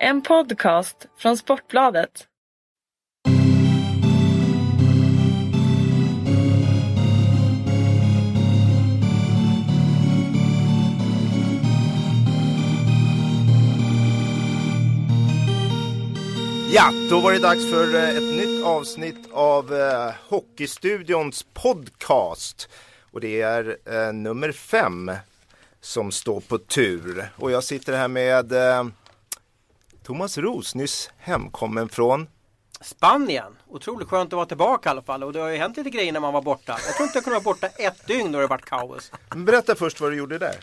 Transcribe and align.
En 0.00 0.22
podcast 0.22 1.06
från 1.18 1.36
Sportbladet. 1.36 2.26
Ja, 16.72 16.92
då 17.10 17.20
var 17.20 17.32
det 17.32 17.38
dags 17.38 17.70
för 17.70 17.94
eh, 17.94 18.08
ett 18.08 18.22
nytt 18.22 18.64
avsnitt 18.64 19.28
av 19.32 19.74
eh, 19.74 20.14
Hockeystudions 20.28 21.46
podcast. 21.54 22.68
Och 23.10 23.20
det 23.20 23.40
är 23.40 23.76
eh, 23.84 24.12
nummer 24.12 24.52
fem 24.52 25.12
som 25.80 26.12
står 26.12 26.40
på 26.40 26.58
tur. 26.58 27.30
Och 27.36 27.50
jag 27.50 27.64
sitter 27.64 27.96
här 27.96 28.08
med 28.08 28.52
eh, 28.52 28.84
Thomas 30.06 30.38
Ros, 30.38 30.74
nyss 30.74 31.10
hemkommen 31.18 31.88
från 31.88 32.28
Spanien. 32.80 33.56
Otroligt 33.68 34.08
skönt 34.08 34.32
att 34.32 34.36
vara 34.36 34.46
tillbaka 34.46 34.88
i 34.88 34.90
alla 34.90 35.02
fall. 35.02 35.24
Och 35.24 35.32
det 35.32 35.40
har 35.40 35.48
ju 35.48 35.56
hänt 35.56 35.76
lite 35.76 35.90
grejer 35.90 36.12
när 36.12 36.20
man 36.20 36.32
var 36.32 36.42
borta. 36.42 36.76
Jag 36.86 36.96
tror 36.96 37.06
inte 37.06 37.16
jag 37.16 37.24
kunde 37.24 37.38
vara 37.38 37.44
borta 37.54 37.66
ett 37.66 38.06
dygn 38.06 38.34
och 38.34 38.40
det 38.40 38.46
varit 38.46 38.64
kaos. 38.64 39.12
Berätta 39.36 39.74
först 39.74 40.00
vad 40.00 40.12
du 40.12 40.16
gjorde 40.16 40.38
där. 40.38 40.54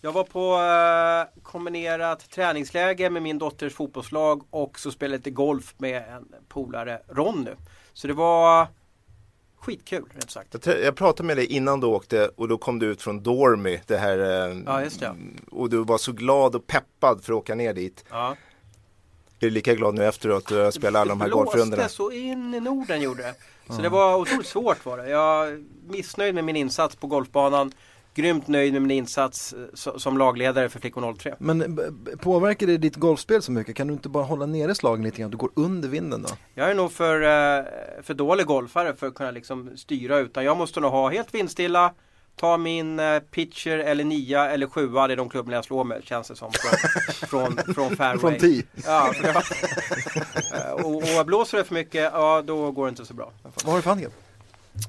Jag 0.00 0.12
var 0.12 0.24
på 0.24 0.54
eh, 0.54 1.42
kombinerat 1.42 2.30
träningsläger 2.30 3.10
med 3.10 3.22
min 3.22 3.38
dotters 3.38 3.74
fotbollslag 3.74 4.42
och 4.50 4.78
så 4.78 4.90
spelade 4.90 5.16
lite 5.16 5.30
golf 5.30 5.74
med 5.78 5.96
en 5.96 6.34
polare, 6.48 7.00
Ronny. 7.08 7.50
Så 7.92 8.06
det 8.06 8.14
var 8.14 8.66
skitkul 9.60 10.04
rätt 10.14 10.30
sagt. 10.30 10.66
Jag 10.66 10.96
pratade 10.96 11.26
med 11.26 11.36
dig 11.36 11.46
innan 11.46 11.80
du 11.80 11.86
åkte 11.86 12.28
och 12.36 12.48
då 12.48 12.58
kom 12.58 12.78
du 12.78 12.86
ut 12.86 13.02
från 13.02 13.22
Dormy. 13.22 13.80
Det 13.86 13.96
här, 13.96 14.18
eh, 14.18 14.56
Ja, 14.66 14.82
just 14.82 15.00
det. 15.00 15.16
Och 15.50 15.70
du 15.70 15.84
var 15.84 15.98
så 15.98 16.12
glad 16.12 16.54
och 16.54 16.66
peppad 16.66 17.24
för 17.24 17.32
att 17.32 17.38
åka 17.38 17.54
ner 17.54 17.74
dit. 17.74 18.04
Ja. 18.10 18.36
Är 19.40 19.50
lika 19.50 19.74
glad 19.74 19.94
nu 19.94 20.04
efteråt 20.04 20.42
att 20.42 20.48
du 20.48 20.56
har 20.62 20.70
spelat 20.70 21.00
alla 21.00 21.08
de 21.08 21.20
här 21.20 21.28
Det 21.28 21.34
golfrundorna? 21.34 21.76
blåste 21.76 21.96
så 21.96 22.10
in 22.10 22.54
i 22.54 22.60
Norden 22.60 23.00
gjorde 23.02 23.22
det. 23.22 23.34
Så 23.74 23.82
det 23.82 23.88
var 23.88 24.16
otroligt 24.16 24.46
svårt 24.46 24.84
var 24.86 24.98
det. 24.98 25.08
Jag 25.10 25.48
är 25.48 25.64
missnöjd 25.88 26.34
med 26.34 26.44
min 26.44 26.56
insats 26.56 26.96
på 26.96 27.06
golfbanan. 27.06 27.72
Grymt 28.14 28.48
nöjd 28.48 28.72
med 28.72 28.82
min 28.82 28.90
insats 28.90 29.52
eh, 29.52 29.58
so- 29.58 29.98
som 29.98 30.18
lagledare 30.18 30.68
för 30.68 30.80
Flickor 30.80 31.14
03. 31.18 31.34
Men 31.38 31.74
b- 31.74 31.82
påverkar 32.20 32.66
det 32.66 32.76
ditt 32.76 32.96
golfspel 32.96 33.42
så 33.42 33.52
mycket? 33.52 33.76
Kan 33.76 33.86
du 33.86 33.92
inte 33.92 34.08
bara 34.08 34.24
hålla 34.24 34.46
nere 34.46 34.74
slagen 34.74 35.04
lite 35.04 35.20
grann? 35.20 35.30
Du 35.30 35.36
går 35.36 35.50
under 35.56 35.88
vinden 35.88 36.22
då? 36.22 36.28
Jag 36.54 36.70
är 36.70 36.74
nog 36.74 36.92
för, 36.92 37.22
eh, 37.22 37.64
för 38.02 38.14
dålig 38.14 38.46
golfare 38.46 38.96
för 38.96 39.06
att 39.06 39.14
kunna 39.14 39.30
liksom 39.30 39.76
styra 39.76 40.18
utan 40.18 40.44
jag 40.44 40.56
måste 40.56 40.80
nog 40.80 40.90
ha 40.90 41.10
helt 41.10 41.34
vindstilla 41.34 41.94
Ta 42.40 42.56
min 42.56 42.98
eh, 42.98 43.18
pitcher 43.20 43.78
eller 43.78 44.04
nia 44.04 44.50
eller 44.50 44.66
sjua, 44.66 45.06
det 45.06 45.14
är 45.14 45.16
de 45.16 45.28
klubborna 45.28 45.56
jag 45.56 45.64
slår 45.64 45.84
med 45.84 46.04
känns 46.04 46.28
det 46.28 46.36
som 46.36 46.50
från, 46.52 47.56
från, 47.56 47.74
från 47.74 47.96
fairway. 47.96 48.18
Från 48.18 48.38
tee? 48.38 48.62
Ja, 48.84 49.12
och, 50.84 51.18
och 51.20 51.26
blåser 51.26 51.58
det 51.58 51.64
för 51.64 51.74
mycket, 51.74 52.10
ja 52.14 52.42
då 52.46 52.70
går 52.70 52.86
det 52.86 52.90
inte 52.90 53.04
så 53.06 53.14
bra. 53.14 53.30
Vad 53.42 53.64
har 53.64 53.76
du 53.76 53.82
för 53.82 53.90
handikapp? 53.90 54.12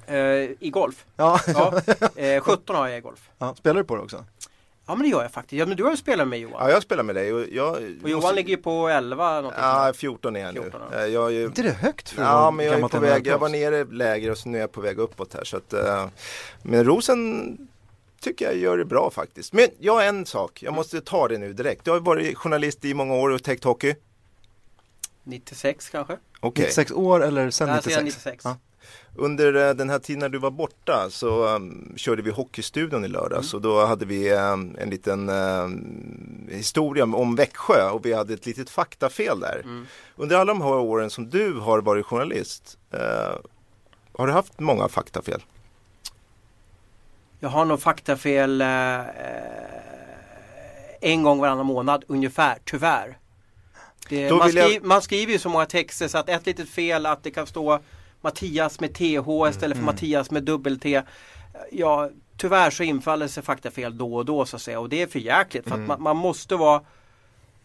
Eh, 0.08 0.16
I 0.59 0.70
golf? 0.73 1.05
Ja, 1.16 1.39
Ja, 1.47 1.81
eh, 2.16 2.42
17 2.42 2.75
har 2.75 2.88
jag 2.88 2.97
i 2.97 3.02
golf. 3.02 3.30
ja. 3.38 3.55
Spelar 3.55 3.75
du 3.81 3.83
på 3.83 3.95
det 3.95 4.02
också? 4.02 4.25
Ja 4.90 4.95
men 4.95 5.04
det 5.04 5.09
gör 5.09 5.22
jag 5.22 5.32
faktiskt. 5.32 5.59
Ja, 5.59 5.66
men 5.66 5.78
du 5.78 5.84
har 5.84 5.92
ju 5.92 5.98
spelat 5.98 6.28
med 6.28 6.40
Johan. 6.40 6.56
Ja, 6.68 6.72
jag 6.72 6.84
spelar 6.84 7.04
med 7.04 7.16
dig 7.16 7.34
och 7.34 7.45
jag... 7.52 7.76
och 8.04 8.09
Johan 8.09 8.36
ligger 8.36 8.50
ju 8.50 8.58
på 8.58 8.88
11 8.88 9.36
någonting 9.36 9.64
Ja, 9.64 9.84
sånt. 9.86 9.98
14 9.98 10.36
är 10.36 10.40
jag 10.40 10.54
nu. 10.54 10.62
14, 10.62 10.82
ja. 10.92 10.98
Eh, 11.00 11.06
Jag 11.06 11.26
är 11.26 11.30
ju... 11.30 11.45
inte 11.45 11.62
det 11.62 11.72
högt 11.72 12.09
för 12.09 12.22
Ja, 12.22 12.52
men 12.52 12.66
jag 12.66 12.80
är 12.80 12.88
på 12.88 13.00
väg. 13.00 13.28
Jag 13.28 13.38
var 13.40 13.50
nere 13.50 13.84
lägre 13.84 14.32
och 14.32 14.38
så 14.38 14.50
nu 14.50 14.58
är 14.58 14.62
jag 14.62 14.72
på 14.72 14.82
väg 14.82 15.00
uppåt 15.00 15.34
här. 15.34 15.44
Så 15.44 15.58
att, 15.58 15.73
eh, 15.73 16.08
men 16.62 16.84
Rosen 16.86 17.58
tycker 18.22 18.45
jag 18.45 18.58
gör 18.58 18.78
det 18.78 18.86
bra 18.86 19.12
faktiskt. 19.12 19.54
Men 19.54 19.67
jag 19.80 19.94
har 19.94 20.04
en 20.04 20.26
sak. 20.26 20.64
Jag 20.64 20.73
måste 20.73 21.02
ta 21.02 21.28
det 21.28 21.38
nu 21.38 21.54
direkt. 21.54 21.86
Du 21.86 21.92
har 21.92 22.00
varit 22.00 22.38
journalist 22.38 22.86
i 22.86 22.94
många 22.94 23.14
år 23.16 23.30
och 23.30 23.44
täckt 23.44 23.64
hockey. 23.64 23.95
96 25.23 25.90
kanske? 25.90 26.17
Okej. 26.40 26.64
96 26.64 26.92
år 26.92 27.23
eller 27.23 27.50
sen 27.50 27.67
Nej, 27.67 27.76
96? 27.78 27.95
sedan 27.95 28.06
96. 28.06 28.45
Ja. 28.45 28.58
Under 29.16 29.54
eh, 29.70 29.73
den 29.73 29.90
här 29.90 30.00
tiden 30.00 30.20
när 30.20 30.30
du 30.30 30.38
var 30.38 30.52
borta 30.52 31.08
så 31.10 31.55
um, 31.55 31.94
körde 31.98 32.22
vi 32.22 32.32
Hockeystudion 32.32 33.05
i 33.05 33.08
lördags 33.08 33.54
och 33.54 33.61
då 33.61 33.86
hade 33.86 34.05
vi 34.05 34.32
um, 34.33 34.76
en 34.80 34.89
liten 34.89 35.30
um, 35.30 36.48
historia 36.52 37.04
om 37.04 37.36
Växjö 37.36 37.89
och 37.89 38.05
vi 38.05 38.14
hade 38.14 38.33
ett 38.33 38.45
litet 38.45 38.70
faktafel 38.70 39.39
där. 39.39 39.61
Mm. 39.64 39.86
Under 40.16 40.36
alla 40.36 40.54
de 40.54 40.61
här 40.61 40.70
åren 40.73 41.10
som 41.10 41.30
du 41.30 41.54
har 41.54 41.82
varit 41.82 42.05
journalist, 42.05 42.77
eh, 42.92 43.00
har 44.17 44.27
du 44.27 44.33
haft 44.33 44.60
många 44.60 44.88
faktafel? 44.88 45.42
Jag 47.39 47.50
har 47.50 47.66
nog 47.66 47.82
faktafel 47.82 48.61
eh, 48.61 49.00
eh, 49.00 49.06
en 51.02 51.23
gång 51.23 51.39
varannan 51.39 51.66
månad 51.66 52.04
ungefär, 52.08 52.58
tyvärr. 52.66 53.17
Det, 54.10 54.32
man, 54.32 54.48
vill 54.48 54.56
jag- 54.56 54.83
man 54.83 55.02
skriver 55.02 55.33
ju 55.33 55.39
så 55.39 55.50
många 55.50 55.66
texter 55.66 56.08
så 56.08 56.17
att 56.17 56.30
ett 56.30 56.45
litet 56.45 56.70
fel 56.70 57.06
att 57.06 57.23
det 57.23 57.32
kan 57.32 57.48
stå 57.48 57.80
Mattias 58.22 58.80
med 58.80 58.94
TH 58.94 59.50
istället 59.50 59.78
för 59.78 59.86
Mattias 59.86 60.32
med 60.32 60.44
dubbel-T. 60.44 61.02
Ja, 61.72 62.10
tyvärr 62.38 62.70
så 62.70 62.84
infaller 62.84 63.28
sig 63.28 63.44
faktafel 63.44 63.98
då 63.98 64.16
och 64.16 64.26
då 64.26 64.46
så 64.46 64.56
att 64.56 64.62
säga 64.62 64.80
och 64.80 64.90
det 64.90 65.02
är 65.02 65.08
för 65.08 65.20
jäkligt 65.20 65.70
för 65.70 65.76
att 65.76 65.88
man, 65.88 66.02
man 66.02 66.18
måste 66.18 66.56
vara 66.56 66.82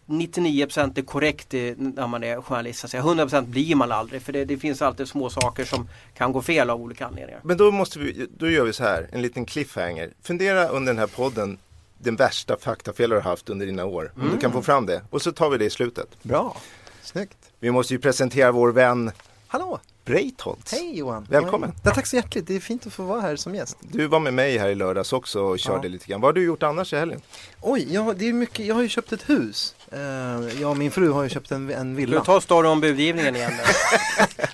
99% 0.06 0.98
är 0.98 1.02
korrekt 1.02 1.54
i, 1.54 1.74
när 1.78 2.06
man 2.06 2.24
är 2.24 2.40
journalist. 2.40 2.80
Så 2.80 2.86
att 2.86 2.90
säga. 2.90 3.02
100% 3.02 3.46
blir 3.46 3.74
man 3.74 3.92
aldrig 3.92 4.22
för 4.22 4.32
det, 4.32 4.44
det 4.44 4.56
finns 4.56 4.82
alltid 4.82 5.08
små 5.08 5.30
saker 5.30 5.64
som 5.64 5.88
kan 6.14 6.32
gå 6.32 6.42
fel 6.42 6.70
av 6.70 6.80
olika 6.82 7.06
anledningar. 7.06 7.40
Men 7.44 7.56
då 7.56 7.70
måste 7.70 7.98
vi, 7.98 8.26
då 8.38 8.50
gör 8.50 8.64
vi 8.64 8.72
så 8.72 8.84
här, 8.84 9.08
en 9.12 9.22
liten 9.22 9.44
cliffhanger. 9.44 10.12
Fundera 10.22 10.68
under 10.68 10.92
den 10.92 10.98
här 10.98 11.06
podden 11.06 11.58
den 11.98 12.16
värsta 12.16 12.56
faktafel 12.56 13.10
du 13.10 13.16
har 13.16 13.22
haft 13.22 13.48
under 13.48 13.66
dina 13.66 13.84
år. 13.84 14.12
Om 14.16 14.30
du 14.30 14.38
kan 14.38 14.52
få 14.52 14.62
fram 14.62 14.86
det. 14.86 15.02
Och 15.10 15.22
så 15.22 15.32
tar 15.32 15.50
vi 15.50 15.58
det 15.58 15.64
i 15.64 15.70
slutet. 15.70 16.22
Bra, 16.22 16.56
snyggt. 17.02 17.38
Vi 17.60 17.70
måste 17.70 17.94
ju 17.94 18.00
presentera 18.00 18.52
vår 18.52 18.72
vän 18.72 19.10
Hallå, 19.46 19.80
Breitholtz. 20.04 20.72
hej 20.72 20.98
Johan. 20.98 21.26
Välkommen. 21.30 21.72
Ja, 21.84 21.90
tack 21.90 22.06
så 22.06 22.16
hjärtligt, 22.16 22.46
det 22.46 22.56
är 22.56 22.60
fint 22.60 22.86
att 22.86 22.92
få 22.92 23.02
vara 23.02 23.20
här 23.20 23.36
som 23.36 23.54
gäst. 23.54 23.76
Du 23.80 24.06
var 24.06 24.20
med 24.20 24.34
mig 24.34 24.58
här 24.58 24.68
i 24.68 24.74
lördags 24.74 25.12
också 25.12 25.40
och 25.42 25.58
körde 25.58 25.86
Ja. 25.86 25.92
lite 25.92 26.06
grann. 26.06 26.20
Vad 26.20 26.28
har 26.28 26.32
du 26.32 26.44
gjort 26.44 26.62
annars 26.62 26.92
i 26.92 26.96
helgen? 26.96 27.20
Oj, 27.60 27.86
ja, 27.94 28.14
det 28.16 28.28
är 28.28 28.32
mycket, 28.32 28.66
jag 28.66 28.74
har 28.74 28.82
ju 28.82 28.88
köpt 28.88 29.12
ett 29.12 29.28
hus. 29.30 29.74
Eh, 29.94 30.60
jag 30.60 30.70
och 30.70 30.76
min 30.76 30.90
fru 30.90 31.10
har 31.10 31.22
ju 31.22 31.28
köpt 31.28 31.52
en, 31.52 31.70
en 31.70 31.96
villa. 31.96 32.18
du 32.18 32.24
ta 32.24 32.40
story 32.40 32.68
om 32.68 32.80
budgivningen 32.80 33.36
igen? 33.36 33.52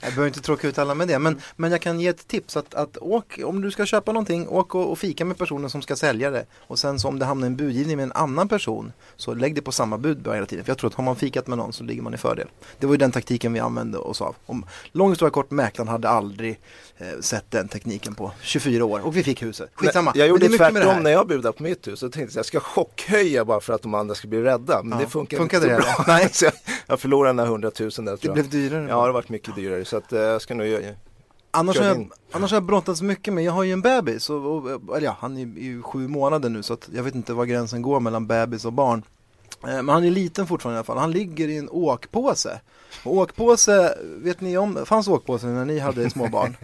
Jag 0.03 0.15
behöver 0.15 0.27
inte 0.27 0.41
tråka 0.41 0.69
ut 0.69 0.79
alla 0.79 0.95
med 0.95 1.09
det, 1.09 1.19
men, 1.19 1.41
men 1.57 1.71
jag 1.71 1.81
kan 1.81 2.01
ge 2.01 2.09
ett 2.09 2.29
tips 2.29 2.57
att, 2.57 2.75
att 2.75 2.97
åk, 3.01 3.41
om 3.45 3.61
du 3.61 3.71
ska 3.71 3.87
köpa 3.87 4.13
någonting, 4.13 4.49
åk 4.49 4.75
och, 4.75 4.91
och 4.91 4.99
fika 4.99 5.25
med 5.25 5.39
personen 5.39 5.71
som 5.71 5.83
ska 5.83 5.97
sälja 5.97 6.31
det. 6.31 6.47
Och 6.59 6.79
sen 6.79 6.99
så 7.01 7.09
om 7.09 7.19
det 7.19 7.25
hamnar 7.25 7.47
en 7.47 7.57
budgivning 7.57 7.97
med 7.97 8.05
en 8.05 8.13
annan 8.13 8.49
person, 8.49 8.93
så 9.17 9.35
lägg 9.35 9.55
det 9.55 9.63
på 9.63 9.73
samma 9.73 9.99
bud 9.99 10.27
hela 10.27 10.47
tiden. 10.47 10.65
För 10.65 10.71
jag 10.71 10.79
tror 10.79 10.91
att 10.91 10.95
har 10.95 11.05
man 11.05 11.17
fikat 11.17 11.47
med 11.47 11.59
någon 11.59 11.73
så 11.73 11.85
ligger 11.85 12.03
man 12.03 12.15
i 12.15 12.17
fördel. 12.17 12.49
Det 12.79 12.87
var 12.87 12.95
ju 12.95 12.99
den 12.99 13.13
taktiken 13.13 13.53
vi 13.53 13.61
använde 13.61 13.99
oss 13.99 14.21
av. 14.21 14.37
Om, 14.47 14.67
lång 14.93 15.11
historia 15.11 15.31
kort, 15.31 15.51
mäklaren 15.51 15.89
hade 15.89 16.09
aldrig 16.09 16.61
eh, 16.99 17.07
sett 17.21 17.51
den 17.51 17.69
tekniken 17.69 18.15
på 18.15 18.33
24 18.43 18.85
år 18.85 19.07
och 19.07 19.17
vi 19.17 19.23
fick 19.23 19.43
huset. 19.43 19.71
Skitsamma. 19.75 20.11
Men 20.15 20.21
jag 20.21 20.29
gjorde 20.29 20.45
Men 20.45 20.51
det 20.51 20.57
är 20.57 20.61
mycket 20.61 20.73
med 20.75 20.83
det 20.83 20.87
tvärtom 20.87 21.03
när 21.03 21.11
jag 21.11 21.29
budade 21.29 21.53
på 21.53 21.63
mitt 21.63 21.89
hus. 21.89 22.01
Så 22.01 22.09
tänkte 22.09 22.35
jag 22.35 22.39
jag 22.39 22.47
ska 22.47 22.61
chockhöja 22.61 23.45
bara 23.45 23.61
för 23.61 23.73
att 23.73 23.83
de 23.83 23.95
andra 23.95 24.15
ska 24.15 24.29
bli 24.29 24.43
rädda. 24.43 24.83
Men 24.83 24.99
Ja, 24.99 25.05
det 25.05 25.11
funkar 25.11 25.30
funkade 25.39 25.63
så 25.63 25.69
det? 25.71 25.77
bra. 25.77 26.05
Nej. 26.07 26.29
så 26.33 26.45
jag, 26.45 26.53
jag 26.87 27.01
förlorade 27.01 27.33
några 27.33 27.51
hundratusen 27.51 28.05
där 28.05 28.13
Det 28.13 28.19
tror 28.19 28.33
blev 28.35 28.45
jag. 28.45 28.53
dyrare. 28.53 28.83
Ja, 28.83 28.89
det 28.89 28.95
har 28.95 29.11
varit 29.11 29.29
mycket 29.29 29.55
dyrare. 29.55 29.85
Så 29.85 29.97
att, 29.97 30.13
eh, 30.13 30.21
jag 30.21 30.43
ska 30.43 30.55
nog 30.55 30.67
göra 30.67 30.95
Annars 31.53 31.79
har, 31.79 31.87
jag, 31.87 32.11
annars 32.33 32.51
har 32.51 32.57
jag 32.57 32.65
brottats 32.65 33.03
mycket 33.03 33.35
med, 33.35 33.45
jag 33.45 33.53
har 33.53 33.63
ju 33.63 33.73
en 33.73 33.81
bebis, 33.83 34.31
och, 34.31 34.47
och, 34.57 34.97
eller 34.97 35.07
ja, 35.07 35.17
han 35.21 35.37
är 35.37 35.41
ju 35.61 35.83
sju 35.83 36.09
månader 36.09 36.49
nu 36.49 36.63
så 36.63 36.73
att 36.73 36.89
jag 36.95 37.03
vet 37.03 37.15
inte 37.15 37.33
var 37.33 37.45
gränsen 37.45 37.83
går 37.83 38.01
mellan 38.01 38.27
bebis 38.27 38.65
och 38.65 38.73
barn. 38.73 39.03
Eh, 39.65 39.69
Men 39.83 39.89
han 39.89 40.05
är 40.05 40.11
liten 40.11 40.47
fortfarande 40.47 40.77
i 40.77 40.79
alla 40.79 40.85
fall, 40.85 40.99
han 40.99 41.11
ligger 41.11 41.49
i 41.49 41.59
en 41.59 41.69
åkpåse. 41.71 42.61
Och 43.05 43.17
åkpåse, 43.17 43.95
vet 44.03 44.41
ni 44.41 44.59
om, 44.59 44.79
fanns 44.87 45.09
åkpåse 45.09 45.47
när 45.47 45.65
ni 45.65 45.79
hade 45.79 46.11
små 46.11 46.29
barn? 46.29 46.57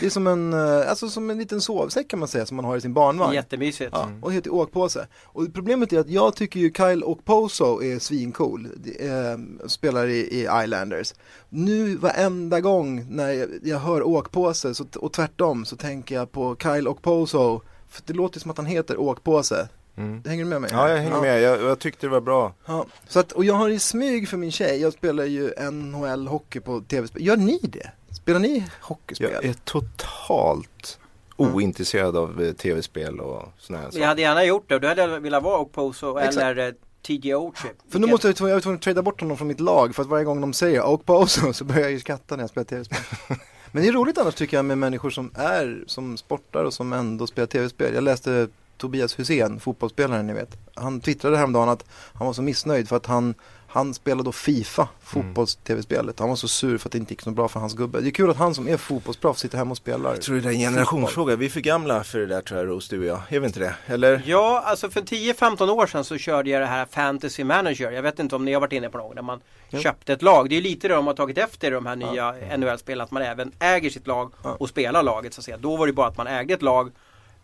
Det 0.00 0.06
är 0.06 0.10
som 0.10 0.26
en, 0.26 0.52
eh, 0.52 0.90
alltså 0.90 1.08
som 1.08 1.30
en 1.30 1.38
liten 1.38 1.60
sovsäck 1.60 2.08
kan 2.08 2.18
man 2.18 2.28
säga 2.28 2.46
som 2.46 2.56
man 2.56 2.64
har 2.64 2.76
i 2.76 2.80
sin 2.80 2.94
barnvagn. 2.94 3.34
Jättemysigt. 3.34 3.90
Ja, 3.92 4.10
och 4.22 4.30
det 4.30 4.34
heter 4.34 4.54
åkpåse. 4.54 5.06
Och 5.24 5.54
problemet 5.54 5.92
är 5.92 5.98
att 5.98 6.10
jag 6.10 6.36
tycker 6.36 6.60
ju 6.60 6.72
Kyle 6.72 7.04
Okposo 7.04 7.82
är 7.82 7.98
svincool. 7.98 8.68
Det, 8.76 9.06
eh, 9.08 9.38
spelar 9.66 10.06
i, 10.06 10.18
i 10.18 10.48
Islanders. 10.64 11.14
Nu 11.48 11.96
varenda 11.96 12.60
gång 12.60 13.06
när 13.10 13.30
jag, 13.32 13.48
jag 13.62 13.78
hör 13.78 14.02
åkpåse 14.02 14.74
så, 14.74 14.84
och 14.96 15.12
tvärtom 15.12 15.64
så 15.64 15.76
tänker 15.76 16.14
jag 16.14 16.32
på 16.32 16.56
Kyle 16.62 16.88
Okposo. 16.88 17.60
För 17.88 18.02
det 18.06 18.12
låter 18.12 18.40
som 18.40 18.50
att 18.50 18.56
han 18.56 18.66
heter 18.66 19.00
åkpåse. 19.00 19.68
Mm. 19.98 20.22
Hänger 20.26 20.44
du 20.44 20.50
med 20.50 20.60
mig? 20.60 20.70
Ja, 20.72 20.88
jag 20.90 20.96
hänger 20.96 21.20
med. 21.20 21.42
Jag, 21.42 21.62
jag 21.62 21.78
tyckte 21.78 22.06
det 22.06 22.10
var 22.10 22.20
bra. 22.20 22.52
Ja, 22.66 22.86
så 23.08 23.20
att, 23.20 23.32
och 23.32 23.44
jag 23.44 23.54
har 23.54 23.68
i 23.68 23.78
smyg 23.78 24.28
för 24.28 24.36
min 24.36 24.52
tjej, 24.52 24.80
jag 24.80 24.92
spelar 24.92 25.24
ju 25.24 25.50
NHL-hockey 25.70 26.60
på 26.60 26.80
tv-spel. 26.80 27.26
Gör 27.26 27.36
ni 27.36 27.58
det? 27.62 27.90
Spelar 28.14 28.40
ni 28.40 28.64
hockeyspel? 28.80 29.30
Jag 29.32 29.44
är 29.44 29.54
totalt 29.64 30.98
ointresserad 31.36 32.16
av 32.16 32.42
eh, 32.42 32.52
tv-spel 32.52 33.20
och 33.20 33.42
sådana 33.58 33.78
här 33.80 33.86
Jag 33.86 33.92
saker. 33.92 34.06
hade 34.06 34.22
gärna 34.22 34.44
gjort 34.44 34.68
det. 34.68 34.78
Du 34.78 34.88
hade 34.88 35.18
velat 35.18 35.42
vara 35.42 35.58
Okposo 35.58 36.16
eller 36.18 36.58
eh, 36.68 36.72
TJ 37.06 37.34
Oshie. 37.34 37.70
För 37.90 37.98
nu 37.98 38.06
måste 38.06 38.28
jag, 38.28 38.36
jag 38.40 38.54
var 38.54 38.60
tvungen 38.60 38.76
att 38.76 38.82
trada 38.82 39.02
bort 39.02 39.20
honom 39.20 39.36
från 39.36 39.48
mitt 39.48 39.60
lag 39.60 39.94
för 39.94 40.02
att 40.02 40.08
varje 40.08 40.24
gång 40.24 40.40
de 40.40 40.52
säger 40.52 40.86
Okposo 40.86 41.52
så 41.52 41.64
börjar 41.64 41.80
jag 41.82 41.90
ju 41.90 42.00
skratta 42.00 42.36
när 42.36 42.42
jag 42.42 42.50
spelar 42.50 42.64
tv-spel. 42.64 42.98
Men 43.72 43.82
det 43.82 43.88
är 43.88 43.92
roligt 43.92 44.18
annars 44.18 44.34
tycker 44.34 44.56
jag 44.56 44.64
med 44.64 44.78
människor 44.78 45.10
som 45.10 45.30
är, 45.34 45.84
som 45.86 46.16
sportar 46.16 46.64
och 46.64 46.74
som 46.74 46.92
ändå 46.92 47.26
spelar 47.26 47.46
tv-spel. 47.46 47.94
Jag 47.94 48.04
läste 48.04 48.48
Tobias 48.78 49.18
Hysén, 49.18 49.60
fotbollsspelaren 49.60 50.26
ni 50.26 50.32
vet. 50.32 50.56
Han 50.74 51.00
twittrade 51.00 51.36
häromdagen 51.36 51.68
att 51.68 51.84
han 52.14 52.26
var 52.26 52.34
så 52.34 52.42
missnöjd 52.42 52.88
för 52.88 52.96
att 52.96 53.06
han 53.06 53.34
Han 53.70 53.94
spelade 53.94 54.22
då 54.22 54.32
Fifa, 54.32 54.88
fotbolls-tv-spelet. 55.02 56.18
Han 56.20 56.28
var 56.28 56.36
så 56.36 56.48
sur 56.48 56.78
för 56.78 56.88
att 56.88 56.92
det 56.92 56.98
inte 56.98 57.12
gick 57.12 57.20
så 57.22 57.30
bra 57.30 57.48
för 57.48 57.60
hans 57.60 57.74
gubbe. 57.74 58.00
Det 58.00 58.08
är 58.08 58.10
kul 58.10 58.30
att 58.30 58.36
han 58.36 58.54
som 58.54 58.68
är 58.68 58.76
fotbollsproffs 58.76 59.40
sitter 59.40 59.58
hemma 59.58 59.70
och 59.70 59.76
spelar. 59.76 60.10
Jag 60.10 60.22
tror 60.22 60.36
det 60.40 60.48
är 60.48 60.52
en 60.52 60.58
generationsfråga. 60.58 61.36
Vi 61.36 61.46
är 61.46 61.50
för 61.50 61.60
gamla 61.60 62.04
för 62.04 62.18
det 62.18 62.26
där 62.26 62.40
tror 62.40 62.60
jag, 62.60 62.68
Rose, 62.68 62.96
du 62.96 63.00
och 63.00 63.06
jag. 63.06 63.20
Är 63.28 63.40
vi 63.40 63.46
inte 63.46 63.60
det? 63.60 63.74
Eller? 63.86 64.22
Ja, 64.26 64.62
alltså 64.66 64.90
för 64.90 65.00
10-15 65.00 65.70
år 65.70 65.86
sedan 65.86 66.04
så 66.04 66.18
körde 66.18 66.50
jag 66.50 66.62
det 66.62 66.66
här 66.66 66.86
Fantasy 66.90 67.44
Manager. 67.44 67.90
Jag 67.90 68.02
vet 68.02 68.18
inte 68.18 68.36
om 68.36 68.44
ni 68.44 68.52
har 68.52 68.60
varit 68.60 68.72
inne 68.72 68.88
på 68.88 68.98
någon. 68.98 69.14
Där 69.16 69.22
man 69.22 69.40
Ja. 69.70 69.78
köpte 69.78 70.12
ett 70.12 70.22
lag. 70.22 70.48
Det 70.50 70.56
är 70.56 70.60
lite 70.62 70.88
det 70.88 70.94
de 70.94 71.06
har 71.06 71.14
tagit 71.14 71.38
efter 71.38 71.70
de 71.70 71.86
här 71.86 71.96
nya 71.96 72.34
NHL-spelen. 72.56 73.04
Att 73.04 73.10
man 73.10 73.22
även 73.22 73.52
äger 73.58 73.90
sitt 73.90 74.06
lag 74.06 74.32
Ja. 74.44 74.56
och 74.60 74.68
spelar 74.68 75.02
laget 75.02 75.34
så 75.34 75.40
att 75.40 75.44
säga. 75.44 75.56
Då 75.56 75.76
var 75.76 75.86
det 75.86 75.92
bara 75.92 76.06
att 76.08 76.16
man 76.16 76.26
ägde 76.26 76.54
ett 76.54 76.62
lag. 76.62 76.90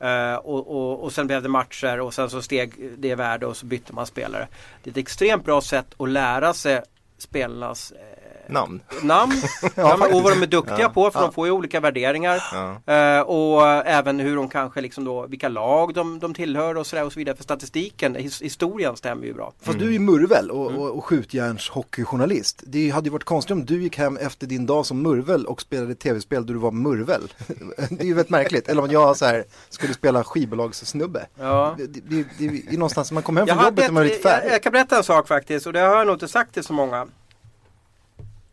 Eh, 0.05 0.35
och, 0.35 0.71
och, 0.71 1.05
och 1.05 1.13
sen 1.13 1.27
blev 1.27 1.43
det 1.43 1.49
matcher 1.49 2.01
och 2.01 2.15
sen 2.15 2.31
så 2.31 2.43
steg 2.43 2.91
det 2.99 3.09
i 3.09 3.15
värde 3.15 3.47
och 3.47 3.57
så 3.57 3.67
bytte 3.67 3.93
man 3.93 4.07
spelare. 4.07 4.49
Det 4.83 4.91
är 4.91 4.93
ett 4.93 4.97
extremt 4.97 5.45
bra 5.45 5.61
sätt 5.61 5.87
att 5.99 6.09
lära 6.09 6.55
sig 6.55 6.83
spelarnas 7.19 7.93
eh, 7.93 8.14
Namn? 8.49 8.81
namn 9.03 9.33
ja, 9.75 9.97
men- 9.97 10.15
och 10.15 10.23
vad 10.23 10.33
de 10.33 10.43
är 10.43 10.47
duktiga 10.47 10.79
Ja. 10.81 10.89
på 10.89 11.11
för 11.11 11.21
Ja. 11.21 11.27
de 11.27 11.33
får 11.33 11.47
ju 11.47 11.53
olika 11.53 11.81
värderingar. 11.81 12.43
Ja. 12.87 12.95
Eh, 12.95 13.21
och 13.21 13.67
även 13.87 14.21
hur 14.21 14.37
de 14.37 14.49
kanske 14.49 14.81
liksom 14.81 15.05
då, 15.05 15.27
vilka 15.27 15.49
lag 15.49 15.95
de, 15.95 16.19
de 16.19 16.35
tillhör 16.35 16.75
och 16.77 16.87
sådär 16.87 17.05
och 17.05 17.13
så 17.13 17.19
vidare. 17.19 17.37
För 17.37 17.43
statistiken, 17.45 18.15
his, 18.15 18.43
historien 18.43 18.97
stämmer 18.97 19.27
ju 19.27 19.35
bra. 19.35 19.53
Fast 19.63 19.79
du 19.79 19.87
är 19.89 19.93
ju 19.93 19.99
murvel 19.99 20.51
och, 20.51 20.67
och, 20.71 20.91
och 20.99 21.05
skjutjärnshockeyjournalist. 21.05 22.63
Det 22.67 22.91
hade 22.91 23.07
ju 23.07 23.13
varit 23.13 23.25
konstigt 23.25 23.51
om 23.53 23.65
du 23.65 23.83
gick 23.83 23.99
hem 23.99 24.17
efter 24.17 24.47
din 24.47 24.67
dag 24.67 24.87
som 24.87 25.03
murvel 25.03 25.47
och 25.47 25.61
spelade 25.61 25.95
tv-spel 25.95 26.47
då 26.47 26.53
du 26.53 26.59
var 26.59 26.71
murvel. 26.71 27.23
det 27.91 28.01
är 28.01 28.07
ju 28.07 28.15
väldigt 28.15 28.31
märkligt. 28.31 28.69
Eller 28.69 28.83
om 28.83 28.91
jag 28.91 29.17
så 29.17 29.25
här, 29.25 29.45
skulle 29.69 29.95
spela 29.95 30.25
skivbolagssnubbe. 30.25 31.27
Ja. 31.39 31.75
Det, 31.79 31.87
det, 31.87 32.01
det, 32.39 32.49
det 32.49 32.69
är 32.75 32.79
någonstans 32.79 33.13
man 33.13 33.23
kommer 33.23 33.41
hem 33.41 33.49
Jag, 33.49 33.57
från 33.57 33.65
hade 33.65 33.83
jobbet 33.83 33.89
och 33.89 33.95
man 33.95 34.03
är 34.03 34.07
lite 34.07 34.19
ett, 34.19 34.25
jag, 34.25 34.33
färdig. 34.33 34.53
jag 34.55 34.63
kan 34.63 34.73
berätta 34.73 34.97
en 34.97 35.05
sak 35.05 35.29
faktiskt 35.29 35.67
och 35.67 35.73
det 35.73 35.81
har 35.81 35.97
jag 35.97 36.07
nog 36.07 36.15
inte 36.17 36.29
sagt 36.29 36.55
till 36.55 36.65
så 36.65 36.73
många. 36.73 37.07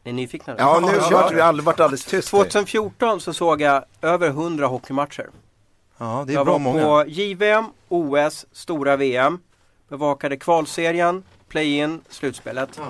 Ni 0.03 0.09
är 0.11 0.13
nyfikna? 0.13 0.55
Ja, 0.57 0.79
nu 0.79 0.87
Ja, 0.87 1.09
kört 1.09 1.31
vi 1.33 1.41
aldrig 1.41 1.65
varit 1.65 1.79
alldeles 1.79 2.05
tyst. 2.05 2.31
här. 2.33 2.39
2014 2.43 3.21
så 3.21 3.33
såg 3.33 3.61
jag 3.61 3.83
över 4.01 4.27
100 4.27 4.67
hockeymatcher. 4.67 5.29
Ja, 5.97 6.23
det 6.27 6.33
är 6.33 6.35
jag 6.35 6.45
bra 6.45 6.53
var 6.53 6.59
många. 6.59 6.83
på 6.83 7.03
JVM, 7.07 7.65
OS, 7.89 8.45
stora 8.51 8.95
VM. 8.95 9.39
Bevakade 9.89 10.37
kvalserien, 10.37 11.23
play-in, 11.47 12.01
slutspelet. 12.09 12.69
Ja. 12.77 12.83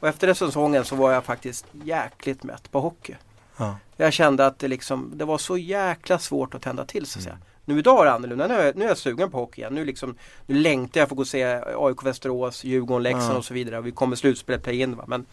Och 0.00 0.08
efter 0.08 0.26
den 0.26 0.36
säsongen 0.36 0.84
så 0.84 0.96
var 0.96 1.12
jag 1.12 1.24
faktiskt 1.24 1.66
jäkligt 1.84 2.42
mätt 2.42 2.70
på 2.72 2.80
hockey. 2.80 3.14
Ja. 3.56 3.76
Jag 3.96 4.12
kände 4.12 4.46
att 4.46 4.58
det, 4.58 4.68
liksom, 4.68 5.10
det 5.14 5.24
var 5.24 5.38
så 5.38 5.56
jäkla 5.58 6.18
svårt 6.18 6.54
att 6.54 6.62
tända 6.62 6.84
till 6.84 7.06
så 7.06 7.18
att 7.18 7.24
Mm. 7.26 7.36
säga. 7.38 7.46
Nu 7.64 7.78
idag 7.78 8.00
är 8.00 8.04
det 8.04 8.12
annorlunda. 8.12 8.46
Nu 8.46 8.54
är, 8.54 8.64
jag, 8.66 8.76
nu 8.76 8.84
är 8.84 8.88
jag 8.88 8.98
sugen 8.98 9.30
på 9.30 9.38
hockey 9.38 9.60
igen. 9.60 9.74
Nu, 9.74 9.84
liksom, 9.84 10.16
nu 10.46 10.54
längtar 10.54 11.00
jag 11.00 11.08
för 11.08 11.14
att 11.14 11.16
gå 11.16 11.22
och 11.22 11.26
se 11.28 11.44
AIK 11.76 12.02
Västerås, 12.04 12.64
Djurgården, 12.64 13.02
Leksand 13.02 13.32
Ja. 13.34 13.36
och 13.38 13.44
så 13.44 13.54
vidare. 13.54 13.80
Vi 13.80 13.90
kommer 13.92 14.16
slutspelet 14.16 14.62
play-in. 14.62 14.96
Va? 14.96 15.04
Men 15.06 15.26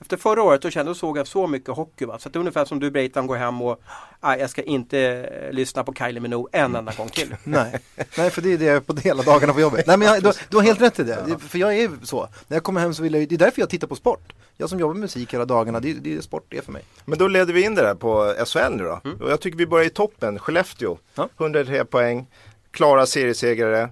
efter 0.00 0.16
förra 0.16 0.42
året 0.42 0.62
då 0.62 0.70
kände 0.70 0.90
jag 0.90 0.96
såg 0.96 1.18
jag 1.18 1.26
så 1.26 1.46
mycket 1.46 1.68
hockey. 1.68 2.04
Va? 2.04 2.18
Så 2.18 2.28
att 2.28 2.32
det 2.32 2.36
är 2.36 2.40
ungefär 2.40 2.64
som 2.64 2.80
du 2.80 2.90
Breitan 2.90 3.26
går 3.26 3.36
hem 3.36 3.62
och 3.62 3.82
ah, 4.20 4.36
jag 4.36 4.50
ska 4.50 4.62
inte 4.62 4.98
eh, 5.00 5.52
lyssna 5.52 5.84
på 5.84 5.94
Kylie 5.94 6.20
Minogue 6.20 6.48
en 6.52 6.76
enda 6.76 6.92
gång 6.92 7.08
till. 7.08 7.36
Nej. 7.44 7.78
Nej, 8.18 8.30
för 8.30 8.42
det 8.42 8.52
är 8.52 8.58
det 8.58 8.64
jag 8.64 8.76
är 8.76 8.80
på 8.80 8.96
hela 8.96 9.22
dagarna 9.22 9.52
på 9.52 9.60
jobbet. 9.60 9.86
Nej, 9.86 9.96
men 9.96 10.08
jag, 10.08 10.22
du, 10.22 10.32
du 10.48 10.56
har 10.56 10.64
helt 10.64 10.80
rätt 10.80 10.98
i 10.98 11.02
det. 11.02 11.24
det. 11.26 11.38
För 11.38 11.58
jag 11.58 11.76
är 11.76 11.90
så. 12.02 12.28
När 12.48 12.56
jag 12.56 12.64
kommer 12.64 12.80
hem 12.80 12.94
så 12.94 13.02
vill 13.02 13.14
jag 13.14 13.28
det 13.28 13.34
är 13.34 13.38
därför 13.38 13.62
jag 13.62 13.70
tittar 13.70 13.86
på 13.86 13.96
sport. 13.96 14.32
Jag 14.56 14.68
som 14.68 14.78
jobbar 14.80 14.94
med 14.94 15.00
musik 15.00 15.34
hela 15.34 15.44
dagarna, 15.44 15.80
det, 15.80 15.92
det 15.92 16.16
är 16.16 16.20
sport 16.20 16.44
det 16.48 16.56
är 16.56 16.62
för 16.62 16.72
mig. 16.72 16.82
Men 17.04 17.18
då 17.18 17.28
leder 17.28 17.54
vi 17.54 17.64
in 17.64 17.74
det 17.74 17.82
där 17.82 17.94
på 17.94 18.34
SHL 18.46 18.72
nu 18.76 18.84
då. 18.84 19.00
Och 19.24 19.30
jag 19.30 19.40
tycker 19.40 19.58
vi 19.58 19.66
börjar 19.66 19.86
i 19.86 19.90
toppen. 19.90 20.38
Skellefteå, 20.38 20.98
Ja. 21.14 21.28
103 21.38 21.84
poäng. 21.84 22.26
Klara 22.70 23.06
seriesegrare, 23.06 23.88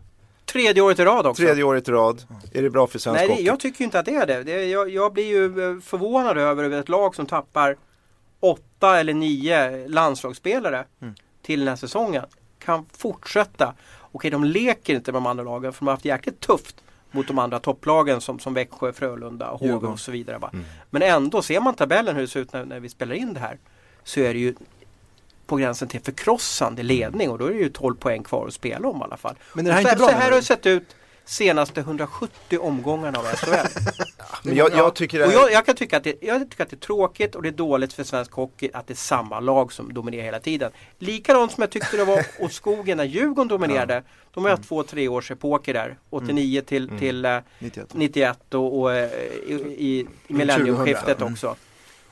Tredje 0.52 0.82
året 0.82 0.98
i 0.98 1.04
rad 1.04 1.26
också. 1.26 1.42
tredje 1.42 1.64
året 1.64 1.88
i 1.88 1.92
rad. 1.92 2.22
Är 2.52 2.62
det 2.62 2.70
bra 2.70 2.86
för 2.86 2.98
svensk 2.98 3.18
Nej, 3.20 3.28
hockey? 3.28 3.42
jag 3.44 3.60
tycker 3.60 3.78
ju 3.80 3.84
inte 3.84 3.98
att 3.98 4.06
det 4.06 4.14
är 4.14 4.26
det. 4.26 4.42
det 4.42 4.64
jag, 4.66 4.90
jag 4.90 5.12
blir 5.12 5.26
ju 5.26 5.44
eh, 5.74 5.80
förvånad 5.80 6.38
över, 6.38 6.70
ett 6.70 6.88
lag 6.88 7.14
som 7.14 7.26
tappar 7.26 7.76
åtta 8.40 9.00
eller 9.00 9.14
nio 9.14 9.88
landslagsspelare 9.88 10.84
Mm. 11.02 11.14
till 11.42 11.58
den 11.60 11.68
här 11.68 11.76
säsongen. 11.76 12.24
Kan 12.58 12.86
fortsätta. 12.96 13.74
Okej, 14.12 14.30
de 14.30 14.44
leker 14.44 14.94
inte 14.94 15.12
med 15.12 15.22
de 15.22 15.26
andra 15.26 15.44
lagen 15.44 15.72
för 15.72 15.80
de 15.80 15.86
har 15.86 15.92
haft 15.94 16.04
jäkligt 16.04 16.40
tufft 16.40 16.76
mot 17.10 17.26
de 17.28 17.38
andra 17.38 17.58
topplagen 17.58 18.20
som, 18.20 18.38
som 18.38 18.54
Växjö, 18.54 18.92
Frölunda, 18.92 19.50
HV 19.50 19.86
och 19.86 20.00
så 20.00 20.10
vidare. 20.10 20.38
Va? 20.38 20.50
Men 20.90 21.02
ändå, 21.02 21.42
ser 21.42 21.60
man 21.60 21.74
tabellen 21.74 22.14
hur 22.14 22.22
det 22.22 22.28
ser 22.28 22.40
ut 22.40 22.52
när, 22.52 22.64
när 22.64 22.80
vi 22.80 22.88
spelar 22.88 23.14
in 23.14 23.34
det 23.34 23.40
här 23.40 23.58
så 24.04 24.20
är 24.20 24.34
det 24.34 24.40
ju 24.40 24.54
på 25.48 25.56
gränsen 25.56 25.88
till 25.88 26.00
förkrossande 26.00 26.82
ledning 26.82 27.30
och 27.30 27.38
då 27.38 27.46
är 27.46 27.50
det 27.50 27.58
ju 27.58 27.68
12 27.68 27.94
poäng 27.94 28.22
kvar 28.22 28.46
att 28.46 28.54
spela 28.54 28.88
om 28.88 29.00
i 29.00 29.04
alla 29.04 29.16
fall. 29.16 29.34
Men 29.54 29.66
är 29.66 29.70
det 29.70 29.74
här 29.74 29.82
så, 29.82 29.88
inte 29.88 29.98
bra, 29.98 30.08
så 30.08 30.14
här 30.14 30.30
har 30.30 30.36
det 30.36 30.42
sett 30.42 30.66
ut 30.66 30.96
senaste 31.24 31.80
170 31.80 32.58
omgångarna 32.58 33.18
av 33.18 33.24
SHL. 33.24 33.50
Men 34.42 34.56
jag, 34.56 34.72
jag 34.72 34.94
tycker 34.94 35.18
det 35.18 35.24
och 35.24 35.30
här, 35.30 35.38
jag, 35.38 35.52
jag, 35.52 35.66
kan 35.66 35.74
tycka 35.74 35.96
att 35.96 36.04
det, 36.04 36.14
jag 36.20 36.50
tycker 36.50 36.64
att 36.64 36.70
det 36.70 36.76
är 36.76 36.80
tråkigt 36.80 37.34
och 37.34 37.42
det 37.42 37.48
är 37.48 37.52
dåligt 37.52 37.92
för 37.92 38.04
svensk 38.04 38.32
hockey 38.32 38.70
att 38.72 38.86
det 38.86 38.92
är 38.92 38.96
samma 38.96 39.40
lag 39.40 39.72
som 39.72 39.94
dominerar 39.94 40.22
hela 40.22 40.40
tiden. 40.40 40.72
Likadant 40.98 41.52
som 41.52 41.62
jag 41.62 41.70
tyckte 41.70 41.96
det 41.96 42.04
var 42.04 42.24
åt 42.38 42.52
skogen 42.52 42.96
när 42.96 43.04
Djurgården 43.04 43.48
dominerade. 43.48 44.02
De 44.34 44.44
har 44.44 44.50
haft 44.50 44.68
två 44.68 44.82
tre 44.82 45.08
års 45.08 45.30
epoker 45.30 45.74
där. 45.74 45.98
89 46.10 46.60
till, 46.60 46.98
till 46.98 47.24
eh, 47.24 47.38
91. 47.58 47.94
91 47.94 48.54
och, 48.54 48.80
och 48.80 48.94
eh, 48.94 49.10
i, 49.46 49.54
i, 49.78 50.06
i 50.28 50.32
millenniumskiftet 50.32 51.18
2000. 51.18 51.54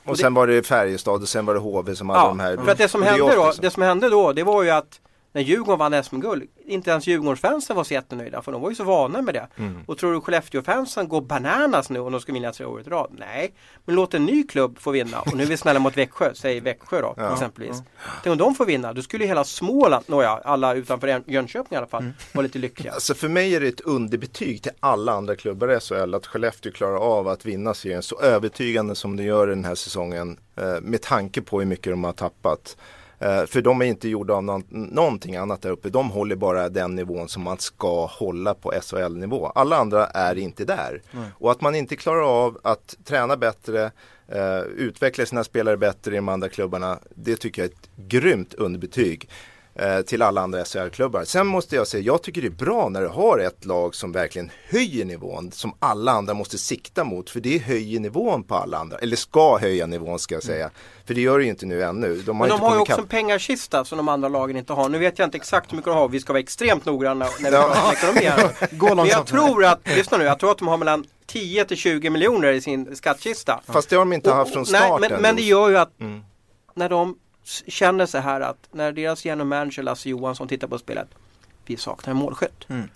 Och 0.07 0.17
sen 0.17 0.33
var 0.33 0.47
det 0.47 0.63
Färjestad 0.67 1.21
och 1.21 1.27
sen 1.29 1.45
var 1.45 1.53
det 1.53 1.59
HV 1.59 1.95
som 1.95 2.09
hade 2.09 2.21
Ja, 2.21 2.27
de 2.27 2.39
här. 2.39 2.57
för 2.57 2.71
att 2.71 2.77
det 2.77 2.87
som, 2.87 3.03
hände 3.03 3.35
då, 3.35 3.51
så. 3.51 3.61
det 3.61 3.69
som 3.69 3.83
hände 3.83 4.09
då 4.09 4.33
det 4.33 4.43
var 4.43 4.63
ju 4.63 4.69
att 4.69 4.99
när 5.37 5.43
Djurgården 5.43 5.79
vann 5.79 6.03
SM-guld, 6.03 6.43
inte 6.65 6.89
ens 6.91 7.07
Djurgårdsfansen 7.07 7.75
var 7.75 7.83
så 7.83 7.93
jättenöjda 7.93 8.41
för 8.41 8.51
de 8.51 8.61
var 8.61 8.69
ju 8.69 8.75
så 8.75 8.83
vana 8.83 9.21
med 9.21 9.33
det. 9.33 9.47
Mm. 9.57 9.81
Och 9.87 9.97
tror 9.97 10.13
du 10.13 10.19
Skellefteå-fansen 10.21 11.07
går 11.07 11.21
bananas 11.21 11.89
nu 11.89 11.99
om 11.99 12.11
de 12.11 12.21
ska 12.21 12.33
vinna 12.33 12.51
tre 12.51 12.65
år 12.65 12.81
i 12.81 12.83
rad? 12.83 13.11
Nej, 13.19 13.53
men 13.85 13.95
låt 13.95 14.13
en 14.13 14.25
ny 14.25 14.43
klubb 14.43 14.79
få 14.79 14.91
vinna. 14.91 15.19
Och 15.21 15.33
nu 15.35 15.43
är 15.43 15.47
vi 15.47 15.57
snälla 15.57 15.79
mot 15.79 15.97
Växjö, 15.97 16.31
säg 16.33 16.59
Växjö 16.59 17.01
då 17.01 17.13
Ja. 17.17 17.33
exempelvis. 17.33 17.81
Tänk 18.23 18.31
om 18.31 18.37
de 18.37 18.55
får 18.55 18.65
vinna, 18.65 18.93
då 18.93 19.01
skulle 19.01 19.25
hela 19.25 19.43
Småland, 19.43 20.05
nåja, 20.07 20.29
alla 20.43 20.73
utanför 20.73 21.07
Jön- 21.07 21.23
Jönköping 21.27 21.75
i 21.75 21.77
alla 21.77 21.87
fall, 21.87 22.01
Mm. 22.01 22.13
vara 22.33 22.43
lite 22.43 22.59
lyckliga. 22.59 22.93
Alltså 22.93 23.13
för 23.13 23.27
mig 23.29 23.55
är 23.55 23.59
det 23.61 23.67
ett 23.67 23.81
underbetyg 23.81 24.63
till 24.63 24.71
alla 24.79 25.11
andra 25.11 25.35
klubbar 25.35 25.71
i 25.71 25.79
SHL 25.79 26.13
att 26.15 26.25
Skellefteå 26.27 26.71
klarar 26.71 26.97
av 26.97 27.27
att 27.27 27.45
vinna 27.45 27.73
serien 27.73 28.03
så 28.03 28.19
övertygande 28.21 28.95
som 28.95 29.17
de 29.17 29.23
gör 29.23 29.47
den 29.47 29.65
här 29.65 29.75
säsongen. 29.75 30.39
Eh, 30.55 30.81
med 30.81 31.01
tanke 31.01 31.41
på 31.41 31.59
hur 31.59 31.65
mycket 31.67 31.93
de 31.93 32.03
har 32.03 32.13
tappat. 32.13 32.77
Eh, 33.19 33.45
för 33.45 33.61
de 33.61 33.81
är 33.81 33.85
inte 33.85 34.09
gjorda 34.09 34.33
av 34.33 34.43
någon, 34.43 34.63
någonting 34.69 35.35
annat 35.35 35.61
där 35.61 35.69
uppe. 35.69 35.89
De 35.89 36.09
håller 36.09 36.35
bara 36.35 36.69
den 36.69 36.95
nivån 36.95 37.27
som 37.27 37.43
man 37.43 37.59
ska 37.59 38.05
hålla 38.05 38.53
på 38.53 38.73
SHL-nivå. 38.81 39.45
Alla 39.55 39.77
andra 39.77 40.05
är 40.05 40.37
inte 40.37 40.65
där. 40.65 41.01
Och 41.31 41.51
att 41.51 41.61
man 41.61 41.75
inte 41.75 41.95
klarar 41.95 42.45
av 42.45 42.59
att 42.63 42.97
träna 43.03 43.37
bättre, 43.37 43.91
eh, 44.27 44.59
utveckla 44.59 45.25
sina 45.25 45.43
spelare 45.43 45.77
bättre 45.77 46.11
i 46.11 46.15
de 46.15 46.29
andra 46.29 46.49
klubbarna. 46.49 46.99
Det 47.15 47.35
tycker 47.35 47.61
jag 47.61 47.71
är 47.71 47.73
ett 47.73 47.89
grymt 47.95 48.53
underbetyg 48.53 49.29
eh, 49.79 50.01
till 50.01 50.21
alla 50.21 50.41
andra 50.41 50.65
SHL-klubbar. 50.65 51.23
Sen 51.23 51.47
måste 51.47 51.75
jag 51.75 51.87
säga, 51.87 52.03
jag 52.03 52.23
tycker 52.23 52.41
det 52.41 52.47
är 52.47 52.65
bra 52.65 52.89
när 52.89 53.01
du 53.01 53.07
har 53.07 53.39
ett 53.39 53.65
lag 53.65 53.95
som 53.95 54.11
verkligen 54.11 54.51
höjer 54.69 55.05
nivån 55.05 55.51
som 55.51 55.75
alla 55.79 56.11
andra 56.11 56.33
måste 56.33 56.57
sikta 56.57 57.03
mot. 57.03 57.29
För 57.29 57.39
det 57.39 57.57
höjer 57.57 57.99
nivån 57.99 58.43
på 58.43 58.55
alla 58.55 58.77
andra, 58.77 58.97
eller 58.97 59.15
ska 59.15 59.57
höja 59.57 59.85
nivån 59.85 60.19
ska 60.19 60.35
jag 60.35 60.43
säga. 60.43 60.69
För 61.05 61.13
det 61.13 61.21
gör 61.21 61.37
det 61.37 61.43
ju 61.43 61.49
inte 61.49 61.65
nu 61.65 61.83
ännu. 61.83 62.15
De 62.15 62.39
har 62.39 62.47
Men 62.47 62.49
de 62.49 62.53
inte 62.53 62.65
har 62.65 62.75
ju 62.75 62.81
också 62.81 63.01
en 63.01 63.07
pengakista 63.07 63.85
som 63.85 63.97
de 63.97 64.07
andra 64.07 64.29
lagen 64.29 64.57
inte 64.57 64.73
har. 64.73 64.89
Nu 64.89 64.97
vet 64.97 65.19
jag 65.19 65.25
inte 65.27 65.37
exakt 65.37 65.71
hur 65.71 65.77
mycket 65.77 65.91
de 65.91 65.97
har. 65.97 66.07
Vi 66.09 66.19
ska 66.19 66.33
vara 66.33 66.39
extremt 66.39 66.85
noggranna 66.85 67.27
när 67.39 67.51
vi 67.51 67.57
pratar 67.57 67.85
om 67.85 67.91
ekonomi 67.91 68.25
här. 68.25 68.95
Men 68.95 69.05
jag 69.05 69.25
tror 69.27 69.65
att, 69.65 69.79
lyssna 69.95 70.17
nu, 70.17 70.23
jag 70.23 70.39
tror 70.39 70.51
att 70.51 70.57
de 70.57 70.67
har 70.67 70.77
mellan 70.77 71.05
10 71.25 71.65
till 71.65 71.77
20 71.77 72.09
miljoner 72.09 72.51
i 72.53 72.61
sin 72.61 72.95
skattkista. 72.95 73.61
Fast 73.65 73.89
det 73.89 73.95
har 73.95 74.05
de 74.05 74.13
inte 74.13 74.31
haft 74.31 74.53
från 74.53 74.65
nej, 74.71 74.81
start 74.81 75.01
men, 75.01 75.21
men 75.21 75.35
det 75.35 75.41
gör 75.41 75.69
ju 75.69 75.77
att 75.77 75.99
Mm. 75.99 76.21
när 76.75 76.89
de 76.89 77.15
känner 77.67 78.05
så 78.05 78.17
här 78.17 78.41
att 78.41 78.67
när 78.71 78.91
deras 78.91 79.25
general 79.25 79.47
manager 79.47 79.83
Lasse 79.83 80.09
Johansson 80.09 80.47
tittar 80.47 80.67
på 80.67 80.77
spelet. 80.77 81.07
Vi 81.65 81.77
saknar 81.77 82.11
en 82.11 82.17
målskytt. 82.17 82.65
Mm. 82.69 82.89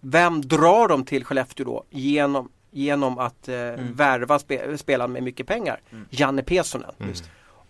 Vem 0.00 0.40
drar 0.48 0.88
de 0.88 1.04
till 1.04 1.24
Skellefteå 1.24 1.64
då? 1.66 1.84
Genom, 1.90 2.48
genom 2.70 3.18
att 3.18 3.48
eh, 3.48 3.54
Mm. 3.56 3.92
värva 3.94 4.38
spe, 4.38 4.78
spelare 4.78 5.08
med 5.08 5.22
mycket 5.22 5.46
pengar. 5.46 5.80
Janne 6.10 6.42
Pesonen. 6.42 6.90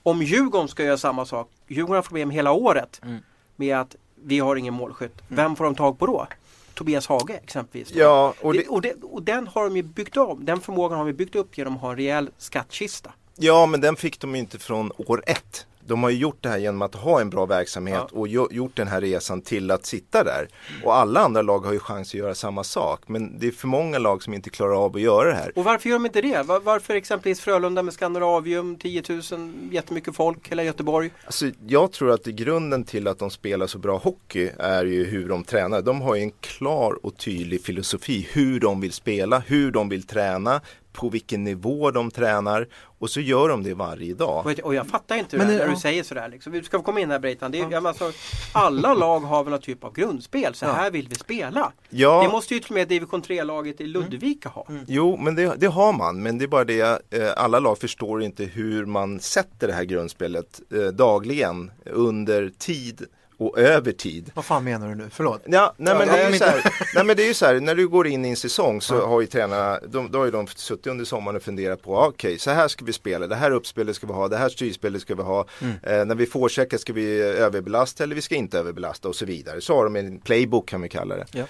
Om 0.03 0.23
Djurgården 0.23 0.69
ska 0.69 0.85
göra 0.85 0.99
samma 0.99 1.25
sak. 1.27 1.51
Djurgården 1.69 1.95
har 1.97 2.03
problem 2.03 2.31
hela 2.31 2.53
året 2.53 3.01
Mm. 3.03 3.19
med 3.57 3.77
att 3.81 3.97
vi 4.25 4.39
har 4.39 4.57
ingen 4.57 4.75
målskytt. 4.75 5.23
Vem 5.29 5.57
får 5.57 5.65
de 5.65 5.75
tag 5.75 5.99
på 5.99 6.07
då? 6.07 6.27
Tobias 6.75 7.07
Hage 7.07 7.35
exempelvis. 7.45 7.91
Ja, 7.95 8.35
och 8.41 8.53
det, 8.53 8.67
och, 8.67 8.81
det, 8.83 8.93
och 9.03 9.23
den 9.23 9.47
har 9.47 9.65
de 9.65 9.77
ju 9.77 9.83
byggt 9.83 10.17
om. 10.17 10.45
Den 10.45 10.61
förmågan 10.61 10.99
har 10.99 11.05
vi 11.05 11.13
byggt 11.13 11.35
upp 11.35 11.59
genom 11.59 11.75
att 11.75 11.81
ha 11.81 11.91
en 11.91 11.97
rejäl 11.97 12.31
skattkista. 12.39 13.13
ja, 13.37 13.67
men 13.67 13.81
den 13.81 13.97
fick 13.97 14.21
de 14.21 14.35
inte 14.35 14.59
från 14.59 14.93
år 14.97 15.23
ett. 15.27 15.67
De 15.87 16.03
har 16.03 16.11
ju 16.11 16.17
gjort 16.17 16.39
det 16.41 16.49
här 16.49 16.59
genom 16.59 16.83
att 16.83 16.95
ha 16.95 17.21
en 17.21 17.31
bra 17.31 17.47
verksamhet 17.47 18.01
Ja. 18.13 18.19
och 18.19 18.29
gjo- 18.29 18.49
gjort 18.53 18.77
den 18.77 18.89
här 18.89 19.01
resan 19.01 19.41
till 19.43 19.71
att 19.71 19.87
sitta 19.87 20.25
där. 20.25 20.49
Och 20.85 20.97
alla 20.97 21.21
andra 21.21 21.43
lag 21.43 21.59
har 21.59 21.73
ju 21.73 21.79
chans 21.79 22.09
att 22.09 22.15
göra 22.15 22.35
samma 22.35 22.65
sak. 22.65 23.01
Men 23.07 23.39
det 23.39 23.47
är 23.47 23.51
för 23.53 23.69
många 23.69 23.99
lag 23.99 24.23
som 24.23 24.35
inte 24.35 24.51
klarar 24.51 24.85
av 24.85 24.97
att 24.97 25.01
göra 25.03 25.29
det 25.29 25.35
här. 25.35 25.53
Och 25.59 25.65
varför 25.65 25.89
gör 25.89 25.97
de 25.97 26.07
inte 26.07 26.21
det? 26.23 26.43
Var, 26.47 26.61
varför 26.61 26.95
exempelvis 26.95 27.41
Frölunda 27.41 27.83
med 27.83 27.95
Skandinavium, 27.95 28.77
10 28.77 29.03
000, 29.33 29.53
jättemycket 29.71 30.17
folk, 30.17 30.49
hela 30.51 30.63
Göteborg. 30.63 31.11
Alltså, 31.25 31.51
jag 31.67 31.93
tror 31.93 32.11
att 32.11 32.25
grunden 32.25 32.85
till 32.85 33.09
att 33.09 33.19
de 33.19 33.31
spelar 33.31 33.67
så 33.67 33.79
bra 33.79 33.97
hockey 33.97 34.51
är 34.59 34.85
ju 34.85 35.05
hur 35.05 35.29
de 35.29 35.45
tränar. 35.45 35.83
De 35.83 36.01
har 36.01 36.15
ju 36.15 36.23
en 36.23 36.31
klar 36.41 36.99
och 37.07 37.17
tydlig 37.17 37.63
filosofi 37.63 38.29
hur 38.33 38.61
de 38.61 38.81
vill 38.81 38.93
spela, 38.93 39.39
hur 39.39 39.71
de 39.71 39.89
vill 39.89 40.03
träna 40.03 40.61
på 40.97 41.09
vilken 41.09 41.45
nivå 41.45 41.91
de 41.91 42.11
tränar 42.11 42.69
och 42.99 43.11
så 43.11 43.21
gör 43.21 43.49
de 43.49 43.63
det 43.63 43.75
varje 43.75 44.15
dag. 44.15 44.47
Och, 44.65 44.75
jag 44.75 44.87
fattar 44.87 45.17
inte 45.17 45.37
Men 45.37 45.49
det 45.49 45.55
när 45.55 45.65
ja. 45.65 45.71
du 45.71 45.77
säger 45.77 46.03
sådär. 46.03 46.29
Liksom. 46.29 46.53
Vi 46.53 46.63
ska 46.63 46.83
komma 46.83 47.01
in 47.01 47.11
här 47.11 47.19
Breitan. 47.19 47.53
Det 47.53 47.61
är, 47.61 47.71
ja. 47.71 47.89
alltså, 47.89 48.13
alla 48.53 48.95
lag 48.95 49.21
har 49.21 49.45
väl 49.45 49.51
någon 49.51 49.61
typ 49.61 49.85
av 49.85 49.93
grundspel. 49.93 50.55
Så 50.55 50.67
här 50.67 50.91
vill 50.91 51.09
vi 51.09 51.15
spela. 51.15 51.73
Ja. 51.91 52.23
Det 52.23 52.29
måste 52.29 52.55
ju 52.55 52.61
till 52.61 52.71
och 52.71 52.75
med 52.75 52.89
division 52.89 53.23
3-laget 53.23 53.81
i 53.81 53.87
Ludvika 53.87 54.49
ha. 54.49 54.67
Jo, 54.87 55.17
men 55.17 55.35
det, 55.35 55.55
det 55.57 55.67
har 55.67 55.93
man. 55.93 56.23
Men 56.23 56.39
det 56.39 56.45
är 56.45 56.49
bara 56.49 56.65
det, 56.65 56.81
eh, 57.11 57.33
alla 57.37 57.59
lag 57.59 57.79
förstår 57.79 58.23
inte 58.23 58.45
hur 58.45 58.87
man 58.87 59.21
sätter 59.21 59.67
det 59.67 59.73
här 59.73 59.85
grundspelet 59.85 60.61
eh, 60.75 60.81
dagligen 60.81 61.71
under 61.85 62.53
tid 62.59 63.07
och 63.39 63.59
över 63.59 63.93
tid. 63.93 64.31
Vad 64.35 64.45
fan 64.45 64.65
menar 64.65 64.89
du 64.89 64.95
nu? 64.95 65.09
Förlåt. 65.11 65.43
Ja, 65.47 65.75
nej, 65.77 65.95
men 65.99 66.09
Ja, 66.09 66.15
det 66.15 66.23
är 66.23 66.39
så 66.39 66.45
här, 66.45 66.63
nej 66.95 67.05
men 67.05 67.17
det 67.17 67.23
är 67.23 67.27
ju 67.29 67.35
så 67.35 67.47
här, 67.47 67.61
när 67.61 67.75
du 67.75 67.89
går 67.89 68.07
in 68.07 68.25
i 68.25 68.29
en 68.29 68.37
säsong 68.37 68.81
så 68.81 69.07
har 69.07 69.21
ju 69.21 69.27
tränarna, 69.27 69.81
de, 69.89 70.11
då 70.11 70.19
har 70.19 70.25
ju 70.25 70.31
de 70.31 70.47
suttit 70.47 70.87
under 70.87 71.05
sommaren 71.05 71.37
och 71.37 71.43
funderat 71.43 71.83
på, 71.83 71.97
ah, 71.97 72.07
okej 72.07 72.39
så 72.39 72.51
här 72.51 72.69
ska 72.69 72.85
vi 72.85 72.93
spela, 72.93 73.27
det 73.27 73.37
här 73.37 73.51
uppspelet 73.51 73.97
ska 73.97 74.07
vi 74.07 74.13
ha, 74.13 74.29
det 74.29 74.37
här 74.37 74.49
styrspelet 74.49 75.03
ska 75.03 75.15
vi 75.15 75.23
ha, 75.23 75.47
eh, 75.83 76.05
när 76.05 76.15
vi 76.15 76.27
forecheckar 76.27 76.79
ska 76.79 76.93
vi 76.93 77.21
överbelasta 77.21 78.05
eller 78.05 78.15
vi 78.15 78.23
ska 78.23 78.35
inte 78.35 78.59
överbelasta 78.59 79.09
och 79.09 79.17
så 79.17 79.25
vidare. 79.25 79.61
Så 79.61 79.75
har 79.75 79.85
de 79.85 79.97
en 79.97 80.19
playbook 80.19 80.69
kan 80.69 80.83
vi 80.83 80.89
kalla 80.89 81.17
det. 81.17 81.27
Ja. 81.33 81.45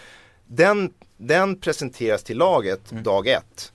Den, 0.47 0.91
den 1.17 1.61
presenteras 1.61 2.23
till 2.23 2.39
laget 2.39 2.91
dag 2.91 3.27
ett. 3.27 3.73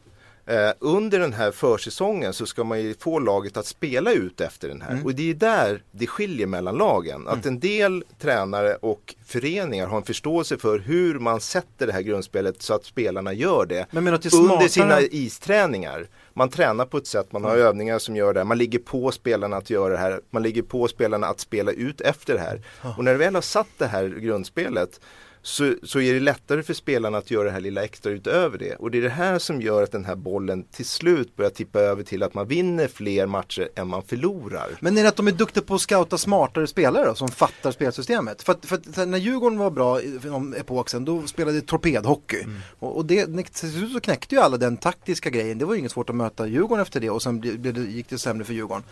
Eh, 0.51 0.73
under 0.79 1.19
den 1.19 1.33
här 1.33 1.51
försäsongen 1.51 2.33
så 2.33 2.45
ska 2.45 2.63
man 2.63 2.81
ju 2.81 2.93
få 2.99 3.19
laget 3.19 3.57
att 3.57 3.65
spela 3.65 4.11
ut 4.11 4.41
efter 4.41 4.67
den 4.67 4.81
här. 4.81 5.01
Och 5.05 5.15
det 5.15 5.29
är 5.29 5.33
där 5.33 5.83
det 5.91 6.07
skiljer 6.07 6.47
mellan 6.47 6.77
lagen. 6.77 7.27
Att 7.27 7.45
en 7.45 7.59
del 7.59 8.03
tränare 8.19 8.75
och 8.75 9.15
föreningar 9.25 9.87
har 9.87 9.97
en 9.97 10.03
förståelse 10.03 10.57
för 10.57 10.79
hur 10.79 11.19
man 11.19 11.41
sätter 11.41 11.87
det 11.87 11.93
här 11.93 12.01
grundspelet 12.01 12.61
så 12.61 12.73
att 12.73 12.85
spelarna 12.85 13.33
gör 13.33 13.65
det. 13.65 13.85
Men 13.91 14.03
menar 14.03 14.19
det 14.23 14.33
under 14.33 14.67
sina 14.67 15.01
isträningar. 15.01 16.07
Man 16.33 16.49
tränar 16.49 16.85
på 16.85 16.97
ett 16.97 17.07
sätt, 17.07 17.31
man 17.31 17.43
har 17.43 17.57
övningar 17.57 17.99
som 17.99 18.15
gör 18.15 18.33
det 18.33 18.39
här. 18.39 18.45
Man 18.45 18.57
ligger 18.57 18.79
på 18.79 19.11
spelarna 19.11 19.57
att 19.57 19.69
göra 19.69 19.93
det 19.93 19.99
här. 19.99 20.21
Man 20.29 20.43
ligger 20.43 20.61
på 20.61 20.87
spelarna 20.87 21.27
att 21.27 21.39
spela 21.39 21.71
ut 21.71 22.01
efter 22.01 22.33
det 22.33 22.39
här. 22.39 22.61
Och 22.97 23.03
när 23.03 23.11
du 23.11 23.17
väl 23.17 23.35
har 23.35 23.41
satt 23.41 23.69
det 23.77 23.87
här 23.87 24.07
grundspelet 24.07 24.99
så, 25.41 25.75
så 25.83 26.01
är 26.01 26.13
det 26.13 26.19
lättare 26.19 26.63
för 26.63 26.73
spelarna 26.73 27.17
att 27.17 27.31
göra 27.31 27.43
det 27.43 27.51
här 27.51 27.59
lilla 27.59 27.83
extra 27.83 28.11
utöver 28.11 28.57
det. 28.57 28.75
Och 28.75 28.91
det 28.91 28.97
är 28.97 29.01
det 29.01 29.09
här 29.09 29.39
som 29.39 29.61
gör 29.61 29.83
att 29.83 29.91
den 29.91 30.05
här 30.05 30.15
bollen 30.15 30.63
till 30.63 30.85
slut 30.85 31.35
börjar 31.35 31.51
tippa 31.51 31.79
över 31.79 32.03
till 32.03 32.23
att 32.23 32.33
man 32.33 32.47
vinner 32.47 32.87
fler 32.87 33.25
matcher 33.25 33.69
än 33.75 33.87
man 33.87 34.03
förlorar. 34.03 34.69
Men 34.79 34.97
är 34.97 35.03
det 35.03 35.09
att 35.09 35.15
de 35.15 35.27
är 35.27 35.31
duktiga 35.31 35.63
på 35.63 35.75
att 35.75 35.81
scouta 35.81 36.17
smartare 36.17 36.67
spelare 36.67 37.05
då, 37.05 37.15
som 37.15 37.27
fattar 37.27 37.71
spelsystemet? 37.71 38.41
För 38.41 38.53
att, 38.53 38.65
för 38.65 38.75
att 38.75 39.09
när 39.09 39.17
Djurgården 39.17 39.59
var 39.59 39.71
bra 39.71 39.99
för 40.21 40.29
någon 40.29 40.55
epok 40.55 40.89
sedan, 40.89 41.05
då 41.05 41.27
spelade 41.27 41.59
de 41.59 41.65
torpedhockey. 41.65 42.45
Och, 42.79 42.97
och 42.97 43.05
det, 43.05 43.25
till 43.25 43.71
slut 43.71 43.91
så 43.91 43.99
knäckte 43.99 44.35
ju 44.35 44.41
alla 44.41 44.57
den 44.57 44.77
taktiska 44.77 45.29
grejen. 45.29 45.57
Det 45.57 45.65
var 45.65 45.73
ju 45.73 45.79
inget 45.79 45.91
svårt 45.91 46.09
att 46.09 46.15
möta 46.15 46.47
Djurgården 46.47 46.81
efter 46.81 46.99
det 46.99 47.09
och 47.09 47.21
sen 47.21 47.39
blev 47.39 47.59
blev 47.59 47.73
det, 47.73 47.81
gick 47.81 48.09
det 48.09 48.17
sämre 48.17 48.45
för 48.45 48.53
Djurgården. 48.53 48.83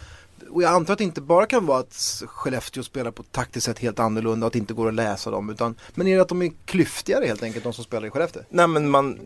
Och 0.49 0.63
jag 0.63 0.71
antar 0.71 0.93
att 0.93 0.97
det 0.97 1.03
inte 1.03 1.21
bara 1.21 1.45
kan 1.45 1.65
vara 1.65 1.79
att 1.79 2.23
Skellefteå 2.27 2.83
spelar 2.83 3.11
på 3.11 3.23
taktiskt 3.23 3.65
sätt 3.65 3.79
helt 3.79 3.99
annorlunda 3.99 4.45
och 4.45 4.47
att 4.47 4.53
det 4.53 4.59
inte 4.59 4.73
går 4.73 4.87
att 4.87 4.93
läsa 4.93 5.31
dem. 5.31 5.49
Utan, 5.49 5.75
men 5.95 6.07
är 6.07 6.15
det 6.15 6.21
att 6.21 6.29
de 6.29 6.41
är 6.41 6.51
klyftigare 6.65 7.25
helt 7.25 7.43
enkelt, 7.43 7.63
de 7.63 7.73
som 7.73 7.83
spelar 7.83 8.07
i 8.07 8.09
Skellefteå? 8.09 8.43
Nej 8.49 8.67
men 8.67 8.89
man, 8.89 9.19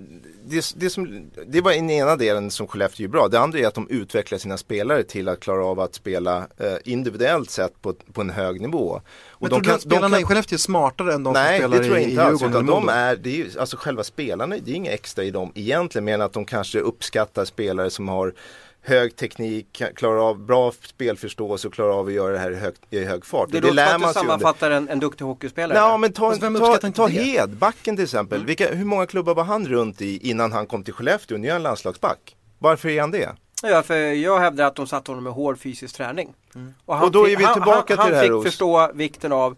det, 0.45 0.73
det, 0.75 0.89
som, 0.89 1.31
det 1.47 1.61
var 1.61 1.71
den 1.71 1.89
ena 1.89 2.15
delen 2.15 2.51
som 2.51 2.67
Skellefteå 2.67 3.03
är 3.03 3.07
bra. 3.07 3.27
Det 3.27 3.39
andra 3.39 3.59
är 3.59 3.67
att 3.67 3.73
de 3.73 3.87
utvecklar 3.89 4.37
sina 4.37 4.57
spelare 4.57 5.03
till 5.03 5.29
att 5.29 5.39
klara 5.39 5.65
av 5.65 5.79
att 5.79 5.95
spela 5.95 6.37
eh, 6.57 6.73
individuellt 6.83 7.49
sett 7.49 7.81
på, 7.81 7.93
på 7.93 8.21
en 8.21 8.29
hög 8.29 8.61
nivå. 8.61 9.01
Och 9.27 9.41
Men 9.41 9.49
tror 9.49 9.61
du 9.61 9.71
att 9.71 9.81
spelarna 9.81 10.19
i 10.19 10.23
Skellefteå 10.23 10.55
är 10.55 10.57
smartare 10.57 11.13
än 11.13 11.23
de 11.23 11.33
Nej, 11.33 11.61
som 11.61 11.71
det 11.71 11.77
spelar 11.77 11.83
tror 11.83 11.97
jag 11.97 12.03
i, 12.03 12.07
i 12.07 12.09
inte 12.09 12.23
alls. 12.23 12.41
Djurgården 12.41 12.65
Utan 12.65 12.67
eller 12.67 12.73
de 12.73 12.85
Modo? 12.85 12.93
är, 12.93 13.15
det 13.15 13.29
är 13.29 13.35
ju, 13.35 13.59
alltså 13.59 13.77
själva 13.77 14.03
spelarna, 14.03 14.55
det 14.65 14.71
är 14.71 14.75
inget 14.75 14.93
extra 14.93 15.23
i 15.23 15.31
dem 15.31 15.51
egentligen. 15.55 16.05
Men 16.05 16.21
att 16.21 16.33
de 16.33 16.45
kanske 16.45 16.79
uppskattar 16.79 17.45
spelare 17.45 17.89
som 17.89 18.07
har 18.07 18.33
hög 18.85 19.15
teknik, 19.15 19.81
klarar 19.95 20.29
av 20.29 20.39
bra 20.39 20.71
spelförståelse 20.83 21.67
och 21.67 21.73
klarar 21.73 21.89
av 21.99 22.07
att 22.07 22.13
göra 22.13 22.33
det 22.33 22.39
här 22.39 22.51
i 22.51 22.55
hög, 22.55 22.73
i 22.89 23.03
hög 23.03 23.25
fart. 23.25 23.49
Det 23.51 23.57
Och 23.57 23.63
låter 23.63 23.85
som 23.85 23.93
att 23.95 23.99
du 24.01 24.05
sig 24.05 24.13
sammanfattar 24.13 24.71
en, 24.71 24.89
en 24.89 24.99
duktig 24.99 25.25
hockeyspelare. 25.25 25.77
Ja 25.77 25.97
men 25.97 26.13
ta, 26.13 26.35
vem 26.41 26.55
ta, 26.55 26.77
ta 26.77 27.07
det? 27.07 27.13
Mm. 27.13 27.25
Hedbacken 27.25 27.95
till 27.95 28.03
exempel. 28.03 28.45
Vilka, 28.45 28.73
hur 28.73 28.85
många 28.85 29.05
klubbar 29.05 29.35
var 29.35 29.43
han 29.43 29.67
runt 29.67 30.01
i 30.01 30.29
innan 30.29 30.51
han 30.51 30.67
kom 30.67 30.83
till 30.83 30.93
Skellefteå? 30.93 31.37
Nu 31.37 31.47
är 31.47 31.51
han 31.53 31.63
landslagsback. 31.63 32.35
Varför 32.59 32.89
är 32.89 33.01
han 33.01 33.11
det? 33.11 33.29
Ja, 33.63 33.81
för 33.83 33.95
jag 33.97 34.39
hävdar 34.39 34.65
att 34.67 34.75
de 34.75 34.87
satte 34.87 35.11
honom 35.11 35.23
med 35.23 35.33
hård 35.33 35.59
fysisk 35.59 35.95
träning. 35.95 36.33
Och, 36.85 36.95
han 36.95 37.03
Och 37.05 37.11
då 37.11 37.23
fick- 37.25 37.33
är 37.33 37.37
vi 37.37 37.43
han- 37.43 37.53
tillbaka 37.53 37.75
han, 37.75 37.85
till 37.85 37.95
det 37.95 38.01
Han 38.03 38.13
här, 38.13 38.21
fick 38.21 38.31
Ros. 38.31 38.43
förstå 38.45 38.91
vikten 38.93 39.31
av 39.31 39.55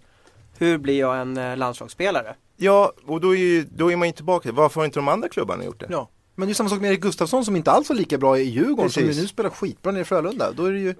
hur 0.58 0.78
blir 0.78 1.00
jag 1.00 1.18
en 1.18 1.38
eh, 1.38 1.58
landslagsspelare? 1.58 2.36
Ja, 2.58 2.92
och 3.08 3.22
då 3.22 3.36
är, 3.36 3.40
ju, 3.40 3.64
då 3.72 3.92
är 3.92 3.96
man 3.96 4.08
ju 4.08 4.12
tillbaka. 4.14 4.52
Varför 4.52 4.82
har 4.82 4.86
inte 4.86 5.00
de 5.00 5.08
andra 5.08 5.30
klubbarna 5.30 5.64
gjort 5.66 5.80
det? 5.80 5.88
Ja. 5.90 6.10
Men 6.36 6.48
det 6.48 6.52
är 6.52 6.54
samma 6.54 6.70
sak 6.70 6.82
med 6.82 6.90
Erik 6.90 7.02
Gustafsson 7.02 7.46
som 7.46 7.56
inte 7.56 7.72
alls 7.72 7.90
var 7.90 7.96
lika 7.96 8.18
bra 8.18 8.40
i 8.40 8.44
Djurgården 8.44 8.92
som 8.92 9.04
Precis. 9.04 9.18
ju 9.18 9.22
nu 9.22 9.28
spelar 9.28 9.50
skitbra 9.50 9.92
nere 9.92 10.02
i 10.02 10.06
Frölunda. 10.06 10.52
Då 10.52 10.66
är 10.66 10.72
det 10.72 10.80
ju 10.80 10.96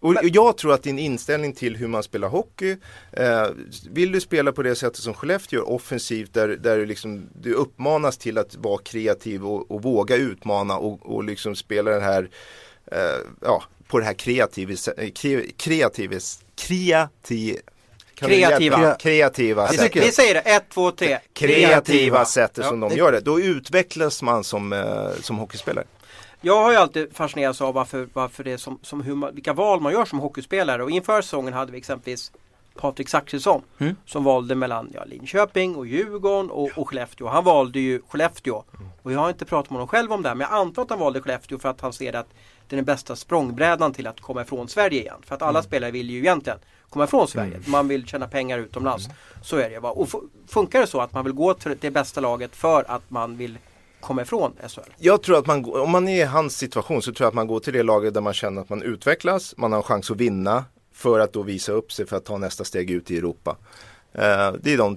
Och, 0.00 0.14
jag 0.22 0.56
tror 0.56 0.72
att 0.72 0.82
din 0.82 0.98
inställning 0.98 1.52
till 1.52 1.76
hur 1.76 1.88
man 1.88 2.02
spelar 2.02 2.28
hockey, 2.28 2.76
eh, 3.12 3.46
vill 3.90 4.12
du 4.12 4.20
spela 4.20 4.52
på 4.52 4.62
det 4.62 4.74
sättet 4.74 5.02
som 5.02 5.14
Skellefteå 5.14 5.58
gör, 5.58 5.68
offensivt, 5.68 6.34
där, 6.34 6.48
där 6.48 6.78
du, 6.78 6.86
liksom, 6.86 7.28
du 7.42 7.54
uppmanas 7.54 8.18
till 8.18 8.38
att 8.38 8.56
vara 8.56 8.78
kreativ 8.78 9.46
och, 9.46 9.70
och 9.70 9.82
våga 9.82 10.16
utmana 10.16 10.76
och, 10.76 11.16
och 11.16 11.24
liksom 11.24 11.56
spela 11.56 11.90
den 11.90 12.02
här, 12.02 12.30
eh, 12.86 13.20
ja, 13.40 13.62
på 13.88 13.98
det 13.98 14.04
här 14.04 14.14
kreativis, 14.14 14.88
eh, 14.88 15.10
kre, 15.10 15.42
kreativis, 15.56 16.44
kreativ, 16.54 17.56
Kreativa. 18.26 18.94
kreativa 18.94 19.66
sättet. 19.68 19.82
tycker 19.84 20.00
jag. 20.00 20.06
Vi 20.06 20.12
säger 20.12 20.34
det, 20.34 20.40
ett, 20.40 20.64
två, 20.70 20.90
tre. 20.90 21.18
kreativa 21.32 22.24
sättet 22.24 22.66
som 22.66 22.82
Ja. 22.82 22.88
de 22.88 22.94
gör 22.96 23.12
det. 23.12 23.20
Då 23.20 23.40
utvecklas 23.40 24.22
man 24.22 24.44
som, 24.44 24.72
eh, 24.72 25.10
som 25.20 25.38
hockeyspelare. 25.38 25.84
Jag 26.40 26.62
har 26.62 26.70
ju 26.70 26.76
alltid 26.76 27.16
fascinerats 27.16 27.60
av 27.60 27.74
varför, 27.74 28.08
varför 28.12 28.44
det 28.44 28.52
är 28.52 28.56
som, 28.56 28.78
som 28.82 29.00
hur 29.02 29.14
man, 29.14 29.34
vilka 29.34 29.52
val 29.52 29.80
man 29.80 29.92
gör 29.92 30.04
som 30.04 30.18
hockeyspelare. 30.18 30.82
Och 30.82 30.90
inför 30.90 31.22
säsongen 31.22 31.52
hade 31.52 31.72
vi 31.72 31.78
exempelvis 31.78 32.32
Patrik 32.76 33.08
Zackrisson 33.08 33.62
Mm. 33.78 33.96
som 34.06 34.24
valde 34.24 34.54
mellan 34.54 34.90
ja, 34.94 35.04
Linköping 35.04 35.76
och 35.76 35.86
Djurgården 35.86 36.50
och, 36.50 36.70
och 36.76 36.88
Skellefteå. 36.88 37.26
Han 37.28 37.44
valde 37.44 37.80
ju 37.80 38.00
Skellefteå. 38.08 38.62
Och 39.02 39.12
jag 39.12 39.18
har 39.18 39.28
inte 39.28 39.44
pratat 39.44 39.70
med 39.70 39.74
honom 39.76 39.88
själv 39.88 40.12
om 40.12 40.22
det 40.22 40.28
här 40.28 40.36
men 40.36 40.46
jag 40.50 40.60
antar 40.60 40.82
att 40.82 40.90
han 40.90 40.98
valde 40.98 41.20
Skellefteå 41.20 41.58
för 41.58 41.68
att 41.68 41.80
han 41.80 41.92
ser 41.92 42.12
att 42.16 42.26
det 42.68 42.74
är 42.74 42.76
den 42.76 42.84
bästa 42.84 43.16
språngbrädan 43.16 43.92
till 43.92 44.06
att 44.06 44.20
komma 44.20 44.42
ifrån 44.42 44.68
Sverige 44.68 45.00
igen. 45.00 45.16
För 45.26 45.34
att 45.34 45.42
alla 45.42 45.62
spelare 45.62 45.90
vill 45.90 46.10
ju 46.10 46.18
egentligen 46.18 46.58
komma 46.90 47.04
ifrån 47.04 47.28
Sverige. 47.28 47.60
Man 47.66 47.88
vill 47.88 48.06
tjäna 48.06 48.28
pengar 48.28 48.58
utomlands. 48.58 49.08
Så 49.42 49.56
är 49.56 49.70
det. 49.70 49.78
Va? 49.78 49.90
Och 49.90 50.08
fu- 50.08 50.28
funkar 50.48 50.80
det 50.80 50.86
så 50.86 51.00
att 51.00 51.12
man 51.12 51.24
vill 51.24 51.32
gå 51.34 51.54
till 51.54 51.76
det 51.80 51.90
bästa 51.90 52.20
laget 52.20 52.56
för 52.56 52.84
att 52.90 53.02
man 53.10 53.36
vill 53.36 53.58
komma 54.00 54.22
ifrån 54.22 54.52
SHL? 54.68 54.80
Jag 54.98 55.22
tror 55.22 55.38
att 55.38 55.46
man, 55.46 55.64
om 55.64 55.90
man 55.90 56.08
är 56.08 56.20
i 56.20 56.24
hans 56.24 56.56
situation 56.56 57.02
så 57.02 57.12
tror 57.12 57.24
jag 57.24 57.28
att 57.28 57.34
man 57.34 57.46
går 57.46 57.60
till 57.60 57.72
det 57.72 57.82
laget 57.82 58.14
där 58.14 58.20
man 58.20 58.34
känner 58.34 58.60
att 58.62 58.68
man 58.68 58.82
utvecklas, 58.82 59.54
man 59.56 59.72
har 59.72 59.76
en 59.78 59.82
chans 59.82 60.10
att 60.10 60.16
vinna 60.16 60.64
för 60.92 61.20
att 61.20 61.32
då 61.32 61.42
visa 61.42 61.72
upp 61.72 61.92
sig 61.92 62.06
för 62.06 62.16
att 62.16 62.24
ta 62.24 62.38
nästa 62.38 62.64
steg 62.64 62.90
ut 62.90 63.10
i 63.10 63.18
Europa. 63.18 63.56
Eh, 64.12 64.52
det 64.60 64.72
är 64.72 64.78
de, 64.78 64.96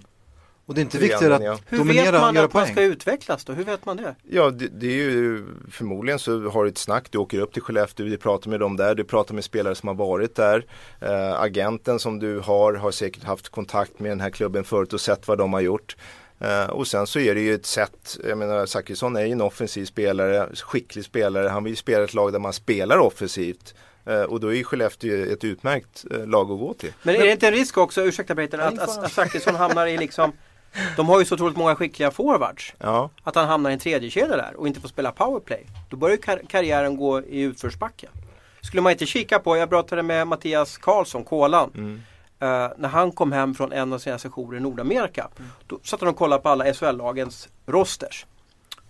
Och 0.71 0.75
det 0.75 0.81
är 0.81 0.83
inte 0.83 0.97
viktigare 0.97 1.51
att 1.51 1.61
Hur 1.67 1.77
dominera 1.77 2.11
vet 2.11 2.21
man 2.21 2.37
att 2.37 2.53
man 2.53 2.63
poäng. 2.63 2.73
ska 2.73 2.83
utvecklas 2.83 3.45
då? 3.45 3.53
Hur 3.53 3.63
vet 3.63 3.85
man 3.85 3.97
det? 3.97 4.15
ja 4.29 4.49
det, 4.51 4.67
det 4.67 4.87
är 4.87 4.91
ju 4.91 5.45
förmodligen 5.71 6.19
så 6.19 6.49
har 6.49 6.63
du 6.63 6.69
ett 6.69 6.77
snack, 6.77 7.07
du 7.09 7.17
åker 7.17 7.39
upp 7.39 7.53
till 7.53 7.61
Skellefteå, 7.61 8.05
du 8.05 8.17
pratar 8.17 8.49
med 8.49 8.59
dem 8.59 8.77
där, 8.77 8.95
du 8.95 9.03
pratar 9.03 9.35
med 9.35 9.43
spelare 9.43 9.75
som 9.75 9.87
har 9.87 9.95
varit 9.95 10.35
där. 10.35 10.65
Eh, 10.99 11.41
agenten 11.41 11.99
som 11.99 12.19
du 12.19 12.39
har 12.39 12.73
har 12.73 12.91
säkert 12.91 13.23
haft 13.23 13.49
kontakt 13.49 13.99
med 13.99 14.11
den 14.11 14.21
här 14.21 14.29
klubben 14.29 14.63
förut 14.63 14.93
och 14.93 15.01
sett 15.01 15.27
vad 15.27 15.37
de 15.37 15.53
har 15.53 15.61
gjort. 15.61 15.95
Eh, 16.39 16.69
och 16.69 16.87
sen 16.87 17.07
så 17.07 17.19
är 17.19 17.35
det 17.35 17.41
ju 17.41 17.53
ett 17.55 17.65
sätt, 17.65 18.17
jag 18.27 18.37
menar 18.37 18.65
Zachrisson 18.65 19.15
är 19.15 19.25
ju 19.25 19.31
en 19.31 19.41
offensiv 19.41 19.85
spelare, 19.85 20.49
skicklig 20.55 21.05
spelare, 21.05 21.47
han 21.47 21.63
vill 21.63 21.73
ju 21.73 21.77
spela 21.77 22.03
ett 22.03 22.13
lag 22.13 22.31
där 22.31 22.39
man 22.39 22.53
spelar 22.53 22.97
offensivt. 22.97 23.75
Eh, 24.05 24.21
och 24.21 24.39
då 24.39 24.47
är 24.47 24.53
ju 24.53 24.63
Skellefteå 24.63 25.33
ett 25.33 25.43
utmärkt 25.43 26.05
lag 26.25 26.51
att 26.51 26.59
gå 26.59 26.73
till. 26.73 26.93
Men, 27.03 27.15
är 27.15 27.19
det 27.19 27.31
inte 27.31 27.47
en 27.47 27.53
risk 27.53 27.77
också, 27.77 28.01
ursäkta 28.01 28.35
Breiten, 28.35 28.59
Ja, 28.59 28.83
att 28.83 29.11
Zachrisson 29.11 29.55
hamnar 29.55 29.87
i 29.87 29.97
liksom 29.97 30.31
De 30.97 31.09
har 31.09 31.19
ju 31.19 31.25
så 31.25 31.35
otroligt 31.35 31.57
många 31.57 31.75
skickliga 31.75 32.11
forwards. 32.11 32.73
Ja, 32.77 33.09
Att 33.23 33.35
han 33.35 33.47
hamnar 33.47 33.69
i 33.69 33.73
en 33.73 33.79
tredje 33.79 34.09
kedja 34.09 34.37
där 34.37 34.53
och 34.57 34.67
inte 34.67 34.79
får 34.81 34.87
spela 34.89 35.11
powerplay. 35.11 35.65
Då 35.89 35.97
börjar 35.97 36.15
ju 36.15 36.21
kar- 36.21 36.41
karriären 36.47 36.97
gå 36.97 37.21
i 37.21 37.41
utförsbacke. 37.41 38.07
Skulle 38.61 38.81
man 38.81 38.91
inte 38.91 39.05
kika 39.05 39.39
på, 39.39 39.57
jag 39.57 39.69
pratade 39.69 40.03
med 40.03 40.27
Mattias 40.27 40.77
Karlsson, 40.77 41.23
Kolan. 41.23 41.71
mm. 41.75 42.01
Eh, 42.39 42.47
när 42.77 42.89
han 42.89 43.11
kom 43.11 43.31
hem 43.31 43.55
från 43.55 43.71
en 43.71 43.93
av 43.93 43.99
sina 43.99 44.17
sessioner 44.19 44.57
i 44.57 44.59
Nordamerika. 44.59 45.27
Då 45.67 45.79
satt 45.83 45.99
han 45.99 46.09
och 46.09 46.15
kollade 46.15 46.41
på 46.41 46.49
alla 46.49 46.65
SHL-lagens 46.73 47.49
rosters. 47.65 48.25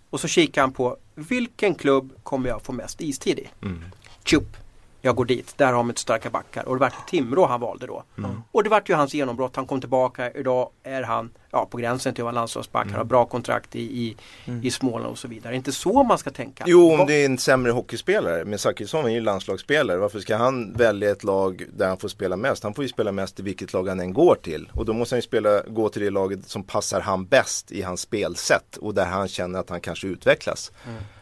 Och 0.10 0.20
så 0.20 0.28
kikade 0.28 0.62
han 0.64 0.72
på 0.74 0.98
vilken 1.16 1.76
klubb 1.76 2.14
kommer 2.24 2.50
jag 2.50 2.62
få 2.62 2.72
mest 2.72 3.02
istid 3.02 3.40
i? 3.40 3.50
Mm. 3.62 3.84
Tjup! 4.26 4.58
Jag 5.02 5.16
går 5.16 5.26
dit, 5.26 5.54
där 5.58 5.66
har 5.66 5.74
de 5.74 5.90
ett 5.90 5.98
starka 5.98 6.30
backar 6.30 6.68
och 6.68 6.76
det 6.76 6.80
vart 6.80 7.08
Timrå 7.08 7.46
han 7.46 7.60
valde 7.60 7.88
då. 7.88 8.04
Och 8.52 8.64
det 8.64 8.70
vart 8.70 8.90
ju 8.90 8.94
hans 8.94 9.14
genombrott, 9.14 9.56
han 9.56 9.66
kom 9.66 9.80
tillbaka, 9.80 10.32
idag 10.32 10.70
är 10.84 11.04
han 11.04 11.30
ja, 11.52 11.68
på 11.72 11.78
gränsen 11.78 12.14
till 12.14 12.22
att 12.22 12.26
vara 12.26 12.36
landslagsback, 12.36 12.88
han 12.88 12.96
har 12.96 13.04
bra 13.04 13.26
kontrakt 13.26 13.76
i, 13.76 13.82
i, 13.82 14.16
i 14.64 14.72
Småland 14.72 15.12
och 15.12 15.18
så 15.18 15.28
vidare. 15.28 15.52
Det 15.52 15.56
är 15.56 15.58
inte 15.58 15.72
så 15.72 16.04
man 16.04 16.18
ska 16.18 16.30
tänka. 16.30 16.64
Jo, 16.68 16.94
om 16.94 17.06
det 17.08 17.14
är 17.14 17.26
en 17.26 17.38
sämre 17.38 17.72
hockeyspelare. 17.72 18.46
Men 18.46 18.60
Zachrisson 18.60 19.06
är 19.06 19.10
ju 19.10 19.22
landslagsspelare. 19.22 19.98
Varför 19.98 20.20
ska 20.20 20.36
han 20.36 20.74
välja 20.74 21.12
ett 21.12 21.24
lag 21.24 21.66
där 21.74 21.88
han 21.88 21.98
får 21.98 22.08
spela 22.08 22.36
mest? 22.36 22.64
Han 22.64 22.74
får 22.74 22.84
ju 22.84 22.90
spela 22.90 23.12
mest 23.12 23.40
i 23.40 23.44
vilket 23.44 23.74
lag 23.74 23.88
han 23.88 24.00
än 24.00 24.14
går 24.14 24.36
till. 24.36 24.70
Och 24.74 24.86
då 24.86 24.94
måste 24.94 25.16
han 25.16 25.18
ju 25.18 25.24
spela, 25.24 25.62
gå 25.68 25.90
till 25.90 26.02
det 26.02 26.10
laget 26.10 26.50
som 26.50 26.64
passar 26.64 27.02
han 27.02 27.26
bäst 27.26 27.72
i 27.72 27.82
hans 27.82 28.02
spelsätt. 28.02 28.78
Och 28.78 28.94
där 28.94 29.06
han 29.06 29.28
känner 29.28 29.60
att 29.60 29.70
han 29.70 29.82
kanske 29.82 30.08
utvecklas. 30.08 30.72
Eh, 30.86 31.21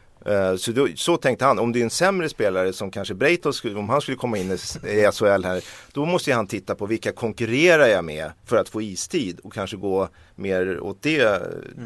Så, 0.57 0.71
då, 0.71 0.87
så 0.95 1.17
tänkte 1.17 1.45
han, 1.45 1.59
om 1.59 1.71
det 1.71 1.79
är 1.79 1.83
en 1.83 1.89
sämre 1.89 2.29
spelare 2.29 2.73
som 2.73 2.91
kanske 2.91 3.13
Breitholtz, 3.13 3.57
skulle- 3.57 3.79
om 3.79 3.89
han 3.89 4.01
skulle 4.01 4.17
komma 4.17 4.37
in 4.37 4.51
i 4.51 4.57
SHL 5.11 5.43
här, 5.45 5.63
då 5.91 6.05
måste 6.05 6.33
han 6.33 6.47
titta 6.47 6.75
på 6.75 6.85
vilka 6.85 7.11
konkurrerar 7.11 7.87
jag 7.87 8.05
med 8.05 8.31
för 8.45 8.57
att 8.57 8.69
få 8.69 8.81
istid 8.81 9.39
och 9.43 9.53
kanske 9.53 9.77
gå 9.77 10.09
mer 10.35 10.79
åt 10.79 11.01
det, 11.01 11.41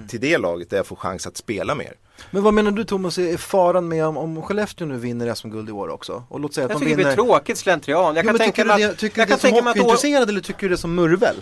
till 0.10 0.20
det 0.20 0.38
laget 0.38 0.70
där 0.70 0.78
jag 0.78 0.88
får 0.88 0.96
chans 0.96 1.28
att 1.28 1.38
spela 1.38 1.76
mer. 1.76 1.94
Men 2.32 2.44
vad 2.44 2.54
menar 2.54 2.72
du 2.72 2.84
Thomas 2.84 3.18
är 3.18 3.38
faran 3.38 3.88
med 3.88 4.06
om, 4.06 4.18
om 4.18 4.42
Skellefteå 4.42 4.88
nu 4.88 4.98
vinner 4.98 5.34
SM-guld 5.34 5.70
i 5.70 5.72
år 5.72 5.88
också? 5.90 6.24
Och 6.30 6.40
låt 6.40 6.54
säga 6.54 6.66
att 6.66 6.72
Jag 6.72 6.80
de 6.82 6.86
tycker 6.86 6.98
det 6.98 7.04
vinner 7.04 7.16
blir 7.16 7.26
tråkigt 7.26 7.58
slentrian. 7.58 8.16
Jag 8.16 8.26
Jo, 8.26 8.30
kan 8.30 8.38
tänka 8.38 8.66
mig 8.66 8.78
det, 8.82 8.90
att, 8.90 8.98
tycker 8.98 9.26
du 9.26 9.34
det 9.34 9.40
som 9.40 9.66
hockeyintresserad 9.66 10.30
eller 10.30 10.42
tycker 10.42 10.60
du 10.62 10.70
det 10.70 10.78
som 10.78 10.96
murvel? 10.96 11.36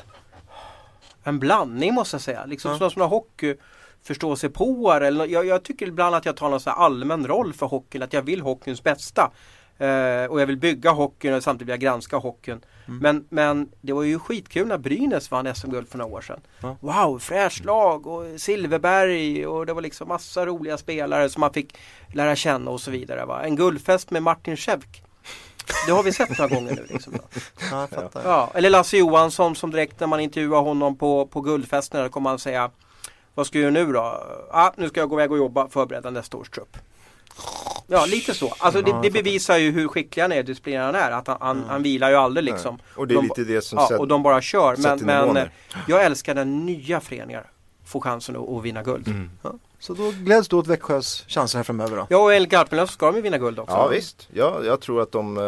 en 1.24 1.40
blandning 1.40 1.94
måste 1.94 2.16
jag 2.16 2.22
säga. 2.22 2.46
Liksom 2.46 2.78
Ja. 2.82 2.90
som 2.90 3.02
hockey 3.02 3.56
förstå 4.03 4.36
sig 4.36 4.50
på 4.50 4.91
eller 4.91 5.25
jag, 5.25 5.46
jag 5.46 5.63
tycker 5.63 5.88
ibland 5.88 6.15
att 6.15 6.25
jag 6.25 6.36
tar 6.36 6.50
någon 6.50 6.60
här 6.65 6.74
allmän 6.74 7.27
roll 7.27 7.53
för 7.53 7.65
hockeyn. 7.65 8.03
Att 8.03 8.13
jag 8.13 8.22
vill 8.22 8.41
hockeyns 8.41 8.84
bästa. 8.84 9.31
Eh, 9.77 10.25
och 10.25 10.41
jag 10.41 10.46
vill 10.46 10.58
bygga 10.58 10.91
hockeyn 10.91 11.34
och 11.34 11.43
samtidigt 11.43 11.67
vill 11.67 11.74
jag 11.74 11.79
granska 11.79 12.17
hockeyn. 12.17 12.62
Mm. 12.88 13.00
Men, 13.00 13.25
men 13.29 13.72
det 13.81 13.93
var 13.93 14.03
ju 14.03 14.20
skitkul 14.20 14.67
när 14.67 14.77
Brynäs 14.77 15.31
vann 15.31 15.55
SM-guld 15.55 15.89
för 15.89 15.98
några 15.98 16.13
år 16.13 16.22
sedan. 16.22 16.39
Ja. 16.62 16.77
Wow, 16.79 17.20
fräscht 17.20 17.65
lag 17.65 18.08
och 18.08 18.41
Silverberg 18.41 19.46
och 19.46 19.65
det 19.65 19.74
var 19.74 19.81
liksom 19.81 20.08
massa 20.08 20.46
roliga 20.46 20.77
spelare 20.77 21.29
som 21.29 21.39
man 21.39 21.53
fick 21.53 21.77
lära 22.13 22.36
känna 22.36 22.72
och 22.72 22.81
så 22.81 22.91
vidare. 22.91 23.25
Va? 23.25 23.43
En 23.43 23.55
guldfest 23.55 24.12
med 24.12 24.24
Martin 24.24 24.58
Schevk. 24.58 25.03
Det 25.88 25.91
har 25.91 26.03
vi 26.03 26.12
sett 26.12 26.38
några 26.39 26.55
gånger 26.55 26.75
nu. 26.75 26.86
Liksom. 26.89 27.13
Ja. 27.72 27.88
Ja, 28.24 28.51
eller 28.53 28.70
Lasse 28.70 28.98
Johansson 28.98 29.55
som 29.55 29.72
direkt 29.72 30.00
när 30.00 30.08
man 30.08 30.20
intervjuar 30.20 30.62
honom 30.62 30.98
på, 30.98 31.27
på 31.27 31.41
guldfesten 31.41 32.10
kommer 32.10 32.29
han 32.29 32.39
säga 32.39 32.72
Vad 33.36 33.48
ska 33.48 33.60
jag 33.60 33.74
göra 33.74 33.86
nu 33.86 33.94
då? 33.94 34.00
Ah, 34.52 34.72
nu 34.78 34.90
ska 34.90 35.00
jag 35.00 35.10
gå 35.10 35.16
iväg 35.16 35.32
och 35.32 35.38
jobba 35.38 35.68
förbereda 35.68 36.10
nästa 36.10 36.38
års 36.38 36.50
trupp. 36.50 36.78
Ja, 37.88 38.06
lite 38.06 38.34
så. 38.34 38.54
Alltså 38.58 38.82
det, 38.82 39.00
det 39.04 39.12
bevisar 39.12 39.58
ju 39.58 39.72
hur 39.72 39.88
skicklig 39.88 40.22
han 40.22 40.32
är, 40.32 40.44
disciplinerad 40.44 40.86
han 40.96 41.04
är. 41.04 41.12
Att 41.12 41.28
han, 41.28 41.38
han, 41.42 41.64
han 41.68 41.84
vilar 41.84 42.10
ju 42.10 42.16
aldrig 42.16 42.44
liksom. 42.46 42.76
Nej. 42.76 42.84
Och 42.96 43.08
det 43.08 43.14
är 43.14 43.16
De- 43.16 43.24
lite 43.24 43.44
det 43.44 43.62
som 43.62 43.78
Ja, 43.80 43.88
sätter- 43.88 44.00
och 44.02 44.08
de 44.08 44.24
bara 44.24 44.42
kör. 44.42 44.76
Men, 44.78 45.00
men 45.06 45.38
eh, 45.38 45.44
jag 45.88 46.04
älskar 46.06 46.36
när 46.36 46.46
nya 46.46 47.00
föreningar 47.00 47.52
får 47.86 48.00
chansen 48.02 48.36
att, 48.36 48.50
att 48.50 48.64
vinna 48.64 48.84
guld. 48.84 49.08
Mm. 49.08 49.30
Ja. 49.44 49.54
Så 49.80 49.94
då 49.94 50.12
gläds 50.12 50.48
du 50.48 50.56
åt 50.56 50.68
Växjös 50.68 51.26
chanser 51.28 51.60
här 51.60 51.64
framöver 51.64 51.98
då? 51.98 52.08
Ja, 52.10 52.18
och 52.18 52.34
enligt 52.34 52.52
Garpenlöv 52.52 52.86
ska 52.88 53.06
de 53.06 53.16
ju 53.16 53.22
vinna 53.22 53.38
guld 53.38 53.60
också. 53.60 53.76
Ja 53.76 53.88
visst, 53.88 54.28
ja, 54.34 54.60
jag 54.64 54.82
tror 54.82 55.02
att 55.02 55.12
de 55.12 55.38
eh, 55.38 55.44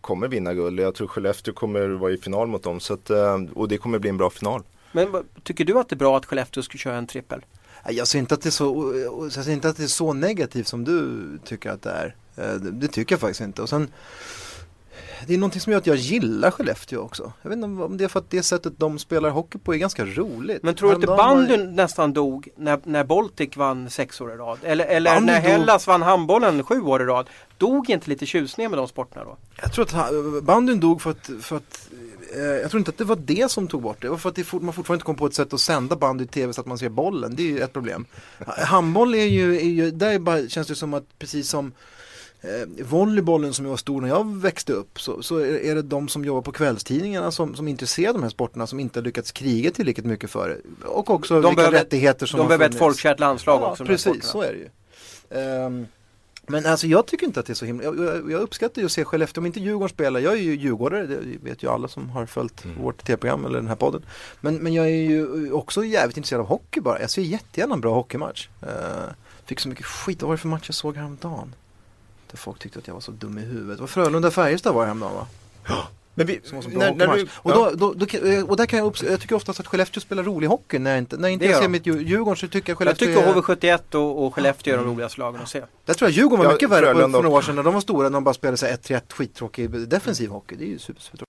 kommer 0.00 0.28
vinna 0.28 0.54
guld. 0.54 0.80
Jag 0.80 0.94
tror 0.94 1.06
Skellefteå 1.08 1.54
kommer 1.54 1.88
vara 1.88 2.12
i 2.12 2.16
final 2.16 2.46
mot 2.48 2.62
dem. 2.62 2.80
Så 2.80 2.94
att, 2.94 3.10
eh, 3.10 3.36
och 3.54 3.68
det 3.68 3.78
kommer 3.78 3.98
bli 3.98 4.10
en 4.10 4.16
bra 4.16 4.30
final. 4.30 4.62
Men 4.92 5.08
tycker 5.42 5.64
du 5.64 5.78
att 5.78 5.88
det 5.88 5.94
är 5.94 5.96
bra 5.96 6.16
att 6.16 6.26
Skellefteå 6.26 6.62
ska 6.62 6.78
köra 6.78 6.96
en 6.96 7.06
trippel? 7.06 7.44
Jag 7.88 8.08
ser 8.08 8.18
inte 8.18 8.34
att 8.34 8.42
det 8.42 8.48
är 8.48 8.50
så, 8.50 8.92
jag 9.34 9.44
ser 9.44 9.52
inte 9.52 9.68
att 9.68 9.76
det 9.76 9.82
är 9.82 9.86
så 9.86 10.12
negativt 10.12 10.66
som 10.68 10.84
du 10.84 11.22
tycker 11.44 11.70
att 11.70 11.82
det 11.82 11.90
är. 11.90 12.14
Eh, 12.36 12.54
Det, 12.54 12.70
det 12.70 12.88
tycker 12.88 13.12
jag 13.12 13.20
faktiskt 13.20 13.40
inte. 13.40 13.62
Och 13.62 13.68
sen, 13.68 13.88
det 15.26 15.34
är 15.34 15.38
någonting 15.38 15.60
som 15.60 15.72
gör 15.72 15.78
att 15.78 15.86
jag 15.86 15.96
gillar 15.96 16.50
Skellefteå 16.50 17.00
också. 17.00 17.32
Jag 17.42 17.50
vet 17.50 17.56
inte 17.56 17.82
om 17.84 17.96
det 17.96 18.04
är 18.04 18.08
för 18.08 18.18
att 18.20 18.30
det 18.30 18.42
sättet 18.42 18.72
de 18.76 18.98
spelar 18.98 19.30
hockey 19.30 19.58
på 19.58 19.74
är 19.74 19.78
ganska 19.78 20.04
roligt. 20.04 20.62
Men 20.62 20.74
tror 20.74 20.88
du 20.88 20.94
inte 20.94 21.06
Häromdagen 21.06 21.36
var- 21.38 21.46
bandyn 21.48 21.76
nästan 21.76 22.12
dog 22.12 22.48
när, 22.56 22.80
när 22.84 23.04
Baltic 23.04 23.56
vann 23.56 23.90
sex 23.90 24.20
år 24.20 24.32
i 24.32 24.36
rad? 24.36 24.58
Eller, 24.62 24.84
eller 24.84 25.10
Bandyn 25.14 25.26
när 25.26 25.40
Hellas 25.40 25.86
vann 25.86 26.02
handbollen 26.02 26.64
sju 26.64 26.80
år 26.82 27.02
i 27.02 27.04
rad? 27.04 27.30
Dog 27.58 27.90
inte 27.90 28.10
lite 28.10 28.26
tjusningen 28.26 28.70
med 28.70 28.78
de 28.78 28.88
sporterna 28.88 29.24
då? 29.24 29.36
Jag 29.62 29.72
tror 29.72 29.84
att 29.94 30.44
bandyn 30.44 30.80
dog 30.80 31.02
för 31.02 31.10
att, 31.10 31.30
för 31.40 31.56
att 31.56 31.88
eh, 32.34 32.42
jag 32.42 32.70
tror 32.70 32.78
inte 32.78 32.90
att 32.90 32.98
det 32.98 33.04
var 33.04 33.16
det 33.16 33.50
som 33.50 33.68
tog 33.68 33.82
bort 33.82 33.96
det. 34.00 34.06
Det 34.06 34.10
var 34.10 34.18
för 34.18 34.28
att 34.30 34.46
fort, 34.46 34.62
man 34.62 34.74
fortfarande 34.74 34.96
inte 34.96 35.04
kom 35.06 35.16
på 35.16 35.26
ett 35.26 35.34
sätt 35.34 35.52
att 35.52 35.60
sända 35.60 35.96
bandy 35.96 36.24
i 36.24 36.26
tv 36.26 36.52
så 36.52 36.60
att 36.60 36.66
man 36.66 36.78
ser 36.78 36.88
bollen. 36.88 37.36
Det 37.36 37.42
är 37.42 37.46
ju 37.46 37.60
ett 37.60 37.72
problem. 37.72 38.04
Ha- 38.46 38.64
Handboll 38.64 39.14
är 39.14 39.24
ju, 39.26 39.56
är 39.56 39.64
ju 39.64 39.90
där 39.90 40.10
är 40.12 40.18
bara, 40.18 40.48
känns 40.48 40.68
det 40.68 40.74
som 40.74 40.94
att 40.94 41.04
precis 41.18 41.48
som 41.48 41.72
eh, 42.40 42.84
volleybollen 42.84 43.52
som 43.54 43.64
jag 43.64 43.70
var 43.70 43.76
stor 43.76 44.00
när 44.00 44.08
jag 44.08 44.36
växte 44.36 44.72
upp 44.72 45.00
så, 45.00 45.22
så 45.22 45.36
är, 45.36 45.46
är 45.64 45.74
det 45.74 45.82
de 45.82 46.08
som 46.08 46.24
jobbar 46.24 46.42
på 46.42 46.52
kvällstidningarna 46.52 47.30
som, 47.30 47.54
som 47.54 47.66
är 47.66 47.70
intresserade 47.70 48.10
av 48.10 48.14
de 48.14 48.22
här 48.22 48.30
sporterna 48.30 48.66
som 48.66 48.80
inte 48.80 48.98
har 48.98 49.04
lyckats 49.04 49.32
kriga 49.32 49.70
tillräckligt 49.70 50.06
mycket 50.06 50.30
för 50.30 50.48
det. 50.48 50.86
Och 50.86 51.10
också 51.10 51.34
De 51.34 51.40
vilka 51.40 51.54
behöver- 51.56 51.78
rättigheter 51.78 52.26
som 52.26 52.38
de 52.38 52.46
behöver 52.46 52.64
ett 52.64 52.70
funnits. 52.70 52.78
folkkärt 52.80 53.20
landslag 53.20 53.62
Ja, 53.62 53.70
också. 53.70 53.84
precis, 53.84 54.24
så 54.24 54.42
är 54.42 54.52
det 54.52 54.58
ju. 54.58 54.68
Ehm, 55.40 55.86
men 56.46 56.66
alltså 56.66 56.86
jag 56.86 57.06
tycker 57.06 57.26
inte 57.26 57.40
att 57.40 57.46
det 57.46 57.52
är 57.52 57.54
så 57.54 57.64
himla, 57.64 57.84
jag, 57.84 57.98
jag, 57.98 58.30
jag 58.30 58.40
uppskattar 58.40 58.82
ju 58.82 58.86
att 58.86 58.92
se 58.92 59.04
Skellefteå, 59.04 59.40
om 59.40 59.46
inte 59.46 59.60
Djurgården 59.60 59.88
spelar, 59.88 60.20
jag 60.20 60.32
är 60.32 60.42
ju 60.42 60.56
djurgårdare, 60.56 61.06
det 61.06 61.38
vet 61.42 61.62
ju 61.62 61.70
alla 61.70 61.88
som 61.88 62.10
har 62.10 62.26
följt 62.26 62.64
vårt 62.80 63.04
tv-program 63.06 63.44
eller 63.44 63.58
den 63.58 63.68
här 63.68 63.76
podden. 63.76 64.02
Men, 64.40 64.56
men 64.56 64.74
jag 64.74 64.86
är 64.86 65.10
ju 65.10 65.52
också 65.52 65.84
jävligt 65.84 66.16
intresserad 66.16 66.40
av 66.40 66.46
hockey 66.46 66.80
bara, 66.80 67.00
jag 67.00 67.10
ser 67.10 67.22
jättegärna 67.22 67.74
en 67.74 67.80
bra 67.80 67.94
hockeymatch. 67.94 68.48
Uh, 68.62 68.68
fick 69.44 69.60
så 69.60 69.68
mycket 69.68 69.86
skit, 69.86 70.22
vad 70.22 70.28
var 70.28 70.36
det 70.36 70.40
för 70.40 70.48
match 70.48 70.68
jag 70.68 70.74
såg 70.74 70.96
häromdagen? 70.96 71.54
Där 72.30 72.36
folk 72.36 72.58
tyckte 72.58 72.78
att 72.78 72.86
jag 72.86 72.94
var 72.94 73.00
så 73.00 73.12
dum 73.12 73.38
i 73.38 73.42
huvudet. 73.42 73.76
Det 73.76 73.80
var 73.80 73.88
Frölunda-Färjestad 73.88 74.74
var 74.74 74.80
det 74.80 74.86
häromdagen 74.86 75.14
va? 75.14 75.26
Men 76.14 76.26
vi, 76.26 76.40
när, 76.68 76.94
när 76.94 77.16
du, 77.16 77.26
och, 77.34 77.50
då, 77.52 77.70
då, 77.74 77.94
då, 77.96 78.28
eh, 78.28 78.44
och 78.44 78.56
där 78.56 78.66
kan 78.66 78.78
jag, 78.78 78.96
jag 79.10 79.20
tycker 79.20 79.34
oftast 79.36 79.60
att 79.60 79.66
Skellefteå 79.66 80.00
spelar 80.00 80.22
rolig 80.22 80.46
hockey 80.48 80.78
när 80.78 80.90
jag 80.90 80.98
inte, 80.98 81.16
när 81.16 81.28
jag 81.28 81.32
inte 81.32 81.54
ser 81.54 81.68
mitt 81.68 81.86
Djur- 81.86 82.00
Djurgården 82.02 82.36
så 82.36 82.48
tycker 82.48 82.58
jag 82.58 82.68
Jag 82.68 82.78
Skellefteå 82.78 83.06
tycker 83.08 83.66
är- 83.68 83.78
HV71 83.78 83.94
och, 83.94 84.26
och 84.26 84.34
Skellefteå 84.34 84.74
är 84.74 84.78
de 84.78 84.86
roligaste 84.86 85.20
lagen 85.20 85.40
att 85.40 85.48
se. 85.48 85.62
Där 85.84 85.94
tror 85.94 86.10
jag 86.10 86.16
Djurgården 86.16 86.38
var 86.38 86.44
Ja, 86.44 86.52
mycket 86.52 86.70
värre 86.70 86.94
för, 86.94 87.08
några 87.08 87.28
år 87.28 87.42
sedan 87.42 87.56
när 87.56 87.62
de 87.62 87.74
var 87.74 87.80
stora, 87.80 88.02
när 88.08 88.10
de 88.16 88.24
bara 88.24 88.34
spelade 88.34 88.56
så 88.56 88.66
här 88.66 88.76
1-3-1 88.76 89.12
skittråkig 89.12 89.70
defensiv 89.70 90.30
hockey. 90.30 90.56
Det 90.56 90.64
är 90.64 90.68
ju 90.68 90.78
super, 90.78 91.00
super 91.00 91.24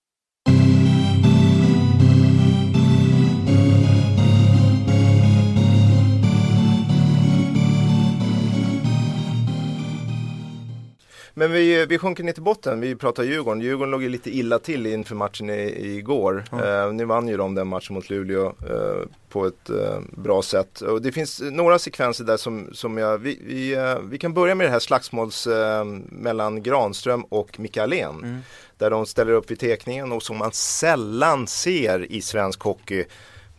Men 11.44 11.52
vi, 11.52 11.86
vi 11.86 11.98
sjunker 11.98 12.24
ner 12.24 12.34
till 12.34 12.44
botten, 12.44 12.82
vi 12.82 12.96
pratar 12.96 13.24
Djurgården. 13.24 13.62
Djurgården 13.62 13.92
låg 13.92 14.04
ju 14.04 14.10
lite 14.10 14.38
illa 14.38 14.60
till 14.60 14.86
inför 14.86 15.16
matchen 15.16 15.50
i, 15.50 15.96
igår. 15.98 16.44
Ja. 16.52 16.86
Eh, 16.86 16.94
nu 16.94 17.06
vann 17.06 17.28
ju 17.28 17.38
de 17.38 17.56
den 17.56 17.68
matchen 17.68 17.94
mot 17.94 18.10
Luleå 18.10 18.46
eh, 18.46 19.08
på 19.30 19.46
ett 19.46 19.70
eh, 19.70 20.00
bra 20.12 20.42
sätt. 20.42 20.82
Och 20.82 21.02
det 21.02 21.12
finns 21.12 21.42
några 21.42 21.80
sekvenser 21.80 22.24
där 22.24 22.38
som, 22.38 22.70
som 22.74 22.98
jag, 22.98 23.18
vi, 23.18 23.40
vi, 23.46 23.74
eh, 23.74 24.00
vi 24.00 24.18
kan 24.18 24.34
börja 24.34 24.56
med 24.56 24.68
det 24.68 24.72
här 24.72 24.80
slagsmåls 24.80 25.48
eh, 25.48 25.86
mellan 26.10 26.64
Granström 26.64 27.24
och 27.24 27.60
Micke 27.60 27.78
Allén. 27.78 28.16
Mm. 28.16 28.40
Där 28.78 28.90
de 28.90 29.06
ställer 29.06 29.32
upp 29.32 29.52
vid 29.52 29.60
tekningen 29.60 30.12
och 30.12 30.24
som 30.24 30.38
man 30.38 30.52
sällan 30.52 31.48
ser 31.48 32.12
i 32.12 32.22
svensk 32.22 32.62
hockey. 32.62 33.06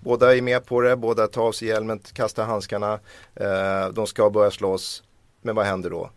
Båda 0.01 0.37
är 0.37 0.43
med 0.43 0.67
på 0.67 0.81
det, 0.81 0.97
båda 0.97 1.27
tar 1.27 1.43
av 1.43 1.53
sig 1.53 1.69
hjälmen, 1.69 2.01
kastar 2.13 2.45
handskarna. 2.45 2.93
Eh, 3.35 3.89
de 3.93 4.07
ska 4.07 4.31
börja 4.31 4.51
slåss. 4.51 5.03
Men 5.43 5.55
vad 5.55 5.67
händer 5.67 5.91
då? 5.91 6.11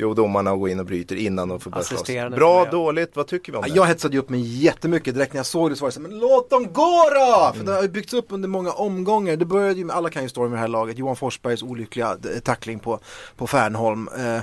Jo, 0.00 0.14
domarna 0.14 0.56
går 0.56 0.68
in 0.68 0.80
och 0.80 0.86
bryter 0.86 1.16
innan 1.16 1.48
de 1.48 1.60
får 1.60 1.70
börja 1.70 1.84
slåss. 1.84 2.06
Bra, 2.36 2.64
dåligt, 2.64 3.16
vad 3.16 3.26
tycker 3.26 3.52
vi 3.52 3.58
om 3.58 3.64
det? 3.64 3.70
jag 3.74 3.84
hetsade 3.84 4.14
ju 4.14 4.20
upp 4.20 4.28
mig 4.28 4.40
jättemycket 4.40 5.14
direkt 5.14 5.32
när 5.32 5.38
jag 5.38 5.46
såg 5.46 5.70
det 5.70 5.76
så 5.76 5.84
var 5.84 5.88
det 5.88 5.92
så 5.92 6.00
här, 6.00 6.08
men 6.08 6.18
låt 6.18 6.50
dem 6.50 6.72
gå 6.72 7.10
då! 7.14 7.52
För 7.56 7.64
det 7.64 7.72
har 7.72 7.82
ju 7.82 7.88
byggts 7.88 8.14
upp 8.14 8.26
under 8.28 8.48
många 8.48 8.72
omgångar. 8.72 9.36
Det 9.36 9.44
började 9.44 9.78
ju 9.78 9.84
med, 9.84 9.96
alla 9.96 10.10
kan 10.10 10.22
ju 10.22 10.28
storyn 10.28 10.50
med 10.50 10.56
det 10.56 10.60
här 10.60 10.68
laget, 10.68 10.98
Johan 10.98 11.16
Forsbergs 11.16 11.62
olyckliga 11.62 12.10
eh, 12.34 12.40
tackling 12.40 12.78
på, 12.78 13.00
på 13.36 13.46
Fernholm. 13.46 14.08
Eh, 14.18 14.40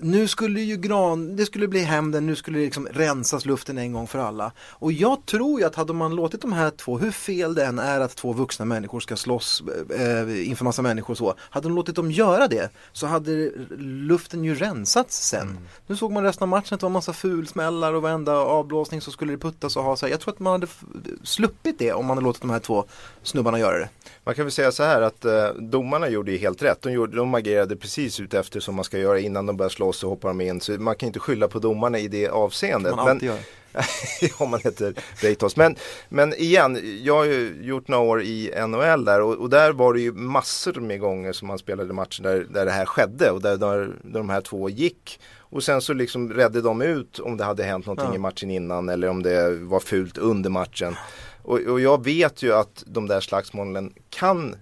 nu 0.00 0.28
skulle 0.28 0.60
ju 0.60 0.76
Gran, 0.76 1.36
det 1.36 1.46
skulle 1.46 1.68
bli 1.68 1.80
hämnden, 1.80 2.26
nu 2.26 2.36
skulle 2.36 2.58
det 2.58 2.64
liksom 2.64 2.88
rensas 2.90 3.44
luften 3.44 3.78
en 3.78 3.92
gång 3.92 4.06
för 4.06 4.18
alla. 4.18 4.52
Och 4.58 4.92
jag 4.92 5.26
tror 5.26 5.60
ju 5.60 5.66
att 5.66 5.74
hade 5.74 5.92
man 5.92 6.16
låtit 6.16 6.40
de 6.42 6.52
här 6.52 6.70
två, 6.70 6.98
hur 6.98 7.10
fel 7.10 7.54
det 7.54 7.64
än 7.64 7.78
är 7.78 8.00
att 8.00 8.16
två 8.16 8.32
vuxna 8.32 8.64
människor 8.64 9.00
ska 9.00 9.16
slåss 9.16 9.62
eh, 9.98 10.48
inför 10.48 10.64
massa 10.64 10.82
människor 10.82 11.14
så. 11.14 11.34
Hade 11.38 11.68
de 11.68 11.74
låtit 11.74 11.96
dem 11.96 12.10
göra 12.10 12.48
det 12.48 12.70
så 12.92 13.06
hade 13.06 13.50
luften 13.78 14.44
ju 14.44 14.54
rensats 14.54 15.28
sen. 15.28 15.58
Nu 15.86 15.96
såg 15.96 16.12
man 16.12 16.22
resten 16.22 16.42
av 16.42 16.48
matchen 16.48 16.74
att 16.74 16.80
det 16.80 16.86
var 16.86 16.90
massa 16.90 17.12
fulsmällar 17.12 17.92
och 17.92 18.02
varenda 18.02 18.32
avblåsning 18.32 19.00
så 19.00 19.10
skulle 19.10 19.32
det 19.32 19.38
puttas 19.38 19.76
och 19.76 19.82
ha 19.82 19.96
så 19.96 20.06
här. 20.06 20.10
Jag 20.10 20.20
tror 20.20 20.34
att 20.34 20.40
man 20.40 20.52
hade 20.52 20.66
sluppit 21.22 21.78
det 21.78 21.92
om 21.92 22.06
man 22.06 22.16
hade 22.16 22.24
låtit 22.24 22.42
de 22.42 22.50
här 22.50 22.58
två 22.58 22.84
snubbarna 23.22 23.58
göra 23.58 23.78
det. 23.78 23.88
Man 24.24 24.34
kan 24.34 24.44
väl 24.44 24.52
säga 24.52 24.72
så 24.72 24.82
här 24.82 25.02
att 25.02 25.24
eh, 25.24 25.48
domarna 25.48 26.08
gjorde 26.08 26.32
ju 26.32 26.38
helt 26.38 26.62
rätt. 26.62 26.82
De, 26.82 26.92
gjorde, 26.92 27.16
de 27.16 27.34
agerade 27.34 27.76
precis 27.76 28.20
ut 28.20 28.34
efter 28.34 28.60
som 28.60 28.74
man 28.74 28.84
ska 28.84 28.98
göra 28.98 29.20
innan 29.20 29.46
de 29.46 29.53
börjar 29.56 29.70
slåss 29.70 30.04
och 30.04 30.10
hoppar 30.10 30.28
de 30.28 30.40
in. 30.40 30.60
Så 30.60 30.72
man 30.72 30.94
kan 30.94 31.06
inte 31.06 31.20
skylla 31.20 31.48
på 31.48 31.58
domarna 31.58 31.98
i 31.98 32.08
det 32.08 32.28
avseendet. 32.28 32.96
Man 32.96 33.20
Men, 33.22 33.38
om 34.38 34.50
man 34.50 34.60
heter 34.64 34.94
Reitos. 35.16 35.56
Men, 35.56 35.76
men 36.08 36.34
igen, 36.34 37.00
jag 37.02 37.14
har 37.14 37.24
ju 37.24 37.58
gjort 37.62 37.88
några 37.88 38.04
år 38.04 38.22
i 38.22 38.52
NHL 38.68 39.04
där 39.04 39.20
och, 39.20 39.34
och 39.34 39.50
där 39.50 39.72
var 39.72 39.94
det 39.94 40.00
ju 40.00 40.12
massor 40.12 40.80
med 40.80 41.00
gånger 41.00 41.32
som 41.32 41.48
man 41.48 41.58
spelade 41.58 41.92
matcher 41.92 42.22
där, 42.22 42.46
där 42.50 42.64
det 42.64 42.70
här 42.70 42.86
skedde 42.86 43.30
och 43.30 43.40
där, 43.42 43.56
där, 43.56 43.78
där 44.02 44.18
de 44.18 44.30
här 44.30 44.40
två 44.40 44.68
gick. 44.68 45.20
Och 45.38 45.62
sen 45.62 45.80
så 45.80 45.92
liksom 45.92 46.32
redde 46.32 46.60
de 46.60 46.82
ut 46.82 47.18
om 47.18 47.36
det 47.36 47.44
hade 47.44 47.62
hänt 47.62 47.86
någonting 47.86 48.08
Ja. 48.08 48.14
i 48.14 48.18
matchen 48.18 48.50
innan 48.50 48.88
eller 48.88 49.08
om 49.08 49.22
det 49.22 49.50
var 49.50 49.80
fult 49.80 50.18
under 50.18 50.50
matchen. 50.50 50.96
Och, 51.42 51.58
och 51.60 51.80
jag 51.80 52.04
vet 52.04 52.42
ju 52.42 52.52
att 52.54 52.82
de 52.86 53.08
där 53.08 53.20
slagsmålen 53.20 53.92
kan 54.10 54.56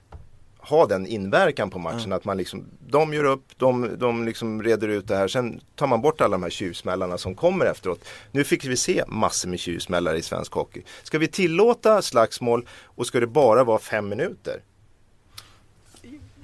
ha 0.62 0.86
den 0.86 1.06
inverkan 1.06 1.70
på 1.70 1.78
matchen 1.78 2.12
att 2.12 2.24
man 2.24 2.36
liksom, 2.36 2.64
de 2.88 3.14
gör 3.14 3.24
upp, 3.24 3.44
de, 3.56 3.98
de 3.98 4.24
liksom 4.24 4.62
reder 4.62 4.88
ut 4.88 5.08
det 5.08 5.16
här, 5.16 5.28
sen 5.28 5.60
tar 5.74 5.86
man 5.86 6.02
bort 6.02 6.20
alla 6.20 6.34
de 6.34 6.42
här 6.42 6.50
tjuvsmällarna 6.50 7.18
som 7.18 7.34
kommer 7.34 7.66
efteråt. 7.66 8.04
Nu 8.30 8.44
fick 8.44 8.64
vi 8.64 8.76
se 8.76 9.04
massor 9.08 9.48
med 9.48 9.58
tjuvsmällar 9.58 10.14
i 10.14 10.22
svensk 10.22 10.52
hockey. 10.52 10.82
Ska 11.02 11.18
vi 11.18 11.28
tillåta 11.28 12.02
slagsmål 12.02 12.68
och 12.84 13.06
ska 13.06 13.20
det 13.20 13.26
bara 13.26 13.64
vara 13.64 13.78
fem 13.78 14.08
minuter? 14.08 14.60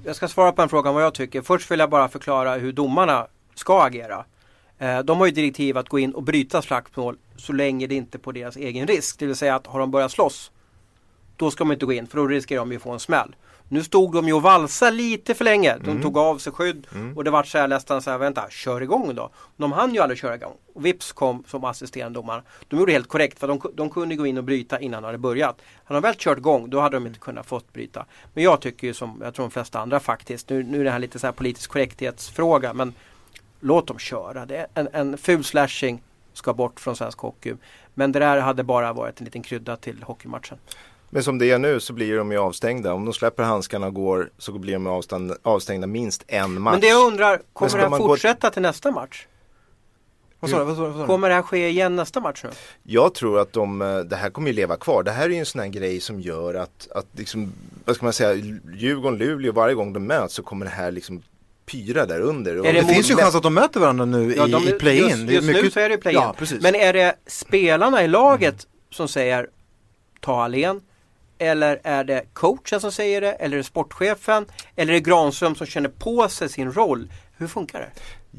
jag 0.04 0.16
ska 0.16 0.28
svara 0.28 0.52
på 0.52 0.62
en 0.62 0.68
fråga 0.68 0.88
om 0.88 0.94
vad 0.94 1.04
jag 1.04 1.14
tycker. 1.14 1.42
Först 1.42 1.70
vill 1.70 1.78
jag 1.78 1.90
bara 1.90 2.08
förklara 2.08 2.54
hur 2.54 2.72
domarna 2.72 3.26
ska 3.54 3.82
agera. 3.82 4.24
Eh, 4.78 4.98
de 4.98 5.18
har 5.18 5.26
ju 5.26 5.32
direktiv 5.32 5.78
att 5.78 5.88
gå 5.88 5.98
in 5.98 6.12
och 6.12 6.22
bryta 6.22 6.62
slagsmål 6.62 7.16
så 7.36 7.52
länge 7.52 7.86
det 7.86 7.94
inte 7.94 8.16
är 8.16 8.20
på 8.20 8.32
deras 8.32 8.56
egen 8.56 8.86
risk. 8.86 9.18
Det 9.18 9.26
vill 9.26 9.36
säga 9.36 9.54
att 9.54 9.66
har 9.66 9.80
de 9.80 9.90
börjat 9.90 10.12
slåss 10.12 10.50
då 11.36 11.50
ska 11.50 11.64
de 11.64 11.72
inte 11.72 11.86
gå 11.86 11.92
in 11.92 12.06
för 12.06 12.16
då 12.18 12.26
riskerar 12.26 12.58
de 12.58 12.70
ju 12.70 12.76
att 12.76 12.82
få 12.82 12.90
en 12.92 13.00
smäll. 13.00 13.36
Nu 13.70 13.82
stod 13.84 14.12
de 14.12 14.26
ju 14.26 14.32
och 14.32 14.42
valsade 14.42 14.90
lite 14.96 15.34
för 15.34 15.44
länge. 15.44 15.76
De 15.78 15.90
Mm. 15.90 16.02
tog 16.02 16.18
av 16.18 16.38
sig 16.38 16.52
skydd 16.52 16.86
och 17.16 17.24
det 17.24 17.30
var 17.30 17.42
så 17.42 17.58
här 17.58 17.68
nästan 17.68 18.02
så 18.02 18.10
här, 18.10 18.18
vänta, 18.18 18.50
kör 18.50 18.80
igång 18.82 19.14
då. 19.14 19.30
De 19.56 19.72
hann 19.72 19.94
ju 19.94 20.00
aldrig 20.00 20.18
köra 20.18 20.34
igång. 20.34 20.52
Och 20.74 20.86
Vips 20.86 21.12
kom 21.12 21.44
som 21.46 21.64
assisterande 21.64 22.18
domare. 22.18 22.42
De 22.68 22.78
gjorde 22.78 22.92
helt 22.92 23.08
korrekt 23.08 23.38
för 23.38 23.48
de, 23.48 23.60
de 23.74 23.90
kunde 23.90 24.16
gå 24.16 24.26
in 24.26 24.38
och 24.38 24.44
bryta 24.44 24.80
innan 24.80 25.02
de 25.02 25.06
hade 25.06 25.18
börjat. 25.18 25.56
Hade 25.84 26.00
de 26.00 26.02
väl 26.02 26.14
kört 26.18 26.38
igång 26.38 26.70
då 26.70 26.80
hade 26.80 26.96
de 26.96 27.06
inte 27.06 27.18
kunnat 27.18 27.46
fått 27.46 27.72
bryta. 27.72 28.06
Men 28.34 28.44
jag 28.44 28.60
tycker 28.60 28.86
ju 28.86 28.94
som, 28.94 29.20
jag 29.24 29.34
tror 29.34 29.44
de 29.44 29.50
flesta 29.50 29.80
andra 29.80 30.00
faktiskt, 30.00 30.48
nu, 30.50 30.62
nu 30.62 30.80
är 30.80 30.84
det 30.84 30.90
här 30.90 30.98
lite 30.98 31.18
så 31.18 31.26
här 31.26 31.32
politisk 31.32 31.70
korrekthetsfråga 31.70 32.74
men 32.74 32.94
låt 33.60 33.86
dem 33.86 33.98
köra. 33.98 34.46
Det 34.46 34.56
är 34.56 34.66
en, 34.74 34.88
en 34.92 35.18
ful 35.18 35.44
slashing 35.44 36.02
ska 36.32 36.52
bort 36.54 36.80
från 36.80 36.96
svensk 36.96 37.18
hockey. 37.18 37.54
Men 37.94 38.12
det 38.12 38.18
där 38.18 38.40
hade 38.40 38.62
bara 38.64 38.92
varit 38.92 39.20
en 39.20 39.24
liten 39.24 39.42
krydda 39.42 39.76
till 39.76 40.02
hockeymatchen. 40.02 40.58
Men 41.10 41.22
som 41.22 41.38
det 41.38 41.50
är 41.50 41.58
nu 41.58 41.80
så 41.80 41.92
blir 41.92 42.16
de 42.16 42.32
ju 42.32 42.38
avstängda. 42.38 42.92
Om 42.94 43.04
de 43.04 43.14
släpper 43.14 43.42
handskarna 43.42 43.86
och 43.86 43.94
går 43.94 44.30
så 44.38 44.52
blir 44.52 44.72
de 44.72 44.86
avstängda, 44.86 45.36
avstängda 45.42 45.86
minst 45.86 46.24
en 46.26 46.60
match. 46.60 46.72
Men 46.72 46.80
det 46.80 46.86
jag 46.88 47.06
undrar, 47.06 47.40
kommer 47.52 47.78
här 47.78 47.88
man 47.88 48.00
gå- 48.00 48.06
fortsätta 48.08 48.50
till 48.50 48.62
nästa 48.62 48.90
match? 48.90 49.26
Vad 50.40 50.50
sa 50.50 50.58
du? 50.58 50.64
Vad 50.64 50.76
sa 50.76 50.82
du? 50.82 50.86
Vad 50.88 50.96
sa 50.96 51.00
du? 51.02 51.06
Kommer 51.06 51.28
det 51.28 51.34
här 51.34 51.42
ske 51.42 51.68
igen 51.68 51.96
nästa 51.96 52.20
match 52.20 52.40
nu? 52.44 52.50
Jag 52.82 53.14
tror 53.14 53.38
att 53.40 53.52
de, 53.52 53.82
eh, 53.82 53.98
det 53.98 54.16
här 54.16 54.30
kommer 54.30 54.48
ju 54.48 54.54
leva 54.54 54.76
kvar. 54.76 55.02
Det 55.02 55.10
här 55.10 55.24
är 55.24 55.28
ju 55.30 55.36
en 55.36 55.46
sån 55.46 55.60
här 55.60 55.68
grej 55.68 56.00
som 56.00 56.20
gör 56.20 56.54
att, 56.54 56.88
att 56.94 57.06
liksom, 57.12 57.52
vad 57.84 57.96
ska 57.96 58.06
man 58.06 58.12
säga, 58.12 58.34
Djurgården, 58.74 59.18
Luleå, 59.18 59.52
varje 59.52 59.74
gång 59.74 59.92
de 59.92 60.00
möts 60.06 60.34
så 60.34 60.42
kommer 60.42 60.64
det 60.66 60.72
här 60.72 60.90
liksom 60.92 61.22
pyra 61.66 62.06
där 62.06 62.20
under. 62.20 62.54
Det 62.54 62.72
det 62.72 62.84
finns 62.84 63.10
ju 63.10 63.14
chans 63.16 63.34
att 63.34 63.42
de 63.42 63.54
möter 63.54 63.80
varandra 63.80 64.04
nu 64.04 64.34
Ja, 64.36 64.48
i, 64.48 64.50
de- 64.50 64.62
i 64.68 64.72
play-in. 64.72 65.08
Just, 65.08 65.30
just 65.32 65.46
nu 65.46 65.52
mycket- 65.52 65.72
så 65.72 65.80
är 65.80 65.88
det 65.88 65.94
ju 65.94 66.00
play-in. 66.00 66.20
Ja. 66.22 66.34
Men 66.60 66.74
är 66.74 66.92
det 66.92 67.14
spelarna 67.26 68.04
i 68.04 68.08
laget 68.08 68.66
som 68.90 69.08
säger 69.08 69.48
ta 70.20 70.42
Alén? 70.44 70.80
Eller 71.38 71.80
är 71.84 72.04
det 72.04 72.24
coachen 72.32 72.80
som 72.80 72.92
säger 72.92 73.20
det? 73.20 73.32
Eller 73.32 73.56
är 73.56 73.58
det 73.58 73.64
sportchefen? 73.64 74.46
Eller 74.76 74.92
är 74.92 74.94
det 74.94 75.10
Granström 75.10 75.54
som 75.54 75.66
känner 75.66 75.88
på 75.88 76.28
sig 76.28 76.48
sin 76.48 76.72
roll? 76.72 77.12
Hur 77.36 77.46
funkar 77.46 77.80
det? 77.80 77.90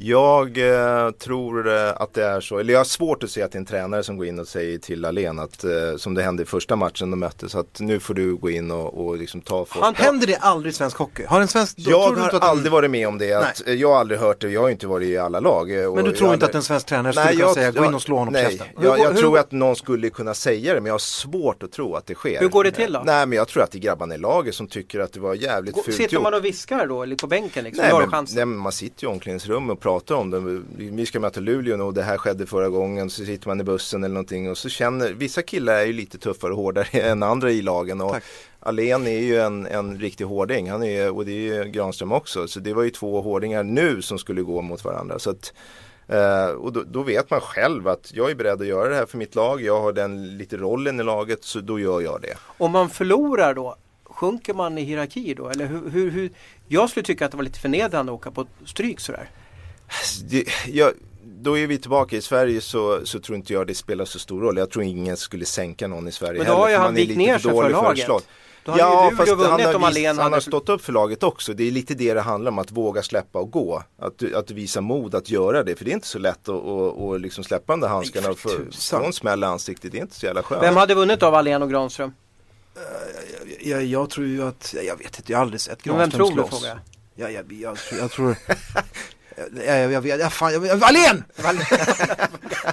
Jag 0.01 0.57
eh, 0.57 1.11
tror 1.11 1.67
eh, 1.75 1.89
att 2.01 2.13
det 2.13 2.23
är 2.25 2.41
så, 2.41 2.57
eller 2.59 2.73
jag 2.73 2.79
har 2.79 2.85
svårt 2.85 3.23
att 3.23 3.29
se 3.29 3.41
att 3.41 3.51
det 3.51 3.55
är 3.55 3.59
en 3.59 3.65
tränare 3.65 4.03
som 4.03 4.17
går 4.17 4.25
in 4.25 4.39
och 4.39 4.47
säger 4.47 4.77
till 4.77 5.05
Alen 5.05 5.39
att, 5.39 5.63
eh, 5.63 5.71
som 5.97 6.13
det 6.13 6.23
hände 6.23 6.43
i 6.43 6.45
första 6.45 6.75
matchen 6.75 7.11
de 7.11 7.19
möttes, 7.19 7.55
att 7.55 7.79
nu 7.79 7.99
får 7.99 8.13
du 8.13 8.35
gå 8.35 8.49
in 8.49 8.71
och, 8.71 9.05
och 9.07 9.17
liksom 9.17 9.41
ta 9.41 9.65
för 9.65 9.81
Han- 9.81 9.95
Händer 9.95 10.27
det 10.27 10.35
aldrig 10.37 10.71
i 10.73 10.75
svensk 10.75 10.97
hockey? 10.97 11.23
Har 11.27 11.41
en 11.41 11.47
svensk... 11.47 11.77
då 11.77 11.91
Jag 11.91 11.99
har 11.99 12.07
inte 12.09 12.21
att 12.25 12.33
en- 12.33 12.41
aldrig 12.49 12.71
varit 12.71 12.91
med 12.91 13.07
om 13.07 13.17
det, 13.17 13.33
att, 13.33 13.61
jag 13.67 13.89
har 13.89 13.99
aldrig 13.99 14.19
hört 14.19 14.41
det, 14.41 14.49
jag 14.49 14.61
har 14.61 14.69
inte 14.69 14.87
varit 14.87 15.07
i 15.07 15.17
alla 15.17 15.39
lag. 15.39 15.79
eh, 15.79 15.85
och 15.85 15.95
Men 15.95 16.03
du 16.05 16.09
jag 16.11 16.17
tror 16.17 16.33
inte 16.33 16.45
aldrig- 16.45 16.49
att 16.49 16.55
en 16.55 16.63
svensk 16.63 16.85
tränare 16.85 17.13
skulle 17.13 17.31
kunna 17.41 17.53
säga 17.53 17.71
gå 17.71 17.85
in 17.85 17.93
och 17.95 18.01
slå 18.01 18.17
honom 18.17 18.33
nej, 18.33 18.45
på 18.45 18.51
käften? 18.51 18.67
Jag, 18.81 18.99
jag 18.99 19.11
hur- 19.11 19.21
tror 19.21 19.37
att 19.37 19.51
någon 19.51 19.75
skulle 19.75 20.09
kunna 20.09 20.33
säga 20.33 20.73
det 20.73 20.79
men 20.81 20.85
jag 20.85 20.93
har 20.93 20.99
svårt 20.99 21.63
att 21.63 21.71
tro 21.71 21.95
att 21.95 22.05
det 22.07 22.15
sker. 22.15 22.39
Hur 22.39 22.47
går 22.49 22.63
det 22.63 22.71
till 22.71 22.93
då? 22.93 23.01
Nej 23.05 23.25
men 23.25 23.35
jag 23.35 23.47
tror 23.47 23.63
att 23.63 23.71
det 23.71 23.77
är 23.77 23.81
grabbarna 23.81 24.15
i 24.15 24.17
laget 24.17 24.55
som 24.55 24.67
tycker 24.67 24.99
att 24.99 25.13
det 25.13 25.19
var 25.19 25.33
jävligt 25.33 25.75
Gå- 25.75 25.83
fult 25.83 25.97
Sitter 25.97 26.13
gjort. 26.13 26.23
man 26.23 26.33
och 26.33 26.45
viskar 26.45 26.87
då 26.87 27.03
eller 27.03 27.15
på 27.15 27.27
bänken 27.27 27.63
liksom? 27.63 27.85
Nej 27.91 28.07
men, 28.11 28.25
nej 28.35 28.45
men 28.45 28.57
man 28.57 28.71
sitter 28.71 29.03
ju 29.03 29.09
i 29.09 29.13
omklädningsrum 29.13 29.69
och 29.79 29.83
pratar 29.83 30.15
om 30.15 30.29
det. 30.29 30.61
Vi 30.77 31.05
ska 31.05 31.19
möta 31.19 31.39
Luleå 31.39 31.85
och 31.85 31.93
det 31.93 32.03
här 32.03 32.17
skedde 32.17 32.45
förra 32.45 32.69
gången. 32.69 33.09
Så 33.09 33.25
sitter 33.25 33.47
man 33.47 33.61
i 33.61 33.63
bussen 33.63 34.03
eller 34.03 34.13
någonting 34.13 34.49
och 34.49 34.57
så 34.57 34.69
känner, 34.69 35.13
vissa 35.13 35.41
killar 35.41 35.73
är 35.73 35.85
ju 35.85 35.93
lite 35.93 36.17
tuffare 36.17 36.51
och 36.51 36.57
hårdare 36.57 36.87
än 36.99 37.23
andra 37.23 37.51
i 37.51 37.61
lagen. 37.61 38.01
Och 38.01 38.11
Tack. 38.11 38.23
Alen 38.59 39.07
är 39.07 39.19
ju 39.19 39.39
en, 39.39 39.65
en 39.65 39.99
riktig 39.99 40.25
hårding, 40.25 40.69
han 40.69 40.83
är, 40.83 41.11
och 41.11 41.25
det 41.25 41.31
är 41.31 41.63
ju 41.63 41.71
Granström 41.71 42.11
också. 42.11 42.47
Så 42.47 42.59
det 42.59 42.73
var 42.73 42.83
ju 42.83 42.89
två 42.89 43.21
hårdingar 43.21 43.63
nu 43.63 44.01
som 44.01 44.19
skulle 44.19 44.41
gå 44.41 44.61
mot 44.61 44.83
varandra. 44.83 45.19
Så 45.19 45.29
att, 45.29 45.53
eh, 46.07 46.45
och 46.45 46.73
då, 46.73 46.83
då 46.83 47.03
vet 47.03 47.29
man 47.29 47.41
själv 47.41 47.87
att 47.87 48.11
jag 48.13 48.31
är 48.31 48.35
beredd 48.35 48.61
att 48.61 48.67
göra 48.67 48.89
det 48.89 48.95
här 48.95 49.05
för 49.05 49.17
mitt 49.17 49.35
lag. 49.35 49.61
Jag 49.61 49.81
har 49.81 49.93
den 49.93 50.37
lite 50.37 50.57
rollen 50.57 50.99
i 50.99 51.03
laget 51.03 51.43
så 51.43 51.59
då 51.59 51.79
gör 51.79 52.01
jag 52.01 52.21
det. 52.21 52.37
Om 52.57 52.71
man 52.71 52.89
förlorar 52.89 53.53
då, 53.53 53.75
sjunker 54.03 54.53
man 54.53 54.77
i 54.77 54.83
hierarki 54.83 55.33
då? 55.33 55.49
Eller 55.49 55.65
hur, 55.65 55.89
hur, 55.89 56.11
hur? 56.11 56.31
Jag 56.67 56.89
skulle 56.89 57.03
tycka 57.03 57.25
att 57.25 57.31
det 57.31 57.37
var 57.37 57.43
lite 57.43 57.59
förnedrande 57.59 58.11
att 58.11 58.19
åka 58.19 58.31
på 58.31 58.45
stryk 58.65 58.99
sådär. 58.99 59.29
Det, 60.29 60.45
jag, 60.67 60.93
då 61.23 61.57
är 61.57 61.67
vi 61.67 61.77
tillbaka 61.77 62.15
i 62.15 62.21
Sverige 62.21 62.61
så, 62.61 63.05
så 63.05 63.19
tror 63.19 63.35
inte 63.35 63.53
jag 63.53 63.67
det 63.67 63.75
spelar 63.75 64.05
så 64.05 64.19
stor 64.19 64.41
roll. 64.41 64.57
Jag 64.57 64.69
tror 64.69 64.83
ingen 64.85 65.17
skulle 65.17 65.45
sänka 65.45 65.87
någon 65.87 66.07
i 66.07 66.11
Sverige 66.11 66.37
Men 66.37 66.47
då 66.47 66.53
har 66.53 66.69
ju 66.69 66.75
för 66.75 66.81
han 66.81 66.87
man 66.87 66.95
är 66.95 66.97
vikt 66.97 67.07
lite 67.09 67.19
ner 67.19 67.37
för 67.37 67.49
sig 67.49 67.61
för 67.61 67.69
laget. 67.69 68.05
slå. 68.05 68.21
Då 68.65 68.71
hade 68.71 68.83
ju 68.83 69.35
Luleå 69.35 69.49
han 69.49 69.61
har, 69.61 69.75
om 69.75 69.93
vis- 69.93 70.07
han 70.07 70.17
hade... 70.17 70.35
har 70.35 70.39
stått 70.39 70.69
upp 70.69 70.81
för 70.81 70.93
laget 70.93 71.23
också. 71.23 71.53
Det 71.53 71.67
är 71.67 71.71
lite 71.71 71.93
det 71.93 72.13
det 72.13 72.21
handlar 72.21 72.51
om, 72.51 72.59
att 72.59 72.71
våga 72.71 73.03
släppa 73.03 73.39
och 73.39 73.51
gå. 73.51 73.83
Att, 73.99 74.33
att 74.33 74.51
visa 74.51 74.81
mod 74.81 75.15
att 75.15 75.29
göra 75.29 75.63
det. 75.63 75.75
För 75.75 75.85
det 75.85 75.91
är 75.91 75.93
inte 75.93 76.07
så 76.07 76.19
lätt 76.19 76.49
att, 76.49 76.65
att, 76.65 76.99
att 77.01 77.21
liksom 77.21 77.43
släppa 77.43 77.73
de 77.73 77.79
där 77.79 77.87
handskarna 77.87 78.29
och 78.29 78.39
få 78.39 78.49
en 79.05 79.13
smäll 79.13 79.43
i 79.43 79.45
ansiktet. 79.45 79.91
Det 79.91 79.97
är 79.97 80.01
inte 80.01 80.15
så 80.15 80.25
jävla 80.25 80.43
skönt. 80.43 80.63
Vem 80.63 80.75
hade 80.75 80.95
vunnit 80.95 81.23
av 81.23 81.35
Alén 81.35 81.61
och 81.61 81.69
Granström? 81.69 82.13
Jag, 83.59 83.85
jag 83.85 84.09
tror 84.09 84.27
ju 84.27 84.43
att, 84.43 84.75
jag 84.85 84.97
vet 84.97 85.17
inte, 85.19 85.31
jag 85.31 85.37
har 85.37 85.43
aldrig 85.43 85.61
sett 85.61 85.85
Men 85.85 85.97
vem 85.97 86.09
Granström 86.09 86.27
tror 86.27 86.43
du 86.43 86.49
slåss. 86.49 86.59
frågar 86.61 86.75
jag? 86.75 86.79
Ja, 87.15 87.29
jag, 87.29 87.51
jag, 87.51 87.77
jag, 87.91 87.99
jag 87.99 88.11
tror... 88.11 88.35
Jag, 89.65 89.81
jag, 89.83 89.91
jag, 89.91 90.01
vet- 90.01 90.19
jag, 90.19 90.33
fan, 90.33 90.53
jag, 90.53 90.65
jag, 90.65 90.83
Alen! 90.83 91.23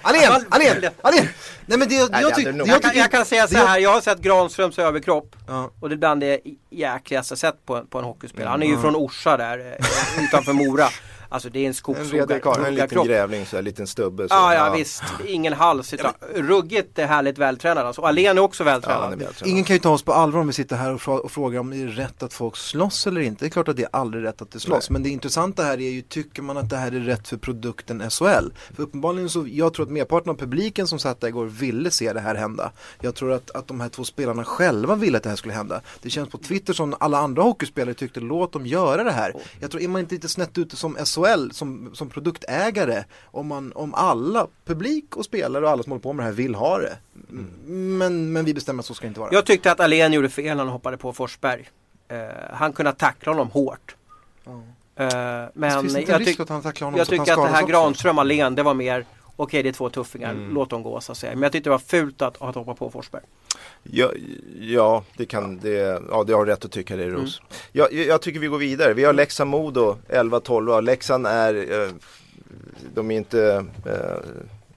Alen! 0.02 0.44
Alen! 0.50 0.90
Alen! 1.02 1.29
Nej 1.66 1.79
men 1.79 1.88
det, 1.88 2.12
det 2.12 2.20
jag, 2.20 2.35
tyck, 2.35 2.46
jag 2.46 2.68
Jag 2.68 2.83
kan, 2.83 2.90
jag 2.94 3.11
kan 3.11 3.24
säga 3.24 3.48
så 3.48 3.57
här, 3.57 3.79
jag 3.79 3.90
har 3.92 4.00
sett 4.00 4.18
Granströms 4.18 4.79
överkropp 4.79 5.37
Ja. 5.48 5.70
och 5.81 5.88
det 5.88 5.94
är 5.94 5.96
bland 5.96 6.20
det 6.20 6.40
jäkligaste 6.70 7.33
jag 7.33 7.38
sett 7.38 7.66
på, 7.66 7.83
på 7.90 7.98
en 7.98 8.05
hockeyspelare. 8.05 8.50
Han 8.50 8.62
är 8.62 8.66
ju 8.66 8.79
från 8.81 8.96
Orsa 8.96 9.37
där 9.37 9.59
eh, 9.59 10.24
utanför 10.24 10.52
Mora. 10.52 10.88
Alltså 11.37 11.49
det 11.51 11.59
är 11.59 11.62
en 11.62 11.66
en 11.68 11.75
skogshuggarkropp. 11.75 12.31
redig 12.31 12.42
karl, 12.42 12.64
en 12.64 12.75
liten 12.75 13.05
grävling, 13.07 13.46
så 13.46 13.57
en 13.57 13.64
liten 13.64 13.87
stubbe. 13.87 14.29
Så, 14.29 14.35
Ja, 14.35 14.55
ja 14.55 14.72
visst, 14.77 15.03
ingen 15.27 15.53
hals. 15.53 15.94
Utan 15.94 16.12
ruggigt 16.35 16.99
är 16.99 17.07
härligt 17.07 17.38
vältränad 17.38 17.87
alltså. 17.87 18.01
Och 18.03 18.09
Alén 18.09 18.38
är 18.38 18.42
också 18.42 18.64
Ja, 18.64 18.70
vältränad. 18.70 19.12
är 19.12 19.16
vältränad. 19.16 19.51
Ingen 19.51 19.64
kan 19.64 19.77
ju 19.77 19.81
ta 19.81 19.90
oss 19.90 20.03
på 20.03 20.12
allvar 20.12 20.40
om 20.40 20.46
vi 20.46 20.53
sitter 20.53 20.77
här 20.77 20.94
och, 20.94 21.01
fra- 21.01 21.18
och 21.20 21.31
frågar 21.33 21.61
om 21.61 21.70
det 21.70 21.83
är 21.83 21.87
rätt 21.87 22.22
att 22.22 22.33
folk 22.33 22.57
slåss 22.57 23.07
eller 23.07 23.20
inte. 23.20 23.44
Det 23.44 23.49
är 23.49 23.51
klart 23.51 23.68
att 23.68 23.77
det 23.77 23.83
är 23.83 23.88
aldrig 23.92 24.25
rätt 24.25 24.42
att 24.42 24.51
det 24.51 24.61
slåss. 24.61 24.90
Men 24.90 25.03
det 25.03 25.09
intressanta 25.11 25.62
här 25.62 25.81
är 25.81 25.90
ju, 25.90 26.03
tycker 26.03 26.42
man 26.42 26.57
att 26.57 26.70
det 26.70 26.77
här 26.77 26.92
är 26.92 27.01
rätt 27.01 27.29
för 27.29 27.37
produkten 27.37 28.11
SHL? 28.11 28.25
För 28.77 28.83
uppenbarligen 28.83 29.29
så, 29.31 29.46
jag 29.49 29.75
tror 29.75 29.87
att 29.87 29.92
merparten 29.92 30.31
av 30.31 30.35
publiken 30.37 30.87
som 30.87 30.99
satt 30.99 31.20
där 31.20 31.29
igår 31.29 31.46
ville 31.46 31.90
se 31.90 32.12
det 32.12 32.20
här 32.20 32.35
hända. 32.35 32.72
Jag 33.01 33.14
tror 33.14 33.33
att, 33.33 33.51
att 33.51 33.68
de 33.68 33.81
här 33.81 33.88
två 33.88 34.05
spelarna 34.05 34.44
själva 34.44 34.94
ville 34.94 35.16
att 35.16 35.22
det 35.22 35.29
här 35.29 35.37
skulle 35.37 35.55
hända. 35.55 35.81
Det 36.03 36.11
känns 36.11 36.29
på 36.29 36.38
Twitter 36.38 36.72
som 36.72 36.94
alla 37.01 37.18
andra 37.18 37.42
hockeyspelare 37.42 37.94
tyckte, 37.94 38.20
låt 38.20 38.53
dem 38.53 38.66
göra 38.66 39.05
det 39.05 39.12
här. 39.12 39.33
Jag 39.61 39.70
tror, 39.70 39.83
är 39.83 39.88
man 39.88 40.01
inte 40.01 40.14
lite 40.14 40.29
snett 40.29 40.59
ute 40.59 40.77
som 40.77 40.94
SHL, 40.96 41.25
som, 41.52 41.90
som 41.94 42.10
produktägare, 42.10 43.04
om, 43.24 43.46
man, 43.46 43.72
om 43.74 43.94
alla, 43.94 44.46
publik 44.64 45.16
och 45.16 45.24
spelare 45.24 45.64
och 45.64 45.70
alla 45.70 45.82
som 45.82 45.92
håller 45.92 46.02
på 46.02 46.12
med 46.12 46.24
det 46.24 46.28
här 46.28 46.36
vill 46.36 46.54
ha 46.54 46.78
det. 46.78 46.96
Men, 47.66 48.32
men 48.32 48.44
vi 48.44 48.54
bestämmer 48.54 48.80
att 48.80 48.86
så 48.86 48.94
ska 48.94 49.06
det 49.06 49.08
inte 49.08 49.20
vara. 49.20 49.30
Jag 49.32 49.44
tyckte 49.44 49.72
att 49.72 49.80
Alén 49.80 50.12
gjorde 50.12 50.28
fel 50.28 50.56
när 50.56 50.64
han 50.64 50.72
hoppade 50.72 50.96
på 50.96 51.12
Forsberg. 51.12 51.68
Eh, 52.08 52.18
han 52.52 52.72
kunde 52.72 52.90
ha 52.90 52.96
tacklat 52.96 53.36
honom 53.36 53.50
hårt. 53.50 53.96
Ja. 54.44 54.50
Eh, 54.96 55.48
men 55.54 55.70
jag, 55.70 55.84
tyck- 55.84 56.08
jag 56.08 57.06
så 57.06 57.14
att 57.14 57.18
tycker 57.18 57.32
att 57.32 57.38
det 57.38 57.48
här 57.48 57.62
också? 57.62 57.72
Granström 57.72 58.18
Alén 58.18 58.54
det 58.54 58.62
var 58.62 58.74
mer 58.74 59.06
Okej 59.37 59.62
det 59.62 59.68
är 59.68 59.72
två 59.72 59.90
tuffingar, 59.90 60.31
Mm. 60.33 60.55
låt 60.55 60.70
dem 60.70 60.83
gå 60.83 61.01
så 61.01 61.12
att 61.12 61.18
säga. 61.18 61.33
Men 61.33 61.42
jag 61.42 61.53
tyckte 61.53 61.66
det 61.70 61.72
var 61.72 61.79
fult 61.79 62.22
att, 62.22 62.42
att 62.42 62.55
hoppa 62.55 62.75
på 62.75 62.90
Forsberg. 62.90 63.22
Ja, 63.83 64.11
ja, 64.61 65.05
det 65.16 65.27
kan 65.27 65.59
det, 65.59 66.03
ja, 66.11 66.25
det 66.27 66.33
har 66.33 66.46
rätt 66.46 66.64
att 66.64 66.72
tycka 66.72 66.96
det 66.96 67.05
Mm. 67.05 67.16
Ros. 67.20 67.42
Jag, 67.72 67.92
jag 67.92 68.07
jag 68.07 68.22
tycker 68.22 68.40
vi 68.40 68.46
går 68.46 68.59
vidare. 68.59 68.94
Vi 68.94 69.05
har 69.05 69.12
Leksand-Modo 69.12 69.96
11-12. 70.09 70.81
Leksand 70.83 71.27
är, 71.27 71.83
eh, 71.85 71.90
de 72.94 73.11
är 73.11 73.16
inte 73.16 73.64
eh, 73.87 74.18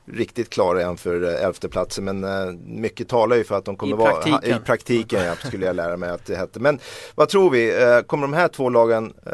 riktigt 0.05 0.49
klara 0.49 0.81
än 0.81 0.97
för 0.97 1.23
eh, 1.23 1.43
elfteplatsen 1.45 2.03
men 2.05 2.23
eh, 2.23 2.53
mycket 2.65 3.07
talar 3.07 3.35
ju 3.35 3.43
för 3.43 3.57
att 3.57 3.65
de 3.65 3.75
kommer 3.77 3.93
I 3.95 3.99
vara 3.99 4.11
praktiken. 4.11 4.57
i 4.57 4.65
praktiken 4.65 5.23
ja, 5.23 5.35
skulle 5.35 5.65
jag 5.65 5.75
lära 5.75 5.97
mig 5.97 6.09
att 6.09 6.25
det 6.25 6.35
hette. 6.35 6.59
Men 6.59 6.79
vad 7.15 7.29
tror 7.29 7.49
vi, 7.49 7.83
eh, 7.83 7.99
kommer 7.99 8.21
de 8.27 8.33
här 8.33 8.47
två 8.47 8.69
lagen 8.69 9.13
eh, 9.25 9.31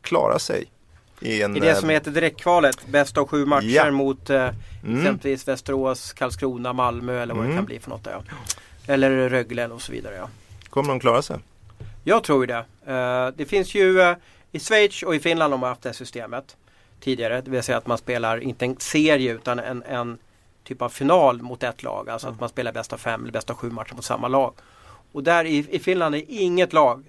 klara 0.00 0.38
sig? 0.38 0.70
I, 1.24 1.42
en, 1.42 1.56
I 1.56 1.60
det 1.60 1.70
eh, 1.70 1.76
som 1.78 1.88
heter 1.88 2.10
direktkvalet, 2.10 2.86
bäst 2.86 3.18
av 3.18 3.26
sju 3.28 3.46
matcher 3.46 3.66
Ja. 3.66 3.90
mot 3.90 4.30
eh, 4.30 4.50
Mm. 4.84 4.98
exempelvis 4.98 5.48
Västerås, 5.48 6.12
Karlskrona, 6.12 6.72
Malmö 6.72 7.22
eller 7.22 7.34
vad 7.34 7.42
det 7.42 7.46
Mm. 7.46 7.56
kan 7.58 7.64
bli 7.64 7.78
för 7.80 7.90
något. 7.90 8.06
Ja. 8.12 8.22
Eller 8.86 9.28
Rögle 9.28 9.66
och 9.68 9.82
så 9.82 9.92
vidare. 9.92 10.14
Ja. 10.16 10.28
Kommer 10.70 10.88
de 10.88 11.00
klara 11.00 11.22
sig? 11.22 11.36
Jag 12.04 12.24
tror 12.24 12.42
ju 12.42 12.46
det. 12.46 12.92
Eh, 12.92 13.28
det 13.36 13.44
finns 13.44 13.74
ju 13.74 14.00
eh, 14.00 14.16
i 14.52 14.58
Schweiz 14.60 15.02
och 15.02 15.14
i 15.14 15.20
Finland 15.20 15.52
har 15.52 15.58
man 15.58 15.68
haft 15.68 15.82
det 15.82 15.92
systemet 15.92 16.56
tidigare. 17.00 17.40
Det 17.40 17.50
vill 17.50 17.62
säga 17.62 17.78
att 17.78 17.86
man 17.86 17.98
spelar 17.98 18.38
inte 18.38 18.64
en 18.64 18.76
serie 18.78 19.32
utan 19.32 19.58
en, 19.58 19.82
en 19.82 20.18
typ 20.64 20.82
av 20.82 20.88
final 20.88 21.42
mot 21.42 21.62
ett 21.62 21.82
lag. 21.82 22.08
Alltså 22.10 22.28
att 22.28 22.40
man 22.40 22.48
spelar 22.48 22.72
bästa 22.72 22.98
fem 22.98 23.22
eller 23.22 23.32
bästa 23.32 23.54
sju 23.54 23.70
matcher 23.70 23.94
mot 23.94 24.04
samma 24.04 24.28
lag. 24.28 24.52
Och 25.12 25.22
där 25.22 25.44
i, 25.44 25.66
i 25.70 25.78
Finland 25.78 26.14
är 26.14 26.22
inget 26.28 26.72
lag 26.72 27.04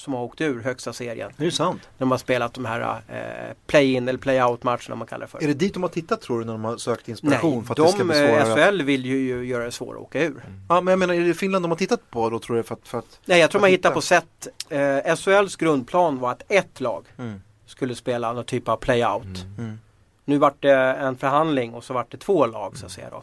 som 0.00 0.12
har 0.14 0.22
åkt 0.22 0.40
ur 0.40 0.62
högsta 0.62 0.92
serien. 0.92 1.32
Är 1.38 1.44
det 1.44 1.50
sant? 1.50 1.80
När 1.82 1.98
de 1.98 2.10
har 2.10 2.18
spelat 2.18 2.54
de 2.54 2.64
här 2.64 3.00
eh, 3.08 3.54
play-in 3.66 4.08
eller 4.08 4.18
play-out 4.18 4.62
matcherna 4.62 4.94
man 4.94 5.06
kallar 5.06 5.26
det 5.26 5.30
för. 5.30 5.42
Är 5.42 5.46
det 5.46 5.54
dit 5.54 5.74
de 5.74 5.82
har 5.82 5.90
tittat 5.90 6.20
tror 6.22 6.38
du 6.38 6.44
när 6.44 6.52
de 6.52 6.64
har 6.64 6.76
sökt 6.76 7.08
inspiration? 7.08 7.54
Nej, 7.56 7.64
för 7.64 7.72
att 7.72 7.76
det 7.76 7.88
ska 7.88 7.98
de, 7.98 8.04
bli 8.04 8.16
svårare? 8.16 8.62
eh, 8.64 8.70
SHL 8.70 8.82
vill 8.82 9.04
ju, 9.06 9.18
ju 9.18 9.44
göra 9.44 9.64
det 9.64 9.72
svårare 9.72 9.96
att 9.98 10.02
åka 10.04 10.22
ur. 10.24 10.44
Ja, 10.68 10.80
men 10.80 10.92
jag 10.92 10.98
menar, 10.98 11.14
är 11.14 11.20
det 11.20 11.34
Finland 11.34 11.64
de 11.64 11.70
har 11.70 11.78
tittat 11.78 12.10
på 12.10 12.30
då 12.30 12.38
tror 12.38 12.56
du? 12.56 12.62
För 12.62 12.74
att, 12.74 12.88
för 12.88 12.98
att... 12.98 13.20
Nej, 13.24 13.40
jag 13.40 13.50
tror 13.50 13.60
man 13.60 13.70
hitta. 13.70 13.88
hittar 13.88 13.94
på 13.94 14.00
sätt. 14.00 14.48
Eh, 14.68 15.16
SHLs 15.16 15.56
grundplan 15.56 16.18
var 16.18 16.30
att 16.32 16.42
ett 16.48 16.80
lag 16.80 17.04
Mm. 17.18 17.40
skulle 17.66 17.94
spela 17.94 18.32
någon 18.32 18.44
typ 18.44 18.68
av 18.68 18.76
play-out. 18.76 19.44
Mm. 19.58 19.78
Nu 20.24 20.38
vart 20.38 20.62
det 20.62 20.74
en 20.76 21.16
förhandling 21.16 21.74
och 21.74 21.84
så 21.84 21.94
vart 21.94 22.10
det 22.10 22.16
två 22.18 22.46
lag 22.46 22.76
så 22.76 22.86
att 22.86 22.92
säga 22.92 23.10
då. 23.10 23.22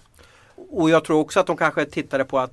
Och 0.72 0.90
jag 0.90 1.04
tror 1.04 1.20
också 1.20 1.40
att 1.40 1.48
de 1.48 1.58
kanske 1.58 1.86
tittade 1.86 2.26
på 2.26 2.40
att 2.40 2.52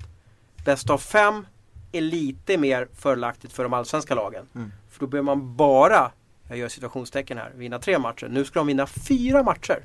bäst 0.64 0.90
av 0.90 0.98
fem 0.98 1.46
är 1.94 2.00
lite 2.00 2.58
mer 2.58 2.88
fördelaktigt 2.98 3.52
för 3.52 3.62
de 3.62 3.72
allsvenska 3.72 4.14
lagen. 4.14 4.46
Mm. 4.54 4.72
För 4.90 5.00
då 5.00 5.06
behöver 5.06 5.24
man 5.24 5.56
bara, 5.56 6.10
jag 6.48 6.58
gör 6.58 6.68
situationstecken 6.68 7.38
här, 7.38 7.52
vinna 7.56 7.78
tre 7.78 7.98
matcher. 7.98 8.28
Nu 8.30 8.44
ska 8.44 8.60
de 8.60 8.66
vinna 8.66 8.86
fyra 8.86 9.42
matcher. 9.42 9.84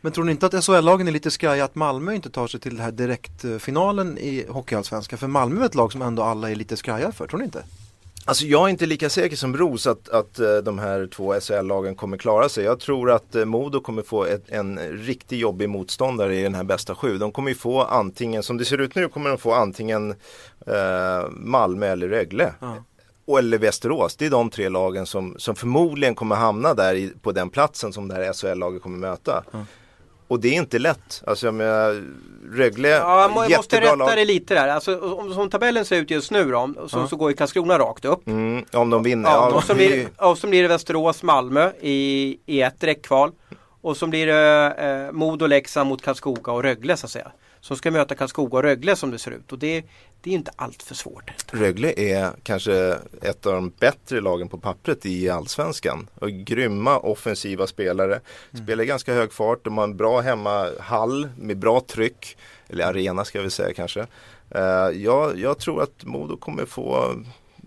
Men 0.00 0.12
tror 0.12 0.24
ni 0.24 0.32
inte 0.32 0.46
att 0.46 0.64
SHL-lagen 0.64 1.08
är 1.08 1.12
lite 1.12 1.30
skraja 1.30 1.64
att 1.64 1.74
Malmö 1.74 2.14
inte 2.14 2.30
tar 2.30 2.46
sig 2.46 2.60
till 2.60 2.74
den 2.74 2.84
här 2.84 2.92
direktfinalen 2.92 4.18
i 4.18 4.46
Hockeyallsvenskan? 4.48 5.18
För 5.18 5.26
Malmö 5.26 5.60
är 5.60 5.66
ett 5.66 5.74
lag 5.74 5.92
som 5.92 6.02
ändå 6.02 6.22
alla 6.22 6.50
är 6.50 6.54
lite 6.54 6.76
skraja 6.76 7.12
för, 7.12 7.26
tror 7.26 7.38
ni 7.38 7.44
inte? 7.44 7.64
Alltså 8.28 8.46
jag 8.46 8.64
är 8.64 8.68
inte 8.68 8.86
lika 8.86 9.10
säker 9.10 9.36
som 9.36 9.56
Ros 9.56 9.86
att, 9.86 10.08
att 10.08 10.38
eh, 10.38 10.56
de 10.56 10.78
här 10.78 11.06
två 11.06 11.40
SHL-lagen 11.40 11.94
kommer 11.94 12.16
klara 12.16 12.48
sig. 12.48 12.64
Jag 12.64 12.80
tror 12.80 13.10
att 13.10 13.34
eh, 13.34 13.44
Modo 13.44 13.80
kommer 13.80 14.02
få 14.02 14.24
ett, 14.24 14.44
en 14.48 14.78
riktigt 14.78 15.38
jobbig 15.38 15.68
motståndare 15.68 16.36
i 16.36 16.42
den 16.42 16.54
här 16.54 16.64
bästa 16.64 16.94
sju. 16.94 17.18
De 17.18 17.32
kommer 17.32 17.48
ju 17.48 17.54
få 17.54 17.82
antingen, 17.82 18.42
som 18.42 18.56
det 18.56 18.64
ser 18.64 18.78
ut 18.78 18.94
nu, 18.94 19.08
kommer 19.08 19.30
de 19.30 19.38
få 19.38 19.52
antingen 19.52 20.10
eh, 20.66 21.30
Malmö 21.30 21.86
eller 21.86 22.08
Rögle. 22.08 22.52
Ja. 22.60 23.38
Eller 23.38 23.58
Västerås. 23.58 24.16
Det 24.16 24.26
är 24.26 24.30
de 24.30 24.50
tre 24.50 24.68
lagen 24.68 25.06
som, 25.06 25.34
som 25.38 25.56
förmodligen 25.56 26.14
kommer 26.14 26.36
hamna 26.36 26.74
där 26.74 26.94
i, 26.94 27.12
på 27.22 27.32
den 27.32 27.50
platsen 27.50 27.92
som 27.92 28.08
det 28.08 28.14
här 28.14 28.32
SHL-laget 28.32 28.82
kommer 28.82 28.98
möta. 28.98 29.44
Ja. 29.52 29.58
Och 30.28 30.40
det 30.40 30.48
är 30.48 30.52
inte 30.52 30.78
lätt. 30.78 31.22
Alltså 31.26 31.46
jag 31.46 31.54
menar, 31.54 32.02
Rögle, 32.52 32.88
Ja, 32.88 33.20
jag 33.22 33.30
må- 33.32 33.44
jag 33.48 33.56
måste 33.58 33.80
rätta 33.80 33.94
lag. 33.94 34.08
dig 34.08 34.24
lite 34.24 34.54
där. 34.54 34.68
Alltså, 34.68 34.98
om, 35.14 35.34
som 35.34 35.50
tabellen 35.50 35.84
ser 35.84 35.96
ut 35.96 36.10
just 36.10 36.30
nu 36.30 36.50
då, 36.50 36.74
så, 36.88 36.98
Ja. 36.98 37.08
så 37.08 37.16
går 37.16 37.30
ju 37.30 37.36
Karlskrona 37.36 37.78
rakt 37.78 38.04
upp. 38.04 38.26
Mm, 38.28 38.64
om 38.72 38.90
de 38.90 39.02
vinner. 39.02 39.30
Ja, 39.30 39.50
och, 39.54 39.64
så 39.64 39.74
blir, 39.74 40.08
och 40.16 40.38
så 40.38 40.46
blir 40.46 40.62
det 40.62 40.68
Västerås, 40.68 41.22
Malmö 41.22 41.70
i, 41.80 42.38
i 42.46 42.62
ett 42.62 42.80
direktkval. 42.80 43.32
Och 43.80 43.96
så 43.96 44.06
blir 44.06 44.26
det 44.26 44.74
eh, 44.78 45.12
Modo, 45.12 45.46
Leksand 45.46 45.88
mot 45.88 46.02
Karlskoga 46.02 46.52
och 46.52 46.62
Rögle 46.62 46.96
så 46.96 47.06
att 47.06 47.10
säga. 47.12 47.32
Som 47.60 47.76
ska 47.76 47.90
möta 47.90 48.14
Karlskoga 48.14 48.56
och 48.56 48.62
Rögle 48.62 48.96
som 48.96 49.10
det 49.10 49.18
ser 49.18 49.30
ut. 49.30 49.52
Och 49.52 49.58
det, 49.58 49.84
det 50.20 50.30
är 50.30 50.34
inte 50.34 50.50
allt 50.56 50.82
för 50.82 50.94
svårt. 50.94 51.30
Rögle 51.52 51.92
är 51.96 52.32
kanske 52.42 52.98
ett 53.22 53.46
av 53.46 53.52
de 53.52 53.72
bättre 53.78 54.20
lagen 54.20 54.48
på 54.48 54.58
pappret 54.58 55.06
i 55.06 55.28
allsvenskan. 55.28 56.08
Och 56.14 56.30
grymma 56.30 56.98
offensiva 56.98 57.66
spelare. 57.66 58.20
Spelar 58.62 58.84
i 58.84 58.86
ganska 58.86 59.14
hög 59.14 59.32
fart. 59.32 59.64
De 59.64 59.78
har 59.78 59.84
en 59.84 59.96
bra 59.96 60.20
hemmahall 60.20 61.28
med 61.36 61.58
bra 61.58 61.80
tryck. 61.80 62.36
Eller 62.68 62.84
arena 62.84 63.24
ska 63.24 63.42
vi 63.42 63.50
säga 63.50 63.74
kanske. 63.74 64.06
Eh, 64.50 64.62
jag, 64.94 65.38
jag 65.38 65.58
tror 65.58 65.82
att 65.82 66.04
Modo 66.04 66.36
kommer 66.36 66.66
få 66.66 67.14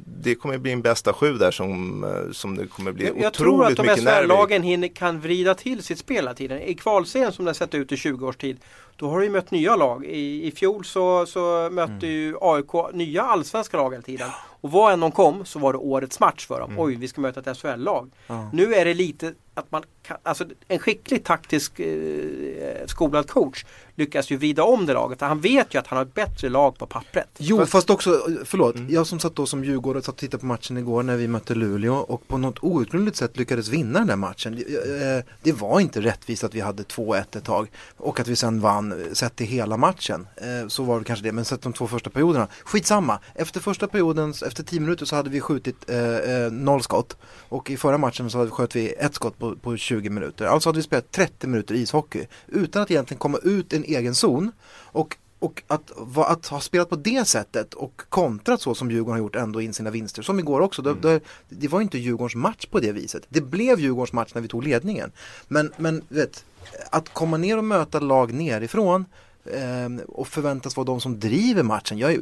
det 0.05 0.35
kommer 0.35 0.57
bli 0.57 0.71
en 0.71 0.81
bästa 0.81 1.13
sju 1.13 1.33
där 1.33 1.51
som, 1.51 2.03
eh, 2.03 2.31
som 2.31 2.57
det 2.57 2.67
kommer 2.67 2.91
bli 2.91 3.05
Jag, 3.05 3.11
otroligt 3.11 3.23
jag 3.23 3.33
tror 3.33 3.65
att 3.65 3.75
de 3.75 3.87
mycket 3.87 4.03
nerver. 4.03 4.21
SHL-lagen 4.21 4.63
hinner, 4.63 4.87
kan 4.87 5.19
vrida 5.19 5.55
till 5.55 5.83
sitt 5.83 5.99
spel 5.99 6.15
hela 6.15 6.33
tiden. 6.33 6.61
I 6.61 6.73
kvalserien 6.73 7.31
som 7.31 7.45
det 7.45 7.53
sett 7.53 7.73
ut 7.73 7.91
i 7.91 7.97
20 7.97 8.27
års 8.27 8.37
tid. 8.37 8.57
Då 8.95 9.09
har 9.09 9.19
du 9.19 9.25
ju 9.25 9.31
mött 9.31 9.51
nya 9.51 9.75
lag. 9.75 10.05
I, 10.05 10.47
i 10.47 10.51
fjol 10.51 10.85
så, 10.85 11.25
så 11.25 11.69
mötte 11.71 11.91
Mm. 11.91 12.09
ju 12.09 12.35
AIK 12.41 12.93
nya 12.93 13.21
allsvenska 13.23 13.77
lag 13.77 13.91
hela 13.91 14.01
tiden. 14.03 14.29
Och 14.61 14.71
vad 14.71 14.93
än 14.93 14.99
de 14.99 15.11
kom 15.11 15.45
så 15.45 15.59
var 15.59 15.73
det 15.73 15.79
årets 15.79 16.19
match 16.19 16.47
för 16.47 16.59
dem. 16.59 16.69
Mm. 16.71 16.83
Oj, 16.83 16.95
vi 16.95 17.07
ska 17.07 17.21
möta 17.21 17.51
ett 17.51 17.57
SHL-lag. 17.57 18.11
Ja. 18.27 18.49
Nu 18.53 18.73
är 18.75 18.85
det 18.85 18.93
lite 18.93 19.33
att 19.53 19.71
man 19.71 19.83
kan, 20.03 20.17
alltså 20.23 20.45
en 20.67 20.79
skicklig 20.79 21.23
taktisk 21.23 21.79
eh, 21.79 22.85
skolad 22.85 23.27
coach 23.29 23.65
lyckas 23.95 24.31
ju 24.31 24.37
vrida 24.37 24.63
om 24.63 24.85
det 24.85 24.93
laget. 24.93 25.21
Han 25.21 25.39
vet 25.41 25.73
ju 25.75 25.79
att 25.79 25.87
han 25.87 25.97
har 25.97 26.05
ett 26.05 26.13
bättre 26.13 26.49
lag 26.49 26.77
på 26.77 26.85
pappret. 26.85 27.27
Jo, 27.37 27.65
fast, 27.65 27.89
också, 27.89 28.21
förlåt, 28.45 28.75
Mm. 28.75 28.93
jag 28.93 29.07
som 29.07 29.19
satt 29.19 29.35
då 29.35 29.45
som 29.45 29.63
Djurgårdare 29.63 30.03
satt 30.03 30.13
och 30.13 30.19
tittade 30.19 30.41
på 30.41 30.45
matchen 30.45 30.77
igår 30.77 31.03
när 31.03 31.17
vi 31.17 31.27
mötte 31.27 31.55
Luleå 31.55 31.93
och 31.95 32.27
på 32.27 32.37
något 32.37 32.63
outgrundligt 32.63 33.17
sätt 33.17 33.37
lyckades 33.37 33.67
vinna 33.69 33.99
den 33.99 34.07
där 34.07 34.15
matchen. 34.15 34.55
Det, 34.55 35.17
eh, 35.17 35.23
Det 35.43 35.51
var 35.51 35.79
inte 35.79 36.01
rättvist 36.01 36.43
att 36.43 36.55
vi 36.55 36.59
hade 36.59 36.83
2-1 36.83 37.35
ett 37.35 37.43
tag 37.45 37.67
och 37.97 38.19
att 38.19 38.27
vi 38.27 38.35
sen 38.35 38.59
vann 38.61 38.80
han 38.89 39.15
sett 39.15 39.35
till 39.35 39.47
hela 39.47 39.77
matchen. 39.77 40.27
Eh, 40.37 40.67
Så 40.67 40.83
var 40.83 40.99
det 40.99 41.05
kanske 41.05 41.25
det, 41.25 41.31
men 41.31 41.45
sett 41.45 41.61
de 41.61 41.73
två 41.73 41.87
första 41.87 42.09
perioderna. 42.09 42.47
Skitsamma, 42.63 43.19
efter 43.35 43.59
första 43.59 43.87
perioden, 43.87 44.33
efter 44.47 44.63
10 44.63 44.79
minuter 44.79 45.05
så 45.05 45.15
hade 45.15 45.29
vi 45.29 45.41
skjutit 45.41 45.89
eh, 45.89 46.15
eh, 46.15 46.51
noll 46.51 46.83
skott 46.83 47.17
och 47.49 47.69
i 47.69 47.77
förra 47.77 47.97
matchen 47.97 48.29
så 48.29 48.49
sköt 48.49 48.75
vi 48.75 48.93
ett 48.93 49.15
skott 49.15 49.39
på, 49.39 49.55
på 49.55 49.77
20 49.77 50.09
minuter. 50.09 50.45
Alltså 50.45 50.69
hade 50.69 50.77
vi 50.79 50.83
spelat 50.83 51.11
30 51.11 51.47
minuter 51.47 51.75
ishockey 51.75 52.25
utan 52.47 52.81
att 52.81 52.91
egentligen 52.91 53.19
komma 53.19 53.37
ut 53.43 53.73
i 53.73 53.75
en 53.75 53.83
egen 53.83 54.15
zon. 54.15 54.51
Och 54.93 55.17
och 55.41 55.63
att, 55.67 55.91
va, 55.97 56.25
att 56.25 56.47
ha 56.47 56.59
spelat 56.59 56.89
på 56.89 56.95
det 56.95 57.27
sättet 57.27 57.73
och 57.73 58.01
kontrat 58.09 58.61
så 58.61 58.75
som 58.75 58.91
Djurgården 58.91 59.11
har 59.11 59.19
gjort 59.19 59.35
ändå 59.35 59.61
in 59.61 59.73
sina 59.73 59.89
vinster, 59.89 60.21
som 60.21 60.39
igår 60.39 60.61
också. 60.61 60.81
Mm. 60.81 61.01
Det, 61.01 61.21
det, 61.49 61.67
var 61.67 61.81
inte 61.81 61.97
Djurgårdens 61.97 62.35
match 62.35 62.65
på 62.65 62.79
det 62.79 62.91
viset. 62.91 63.23
Det 63.29 63.41
blev 63.41 63.79
Djurgårdens 63.79 64.13
match 64.13 64.31
när 64.33 64.41
vi 64.41 64.47
tog 64.47 64.63
ledningen. 64.63 65.11
Men, 65.47 65.71
men 65.77 66.01
vet, 66.07 66.45
att 66.89 67.13
komma 67.13 67.37
ner 67.37 67.57
och 67.57 67.63
möta 67.63 67.99
lag 67.99 68.33
nerifrån 68.33 69.05
eh, 69.45 70.05
och 70.07 70.27
förväntas 70.27 70.77
vara 70.77 70.85
de 70.85 71.01
som 71.01 71.19
driver 71.19 71.63
matchen. 71.63 71.97
Jag, 71.97 72.17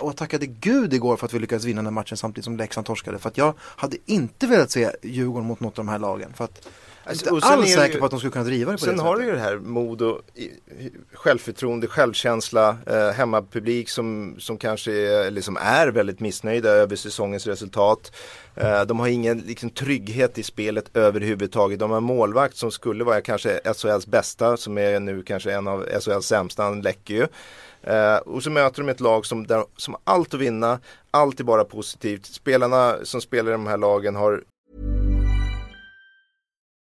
och 0.00 0.16
tackade 0.16 0.46
gud 0.46 0.94
igår 0.94 1.16
för 1.16 1.26
att 1.26 1.32
vi 1.32 1.38
lyckades 1.38 1.64
vinna 1.64 1.78
den 1.78 1.86
här 1.86 1.92
matchen 1.92 2.16
samtidigt 2.16 2.44
som 2.44 2.56
Leksand 2.56 2.86
torskade. 2.86 3.18
För 3.18 3.28
att 3.28 3.38
jag 3.38 3.54
hade 3.58 3.96
inte 4.06 4.46
velat 4.46 4.70
se 4.70 4.90
Djurgården 5.02 5.46
mot 5.46 5.60
något 5.60 5.78
av 5.78 5.84
de 5.84 5.90
här 5.90 5.98
lagen. 5.98 6.32
För 6.34 6.44
att 6.44 6.68
Alltså, 7.06 7.30
och 7.30 7.36
inte 7.36 7.46
alls 7.48 7.72
säker 7.72 7.94
ju- 7.94 7.98
på 8.00 8.04
att 8.04 8.10
de 8.10 8.20
skulle 8.20 8.32
kunna 8.32 8.44
driva 8.44 8.72
det 8.72 8.78
på 8.78 8.84
Sen 8.84 8.96
det 8.96 9.02
har 9.02 9.16
du 9.16 9.24
ju 9.24 9.32
det 9.32 9.38
här 9.38 9.56
Modo, 9.56 10.20
i- 10.34 10.50
självförtroende, 11.14 11.86
självkänsla, 11.86 12.76
eh, 12.86 13.08
hemmapublik 13.10 13.88
som, 13.90 14.34
som 14.38 14.58
kanske 14.58 14.92
är, 14.92 15.30
liksom 15.30 15.56
är 15.60 15.88
väldigt 15.88 16.20
missnöjda 16.20 16.68
över 16.70 16.96
säsongens 16.96 17.46
resultat. 17.46 18.12
Eh, 18.54 18.82
de 18.82 19.00
har 19.00 19.08
ingen 19.08 19.38
liksom, 19.38 19.70
trygghet 19.70 20.38
i 20.38 20.42
spelet 20.42 20.96
överhuvudtaget. 20.96 21.78
De 21.78 21.90
har 21.90 21.96
en 21.98 22.04
målvakt 22.04 22.56
som 22.56 22.70
skulle 22.70 23.04
vara 23.04 23.20
kanske 23.20 23.60
SHLs 23.74 24.06
bästa, 24.06 24.56
som 24.56 24.78
är 24.78 25.00
nu 25.00 25.22
kanske 25.22 25.52
en 25.52 25.68
av 25.68 25.86
SHLs 26.00 26.26
sämsta, 26.26 26.62
han 26.62 26.80
läcker 26.80 27.14
ju. 27.14 27.26
Eh, 27.92 28.16
och 28.16 28.42
så 28.42 28.50
möter 28.50 28.82
de 28.82 28.88
ett 28.88 29.00
lag 29.00 29.26
som, 29.26 29.46
där, 29.46 29.64
som 29.76 29.94
har 29.94 30.00
allt 30.14 30.34
att 30.34 30.40
vinna, 30.40 30.80
allt 31.10 31.40
är 31.40 31.44
bara 31.44 31.64
positivt. 31.64 32.26
Spelarna 32.26 32.96
som 33.02 33.20
spelar 33.20 33.50
i 33.50 33.52
de 33.52 33.66
här 33.66 33.76
lagen 33.78 34.14
har 34.16 34.42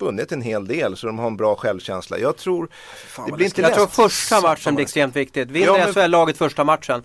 vunnit 0.00 0.32
en 0.32 0.42
hel 0.42 0.66
del 0.66 0.96
så 0.96 1.06
de 1.06 1.18
har 1.18 1.26
en 1.26 1.36
bra 1.36 1.56
självkänsla. 1.56 2.18
Jag 2.18 2.36
tror 2.36 2.66
det 2.66 2.70
vad 3.22 3.32
blir 3.32 3.46
inte 3.46 3.60
Jag 3.62 3.74
tror 3.74 3.84
lätt. 3.86 3.94
första 3.94 4.40
matchen 4.40 4.74
blir 4.74 4.84
extremt 4.84 5.16
viktigt. 5.16 5.50
Vinner 5.50 5.66
Ja, 5.66 5.72
men- 5.78 5.92
SHL-laget 5.94 6.38
första 6.38 6.64
matchen, 6.64 7.02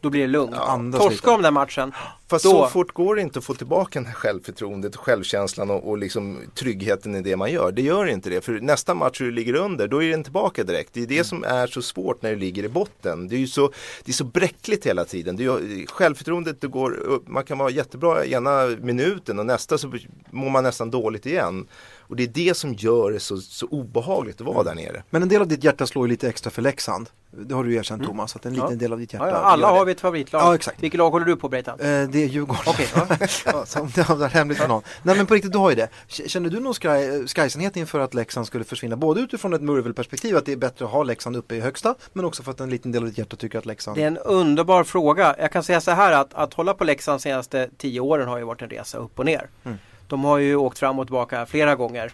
då 0.00 0.10
blir 0.10 0.20
det 0.20 0.26
lugnt. 0.26 0.54
andas 0.56 1.00
Torskar 1.00 1.32
de 1.32 1.42
den 1.42 1.54
matchen, 1.54 1.92
Fast 2.28 2.44
då... 2.44 2.50
så 2.50 2.66
fort 2.68 2.92
går 2.92 3.16
det 3.16 3.22
inte 3.22 3.38
att 3.38 3.44
få 3.44 3.54
tillbaka 3.54 4.00
det 4.00 4.06
här 4.06 4.14
självförtroendet 4.14 4.94
och 4.94 5.00
självkänslan 5.00 5.70
och, 5.70 5.88
och 5.88 5.98
liksom 5.98 6.38
tryggheten 6.54 7.14
i 7.16 7.22
det 7.22 7.36
man 7.36 7.52
gör. 7.52 7.72
Det 7.72 7.82
gör 7.82 8.06
inte 8.06 8.30
det. 8.30 8.40
För 8.40 8.60
nästa 8.60 8.94
match 8.94 9.18
du 9.18 9.30
ligger 9.30 9.54
under, 9.54 9.88
då 9.88 10.02
är 10.02 10.10
den 10.10 10.22
tillbaka 10.24 10.64
direkt. 10.64 10.90
Det 10.92 11.02
är 11.02 11.06
det 11.06 11.24
som 11.24 11.44
är 11.44 11.66
så 11.66 11.82
svårt 11.82 12.22
när 12.22 12.30
du 12.30 12.36
ligger 12.36 12.64
i 12.64 12.68
botten. 12.68 13.28
Det 13.28 13.36
är 13.36 13.38
ju 13.38 13.46
så, 13.46 13.72
det 14.04 14.10
är 14.10 14.14
så 14.14 14.24
bräckligt 14.24 14.86
hela 14.86 15.04
tiden. 15.04 15.36
Det 15.36 15.44
är, 15.44 15.86
självförtroendet, 15.86 16.60
det 16.60 16.66
går 16.66 16.92
upp, 16.96 17.28
man 17.28 17.44
kan 17.44 17.58
vara 17.58 17.70
jättebra 17.70 18.24
ena 18.26 18.66
minuten 18.80 19.38
och 19.38 19.46
nästa 19.46 19.78
så 19.78 19.92
mår 20.30 20.50
man 20.50 20.64
nästan 20.64 20.90
dåligt 20.90 21.26
igen. 21.26 21.66
Och 22.08 22.16
det 22.16 22.22
är 22.22 22.26
det 22.46 22.56
som 22.56 22.74
gör 22.74 23.10
det 23.12 23.20
så, 23.20 23.36
så 23.36 23.66
obehagligt 23.66 24.40
att 24.40 24.46
vara 24.46 24.62
där 24.62 24.74
nere. 24.74 25.02
Men 25.10 25.22
en 25.22 25.28
del 25.28 25.40
av 25.40 25.48
ditt 25.48 25.64
hjärta 25.64 25.86
slår 25.86 26.06
ju 26.06 26.10
lite 26.10 26.28
extra 26.28 26.50
för 26.50 26.62
Leksand. 26.62 27.10
Det 27.30 27.54
har 27.54 27.64
du 27.64 27.70
ju 27.72 27.78
erkänt 27.78 28.04
Thomas, 28.04 28.36
att 28.36 28.46
en 28.46 28.52
liten 28.52 28.70
Ja. 28.70 28.76
del 28.76 28.92
av 28.92 28.98
ditt 28.98 29.12
hjärta 29.12 29.26
Ja, 29.26 29.30
ja, 29.32 29.36
alla 29.36 29.66
har 29.70 29.84
vi 29.84 29.92
ett 29.92 30.00
favoritlag. 30.00 30.42
Ja, 30.42 30.54
exakt. 30.54 30.82
Vilket 30.82 30.98
lag 30.98 31.10
håller 31.10 31.26
du 31.26 31.36
på 31.36 31.48
Breitan? 31.48 31.80
Eh, 31.80 32.08
det 32.16 32.24
är 32.24 32.28
Djurgården. 32.28 32.62
Okej, 32.66 32.88
ja. 32.94 33.06
ja, 33.44 33.66
så 33.66 33.80
om 33.80 33.90
det 33.94 34.02
har 34.02 34.16
varit 34.16 34.32
hemligt 34.32 34.58
för 34.58 34.68
någon. 34.68 34.82
Nej 35.02 35.16
men 35.16 35.26
på 35.26 35.34
riktigt, 35.34 35.52
du 35.52 35.58
har 35.58 35.70
ju 35.70 35.76
det. 35.76 35.88
Känner 36.08 36.50
du 36.50 36.60
någon 36.60 36.72
skraj- 36.72 37.26
skrajsenhet 37.26 37.76
inför 37.76 38.00
att 38.00 38.14
Leksand 38.14 38.46
skulle 38.46 38.64
försvinna? 38.64 38.96
Både 38.96 39.20
utifrån 39.20 39.54
ett 39.54 39.62
Murvel-perspektiv, 39.62 40.36
att 40.36 40.46
det 40.46 40.52
är 40.52 40.56
bättre 40.56 40.84
att 40.84 40.90
ha 40.90 41.02
Leksand 41.02 41.36
uppe 41.36 41.54
i 41.54 41.60
högsta, 41.60 41.94
men 42.12 42.24
också 42.24 42.42
för 42.42 42.50
att 42.50 42.60
en 42.60 42.70
liten 42.70 42.92
del 42.92 43.02
av 43.02 43.08
ditt 43.08 43.18
hjärta 43.18 43.36
tycker 43.36 43.58
att 43.58 43.66
Leksand... 43.66 43.96
Det 43.96 44.02
är 44.02 44.06
en 44.06 44.18
underbar 44.18 44.84
fråga. 44.84 45.36
Jag 45.38 45.52
kan 45.52 45.62
säga 45.62 45.80
så 45.80 45.90
här 45.90 46.12
att, 46.12 46.34
att 46.34 46.54
hålla 46.54 46.74
på 46.74 46.84
Leksand 46.84 47.20
senaste 47.20 47.68
tio 47.76 48.00
åren 48.00 48.28
har 48.28 48.38
ju 48.38 48.44
varit 48.44 48.62
en 48.62 48.70
resa 48.70 48.98
upp 48.98 49.18
och 49.18 49.24
ner. 49.26 49.48
Mm. 49.64 49.78
De 50.08 50.24
har 50.24 50.38
ju 50.38 50.56
åkt 50.56 50.78
fram 50.78 50.98
och 50.98 51.06
tillbaka 51.06 51.46
flera 51.46 51.74
gånger. 51.74 52.12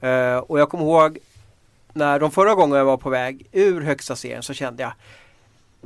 Eh, 0.00 0.36
och 0.36 0.60
jag 0.60 0.68
kommer 0.68 0.84
ihåg 0.84 1.18
när 1.92 2.20
de 2.20 2.30
förra 2.30 2.54
gången 2.54 2.78
jag 2.78 2.84
var 2.84 2.96
på 2.96 3.10
väg 3.10 3.46
ur 3.52 3.80
högsta 3.80 4.16
serien 4.16 4.42
så 4.42 4.54
kände 4.54 4.82
jag 4.82 4.92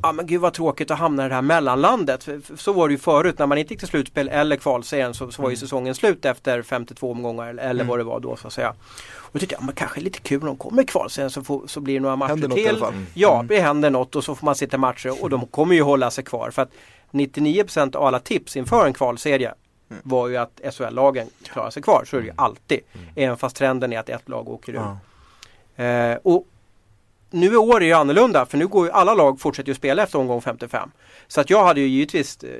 Ja 0.02 0.12
men 0.12 0.26
gud 0.26 0.40
vad 0.40 0.52
tråkigt 0.54 0.90
att 0.90 0.98
hamna 0.98 1.26
i 1.26 1.28
det 1.28 1.34
här 1.34 1.42
mellanlandet. 1.42 2.28
Så 2.56 2.72
var 2.72 2.88
det 2.88 2.92
ju 2.92 2.98
förut 2.98 3.38
när 3.38 3.46
man 3.46 3.58
inte 3.58 3.72
gick 3.72 3.78
till 3.80 3.88
slutspel 3.88 4.28
eller 4.28 4.56
kvalserien 4.56 5.14
så, 5.14 5.30
så 5.32 5.42
var 5.42 5.50
ju 5.50 5.56
säsongen 5.56 5.94
slut 5.94 6.24
efter 6.24 6.62
52 6.62 7.10
omgångar 7.10 7.48
eller, 7.48 7.62
eller 7.62 7.84
vad 7.84 7.98
det 7.98 8.04
var 8.04 8.20
då 8.20 8.36
så 8.36 8.46
att 8.46 8.52
säga. 8.52 8.70
Och 9.16 9.30
då 9.32 9.38
tyckte 9.38 9.54
jag, 9.54 9.64
men 9.64 9.74
kanske 9.74 10.00
lite 10.00 10.18
kul 10.18 10.40
om 10.40 10.46
de 10.46 10.56
kommer 10.56 10.82
i 10.82 10.86
kvalserien 10.86 11.30
så, 11.30 11.44
får, 11.44 11.66
så 11.66 11.80
blir 11.80 11.94
det 11.94 12.00
några 12.00 12.16
matcher 12.16 12.28
Händer 12.28 12.48
något 12.48 12.58
i 12.58 12.60
till. 12.62 12.70
alla 12.70 12.78
fall. 12.78 12.92
Mm. 12.92 13.06
Ja, 13.14 13.44
det 13.48 13.60
händer 13.60 13.90
något 13.90 14.16
och 14.16 14.24
så 14.24 14.34
får 14.34 14.44
man 14.44 14.54
sitta 14.54 14.78
matcher 14.78 15.22
och 15.22 15.30
de 15.30 15.46
kommer 15.46 15.74
ju 15.74 15.82
hålla 15.82 16.10
sig 16.10 16.24
kvar. 16.24 16.50
För 16.50 16.62
att 16.62 16.70
99% 17.12 17.96
av 17.96 18.04
alla 18.04 18.20
tips 18.20 18.56
inför 18.56 18.86
en 18.86 18.92
kvalserie 18.92 19.54
Mm. 19.90 20.02
var 20.04 20.28
ju 20.28 20.36
att 20.36 20.60
SHL-lagen 20.74 21.26
klarar 21.52 21.70
sig 21.70 21.82
kvar. 21.82 22.04
Så 22.06 22.16
är 22.16 22.20
det 22.20 22.26
ju 22.26 22.32
alltid. 22.36 22.80
Även 23.14 23.36
fast 23.36 23.56
trenden 23.56 23.92
är 23.92 23.98
att 23.98 24.08
ett 24.08 24.28
lag 24.28 24.48
åker 24.48 24.72
ur. 24.72 24.96
Ja. 25.76 25.84
Eh, 25.84 26.18
och 26.22 26.46
nu 27.34 27.52
i 27.52 27.56
år 27.56 27.76
är 27.76 27.80
det 27.80 27.86
ju 27.86 27.92
annorlunda 27.92 28.46
för 28.46 28.58
nu 28.58 28.66
går 28.66 28.86
ju 28.86 28.92
alla 28.92 29.14
lag 29.14 29.40
fortsätter 29.40 29.68
ju 29.68 29.74
spela 29.74 30.02
efter 30.02 30.18
omgång 30.18 30.40
55. 30.42 30.90
Så 31.28 31.40
att 31.40 31.50
jag 31.50 31.64
hade 31.64 31.80
ju 31.80 31.86
givetvis 31.86 32.38
eh, 32.44 32.50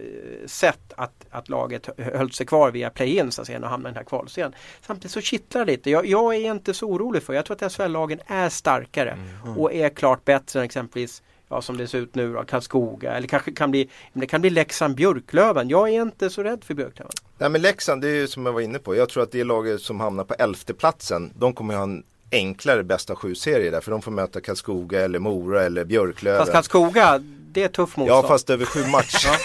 sett 0.46 0.92
att, 0.96 1.12
att 1.30 1.48
laget 1.48 1.86
hö- 1.98 2.16
höll 2.18 2.32
sig 2.32 2.46
kvar 2.46 2.70
via 2.70 2.90
play-in 2.90 3.32
så 3.32 3.40
att 3.40 3.46
säga 3.46 3.58
och 3.60 3.68
hamnade 3.68 3.88
i 3.90 3.92
den 3.92 3.96
här 3.96 4.04
kvalserien. 4.04 4.54
Samtidigt 4.86 5.10
så 5.12 5.20
kittlar 5.20 5.64
det 5.64 5.72
lite. 5.72 5.90
Jag, 5.90 6.06
jag 6.06 6.34
är 6.34 6.50
inte 6.50 6.74
så 6.74 6.86
orolig 6.86 7.22
för 7.22 7.32
Jag 7.34 7.44
tror 7.44 7.64
att 7.64 7.72
SHL-lagen 7.72 8.20
är 8.26 8.48
starkare 8.48 9.18
och 9.56 9.72
är 9.72 9.88
klart 9.88 10.24
bättre 10.24 10.58
än 10.60 10.64
exempelvis 10.64 11.22
Ja, 11.48 11.62
som 11.62 11.76
det 11.76 11.86
ser 11.88 11.98
ut 11.98 12.14
nu 12.14 12.32
då, 12.32 12.42
Karlskoga 12.44 13.12
eller 13.12 13.28
kanske 13.28 13.52
kan 13.52 13.70
bli, 13.70 13.88
det 14.12 14.26
kan 14.26 14.40
bli 14.40 14.50
Leksand 14.50 14.94
Björklöven. 14.94 15.68
Jag 15.68 15.88
är 15.88 16.02
inte 16.02 16.30
så 16.30 16.42
rädd 16.42 16.64
för 16.64 16.74
Björklöven. 16.74 17.12
Nej 17.38 17.50
men 17.50 17.62
Leksand, 17.62 18.02
det 18.02 18.08
är 18.08 18.14
ju 18.14 18.26
som 18.28 18.46
jag 18.46 18.52
var 18.52 18.60
inne 18.60 18.78
på. 18.78 18.96
Jag 18.96 19.08
tror 19.08 19.22
att 19.22 19.32
det 19.32 19.44
laget 19.44 19.80
som 19.80 20.00
hamnar 20.00 20.24
på 20.24 20.34
elfte 20.34 20.74
platsen, 20.74 21.32
de 21.38 21.52
kommer 21.52 21.74
ha 21.74 21.82
en 21.82 22.02
enklare 22.34 22.82
bästa 22.84 23.16
sju-serie 23.16 23.70
där. 23.70 23.80
För 23.80 23.90
de 23.90 24.02
får 24.02 24.10
möta 24.12 24.40
Karlskoga 24.40 25.00
eller 25.04 25.18
Mora 25.18 25.62
eller 25.62 25.84
Björklöven. 25.84 26.40
Fast 26.40 26.52
Karlskoga, 26.52 27.18
det 27.52 27.62
är 27.62 27.68
tuff 27.68 27.92
ja 27.96 28.00
motstånd. 28.00 28.26
fast 28.28 28.50
över 28.50 28.64
sju 28.64 28.86
matcher. 28.86 29.40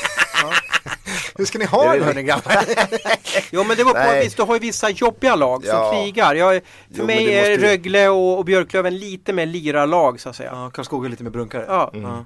Hur 1.36 1.46
ska 1.46 1.60
ni 1.60 1.66
ha 1.66 1.92
det 1.94 2.00
det- 2.00 2.06
hörni 2.06 2.24
grabbar? 2.24 2.54
Jo 3.52 3.64
men 3.64 3.78
det 3.78 3.84
var 3.84 3.94
på 3.94 4.24
visst, 4.24 4.38
du 4.38 4.44
har 4.44 4.54
ju 4.54 4.60
vissa 4.60 4.90
jobbiga 4.90 5.36
lag 5.36 5.64
som 5.66 5.70
Ja. 5.76 5.92
krigar. 5.92 6.36
Jag, 6.36 6.54
för 6.54 6.62
Jo, 6.90 7.06
mig 7.06 7.34
är 7.34 7.50
måste 7.52 7.68
Rögle 7.68 8.10
och, 8.10 8.38
och 8.38 8.46
Björklöven 8.46 8.98
lite 8.98 9.34
mer 9.34 9.46
lirarlag 9.46 10.20
så 10.20 10.30
att 10.30 10.36
säga. 10.36 10.52
Ja, 10.54 10.70
Karlskoga 10.74 11.06
är 11.08 11.10
lite 11.10 11.24
mer 11.24 11.32
brunkare. 11.32 11.66
Ja. 11.68 11.92
Ja. 11.94 12.26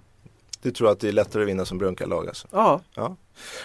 Du 0.62 0.72
tror 0.72 0.90
att 0.92 1.00
det 1.00 1.08
är 1.08 1.12
lättare 1.12 1.44
att 1.44 1.50
vinna 1.50 1.66
som 1.66 1.78
brunkarlag 1.78 2.28
alltså? 2.28 2.48
Ja. 2.52 2.82
Ja. 2.96 3.16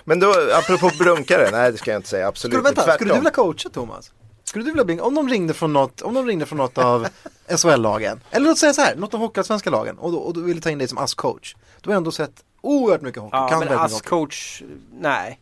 Men 0.04 0.20
då, 0.20 0.34
apropå 0.54 0.90
brunkare, 0.98 1.48
nej 1.52 1.72
det 1.72 1.78
ska 1.78 1.90
jag 1.90 1.98
inte 1.98 2.08
säga, 2.08 2.28
absolut 2.28 2.54
Skulle, 2.54 2.62
vänta, 2.64 2.82
inte. 2.82 2.92
skulle 2.94 3.10
du 3.12 3.18
vilja 3.18 3.30
coacha 3.30 3.68
Thomas? 3.68 4.12
Skulle 4.48 4.64
du 4.64 4.70
vilja 4.70 4.84
bli, 4.84 5.00
om 5.00 5.14
de 5.14 5.28
ringde 5.28 5.54
från 5.54 5.72
något, 5.72 6.02
om 6.02 6.14
de 6.14 6.26
ringde 6.26 6.46
från 6.46 6.58
något 6.58 6.78
av 6.78 7.08
SHL-lagen, 7.48 8.20
eller 8.30 8.46
låt 8.46 8.58
säga 8.58 8.72
så 8.72 8.80
här, 8.80 8.96
något 8.96 9.14
av 9.14 9.20
Hockeyallsvenska 9.20 9.70
lagen 9.70 9.98
och, 9.98 10.12
då- 10.12 10.18
och 10.18 10.34
du 10.34 10.42
ville 10.42 10.60
ta 10.60 10.70
in 10.70 10.78
dig 10.78 10.88
som 10.88 10.98
ASS-coach. 10.98 11.54
Du 11.80 11.90
har 11.90 11.96
ändå 11.96 12.12
sett 12.12 12.44
oerhört 12.60 13.00
mycket 13.02 13.22
hockey, 13.22 13.36
Ja, 13.36 13.48
kan 13.48 13.58
men. 13.58 13.68
ASS-coach, 13.78 14.62
nej. 15.00 15.40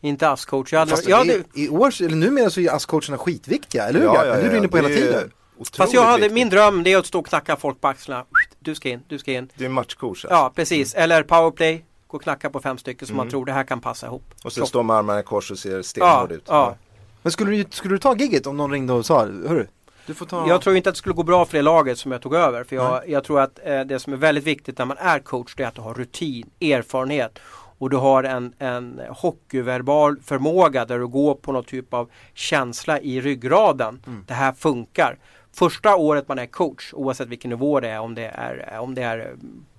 Inte 0.00 0.28
ASS-coach. 0.28 0.72
Jag 0.72 0.78
hade, 0.78 0.90
Fast 0.90 1.08
jag 1.08 1.16
hade, 1.16 1.32
i, 1.34 1.44
i 1.54 1.68
år, 1.68 2.02
eller 2.02 2.16
numera 2.16 2.50
så 2.50 2.60
är 2.60 2.64
ju 2.64 2.68
ASS-coacherna 2.70 3.16
skitviktiga, 3.16 3.88
eller 3.88 4.00
hur? 4.00 4.06
Ja, 4.06 4.14
Gabriel? 4.14 4.34
ja, 4.34 4.40
Det 4.40 4.46
är 4.46 4.48
du 4.50 4.54
ja, 4.54 4.58
inne 4.58 4.68
på 4.68 4.76
hela 4.76 4.88
är 4.90 4.94
tiden. 4.94 5.30
fast 5.76 5.92
jag 5.94 6.02
hade, 6.02 6.16
viktigt. 6.18 6.32
min 6.34 6.48
dröm 6.48 6.82
det 6.82 6.92
är 6.92 6.98
att 6.98 7.06
stå 7.06 7.18
och 7.18 7.26
knacka 7.26 7.56
folk 7.56 7.80
på 7.80 7.88
axlarna. 7.88 8.24
Du 8.60 8.74
ska 8.74 8.88
in, 8.88 9.00
du 9.08 9.18
ska 9.18 9.32
in. 9.32 9.48
Det 9.54 9.64
är 9.64 9.68
matchcoach 9.68 10.24
alltså. 10.24 10.28
Ja, 10.36 10.52
precis. 10.54 10.94
Eller 10.94 11.22
powerplay. 11.22 11.84
Gå 12.06 12.16
och 12.16 12.22
knacka 12.22 12.50
på 12.50 12.60
fem 12.60 12.78
stycken 12.78 13.08
som 13.08 13.16
man 13.16 13.30
tror 13.30 13.44
det 13.44 13.52
här 13.52 13.64
kan 13.64 13.80
passa 13.80 14.06
ihop. 14.06 14.22
Och 14.44 14.52
Så- 14.52 14.60
så 14.60 14.66
står 14.66 14.82
med 14.82 14.96
armarna 14.96 15.20
i 15.20 15.22
kors 15.22 15.50
och 15.50 15.58
ser 15.58 15.82
stenhård 15.82 16.30
ja, 16.32 16.34
ut. 16.36 16.44
ja. 16.46 16.76
Men 17.22 17.32
skulle 17.32 17.50
du, 17.56 17.64
skulle 17.70 17.94
du 17.94 17.98
ta 17.98 18.16
gigget 18.16 18.46
om 18.46 18.56
någon 18.56 18.70
ringde 18.70 18.92
och 18.92 19.06
sa, 19.06 19.26
hörru, 19.26 19.66
du 20.06 20.14
får 20.14 20.26
ta... 20.26 20.48
Jag 20.48 20.60
tror 20.60 20.76
inte 20.76 20.88
att 20.88 20.94
det 20.94 20.98
skulle 20.98 21.14
gå 21.14 21.22
bra 21.22 21.44
för 21.44 21.56
det 21.56 21.62
laget 21.62 21.98
som 21.98 22.12
jag 22.12 22.22
tog 22.22 22.34
över. 22.34 22.64
För 22.64 22.76
jag, 22.76 23.08
jag 23.08 23.24
tror 23.24 23.40
att 23.40 23.60
eh, 23.64 23.80
det 23.80 23.98
som 23.98 24.12
är 24.12 24.16
väldigt 24.16 24.44
viktigt 24.44 24.78
när 24.78 24.84
man 24.84 24.96
är 25.00 25.18
coach 25.18 25.54
det 25.56 25.62
är 25.62 25.68
att 25.68 25.74
du 25.74 25.80
har 25.80 25.94
rutin, 25.94 26.50
erfarenhet 26.60 27.38
och 27.78 27.90
du 27.90 27.96
har 27.96 28.24
en, 28.24 28.52
en 28.58 29.00
hockeyverbal 29.08 30.20
förmåga 30.24 30.84
där 30.84 30.98
du 30.98 31.06
går 31.06 31.34
på 31.34 31.52
någon 31.52 31.64
typ 31.64 31.94
av 31.94 32.10
känsla 32.34 33.00
i 33.00 33.20
ryggraden. 33.20 34.02
Mm. 34.06 34.24
Det 34.28 34.34
här 34.34 34.52
funkar. 34.52 35.18
Första 35.52 35.96
året 35.96 36.28
man 36.28 36.38
är 36.38 36.46
coach, 36.46 36.92
oavsett 36.94 37.28
vilken 37.28 37.50
nivå 37.50 37.80
det 37.80 37.88
är, 37.88 38.00
om 38.00 38.14
det 38.14 38.26
är, 38.26 38.78
om 38.78 38.94
det 38.94 39.02
är 39.02 39.34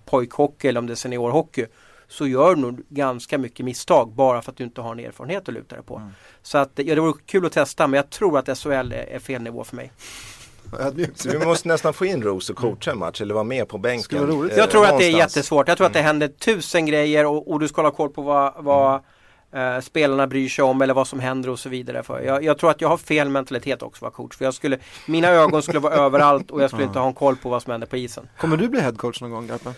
pojkhockey 0.06 0.68
eller 0.68 0.80
om 0.80 0.88
det 0.88 0.94
är 0.94 0.96
seniorhockey 0.96 1.66
så 2.14 2.28
gör 2.28 2.56
du 2.56 2.62
nog 2.62 2.82
ganska 2.90 3.38
mycket 3.38 3.66
misstag 3.66 4.12
bara 4.12 4.42
för 4.42 4.52
att 4.52 4.58
du 4.58 4.64
inte 4.64 4.82
har 4.82 4.92
en 4.92 5.00
erfarenhet 5.00 5.48
att 5.48 5.54
luta 5.54 5.76
dig 5.76 5.84
på. 5.86 5.96
Mm. 5.98 6.10
Så 6.42 6.58
att, 6.58 6.72
ja, 6.76 6.96
det 6.96 7.02
vore 7.02 7.14
kul 7.26 7.46
att 7.46 7.52
testa 7.52 7.88
men 7.88 7.98
jag 7.98 8.10
tror 8.10 8.38
att 8.38 8.58
SHL 8.58 8.72
är, 8.72 8.92
är 8.92 9.20
fel 9.20 9.42
nivå 9.42 9.64
för 9.64 9.76
mig. 9.76 9.92
Så 11.16 11.30
vi 11.30 11.46
måste 11.46 11.68
nästan 11.68 11.94
få 11.94 12.06
in 12.06 12.24
Rose 12.24 12.54
och 12.54 12.60
coacha 12.60 12.92
en 12.92 12.98
match 12.98 13.22
eller 13.22 13.34
vara 13.34 13.44
med 13.44 13.68
på 13.68 13.78
bänken. 13.78 14.30
Eh, 14.50 14.58
Jag 14.58 14.72
tror 14.72 14.86
att 14.86 14.98
det 14.98 15.06
är 15.06 15.12
någonstans. 15.12 15.36
jättesvårt. 15.36 15.68
Jag 15.68 15.78
tror 15.78 15.88
att 15.88 15.94
det 15.94 16.02
händer 16.02 16.28
tusen 16.28 16.86
grejer 16.86 17.26
och, 17.26 17.52
och 17.52 17.60
du 17.60 17.68
ska 17.68 17.82
hålla 17.82 17.96
koll 17.96 18.10
på 18.10 18.22
vad, 18.22 18.54
vad 18.58 19.02
eh, 19.54 19.80
spelarna 19.80 20.28
bryr 20.28 20.50
sig 20.50 20.64
om 20.64 20.82
eller 20.82 20.94
vad 20.94 21.08
som 21.08 21.20
händer 21.20 21.50
och 21.50 21.60
så 21.60 21.70
vidare. 21.70 22.04
För 22.04 22.22
jag, 22.22 22.44
jag 22.44 22.58
tror 22.58 22.70
att 22.72 22.82
jag 22.82 22.90
har 22.90 22.98
fel 22.98 23.30
mentalitet 23.30 23.82
också 23.82 23.98
att 23.98 24.02
vara 24.02 24.12
coach. 24.12 24.38
För 24.38 24.46
jag 24.46 24.54
skulle, 24.54 24.78
mina 25.08 25.28
ögon 25.28 25.62
skulle 25.64 25.80
vara 25.80 25.94
överallt 26.06 26.52
och 26.52 26.64
jag 26.64 26.70
skulle 26.70 26.84
inte 26.84 27.00
ha 27.00 27.08
en 27.08 27.14
koll 27.14 27.36
på 27.36 27.50
vad 27.50 27.64
som 27.64 27.72
händer 27.72 27.88
på 27.88 27.98
isen. 27.98 28.30
Kommer 28.38 28.58
du 28.58 28.70
bli 28.70 28.80
headcoach 28.82 29.22
någon 29.22 29.32
gång 29.32 29.48
Garpen? 29.48 29.74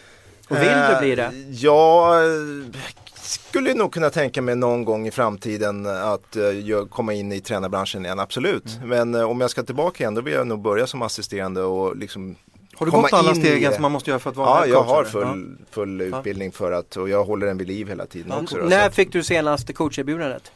Och 0.50 0.56
vill 0.56 0.68
du 0.92 1.00
bli 1.00 1.16
det? 1.16 1.24
Eh, 1.24 1.32
Ja, 1.52 2.16
eh, 2.24 2.80
skulle 3.16 3.74
nog 3.74 3.94
kunna 3.94 4.10
tänka 4.10 4.42
mig 4.42 4.56
någon 4.56 4.86
gång 4.86 5.08
i 5.08 5.12
framtiden 5.12 5.86
att 5.86 6.36
eh, 6.36 6.44
jag- 6.44 6.90
komma 6.90 7.14
in 7.14 7.32
i 7.32 7.40
tränarbranschen 7.42 8.06
igen, 8.06 8.20
absolut. 8.20 8.78
Mm. 8.78 8.90
Men 8.90 9.16
eh, 9.22 9.30
om 9.30 9.42
jag 9.42 9.50
ska 9.50 9.64
tillbaka 9.64 10.04
igen 10.04 10.16
då 10.16 10.22
vill 10.22 10.34
jag 10.34 10.48
nog 10.48 10.62
börja 10.62 10.88
som 10.88 11.02
assisterande 11.02 11.62
och 11.62 11.96
liksom 11.96 12.36
Har 12.76 12.86
du 12.86 12.92
komma 12.92 13.04
gått 13.04 13.14
alla 13.14 13.36
stegen 13.36 13.74
som 13.74 13.82
man 13.82 13.92
måste 13.92 14.10
göra 14.10 14.20
för 14.20 14.30
att 14.30 14.36
vara 14.36 14.68
Ja, 14.68 14.74
jag 14.74 14.84
har 14.84 15.04
full, 15.04 15.58
full 15.72 16.02
utbildning 16.02 16.52
för 16.52 16.72
att 16.72 16.98
och 16.98 17.10
jag 17.10 17.24
håller 17.26 17.48
den 17.48 17.58
vid 17.58 17.68
liv 17.68 17.88
hela 17.88 18.06
tiden 18.06 18.32
också. 18.32 18.58
Då, 18.58 18.64
När 18.66 18.90
fick 18.90 19.12
du 19.12 19.24
senaste 19.24 19.74
coacherbjudandet? 19.74 20.52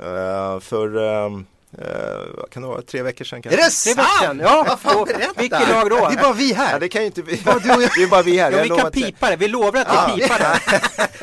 eh, 0.00 0.60
för, 0.60 0.96
ehm, 1.26 1.44
eh, 1.78 2.44
kan 2.50 2.62
det 2.62 2.68
vara, 2.68 2.82
tre 2.82 3.02
veckor 3.02 3.24
sedan 3.24 3.38
Är 3.38 3.42
kanske? 3.42 3.62
det 3.62 3.70
Tre 3.70 3.94
veckor 3.94 4.08
sedan? 4.20 4.28
sant? 4.28 4.40
Ja, 4.44 4.64
Vad 4.68 4.80
fan, 4.80 5.04
berätta! 5.04 5.40
vilket 5.40 5.68
lag 5.68 5.90
då? 5.90 5.96
Det 5.96 6.14
är 6.18 6.22
bara 6.22 6.32
vi 6.32 6.50
Ja, 6.50 6.56
här. 6.56 6.80
det 6.80 6.88
kan 6.88 7.00
ju 7.02 7.06
inte 7.06 7.22
vi. 7.22 7.36
du 7.36 7.50
och 7.50 7.60
jag. 7.64 7.78
det 7.96 8.02
är 8.02 8.08
bara 8.08 8.22
vi 8.22 8.38
här. 8.38 8.52
Ja, 8.52 8.62
vi 8.62 8.68
kan 8.68 8.90
pipa 8.90 9.30
det. 9.30 9.36
Vi 9.36 9.48
lovar 9.48 9.80
att 9.80 9.88
vi 10.08 10.22
Ja. 10.22 10.28
pipar 10.28 10.38
det. 10.38 10.58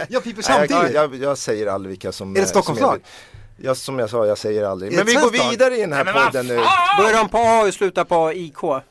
Jag 0.09 0.23
piper 0.23 0.43
Nej, 0.49 0.67
samtidigt. 0.67 0.95
Jag, 0.95 1.13
jag, 1.13 1.23
jag 1.23 1.37
säger 1.37 1.67
aldrig 1.67 1.89
vilka 1.89 2.11
som 2.11 2.31
Är 2.31 2.33
det 2.35 2.41
eh, 2.41 2.45
Stockholmslag? 2.47 2.89
som 2.91 2.99
är- 3.01 3.65
Jag, 3.67 3.77
som 3.77 3.99
jag 3.99 4.09
sa, 4.09 4.25
jag 4.25 4.37
säger 4.37 4.63
aldrig. 4.63 4.93
Är 4.93 4.97
Men 4.97 5.05
det 5.05 5.11
vi 5.11 5.17
går 5.17 5.49
vidare 5.49 5.77
i 5.77 5.81
den 5.81 5.93
här 5.93 6.25
podden 6.25 6.47
nu. 6.47 6.55
Börjar 6.97 7.13
de 7.17 7.29
på 7.29 7.37
A 7.37 7.61
och 7.67 7.73
slutar 7.73 8.03
på 8.03 8.33
IK? 8.33 8.63
Eh, 8.63 8.81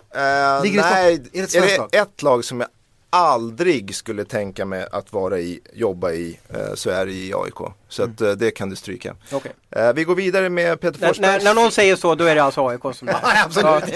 det 0.62 0.68
i 0.68 0.73
nej, 0.77 1.14
är 1.14 1.18
det 1.33 1.40
ett 1.40 1.55
är 1.55 1.61
det 1.61 1.79
lag? 1.79 1.88
ett 1.94 2.23
lag 2.23 2.44
som 2.44 2.61
jag 2.61 2.68
aldrig 3.11 3.94
skulle 3.94 4.25
tänka 4.25 4.64
mig 4.64 4.87
att 4.92 5.12
vara 5.12 5.38
i, 5.38 5.61
jobba 5.73 6.12
i, 6.12 6.38
eh, 6.49 6.75
så 6.75 6.90
är 6.90 7.07
det 7.07 7.12
i 7.12 7.33
AIK. 7.35 7.73
Så 7.88 8.03
att, 8.03 8.20
eh, 8.20 8.31
det 8.31 8.51
kan 8.51 8.70
du 8.70 8.77
stryka. 8.77 9.16
Okej. 9.33 9.53
Eh, 9.70 9.92
vi 9.92 10.05
går 10.05 10.14
vidare 10.14 10.49
med 10.49 10.81
Peter 10.81 11.07
Forsberg. 11.07 11.31
när, 11.31 11.44
när 11.44 11.55
någon 11.55 11.70
säger 11.70 11.96
så, 11.96 12.14
då 12.14 12.25
är 12.25 12.35
det 12.35 12.42
alltså 12.42 12.68
AIK 12.68 12.83
som 12.94 13.09
är. 13.09 13.12
Ja, 13.23 13.44
absolut. 13.44 13.85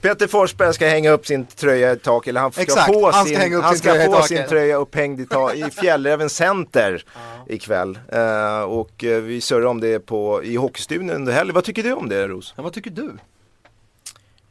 Peter 0.00 0.26
Forsberg 0.26 0.74
ska 0.74 0.86
hänga 0.86 1.10
upp 1.10 1.26
sin 1.26 1.46
tröja 1.46 1.92
i 1.92 1.96
taket, 1.96 2.28
eller 2.28 2.40
han 2.40 2.52
ska 2.52 2.62
Exakt, 2.62 2.86
få, 2.86 3.10
han 3.10 3.26
ska 3.26 3.40
sin, 3.40 3.54
upp 3.54 3.64
han 3.64 3.72
sin 3.72 3.78
ska 3.78 3.92
tröja 3.92 4.04
i 4.04 4.12
få 4.12 4.22
sin 4.22 4.46
tröja 4.48 4.76
upphängd 4.76 5.20
i, 5.20 5.26
ta, 5.26 5.54
i 5.54 5.64
Fjällräven 5.70 6.30
Center 6.30 7.04
ikväll. 7.48 7.98
Eh, 8.12 8.60
och 8.60 9.04
eh, 9.04 9.22
vi 9.22 9.40
surrar 9.40 9.66
om 9.66 9.80
det 9.80 9.98
på, 9.98 10.44
i 10.44 10.56
Hockeystudion 10.56 11.10
under 11.10 11.32
helgen. 11.32 11.54
Vad 11.54 11.64
tycker 11.64 11.82
du 11.82 11.92
om 11.92 12.08
det 12.08 12.28
Ros? 12.28 12.54
Ja, 12.56 12.62
vad 12.62 12.72
tycker 12.72 12.90
du? 12.90 13.12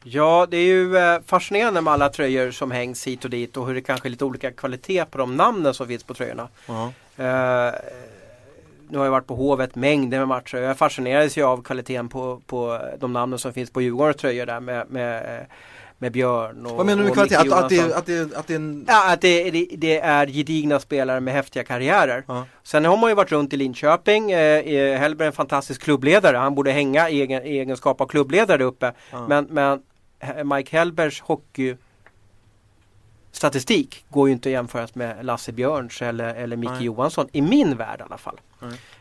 Ja, 0.08 0.46
det 0.50 0.56
är 0.56 0.64
ju 0.64 0.96
eh, 0.96 1.20
fascinerande 1.26 1.80
med 1.80 1.92
alla 1.92 2.08
tröjor 2.08 2.50
som 2.50 2.70
hängs 2.70 3.06
hit 3.06 3.24
och 3.24 3.30
dit 3.30 3.56
och 3.56 3.66
hur 3.66 3.74
det 3.74 3.80
kanske 3.80 4.08
är 4.08 4.10
lite 4.10 4.24
olika 4.24 4.50
kvalitet 4.50 5.04
på 5.04 5.18
de 5.18 5.36
namnen 5.36 5.74
som 5.74 5.86
finns 5.86 6.04
på 6.04 6.14
tröjorna. 6.14 6.48
Ja. 6.66 6.92
Eh, 7.16 7.74
nu 8.88 8.98
har 8.98 9.04
jag 9.04 9.10
varit 9.10 9.26
på 9.26 9.34
Hovet 9.34 9.74
mängder 9.74 10.18
med 10.18 10.28
matcher. 10.28 10.56
Jag 10.56 10.78
fascinerades 10.78 11.38
ju 11.38 11.42
av 11.42 11.62
kvaliteten 11.62 12.08
på, 12.08 12.40
på 12.46 12.80
de 12.98 13.12
namnen 13.12 13.38
som 13.38 13.52
finns 13.52 13.70
på 13.70 13.82
Djurgårdens 13.82 14.16
tröjor 14.16 14.46
där 14.46 14.60
med, 14.60 14.90
med, 14.90 15.38
eh, 15.38 15.46
med 15.98 16.12
Björn 16.12 16.66
och 16.66 16.76
Vad 16.76 16.86
menar 16.86 17.02
du 17.02 17.04
med 17.04 17.14
kvalitet? 17.14 17.36
Att, 17.36 17.52
att, 17.52 17.68
det, 17.68 17.96
att, 17.96 18.06
det, 18.06 18.36
att 18.36 18.46
det 18.46 18.54
är 18.54 18.56
en... 18.56 18.84
Ja, 18.88 19.12
att 19.12 19.20
det, 19.20 19.50
det, 19.50 19.68
det 19.76 19.98
är 19.98 20.26
gedigna 20.26 20.80
spelare 20.80 21.20
med 21.20 21.34
häftiga 21.34 21.64
karriärer. 21.64 22.24
Ja. 22.28 22.44
Sen 22.62 22.84
har 22.84 22.96
man 22.96 23.10
ju 23.10 23.14
varit 23.14 23.32
runt 23.32 23.52
i 23.52 23.56
Linköping. 23.56 24.30
Eh, 24.30 24.98
Hellberg 24.98 25.26
är 25.26 25.30
en 25.30 25.36
fantastisk 25.36 25.82
klubbledare. 25.82 26.36
Han 26.36 26.54
borde 26.54 26.70
hänga 26.70 27.10
i 27.10 27.20
egen, 27.20 27.42
egenskap 27.42 28.00
av 28.00 28.06
klubbledare 28.06 28.64
uppe. 28.64 28.92
Ja. 29.10 29.26
Men, 29.28 29.44
men 29.50 29.82
Mike 30.44 30.76
Hellbergs 30.76 31.20
hockey 31.20 31.76
statistik 33.36 34.04
går 34.08 34.28
ju 34.28 34.32
inte 34.32 34.48
att 34.48 34.52
jämföras 34.52 34.94
med 34.94 35.24
Lasse 35.24 35.52
Björns 35.52 36.02
eller, 36.02 36.34
eller 36.34 36.56
Micke. 36.56 36.80
Johansson 36.80 37.28
i 37.32 37.42
min 37.42 37.76
värld 37.76 38.00
i 38.00 38.02
alla 38.02 38.18
fall. 38.18 38.40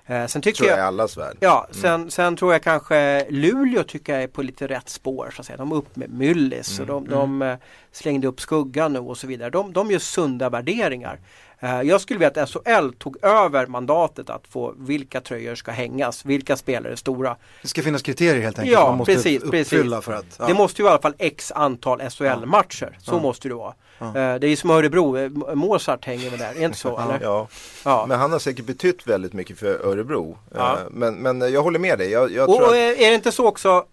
Eh, 0.05 0.26
sen 0.26 0.41
tycker 0.41 0.57
Tror 0.57 0.69
jag 0.69 0.80
jag, 0.80 0.84
i 0.84 0.88
allas 0.88 1.17
värld. 1.17 1.38
Ja, 1.39 1.67
sen, 1.71 2.11
sen 2.11 2.36
tror 2.36 2.53
jag 2.53 2.63
kanske 2.63 3.26
Luleå 3.30 3.84
tycker 3.84 4.13
jag 4.13 4.23
är 4.23 4.28
på 4.28 4.41
lite 4.41 4.67
rätt 4.67 4.89
spår. 4.89 5.32
Så 5.36 5.41
att 5.41 5.45
säga. 5.45 5.57
De 5.57 5.71
är 5.71 5.76
upp 5.76 5.95
med 5.95 6.09
Myllis 6.09 6.80
och 6.80 6.86
de, 6.86 7.07
de 7.07 7.41
eh, 7.41 7.57
slängde 7.91 8.28
upp 8.28 8.41
skuggan 8.41 8.93
nu 8.93 8.99
och 8.99 9.17
så 9.17 9.28
vidare. 9.28 9.49
De, 9.49 9.73
de 9.73 9.91
gör 9.91 9.99
sunda 9.99 10.49
värderingar. 10.49 11.19
Eh, 11.59 11.81
Jag 11.81 12.01
skulle 12.01 12.19
vilja 12.19 12.41
att 12.43 12.49
SHL 12.49 12.89
tog 12.97 13.17
över 13.25 13.67
mandatet 13.67 14.29
att 14.29 14.47
få 14.47 14.73
vilka 14.77 15.21
tröjor 15.21 15.55
ska 15.55 15.71
hängas, 15.71 16.25
vilka 16.25 16.55
spelare 16.57 16.91
är 16.91 16.95
stora. 16.95 17.35
Det 17.61 17.67
ska 17.67 17.81
finnas 17.81 18.01
kriterier 18.01 18.41
helt 18.41 18.59
enkelt. 18.59 18.73
Ja, 18.73 18.85
man 18.87 18.97
måste 18.97 19.13
precis, 19.13 19.43
uppfylla 19.43 19.95
precis. 19.97 20.05
för 20.05 20.13
att... 20.13 20.25
Ja. 20.39 20.45
Det 20.47 20.53
måste 20.53 20.81
ju 20.81 20.87
i 20.87 20.91
alla 20.91 21.01
fall 21.01 21.15
x 21.19 21.51
antal 21.55 22.01
SHL-matcher. 22.09 22.97
Så 23.01 23.19
måste 23.19 23.47
det 23.47 23.53
vara. 23.55 23.73
Eh, 23.99 24.13
Det 24.13 24.19
är 24.19 24.47
ju 24.47 24.55
som 24.55 24.69
Örebro, 24.69 25.17
eh, 25.17 25.29
Mozart 25.55 26.05
hänger 26.05 26.29
väl 26.29 26.39
där, 26.39 26.53
är 26.55 26.65
inte 26.65 26.77
så? 26.77 26.99
Eller? 26.99 27.19
Ja. 27.21 27.47
Ja. 27.85 28.05
Men 28.09 28.19
han 28.19 28.31
har 28.31 28.39
säkert 28.39 28.65
betytt 28.65 29.07
väldigt 29.07 29.33
mycket 29.33 29.59
för 29.59 29.85
Örebro. 29.85 30.37
Ja. 30.55 30.77
Men, 30.91 31.15
men 31.15 31.53
jag 31.53 31.63
håller 31.63 31.79
med 31.79 31.97
dig. 31.99 32.09
Jag, 32.11 32.31
jag 32.31 32.49
Och, 32.49 32.55
tror 32.55 32.67
och 32.67 32.73
att, 32.73 32.75
är 32.77 33.01
är 33.01 33.09
det 33.09 33.15
inte 33.15 33.31
så 33.31 33.47
också 33.47 33.85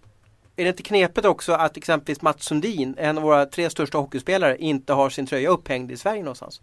är 0.55 0.63
det 0.63 0.69
inte 0.69 0.83
knepet 0.83 1.25
också 1.25 1.53
att 1.53 1.77
exempelvis 1.77 2.21
Mats 2.21 2.43
Sundin, 2.43 2.95
en 2.97 3.17
av 3.17 3.23
våra 3.23 3.45
tre 3.45 3.69
största 3.69 3.97
hockeyspelare, 3.97 4.57
inte 4.57 4.93
har 4.93 5.09
sin 5.09 5.27
tröja 5.27 5.49
upphängd 5.49 5.91
i 5.91 5.97
Sverige 5.97 6.19
någonstans? 6.23 6.61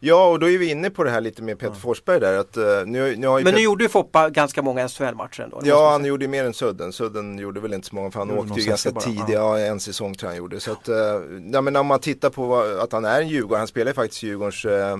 Ja, 0.00 0.26
och 0.28 0.38
då 0.38 0.50
är 0.50 0.58
vi 0.58 0.70
inne 0.70 0.90
på 0.90 1.04
det 1.04 1.10
här 1.10 1.20
lite 1.20 1.42
med 1.42 1.58
Peter 1.58 1.74
Forsberg 1.74 2.20
där. 2.20 2.38
Att, 2.38 2.56
eh, 2.56 2.64
nu, 2.86 3.16
nu 3.16 3.26
har 3.26 3.38
ju 3.38 3.44
Men 3.44 3.54
nu 3.54 3.58
Pet- 3.58 3.64
gjorde 3.64 3.84
ju 3.84 3.88
Foppa 3.88 4.30
ganska 4.30 4.62
många 4.62 4.88
SHL-matcher 4.88 5.40
ändå. 5.42 5.60
Ja, 5.64 5.90
han 5.90 6.04
gjorde 6.04 6.24
ju 6.24 6.28
mer 6.28 6.44
än 6.44 6.54
Sudden. 6.54 6.92
Sudden 6.92 7.38
gjorde 7.38 7.60
väl 7.60 7.74
inte 7.74 7.88
så 7.88 7.94
många 7.94 8.10
för 8.10 8.18
han 8.18 8.28
Gjorde 8.28 8.40
åkte 8.40 8.60
ju 8.60 8.66
ganska 8.68 8.90
tidigt. 8.90 9.28
Ja. 9.28 9.58
en 9.58 9.80
säsong 9.80 10.14
tror 10.14 10.28
jag 10.28 10.32
han 10.32 10.38
gjorde. 10.38 10.60
Så 10.60 10.72
att, 10.72 10.88
eh, 10.88 10.96
ja, 11.52 11.60
men 11.60 11.76
om 11.76 11.86
man 11.86 12.00
tittar 12.00 12.30
på 12.30 12.46
vad, 12.46 12.78
att 12.78 12.92
han 12.92 13.04
är 13.04 13.20
en 13.20 13.28
Djurgården. 13.28 13.58
Han 13.58 13.68
spelade 13.68 13.94
faktiskt 13.94 14.22
Djurgårdens 14.22 14.64
eh, 14.64 14.98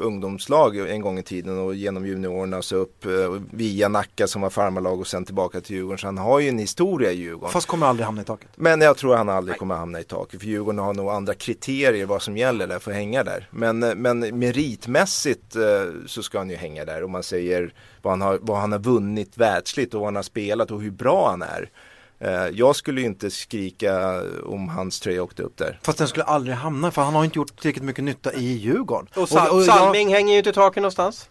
ungdomslag 0.00 0.76
en 0.90 1.00
gång 1.00 1.18
i 1.18 1.22
tiden 1.22 1.58
och 1.58 1.74
genom 1.74 2.06
juniorerna 2.06 2.62
så 2.62 2.76
upp 2.76 3.06
via 3.50 3.88
Nacka 3.88 4.26
som 4.26 4.42
var 4.42 4.50
farmarlag 4.50 5.00
och 5.00 5.06
sen 5.06 5.24
tillbaka 5.24 5.60
till 5.60 5.76
Djurgården. 5.76 5.98
Så 5.98 6.06
han 6.06 6.18
har 6.18 6.40
ju 6.40 6.48
en 6.48 6.58
historia 6.58 7.12
i 7.12 7.16
Djurgården. 7.16 7.52
Fast 7.52 7.66
kommer 7.66 7.86
aldrig 7.86 8.06
hamna 8.06 8.22
i 8.22 8.24
taket. 8.24 8.48
Men 8.56 8.80
jag 8.80 8.96
tror 8.96 9.14
han 9.16 9.28
aldrig 9.28 9.58
kommer 9.58 9.74
hamna 9.74 10.00
i 10.00 10.04
taket. 10.04 10.40
För 10.40 10.46
Djurgården 10.46 10.78
har 10.78 10.94
nog 10.94 11.08
andra 11.10 11.34
kriterier 11.34 12.06
vad 12.06 12.22
som 12.22 12.36
gäller 12.36 12.66
där 12.66 12.78
för 12.78 12.90
att 12.90 12.96
hänga 12.96 13.24
där. 13.24 13.48
Men, 13.50 13.78
men 13.78 14.29
meritmässigt 14.32 15.56
eh, 15.56 15.62
så 16.06 16.22
ska 16.22 16.38
han 16.38 16.50
ju 16.50 16.56
hänga 16.56 16.84
där. 16.84 17.04
Om 17.04 17.12
man 17.12 17.22
säger 17.22 17.74
vad 18.02 18.12
han, 18.12 18.20
har, 18.20 18.38
vad 18.42 18.58
han 18.58 18.72
har 18.72 18.78
vunnit 18.78 19.36
världsligt 19.38 19.94
och 19.94 20.00
vad 20.00 20.06
han 20.06 20.16
har 20.16 20.22
spelat 20.22 20.70
och 20.70 20.80
hur 20.82 20.90
bra 20.90 21.30
han 21.30 21.42
är. 21.42 21.70
Eh, 22.18 22.48
jag 22.58 22.76
skulle 22.76 23.00
ju 23.00 23.06
inte 23.06 23.30
skrika 23.30 24.22
om 24.44 24.68
hans 24.68 25.00
tröja 25.00 25.22
åkte 25.22 25.42
upp 25.42 25.56
där. 25.56 25.78
Fast 25.82 25.98
den 25.98 26.08
skulle 26.08 26.24
aldrig 26.24 26.56
hamna 26.56 26.90
för 26.90 27.02
han 27.02 27.14
har 27.14 27.24
inte 27.24 27.38
gjort 27.38 27.60
tillräckligt 27.60 27.84
mycket 27.84 28.04
nytta 28.04 28.32
i 28.32 28.52
Djurgården. 28.52 29.06
Och, 29.16 29.28
Sal- 29.28 29.46
jag- 29.56 29.64
Salming 29.64 30.14
hänger 30.14 30.32
ju 30.32 30.38
inte 30.38 30.50
i 30.50 30.52
taket 30.52 30.82
någonstans. 30.82 31.28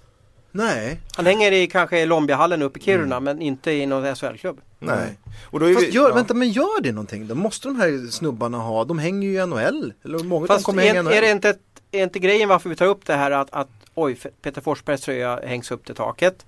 Nej, 0.51 0.99
Han 1.15 1.25
hänger 1.25 1.51
i 1.51 1.67
kanske 1.67 1.99
i 1.99 2.05
Lombiahallen 2.05 2.61
uppe 2.61 2.79
i 2.79 2.81
Kiruna 2.83 3.19
men 3.19 3.41
inte 3.41 3.71
i 3.71 3.85
någon 3.85 4.15
SHL-klubb. 4.15 4.59
Nej. 4.79 5.19
Och 5.43 5.59
då 5.59 5.65
är 5.69 5.73
Fast 5.73 5.87
vi, 5.87 5.91
gör, 5.91 6.09
ja. 6.09 6.15
vänta, 6.15 6.33
men 6.33 6.49
gör 6.49 6.81
det 6.81 6.91
någonting 6.91 7.27
då? 7.27 7.35
Måste 7.35 7.67
de 7.67 7.75
här 7.79 8.11
snubbarna 8.11 8.57
ha, 8.57 8.83
de 8.85 8.99
hänger 8.99 9.27
ju 9.27 9.33
i 9.43 9.45
NHL. 9.45 9.93
Eller 10.05 10.19
många 10.23 10.47
Fast 10.47 10.65
kommer 10.65 10.81
hänga 10.83 10.93
i 10.95 10.97
är, 10.97 11.03
NHL. 11.03 11.13
är, 11.13 11.21
det 11.21 11.31
inte, 11.31 11.49
ett- 11.49 11.59
är 11.91 12.03
inte 12.03 12.19
grejen 12.19 12.49
varför 12.49 12.69
vi 12.69 12.75
tar 12.75 12.85
upp 12.85 13.05
det 13.05 13.15
här 13.15 13.31
att, 13.31 13.53
att 13.53 13.69
oj, 13.95 14.15
Peter 14.41 14.61
Forsbergs 14.61 15.01
tröja 15.01 15.39
hängs 15.43 15.71
upp 15.71 15.85
till 15.85 15.95
taket. 15.95 16.45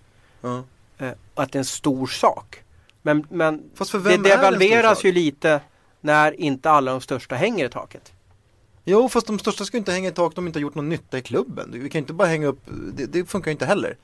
Och 1.33 1.43
att 1.43 1.51
det 1.51 1.55
är 1.55 1.59
en 1.59 1.65
stor 1.65 2.07
sak. 2.07 2.63
Men, 3.01 3.27
men 3.29 3.63
Fast 3.75 3.91
för 3.91 3.99
vem 3.99 4.23
det 4.23 4.29
devalveras 4.29 5.03
ju 5.03 5.11
lite 5.11 5.61
när 6.01 6.41
inte 6.41 6.69
alla 6.69 6.91
de 6.91 7.01
största 7.01 7.35
hänger 7.35 7.65
i 7.65 7.69
taket. 7.69 8.13
Jo, 8.83 9.09
fast 9.09 9.27
de 9.27 9.39
största 9.39 9.65
ska 9.65 9.77
inte 9.77 9.91
hänga 9.91 10.09
i 10.09 10.11
tak 10.11 10.25
om 10.25 10.31
de 10.35 10.47
inte 10.47 10.59
har 10.59 10.61
gjort 10.61 10.75
någon 10.75 10.89
nytta 10.89 11.17
i 11.17 11.21
klubben. 11.21 11.69
Vi 11.73 11.89
kan 11.89 11.99
inte 11.99 12.13
bara 12.13 12.27
hänga 12.27 12.47
upp, 12.47 12.59
det, 12.93 13.05
det 13.05 13.25
funkar 13.25 13.51
inte 13.51 13.65
heller. 13.65 13.97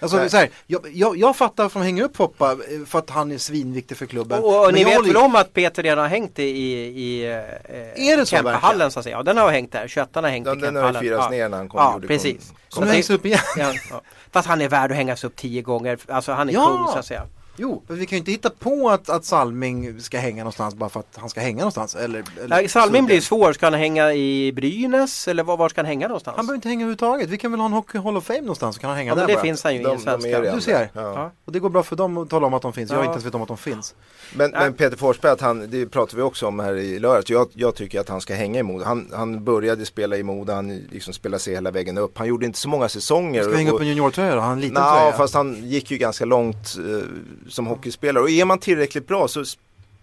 Alltså 0.00 0.28
så 0.28 0.36
här, 0.36 0.50
jag, 0.66 0.86
jag, 0.92 1.16
jag 1.16 1.36
fattar 1.36 1.66
att 1.66 1.72
de 1.72 1.82
hänger 1.82 2.02
upp 2.04 2.16
Hoppa 2.16 2.52
eh, 2.52 2.58
för 2.86 2.98
att 2.98 3.10
han 3.10 3.32
är 3.32 3.38
svinviktig 3.38 3.96
för 3.96 4.06
klubben. 4.06 4.42
Och, 4.42 4.66
och 4.66 4.74
ni 4.74 4.84
vet 4.84 4.94
håller 4.96 5.06
väl 5.08 5.16
ju- 5.16 5.24
om 5.24 5.34
att 5.36 5.52
Peter 5.54 5.82
redan 5.82 5.98
har 5.98 6.06
hängt 6.08 6.38
i, 6.38 6.42
i, 6.42 6.72
i 7.02 7.24
eh, 7.26 8.08
Är 8.10 8.16
det 8.16 8.26
så 8.26 8.36
Kempehallen 8.36 8.90
så 8.90 8.98
att 8.98 9.04
säga. 9.04 9.16
Ja, 9.16 9.22
den 9.22 9.36
har 9.36 9.50
hängt 9.50 9.72
där. 9.72 9.88
21 9.88 10.08
har 10.14 10.22
hängt 10.22 10.44
Den- 10.44 10.58
i 10.58 10.60
den 10.60 10.76
har 10.76 10.82
Kempehallen. 10.82 11.02
firats 11.02 11.24
ja. 11.24 11.30
ner 11.30 11.48
när 11.48 11.56
han 11.58 11.68
kom 11.68 11.78
Ja, 11.80 12.00
precis. 12.08 12.48
kom- 12.48 12.56
Så 12.68 12.74
Kommer 12.74 12.86
det- 12.86 12.92
hängs 12.92 13.10
upp 13.10 13.26
igen. 13.26 13.40
Ja, 13.56 13.72
ja. 13.90 14.02
Fast 14.32 14.48
han 14.48 14.60
är 14.60 14.68
värd 14.68 14.90
att 14.90 14.96
hängas 14.96 15.24
upp 15.24 15.36
tio 15.36 15.62
gånger. 15.62 15.98
Alltså 16.08 16.32
han 16.32 16.48
är 16.48 16.52
Ja. 16.52 16.66
kung 16.66 16.92
så 16.92 16.98
att 16.98 17.06
säga. 17.06 17.22
Jo, 17.60 17.82
men 17.86 17.98
vi 17.98 18.06
kan 18.06 18.16
ju 18.16 18.18
inte 18.18 18.30
hitta 18.30 18.50
på 18.50 18.90
att, 18.90 19.08
att 19.10 19.24
Salming 19.24 20.00
ska 20.00 20.18
hänga 20.18 20.42
någonstans 20.44 20.74
bara 20.74 20.88
för 20.88 21.00
att 21.00 21.16
han 21.16 21.28
ska 21.30 21.40
hänga 21.40 21.58
någonstans. 21.58 21.94
Eller, 21.94 22.24
eller 22.38 22.48
Nej, 22.48 22.68
Salming 22.68 23.06
blir 23.06 23.20
svår. 23.20 23.52
Ska 23.52 23.66
han 23.66 23.74
hänga 23.74 24.12
i 24.12 24.52
Brynäs 24.52 25.28
eller 25.28 25.42
var, 25.42 25.56
var 25.56 25.68
ska 25.68 25.80
han 25.80 25.86
hänga 25.86 26.08
någonstans? 26.08 26.36
Han 26.36 26.46
behöver 26.46 26.56
inte 26.56 26.68
hänga 26.68 26.80
överhuvudtaget. 26.80 27.28
Vi 27.30 27.38
kan 27.38 27.50
väl 27.50 27.60
ha 27.60 27.66
en 27.66 27.72
Hockey 27.72 27.98
Hall 27.98 28.16
of 28.16 28.24
Fame 28.24 28.40
någonstans 28.40 28.74
så 28.76 28.80
kan 28.80 28.90
han 28.90 28.96
hänga 28.98 29.10
ja, 29.10 29.14
där 29.14 29.22
men 29.22 29.26
det 29.28 29.34
bara. 29.34 29.42
finns 29.42 29.64
han 29.64 29.74
ju 29.74 29.80
i 29.80 29.82
De- 29.84 29.88
de 29.96 29.98
svenska. 30.02 30.40
Du 30.54 30.60
ser. 30.60 30.90
Ja. 30.92 31.00
Ja. 31.02 31.32
Och 31.44 31.52
det 31.52 31.58
går 31.58 31.70
bra 31.70 31.82
för 31.82 31.96
dem 31.96 32.18
att 32.18 32.30
tala 32.30 32.46
om 32.46 32.54
att 32.54 32.62
de 32.62 32.72
finns. 32.72 32.90
Jag 32.90 32.96
har 32.96 33.04
Ja. 33.04 33.06
inte 33.10 33.14
ens 33.14 33.26
vet 33.26 33.34
om 33.34 33.42
att 33.42 33.48
de 33.48 33.56
finns. 33.56 33.94
Men, 34.36 34.50
men 34.50 34.72
Peter 34.72 34.96
Forsberg, 34.96 35.32
att 35.32 35.40
han, 35.40 35.70
det 35.70 35.86
pratade 35.86 36.16
vi 36.16 36.22
också 36.22 36.46
om 36.46 36.58
här 36.60 36.74
i 36.76 36.98
lördags. 36.98 37.30
Jag, 37.30 37.48
jag 37.52 37.74
tycker 37.74 38.00
att 38.00 38.08
han 38.08 38.20
ska 38.20 38.34
hänga 38.34 38.60
i 38.60 38.62
Modo. 38.62 38.84
Han, 38.84 39.10
han 39.14 39.44
började 39.44 39.86
spela 39.86 40.16
i 40.16 40.22
Modo, 40.22 40.52
han 40.52 40.76
liksom 40.90 41.12
spelade 41.14 41.40
sig 41.42 41.54
hela 41.54 41.70
vägen 41.70 41.98
upp. 41.98 42.18
Han 42.18 42.26
gjorde 42.26 42.46
inte 42.46 42.58
så 42.58 42.68
många 42.68 42.88
säsonger. 42.88 43.42
Ska 43.42 43.56
hänga 43.56 43.70
upp 43.72 43.80
en 43.80 43.86
juniortröja 43.88 44.34
då? 44.34 44.40
Han 44.40 44.52
en 44.52 44.60
liten 44.60 44.74
Nå, 44.82 44.96
tröja? 44.98 45.12
fast 45.12 45.34
han 45.34 45.56
gick 45.68 45.90
ju 45.90 45.96
ganska 45.98 46.24
långt 46.24 46.76
eh, 46.78 47.06
som 47.48 47.66
hockeyspelare. 47.66 48.22
Och 48.22 48.30
är 48.30 48.44
man 48.44 48.58
tillräckligt 48.58 49.06
bra 49.06 49.28
så 49.28 49.44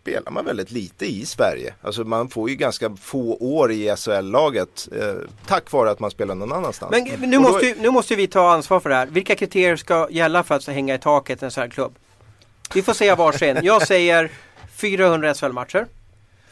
spelar 0.01 0.31
man 0.31 0.45
väldigt 0.45 0.71
lite 0.71 1.05
i 1.05 1.25
Sverige. 1.25 1.73
Alltså 1.81 2.03
man 2.03 2.29
får 2.29 2.49
ju 2.49 2.55
ganska 2.55 2.95
få 2.95 3.37
år 3.39 3.71
i 3.71 3.95
SHL-laget 3.97 4.87
eh, 5.01 5.13
tack 5.47 5.71
vare 5.71 5.91
att 5.91 5.99
man 5.99 6.11
spelar 6.11 6.35
någon 6.35 6.51
annanstans. 6.53 6.91
Men 6.91 7.19
men 7.19 7.29
nu 7.29 7.37
då- 7.37 7.41
måste, 7.43 7.65
ju, 7.65 7.75
nu 7.75 7.89
måste 7.89 8.15
vi 8.15 8.27
ta 8.27 8.51
ansvar 8.51 8.79
för 8.79 8.89
det 8.89 8.95
här. 8.95 9.05
Vilka 9.05 9.35
kriterier 9.35 9.75
ska 9.75 10.07
gälla 10.11 10.43
för 10.43 10.55
att 10.55 10.67
hänga 10.67 10.95
i 10.95 10.99
taket 10.99 11.41
i 11.41 11.45
en 11.45 11.51
sån 11.51 11.61
här 11.61 11.69
klubb? 11.69 11.95
Vi 12.73 12.81
får 12.81 12.93
säga 12.93 13.15
varsin. 13.15 13.57
Jag 13.63 13.87
säger 13.87 14.31
400 14.75 15.33
SHL-matcher. 15.33 15.87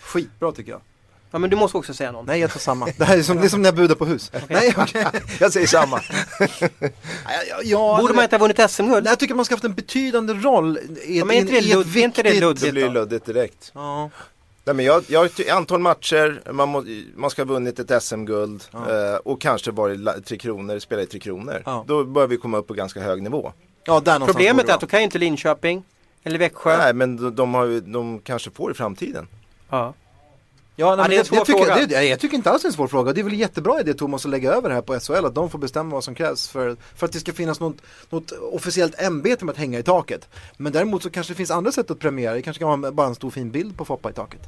Skitbra 0.02 0.52
tycker 0.52 0.72
jag. 0.72 0.82
Ja 1.34 1.40
men 1.40 1.50
du 1.50 1.56
måste 1.56 1.78
också 1.78 1.94
säga 1.94 2.12
någon. 2.12 2.26
Nej, 2.26 2.40
jag 2.40 2.52
tar 2.52 2.60
samma. 2.60 2.88
Det 2.98 3.04
här 3.06 3.18
är 3.18 3.24
som, 3.24 3.38
det 3.38 3.46
är 3.46 3.50
som 3.50 3.62
när 3.62 3.68
jag 3.68 3.76
budar 3.76 3.96
på 3.96 4.06
hus. 4.06 4.32
Nej, 4.48 4.74
okej. 4.78 5.06
Jag 5.40 5.54
säger 5.54 5.68
samma. 5.68 6.02
Ja, 6.40 7.62
ja, 7.64 7.98
Borde 8.02 8.14
man 8.14 8.24
inte 8.24 8.36
ha 8.36 8.40
vunnit 8.40 8.72
SM-guld? 8.72 9.08
Jag 9.08 9.20
tycker 9.20 9.36
man 9.36 9.46
ska 9.46 9.54
ha 9.54 9.58
haft 9.58 9.64
en 9.64 9.74
betydande 9.74 10.34
roll 10.34 10.78
i, 10.78 11.20
Ja, 11.20 11.26
men 11.26 11.36
är 11.36 11.40
inte 11.40 11.52
det 11.52 11.60
i 11.60 11.72
ett 11.72 11.96
inte 11.96 12.24
det 12.24 12.30
viktigt... 12.30 12.42
luddigt? 12.42 12.66
Det 12.66 12.72
blir 12.72 12.90
luddigt 12.90 13.26
direkt. 13.26 13.72
Ja. 13.74 14.10
Nej, 14.66 14.76
men 14.76 14.86
jag, 14.86 15.04
jag, 15.08 15.30
antal 15.50 15.80
matcher, 15.80 16.42
man, 16.52 16.70
må, 16.70 16.84
man 17.16 17.30
ska 17.30 17.42
ha 17.42 17.48
vunnit 17.48 17.80
ett 17.80 18.04
SM-guld 18.04 18.64
eh, 18.74 19.16
och 19.24 19.42
kanske 19.42 19.72
varit 19.72 20.26
Tre 20.26 20.38
Kronor, 20.38 20.80
spelat 20.80 21.04
i 21.04 21.08
Tre 21.08 21.20
Kronor. 21.20 21.62
Ja. 21.66 21.86
Då 21.88 22.04
börjar 22.04 22.28
vi 22.28 22.38
komma 22.38 22.58
upp 22.58 22.68
på 22.68 22.74
ganska 22.74 23.00
hög 23.00 23.22
nivå. 23.22 23.54
ja, 23.86 24.00
där 24.00 24.20
Problemet 24.20 24.70
är 24.70 24.74
att 24.74 24.82
då 24.82 24.88
kan 24.88 25.00
ju 25.00 25.04
inte 25.04 25.18
Linköping 25.18 25.84
eller 26.24 26.40
Växjö. 26.40 26.78
Nej, 26.78 26.94
men 26.94 27.18
de, 27.18 27.36
de, 27.36 27.54
har, 27.54 27.92
de 27.92 28.20
kanske 28.20 28.52
får 28.52 28.72
i 28.72 28.74
framtiden. 28.74 29.28
Ja. 29.70 29.94
Ja, 30.76 30.96
nej, 30.96 31.10
det 31.10 31.16
det, 31.16 31.40
det 31.40 31.46
tycker, 31.46 31.88
det, 31.88 32.04
jag 32.04 32.20
tycker 32.20 32.36
inte 32.36 32.52
alls 32.52 32.62
det 32.62 32.66
är 32.66 32.70
en 32.70 32.74
svår 32.74 32.88
fråga. 32.88 33.14
Det 33.14 33.22
är 33.22 33.24
väl 33.24 33.34
jättebra 33.34 33.80
idé 33.80 33.94
Thomas 33.94 34.26
att 34.26 34.32
lägga 34.32 34.54
över 34.54 34.70
det 34.70 34.76
här 34.76 34.82
på 34.82 35.00
SHL. 35.00 35.26
Att 35.26 35.36
de 35.36 35.50
får 35.50 35.60
bestämma 35.60 35.96
vad 35.96 36.04
som 36.04 36.16
krävs 36.16 36.48
för, 36.48 36.76
för 36.96 37.06
att 37.06 37.12
det 37.12 37.20
ska 37.20 37.34
finnas 37.34 37.60
något, 37.60 37.78
något 38.10 38.32
officiellt 38.32 39.02
ämbete 39.02 39.46
med 39.46 39.54
att 39.54 39.58
hänga 39.60 39.80
i 39.80 39.84
taket. 39.84 40.30
Men 40.58 40.72
däremot 40.72 41.04
så 41.04 41.10
kanske 41.10 41.34
det 41.34 41.38
finns 41.38 41.52
andra 41.52 41.72
sätt 41.72 41.92
att 41.92 42.00
premiera. 42.00 42.34
Det 42.34 42.42
kanske 42.42 42.60
kan 42.60 42.82
vara 42.82 42.92
bara 42.92 43.08
en 43.08 43.16
stor 43.16 43.32
fin 43.32 43.52
bild 43.52 43.78
på 43.78 43.86
Foppa 43.86 44.10
i 44.10 44.14
taket. 44.14 44.42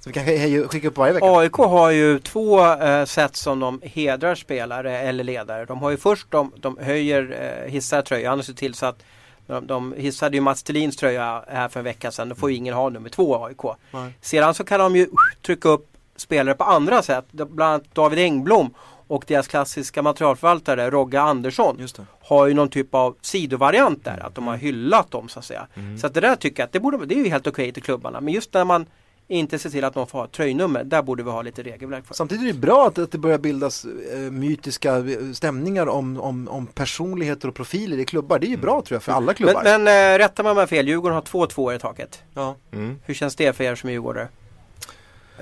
Så 0.00 0.10
vi 0.10 0.12
kan 0.12 0.68
skicka 0.68 0.88
upp 0.88 0.96
varje 0.96 1.12
vecka. 1.12 1.26
AIK 1.26 1.52
har 1.52 1.90
ju 1.90 2.18
två 2.18 2.64
eh, 2.66 3.04
sätt 3.04 3.36
som 3.36 3.60
de 3.60 3.80
hedrar 3.84 4.34
spelare 4.34 4.98
eller 4.98 5.24
ledare. 5.24 5.64
De 5.64 5.78
har 5.78 5.90
ju 5.90 5.96
först, 5.96 6.26
de, 6.30 6.52
de 6.56 6.78
höjer, 6.78 7.36
eh, 7.66 7.72
hissar 7.72 8.02
tröjan 8.02 8.38
och 8.38 8.44
ser 8.44 8.52
till 8.52 8.74
så 8.74 8.86
att 8.86 9.02
de, 9.46 9.66
de 9.66 9.92
hissade 9.92 10.36
ju 10.36 10.40
Mats 10.40 10.62
Thelins 10.62 10.96
tröja 10.96 11.44
här 11.48 11.68
för 11.68 11.80
en 11.80 11.84
vecka 11.84 12.10
sedan. 12.10 12.28
Då 12.28 12.34
får 12.34 12.50
ju 12.50 12.56
ingen 12.56 12.74
ha 12.74 12.88
nummer 12.88 13.08
två 13.08 13.44
AIK. 13.44 13.62
Nej. 13.90 14.12
Sedan 14.20 14.54
så 14.54 14.64
kan 14.64 14.80
de 14.80 14.96
ju 14.96 15.06
trycka 15.42 15.68
upp 15.68 15.88
spelare 16.16 16.54
på 16.54 16.64
andra 16.64 17.02
sätt. 17.02 17.24
Bland 17.32 17.62
annat 17.62 17.94
David 17.94 18.18
Engblom 18.18 18.74
och 19.06 19.24
deras 19.26 19.48
klassiska 19.48 20.02
materialförvaltare 20.02 20.90
Rogge 20.90 21.20
Andersson 21.20 21.88
har 22.20 22.46
ju 22.46 22.54
någon 22.54 22.68
typ 22.68 22.94
av 22.94 23.16
sidovariant 23.20 24.04
där. 24.04 24.26
Att 24.26 24.34
de 24.34 24.46
har 24.46 24.56
hyllat 24.56 25.10
dem 25.10 25.28
så 25.28 25.38
att 25.38 25.44
säga. 25.44 25.66
Mm. 25.74 25.98
Så 25.98 26.06
att 26.06 26.14
det 26.14 26.20
där 26.20 26.36
tycker 26.36 26.62
jag 26.62 26.66
att 26.66 26.72
det, 26.72 26.80
borde, 26.80 27.06
det 27.06 27.14
är 27.14 27.24
ju 27.24 27.28
helt 27.28 27.46
okej 27.46 27.72
till 27.72 27.82
klubbarna. 27.82 28.20
Men 28.20 28.34
just 28.34 28.54
när 28.54 28.64
man 28.64 28.86
inte 29.32 29.58
ser 29.58 29.70
till 29.70 29.84
att 29.84 29.94
någon 29.94 30.06
får 30.06 30.18
ha 30.18 30.24
ett 30.24 30.32
tröjnummer. 30.32 30.84
Där 30.84 31.02
borde 31.02 31.22
vi 31.22 31.30
ha 31.30 31.42
lite 31.42 31.62
regelverk 31.62 32.06
för. 32.06 32.14
Samtidigt 32.14 32.48
är 32.48 32.52
det 32.52 32.58
bra 32.58 32.86
att, 32.86 32.98
att 32.98 33.12
det 33.12 33.18
börjar 33.18 33.38
bildas 33.38 33.84
eh, 33.84 34.18
mytiska 34.18 34.96
eh, 34.96 35.32
stämningar 35.32 35.86
om, 35.86 36.20
om, 36.20 36.48
om 36.48 36.66
personligheter 36.66 37.48
och 37.48 37.54
profiler 37.54 37.98
i 37.98 38.04
klubbar. 38.04 38.38
Det 38.38 38.46
är 38.46 38.48
ju 38.48 38.56
bra 38.56 38.82
tror 38.82 38.96
jag 38.96 39.02
för 39.02 39.12
alla 39.12 39.34
klubbar. 39.34 39.62
Men, 39.64 39.84
men 39.84 40.14
äh, 40.14 40.18
rätta 40.18 40.42
mig 40.42 40.50
om 40.50 40.56
jag 40.56 40.62
har 40.62 40.66
fel. 40.66 40.88
Djurgården 40.88 41.14
har 41.14 41.22
två 41.22 41.46
tvåor 41.46 41.74
i 41.74 41.78
taket. 41.78 42.22
ja. 42.34 42.56
Hur 43.04 43.14
känns 43.14 43.36
det 43.36 43.56
för 43.56 43.64
er 43.64 43.74
som 43.74 43.88
är 43.88 43.92
djurgårdare? 43.92 44.28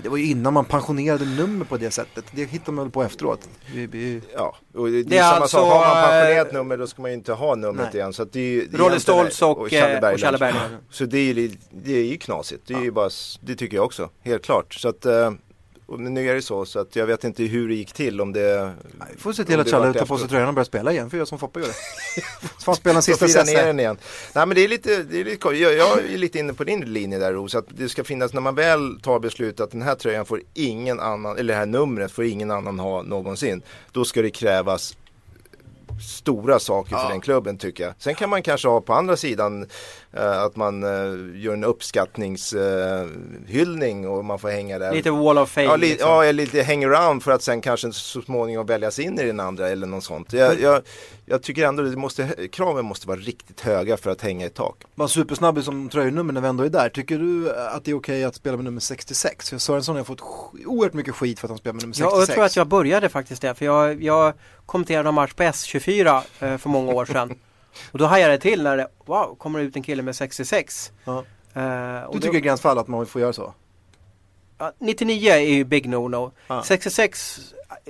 Det 0.02 0.08
var 0.08 0.16
ju 0.16 0.26
innan 0.26 0.52
man 0.54 0.64
pensionerade 0.64 1.24
nummer 1.24 1.64
på 1.64 1.76
det 1.76 1.90
sättet. 1.90 2.24
Det 2.32 2.44
hittar 2.44 2.72
man 2.72 2.84
väl 2.84 2.92
på 2.92 3.02
efteråt. 3.02 3.48
Vi, 3.74 3.86
vi, 3.86 4.20
Ja, 4.34 4.56
och 4.74 4.90
det, 4.90 5.02
det, 5.02 5.18
är 5.18 5.20
är 5.20 5.30
samma 5.30 5.40
alltså, 5.42 5.56
sak. 5.56 5.72
Har 5.72 5.78
man 5.94 6.08
pensionerat 6.10 6.46
eh, 6.48 6.52
nummer 6.54 6.76
då 6.76 6.86
ska 6.86 7.02
man 7.02 7.10
ju 7.10 7.16
inte 7.16 7.32
ha 7.32 7.54
numret 7.54 7.86
Nej. 7.92 8.00
igen. 8.00 8.12
Så 8.12 8.22
att 8.22 8.32
det, 8.32 8.40
är 8.40 8.56
det 8.56 8.60
egentligen- 8.62 9.00
Stoltz 9.00 9.42
och, 9.42 9.70
Challe 9.70 10.08
eh, 10.08 10.12
och 10.14 10.20
Challe 10.20 10.38
Berglund. 10.38 10.76
Så 10.90 11.04
det 11.04 11.18
är, 11.18 11.34
ju- 11.34 11.50
det 11.70 11.92
är 11.92 12.04
ju 12.04 12.16
knasigt. 12.16 12.62
Det 12.66 12.74
är 12.74 12.80
ju 12.82 12.90
bara, 12.90 13.10
det 13.40 13.54
tycker 13.56 13.76
jag 13.76 13.84
också. 13.84 14.10
Helt 14.22 14.44
klart. 14.44 14.74
Så 14.74 14.88
att, 14.88 15.06
eh, 15.06 15.30
Och 15.90 16.00
nu 16.00 16.28
är 16.30 16.34
det 16.34 16.42
så, 16.42 16.66
så 16.66 16.78
att 16.78 16.96
jag 16.96 17.06
vet 17.06 17.24
inte 17.24 17.42
hur 17.42 17.68
det 17.68 17.74
gick 17.74 17.92
till 17.92 18.20
om 18.20 18.32
det... 18.32 18.72
Vi 19.12 19.20
får 19.20 19.32
se 19.32 19.44
till 19.44 19.60
att 19.60 19.70
Challe 19.70 19.92
tar 19.92 20.06
på 20.06 20.18
sig 20.18 20.28
tröjan 20.28 20.48
och 20.48 20.54
börjar 20.54 20.64
spela 20.64 20.92
igen, 20.92 21.10
för 21.10 21.18
jag 21.18 21.28
som 21.28 21.38
Foppa 21.38 21.60
gör 21.60 21.66
det. 21.68 21.74
Så 22.42 22.64
får 22.64 22.72
han 22.72 22.76
spela 22.76 22.96
en 22.96 23.02
Så 23.02 23.14
sista 23.14 23.44
den 23.44 23.80
igen. 23.80 23.98
Nej 24.34 24.46
men 24.46 24.54
det 24.54 24.64
är 24.64 24.68
lite, 24.68 25.02
det 25.02 25.20
är 25.20 25.24
lite 25.24 25.48
jag, 25.48 25.74
jag 25.74 25.98
är 25.98 26.18
lite 26.18 26.38
inne 26.38 26.54
på 26.54 26.64
din 26.64 26.92
linje 26.92 27.18
där 27.18 27.32
Ros, 27.32 27.54
att 27.54 27.64
det 27.68 27.88
ska 27.88 28.04
finnas, 28.04 28.32
när 28.32 28.40
man 28.40 28.54
väl 28.54 29.00
tar 29.00 29.18
beslut 29.18 29.60
att 29.60 29.70
den 29.70 29.82
här 29.82 29.94
tröjan 29.94 30.26
får 30.26 30.40
ingen 30.54 31.00
annan, 31.00 31.38
eller 31.38 31.54
det 31.54 31.58
här 31.58 31.66
numret 31.66 32.12
får 32.12 32.24
ingen 32.24 32.50
annan 32.50 32.78
ha 32.78 33.02
någonsin. 33.02 33.62
Då 33.92 34.04
ska 34.04 34.22
det 34.22 34.30
krävas 34.30 34.96
stora 36.00 36.58
saker 36.58 36.96
för 36.96 37.08
den 37.08 37.20
klubben 37.20 37.58
tycker 37.58 37.84
jag. 37.84 37.94
Sen 37.98 38.14
kan 38.14 38.30
man 38.30 38.42
kanske 38.42 38.68
ha 38.68 38.80
på 38.80 38.94
andra 38.94 39.16
sidan 39.16 39.66
att 40.12 40.56
man 40.56 40.82
eh, 40.82 41.40
gör 41.42 41.52
en 41.52 41.64
uppskattningshyllning 41.64 44.08
och 44.08 44.24
man 44.24 44.38
får 44.38 44.48
hänga 44.48 44.78
där. 44.78 44.92
Lite 44.92 45.10
wall 45.10 45.38
of 45.38 45.50
fame. 45.50 45.66
Ja, 45.66 45.76
li- 45.76 45.88
liksom. 45.88 46.10
ja, 46.10 46.32
lite 46.32 46.62
hangaround 46.62 47.22
för 47.22 47.32
att 47.32 47.42
sen 47.42 47.60
kanske 47.60 47.92
så 47.92 48.22
småningom 48.22 48.66
väljas 48.66 48.98
in 48.98 49.18
i 49.18 49.26
den 49.26 49.40
andra 49.40 49.68
eller 49.68 49.86
något 49.86 50.04
sånt. 50.04 50.32
Jag, 50.32 50.60
jag, 50.60 50.82
jag 51.26 51.42
tycker 51.42 51.66
ändå 51.66 51.82
att 51.84 51.90
det 51.90 51.96
måste, 51.96 52.48
kraven 52.52 52.84
måste 52.84 53.08
vara 53.08 53.18
riktigt 53.18 53.60
höga 53.60 53.96
för 53.96 54.10
att 54.10 54.20
hänga 54.22 54.46
i 54.46 54.50
tak. 54.50 54.76
Bara 54.94 55.08
supersnabb 55.08 55.64
som 55.64 55.88
tröjnummer 55.88 56.32
när 56.32 56.40
vi 56.40 56.48
ändå 56.48 56.64
är 56.64 56.68
där. 56.68 56.88
Tycker 56.88 57.18
du 57.18 57.52
att 57.52 57.84
det 57.84 57.90
är 57.90 57.94
okej 57.94 58.24
att 58.24 58.34
spela 58.34 58.56
med 58.56 58.64
nummer 58.64 58.80
66? 58.80 59.50
För 59.50 59.58
Sörensson 59.58 59.96
har 59.96 60.04
fått 60.04 60.20
oerhört 60.66 60.94
mycket 60.94 61.14
skit 61.14 61.40
för 61.40 61.46
att 61.46 61.50
han 61.50 61.58
spelar 61.58 61.74
med 61.74 61.82
nummer 61.82 61.94
66. 61.94 62.12
Ja, 62.14 62.20
jag 62.20 62.28
tror 62.34 62.44
att 62.44 62.56
jag 62.56 62.66
började 62.66 63.08
faktiskt 63.08 63.42
det. 63.42 63.54
För 63.54 63.64
jag, 63.64 64.02
jag 64.02 64.32
kommenterade 64.66 65.08
en 65.08 65.14
match 65.14 65.32
på 65.32 65.42
S24 65.42 66.22
eh, 66.40 66.56
för 66.56 66.68
många 66.68 66.92
år 66.92 67.04
sedan. 67.04 67.34
Och 67.92 67.98
då 67.98 68.06
hajade 68.06 68.32
det 68.32 68.38
till 68.38 68.62
när 68.62 68.76
det, 68.76 68.88
wow, 69.04 69.34
kommer 69.38 69.58
det 69.58 69.64
ut 69.64 69.76
en 69.76 69.82
kille 69.82 70.02
med 70.02 70.16
66. 70.16 70.92
Ja. 71.04 71.24
Och 72.06 72.14
Du 72.14 72.18
då- 72.18 72.18
tycker 72.26 72.38
i 72.38 72.40
gränsfall 72.40 72.78
att 72.78 72.88
man 72.88 73.06
får 73.06 73.20
göra 73.20 73.32
så? 73.32 73.54
Ja, 74.58 74.72
99 74.78 75.30
är 75.32 75.38
ju 75.38 75.64
big 75.64 75.86
no-no. 75.86 76.30
Ja. 76.46 76.62
66 76.62 77.40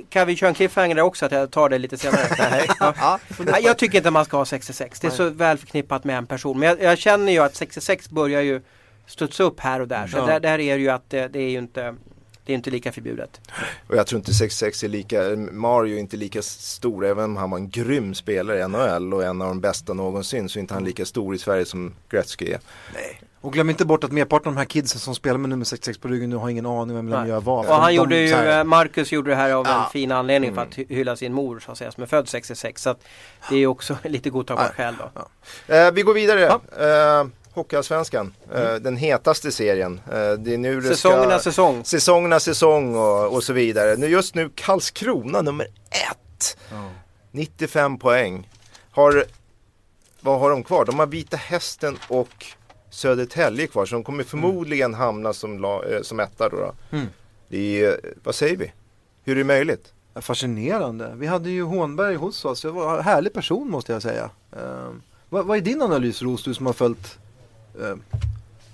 kan 0.08 0.26
vi 0.26 0.36
köra 0.36 0.48
en 0.48 0.54
cliffhanger 0.54 0.94
där 0.94 1.02
också 1.02 1.26
att 1.26 1.32
jag 1.32 1.50
tar 1.50 1.68
det 1.68 1.78
lite 1.78 1.96
senare? 1.98 2.26
Nej. 2.50 2.66
Ja. 2.80 3.18
Nej, 3.38 3.62
jag 3.64 3.78
tycker 3.78 3.98
inte 3.98 4.10
man 4.10 4.24
ska 4.24 4.36
ha 4.36 4.44
66. 4.44 5.00
Det 5.00 5.06
är 5.06 5.10
så 5.10 5.28
väl 5.30 5.58
förknippat 5.58 6.04
med 6.04 6.16
en 6.18 6.26
person. 6.26 6.58
Men 6.58 6.68
jag, 6.68 6.82
jag 6.82 6.98
känner 6.98 7.32
ju 7.32 7.38
att 7.38 7.54
66 7.56 8.10
börjar 8.10 8.40
ju 8.40 8.62
studsa 9.06 9.42
upp 9.42 9.60
här 9.60 9.80
och 9.80 9.88
där. 9.88 10.06
Så 10.06 10.16
Ja. 10.18 10.26
där, 10.26 10.40
där 10.40 10.58
är 10.60 10.74
det 10.76 10.82
ju 10.82 10.88
att 10.90 11.10
det, 11.10 11.28
det 11.28 11.38
är 11.40 11.50
ju 11.50 11.58
inte 11.58 11.94
det 12.50 12.54
är 12.54 12.56
inte 12.56 12.70
lika 12.70 12.92
förbjudet. 12.92 13.40
Och 13.88 13.96
jag 13.96 14.06
tror 14.06 14.18
inte 14.18 14.34
66 14.34 14.82
är 14.84 14.88
lika, 14.88 15.22
Mario 15.52 15.94
är 15.96 16.00
inte 16.00 16.16
lika 16.16 16.42
stor, 16.42 17.04
även 17.06 17.24
om 17.24 17.36
han 17.36 17.50
var 17.50 17.58
en 17.58 17.70
grym 17.70 18.14
spelare 18.14 18.58
i 18.60 18.68
NHL 18.68 19.14
och 19.14 19.24
en 19.24 19.42
av 19.42 19.48
de 19.48 19.60
bästa 19.60 19.92
någonsin 19.94 20.48
så 20.48 20.58
är 20.58 20.60
inte 20.60 20.74
han 20.74 20.84
lika 20.84 21.04
stor 21.04 21.34
i 21.34 21.38
Sverige 21.38 21.64
som 21.64 21.94
Gretzky 22.10 22.52
är. 22.52 22.60
Och 23.40 23.52
glöm 23.52 23.70
inte 23.70 23.84
bort 23.84 24.04
att 24.04 24.12
merparten 24.12 24.48
av 24.48 24.54
de 24.54 24.58
här 24.58 24.64
kidsen 24.64 25.00
som 25.00 25.14
spelar 25.14 25.38
med 25.38 25.50
nummer 25.50 25.64
66 25.64 25.98
på 25.98 26.08
ryggen 26.08 26.30
nu 26.30 26.36
har 26.36 26.48
ingen 26.48 26.66
aning 26.66 26.96
vem 26.96 27.10
de 27.10 27.16
Nej. 27.20 27.28
gör 27.28 27.40
vad. 27.40 27.66
Och 27.66 27.74
han 27.74 27.86
De- 27.90 27.94
gjorde 27.94 28.16
ju, 28.18 28.34
här- 28.34 28.58
eh, 28.58 28.64
Marcus 28.64 29.12
gjorde 29.12 29.30
det 29.30 29.36
här 29.36 29.52
av 29.52 29.66
Ja. 29.68 29.84
en 29.84 29.90
fin 29.90 30.12
anledning 30.12 30.54
för 30.54 30.62
att 30.62 30.74
hy- 30.78 30.86
hylla 30.94 31.16
sin 31.16 31.32
mor 31.32 31.60
så 31.60 31.72
att 31.72 31.78
säga 31.78 31.92
som 31.92 32.02
är 32.02 32.06
född 32.06 32.28
66. 32.28 32.82
Så 32.82 32.90
att 32.90 33.00
det 33.50 33.56
är 33.56 33.66
också 33.66 33.96
lite 34.04 34.30
godtagbart 34.30 34.74
skäl 34.74 34.94
då. 35.14 35.74
Eh, 35.74 35.90
vi 35.92 36.02
går 36.02 36.14
vidare. 36.14 36.46
Eh, 36.46 37.26
Hockeyallsvenskan, 37.52 38.34
eh, 38.54 38.74
den 38.74 38.96
hetaste 38.96 39.52
serien. 39.52 40.00
Eh, 40.06 40.32
det 40.32 40.54
är 40.54 40.58
nu 40.58 40.80
det 40.80 40.88
Säsongernas 40.88 41.42
ska... 41.42 41.50
säsong. 41.50 41.84
Säsongernas 41.84 42.44
säsong 42.44 42.96
och, 42.96 43.34
och 43.34 43.44
så 43.44 43.52
vidare. 43.52 43.96
Nu, 43.96 44.06
just 44.06 44.34
nu 44.34 44.50
Karlskrona 44.54 45.42
nummer 45.42 45.66
ett. 46.10 46.56
95 47.30 47.98
poäng. 47.98 48.48
Har, 48.90 49.24
vad 50.20 50.40
har 50.40 50.50
de 50.50 50.62
kvar? 50.62 50.84
De 50.84 50.98
har 50.98 51.06
Vita 51.06 51.36
Hästen 51.36 51.98
och 52.08 52.46
Södertälje 52.90 53.66
kvar. 53.66 53.86
Så 53.86 53.94
de 53.94 54.04
kommer 54.04 54.24
förmodligen 54.24 54.94
hamna 54.94 55.32
som, 55.32 55.58
la, 55.58 55.84
eh, 55.84 56.02
som 56.02 56.20
etta 56.20 56.48
då. 56.48 56.56
då. 56.56 56.96
Mm. 56.96 57.06
Det 57.48 57.84
är, 57.84 58.00
vad 58.22 58.34
säger 58.34 58.56
vi? 58.56 58.72
Hur 59.24 59.32
är 59.32 59.38
det 59.38 59.44
möjligt? 59.44 59.92
Fascinerande. 60.14 61.12
Vi 61.16 61.26
hade 61.26 61.50
ju 61.50 61.62
Hånberg 61.62 62.14
hos 62.14 62.44
oss. 62.44 62.62
Det 62.62 62.70
var 62.70 62.98
en 62.98 63.04
härlig 63.04 63.32
person 63.32 63.70
måste 63.70 63.92
jag 63.92 64.02
säga. 64.02 64.30
Ehm, 64.52 65.02
vad, 65.28 65.46
vad 65.46 65.56
är 65.56 65.60
din 65.60 65.82
analys 65.82 66.22
Ros, 66.22 66.44
du 66.44 66.54
som 66.54 66.66
har 66.66 66.72
följt 66.72 67.18
eh, 67.80 67.96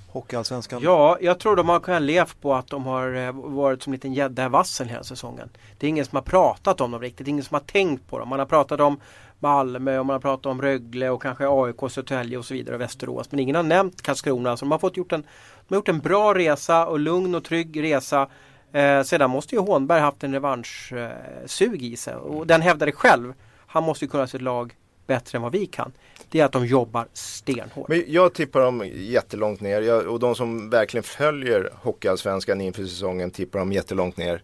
Hockeyallsvenskan? 0.09 0.83
Ja, 0.83 1.19
jag 1.21 1.39
tror 1.39 1.57
de 1.57 1.69
har 1.69 1.81
kunnat 1.81 2.03
leva 2.03 2.29
på 2.41 2.55
att 2.55 2.67
de 2.67 2.87
har 2.87 3.15
eh, 3.15 3.33
varit 3.33 3.83
som 3.83 3.93
en 3.93 3.97
liten 3.97 4.15
gädda 4.15 4.47
i 4.47 4.49
vassen 4.49 4.89
hela 4.89 5.05
säsongen. 5.05 5.49
Det 5.79 5.87
är 5.87 5.89
ingen 5.89 6.05
som 6.05 6.17
har 6.17 6.23
pratat 6.23 6.81
om 6.81 6.91
dem 6.91 7.01
riktigt, 7.01 7.27
det 7.27 7.29
är 7.29 7.33
ingen 7.33 7.45
som 7.45 7.55
har 7.55 7.61
tänkt 7.61 8.09
på 8.09 8.19
dem. 8.19 8.29
Man 8.29 8.39
har 8.39 8.47
pratat 8.47 8.81
om 8.81 9.01
Malmö 9.39 9.99
och 9.99 10.07
man 10.07 10.15
har 10.15 10.21
pratat 10.21 10.47
om 10.47 10.63
Rögle 10.63 11.11
och 11.11 11.23
kanske 11.23 11.45
AIK, 11.49 11.91
Södertälje 11.91 12.39
och 12.39 12.45
så 12.45 12.55
vidare, 12.55 12.75
och 12.75 12.81
Västerås. 12.81 13.31
Men 13.31 13.41
ingen 13.41 13.57
har 13.57 13.63
nämnt 13.63 14.03
Karlskrona. 14.03 14.57
Så 14.57 14.65
de 14.65 14.71
har 14.71 14.79
fått 14.79 14.97
gjort 14.97 15.13
en, 15.13 15.23
de 15.69 15.75
har 15.75 15.77
gjort 15.77 15.89
en 15.89 15.99
bra 15.99 16.35
resa 16.35 16.87
och 16.87 16.99
lugn 16.99 17.35
och 17.35 17.45
trygg 17.45 17.83
resa. 17.83 18.29
Eh, 18.73 19.03
sedan 19.03 19.31
måste 19.31 19.55
ju 19.55 19.61
Hånberg 19.61 20.01
haft 20.01 20.25
en 20.25 20.33
revanschsug 20.33 21.83
eh, 21.83 21.93
i 21.93 21.97
sig 21.97 22.15
och 22.15 22.47
den 22.47 22.63
hävdade 22.63 22.93
själv. 22.93 23.33
Han 23.67 23.83
måste 23.83 24.05
ju 24.05 24.09
kunna 24.11 24.27
sitt 24.27 24.43
lag 24.43 24.75
bättre 25.07 25.37
än 25.39 25.43
vad 25.43 25.53
vi 25.53 25.67
kan. 25.67 25.93
Det 26.29 26.41
är 26.41 26.45
att 26.45 26.53
de 26.53 26.67
jobbar 26.67 27.09
stenhårt. 27.13 27.89
Men 27.89 28.05
jag 28.07 28.35
tippar 28.35 28.61
dem 28.61 28.85
jättelångt 28.95 29.61
ner 29.61 29.83
jag, 29.83 30.07
och 30.07 30.21
de 30.21 30.35
som 30.35 30.71
verkligen 30.71 31.05
följer 31.05 31.71
Hockeyallsvenskan 31.83 32.61
inför 32.61 32.83
säsongen 32.83 33.31
tippar 33.31 33.59
dem 33.59 33.73
jättelångt 33.73 34.17
ner. 34.17 34.43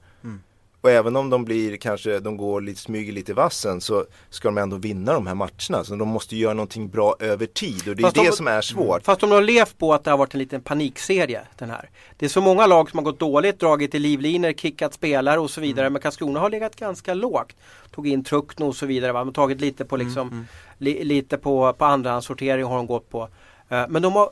Och 0.83 0.91
även 0.91 1.17
om 1.17 1.31
de 1.31 1.45
blir 1.45 1.77
kanske, 1.77 2.21
de 2.21 2.37
går 2.37 2.61
lite, 2.61 2.81
smyger 2.81 3.13
lite 3.13 3.33
i 3.33 3.35
vassen 3.35 3.81
så 3.81 4.05
ska 4.31 4.49
de 4.49 4.59
ändå 4.59 4.77
vinna 4.77 5.13
de 5.13 5.27
här 5.27 5.35
matcherna. 5.35 5.85
Så 5.85 5.97
de 5.97 6.09
måste 6.09 6.37
göra 6.37 6.55
någonting 6.55 6.89
bra 6.89 7.17
över 7.21 7.47
tid 7.47 7.89
och 7.89 7.97
det 7.97 8.01
är 8.01 8.05
Fast 8.05 8.17
det 8.17 8.23
de- 8.27 8.33
som 8.33 8.49
är 8.49 8.61
svårt. 8.61 9.05
Fast 9.05 9.21
de 9.21 9.31
har 9.31 9.43
levt 9.43 9.79
på 9.79 9.95
att 9.95 10.05
det 10.05 10.11
har 10.11 10.19
varit 10.19 10.35
en 10.35 10.39
liten 10.39 10.61
panikserie 10.61 11.41
den 11.59 11.71
här. 11.71 11.91
Det 12.17 12.25
är 12.27 12.29
så 12.31 12.41
många 12.41 12.67
lag 12.67 12.91
som 12.91 12.99
har 12.99 13.05
gått 13.05 13.19
dåligt, 13.21 13.61
dragit 13.61 13.95
i 13.95 13.99
livlinor, 13.99 14.53
kickat 14.53 14.95
spelare 14.95 15.41
och 15.41 15.51
så 15.51 15.61
vidare. 15.61 15.91
Men 15.91 16.03
Karlskrona 16.03 16.41
har 16.41 16.51
legat 16.51 16.77
ganska 16.77 17.15
lågt. 17.15 17.57
Tog 17.95 18.09
in 18.09 18.25
Truckno 18.25 18.67
och 18.67 18.77
så 18.77 18.87
vidare. 18.87 19.13
Va? 19.13 19.19
De 19.19 19.29
har 19.29 19.33
tagit 19.33 19.61
lite 19.61 19.85
på 19.85 19.97
liksom 19.97 20.47
li, 20.79 21.05
lite 21.05 21.39
på, 21.39 21.73
på 21.73 21.85
andrahandssortering 21.85 22.65
har 22.65 22.77
de 22.77 22.87
gått 22.87 23.11
på. 23.11 23.29
Eh, 23.69 23.85
men 23.89 24.03
de 24.03 24.13
har 24.13 24.31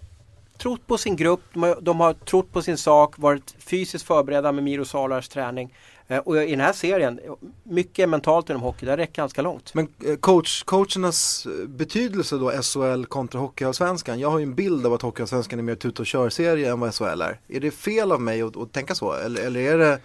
trott 0.58 0.86
på 0.86 0.98
sin 0.98 1.16
grupp, 1.16 1.40
de 1.52 1.62
har, 1.62 1.78
de 1.80 2.00
har 2.00 2.12
trott 2.12 2.52
på 2.52 2.62
sin 2.62 2.76
sak, 2.76 3.18
varit 3.18 3.54
fysiskt 3.58 4.06
förberedda 4.06 4.52
med 4.52 4.64
Miro 4.64 4.84
Salars 4.84 5.28
träning. 5.28 5.74
Eh, 6.10 6.18
och 6.18 6.42
i 6.42 6.50
den 6.50 6.60
här 6.60 6.72
serien, 6.72 7.20
mycket 7.64 8.08
mentalt 8.08 8.50
inom 8.50 8.62
hockey, 8.62 8.86
det 8.86 8.96
räcker 8.96 9.22
ganska 9.22 9.42
långt. 9.42 9.74
Men 9.74 9.88
eh, 10.06 10.16
coach, 10.16 10.62
coachernas 10.62 11.46
eh, 11.46 11.68
betydelse 11.68 12.36
då 12.36 12.50
SHL 12.62 13.04
kontra 13.04 13.40
Hockeyallsvenskan. 13.40 14.20
Jag 14.20 14.30
har 14.30 14.38
ju 14.38 14.42
en 14.42 14.54
bild 14.54 14.86
av 14.86 14.94
att 14.94 15.02
Hockeyallsvenskan 15.02 15.58
är 15.58 15.62
mer 15.62 15.74
tut 15.74 16.00
och 16.00 16.06
kör-serie 16.06 16.70
än 16.70 16.80
vad 16.80 16.94
SHL 16.94 17.22
är. 17.22 17.40
Är 17.48 17.60
det 17.60 17.70
fel 17.70 18.12
av 18.12 18.20
mig 18.20 18.42
att, 18.42 18.56
att 18.56 18.72
tänka 18.72 18.94
så? 18.94 19.12
Eller, 19.12 19.42
eller 19.42 19.60
är 19.60 19.78
det 19.78 19.98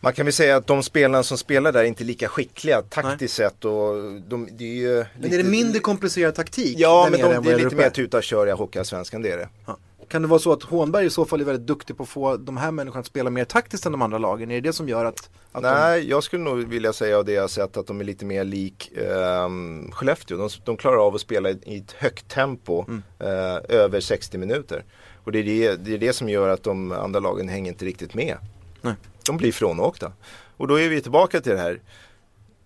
Man 0.00 0.12
kan 0.12 0.26
väl 0.26 0.32
säga 0.32 0.56
att 0.56 0.66
de 0.66 0.82
spelarna 0.82 1.22
som 1.22 1.38
spelar 1.38 1.72
där 1.72 1.80
är 1.80 1.84
inte 1.84 2.04
lika 2.04 2.28
skickliga 2.28 2.82
taktiskt 2.82 3.34
sett 3.34 3.64
och 3.64 3.94
de, 4.28 4.48
det 4.52 4.64
är 4.64 4.74
ju 4.74 4.96
Men 4.96 5.22
lite- 5.22 5.34
är 5.34 5.42
det 5.42 5.48
mindre 5.50 5.78
komplicerad 5.80 6.34
taktik? 6.34 6.78
Ja 6.78 7.08
men 7.10 7.20
de, 7.20 7.42
det 7.44 7.52
är 7.52 7.58
lite 7.58 7.76
mer 7.76 7.90
tuta 7.90 8.16
och 8.16 8.22
köra 8.22 8.48
i 8.50 8.52
Hockeyallsvenskan 8.52 9.22
det 9.22 9.30
är 9.30 9.36
det. 9.36 9.48
Ja. 9.66 9.76
Kan 10.12 10.22
det 10.22 10.28
vara 10.28 10.38
så 10.40 10.52
att 10.52 10.62
Hånberg 10.62 11.06
i 11.06 11.10
så 11.10 11.24
fall 11.24 11.40
är 11.40 11.44
väldigt 11.44 11.66
duktig 11.66 11.96
på 11.96 12.02
att 12.02 12.08
få 12.08 12.36
de 12.36 12.56
här 12.56 12.70
människorna 12.70 13.00
att 13.00 13.06
spela 13.06 13.30
mer 13.30 13.44
taktiskt 13.44 13.86
än 13.86 13.92
de 13.92 14.02
andra 14.02 14.18
lagen? 14.18 14.50
Är 14.50 14.54
det 14.54 14.68
det 14.68 14.72
som 14.72 14.88
gör 14.88 15.04
att, 15.04 15.30
att 15.52 15.62
de... 15.62 15.68
Nej, 15.68 16.08
jag 16.08 16.22
skulle 16.22 16.42
nog 16.44 16.58
vilja 16.58 16.92
säga 16.92 17.18
av 17.18 17.24
det 17.24 17.32
jag 17.32 17.42
har 17.42 17.48
sett 17.48 17.76
att 17.76 17.86
de 17.86 18.00
är 18.00 18.04
lite 18.04 18.24
mer 18.24 18.44
lik 18.44 18.92
um, 18.96 19.92
Skellefteå. 19.92 20.36
De, 20.38 20.48
de 20.64 20.76
klarar 20.76 21.06
av 21.06 21.14
att 21.14 21.20
spela 21.20 21.50
i, 21.50 21.58
i 21.66 21.76
ett 21.78 21.92
högt 21.92 22.28
tempo 22.28 22.84
Mm. 22.88 23.02
eh, 23.18 23.76
över 23.76 24.00
60 24.00 24.38
minuter. 24.38 24.84
Och 25.24 25.32
det 25.32 25.38
är 25.38 25.44
det, 25.44 25.76
det 25.76 25.94
är 25.94 25.98
det 25.98 26.12
som 26.12 26.28
gör 26.28 26.48
att 26.48 26.62
de 26.62 26.92
andra 26.92 27.20
lagen 27.20 27.48
hänger 27.48 27.72
inte 27.72 27.84
riktigt 27.84 28.14
med. 28.14 28.36
Nej. 28.80 28.94
De 29.26 29.36
blir 29.36 29.52
frånåkta. 29.52 30.12
Och 30.56 30.68
då 30.68 30.80
är 30.80 30.88
vi 30.88 31.00
tillbaka 31.02 31.40
till 31.40 31.52
det 31.52 31.58
här. 31.58 31.80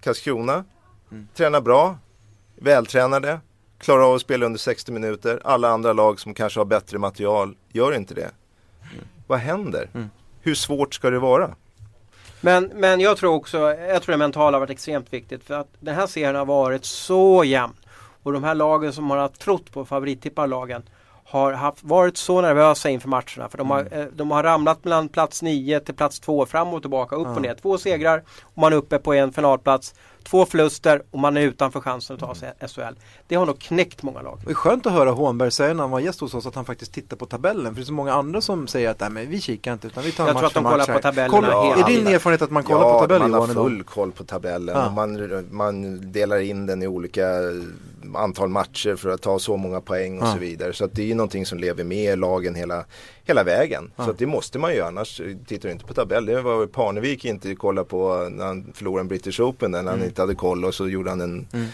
Karlskrona, 0.01 0.65
Mm. 1.11 1.29
tränar 1.35 1.61
bra, 1.61 1.99
vältränade, 2.57 3.41
klarar 3.87 4.03
av 4.03 4.15
att 4.15 4.21
spela 4.21 4.47
under 4.47 4.59
60 4.59 4.93
minuter. 4.93 5.41
Alla 5.45 5.69
andra 5.69 5.93
lag 5.93 6.21
som 6.21 6.35
kanske 6.35 6.61
har 6.61 6.65
bättre 6.65 6.99
material 6.99 7.57
gör 7.73 7.95
inte 7.95 8.15
det. 8.15 8.31
Vad 9.27 9.39
händer? 9.39 9.89
Mm. 9.95 10.11
Hur 10.41 10.55
svårt 10.55 10.95
ska 10.95 11.11
det 11.11 11.19
vara? 11.19 11.51
Men, 12.41 12.65
men 12.75 13.01
jag 13.01 13.17
tror 13.17 13.35
också, 13.35 13.59
jag 13.75 14.03
tror 14.03 14.13
det 14.13 14.17
mentala 14.19 14.55
har 14.57 14.61
varit 14.61 14.71
extremt 14.71 15.13
viktigt 15.13 15.45
för 15.45 15.55
att 15.55 15.69
den 15.81 15.95
här 15.95 16.07
serien 16.07 16.35
har 16.35 16.47
varit 16.47 16.85
så 16.85 17.45
jämn. 17.45 17.73
Och 18.23 18.33
de 18.33 18.45
här 18.45 18.55
lagen 18.55 18.93
som 18.93 19.11
har 19.11 19.29
trott 19.29 19.73
på 19.73 19.85
favorittipparlagen 19.85 20.83
har 21.25 21.53
haft, 21.53 21.85
varit 21.85 22.17
så 22.17 22.41
nervösa 22.41 22.91
inför 22.91 23.09
matcherna. 23.09 23.49
För 23.49 23.59
de 23.59 23.71
har, 23.71 23.81
Mm. 23.81 23.93
eh, 24.01 24.07
de 24.13 24.31
har 24.31 24.43
ramlat 24.43 24.85
mellan 24.85 25.09
plats 25.09 25.43
9 25.43 25.81
till 25.81 25.95
plats 25.95 26.21
2 26.21 26.47
fram 26.47 26.69
och 26.75 26.81
tillbaka, 26.83 27.17
upp 27.17 27.27
och 27.27 27.43
ner. 27.43 27.55
Två 27.63 27.79
segrar 27.79 28.23
och 28.43 28.59
man 28.59 28.73
är 28.73 28.77
uppe 28.77 28.99
på 28.99 29.15
en 29.15 29.33
finalplats. 29.33 29.95
Två 30.31 30.47
förluster 30.47 31.03
och 31.11 31.19
man 31.19 31.37
är 31.37 31.41
utanför 31.41 31.81
chansen 31.81 32.15
att 32.15 32.21
ta 32.21 32.35
sig 32.35 32.53
SHL. 32.75 32.95
Det 33.29 33.35
har 33.35 33.47
nog 33.47 33.59
knäckt 33.59 34.03
många 34.03 34.23
lag. 34.23 34.39
Det 34.45 34.51
är 34.51 34.55
skönt 34.55 34.87
att 34.87 34.93
höra 34.93 35.11
Hånberg 35.11 35.51
säga 35.51 35.75
när 35.75 35.83
han 35.83 35.91
var 35.91 36.01
gäst 36.01 36.21
hos 36.21 36.35
oss 36.35 36.47
att 36.47 36.55
han 36.55 36.65
faktiskt 36.65 36.93
tittar 36.93 37.17
på 37.17 37.27
tabellen. 37.27 37.75
För 37.75 37.81
det 37.81 37.85
är 37.85 37.87
så 37.87 37.93
många 37.93 38.13
andra 38.13 38.41
som 38.41 38.67
säger 38.67 38.91
att 38.91 39.01
Nej, 39.01 39.11
men 39.11 39.31
vi 39.31 39.41
kikar 39.41 39.73
inte 39.73 39.87
utan 39.87 40.05
vi 40.05 40.13
tar 40.13 40.27
Jag 40.27 40.35
match 40.35 40.41
tror 40.41 40.47
att 40.47 40.55
de 40.55 40.65
kollar 40.65 40.87
här." 40.87 40.95
på 40.95 41.01
tabellerna 41.01 41.29
Kolla, 41.53 41.75
hela 41.75 41.89
Är 41.89 41.91
din 41.93 42.07
erfarenhet 42.07 42.43
att 42.43 42.51
man 42.51 42.63
kollar 42.63 42.93
på 42.93 43.01
tabellen 43.01 43.31
man 43.31 43.41
har 43.41 43.47
full 43.55 43.83
koll 43.83 44.13
på 44.13 44.25
tabellen 44.25 44.77
Ja. 44.77 44.87
och 44.87 44.93
man, 44.93 45.45
man 45.51 46.01
delar 46.13 46.39
in 46.41 46.67
den 46.67 46.83
i 46.83 46.87
olika 46.87 47.27
antal 48.15 48.49
matcher 48.49 48.97
för 48.97 49.09
att 49.11 49.23
ta 49.23 49.39
så 49.39 49.57
många 49.57 49.81
poäng 49.81 50.19
och 50.21 50.27
Ja. 50.29 50.33
så 50.33 50.39
vidare. 50.39 50.73
Så 50.73 50.85
att 50.85 50.93
det 50.95 51.03
är 51.03 51.07
ju 51.07 51.15
någonting 51.15 51.47
som 51.47 51.59
lever 51.59 51.85
med 51.85 52.13
i 52.13 52.17
lagen 52.17 52.55
hela, 52.55 52.85
hela 53.27 53.45
vägen. 53.45 53.91
Ja. 53.97 54.05
Så 54.07 54.13
det 54.13 54.27
måste 54.27 54.59
man 54.59 54.75
ju 54.75 54.81
annars 54.83 55.21
tittar 55.47 55.69
du 55.69 55.73
inte 55.73 55.85
på 55.85 55.95
tabell. 55.95 56.27
Det 56.27 56.43
var 56.43 56.67
Parnevik 56.67 57.25
inte 57.25 57.55
kolla 57.55 57.85
på 57.85 58.29
när 58.31 58.45
han 58.47 58.73
förlorade 58.75 59.01
en 59.01 59.09
British 59.09 59.41
Open 59.41 59.71
när 59.71 59.83
han 59.85 60.05
inte 60.05 60.23
hade 60.23 60.35
koll 60.35 60.65
och 60.65 60.75
så 60.75 60.89
gjorde 60.89 61.11
han 61.11 61.21
en 61.21 61.47
Mm. 61.53 61.67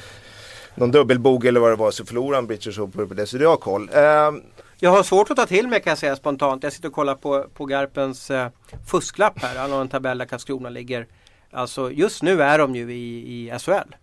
någon 0.75 0.91
dubbelbog 0.91 1.47
eller 1.47 1.61
vad 1.61 1.71
det 1.73 1.77
var 1.77 1.91
så 1.91 2.05
förlorade 2.05 2.37
han 2.37 2.47
British 2.47 2.79
Open 2.81 3.09
på 3.09 3.15
det. 3.15 3.27
Så 3.27 3.39
det 3.39 3.45
har 3.47 3.57
koll. 3.57 3.91
Ehm, 3.93 4.43
Jag 4.79 4.91
har 4.91 5.03
svårt 5.03 5.31
att 5.31 5.37
ta 5.37 5.47
till 5.47 5.69
mig 5.69 5.83
kan 5.83 5.91
jag 5.91 5.99
säga 5.99 6.17
spontant. 6.17 6.63
Jag 6.63 6.73
sitter 6.73 6.89
och 6.89 6.95
kollar 6.95 7.15
på, 7.15 7.47
på 7.55 7.65
Garpens 7.67 8.31
eh, 8.31 8.49
fusklapp 8.87 9.39
här. 9.43 9.57
Han 9.59 9.73
har 9.73 9.81
en 9.81 9.89
tabell 9.89 10.19
där 10.19 10.25
Karlskrona 10.27 10.69
ligger. 10.69 11.07
Alltså 11.51 11.91
just 11.91 12.23
nu 12.23 12.43
är 12.43 12.59
de 12.59 12.77
ju 12.77 12.93
i, 12.93 13.49
i 13.49 13.59
SHL. 13.59 13.95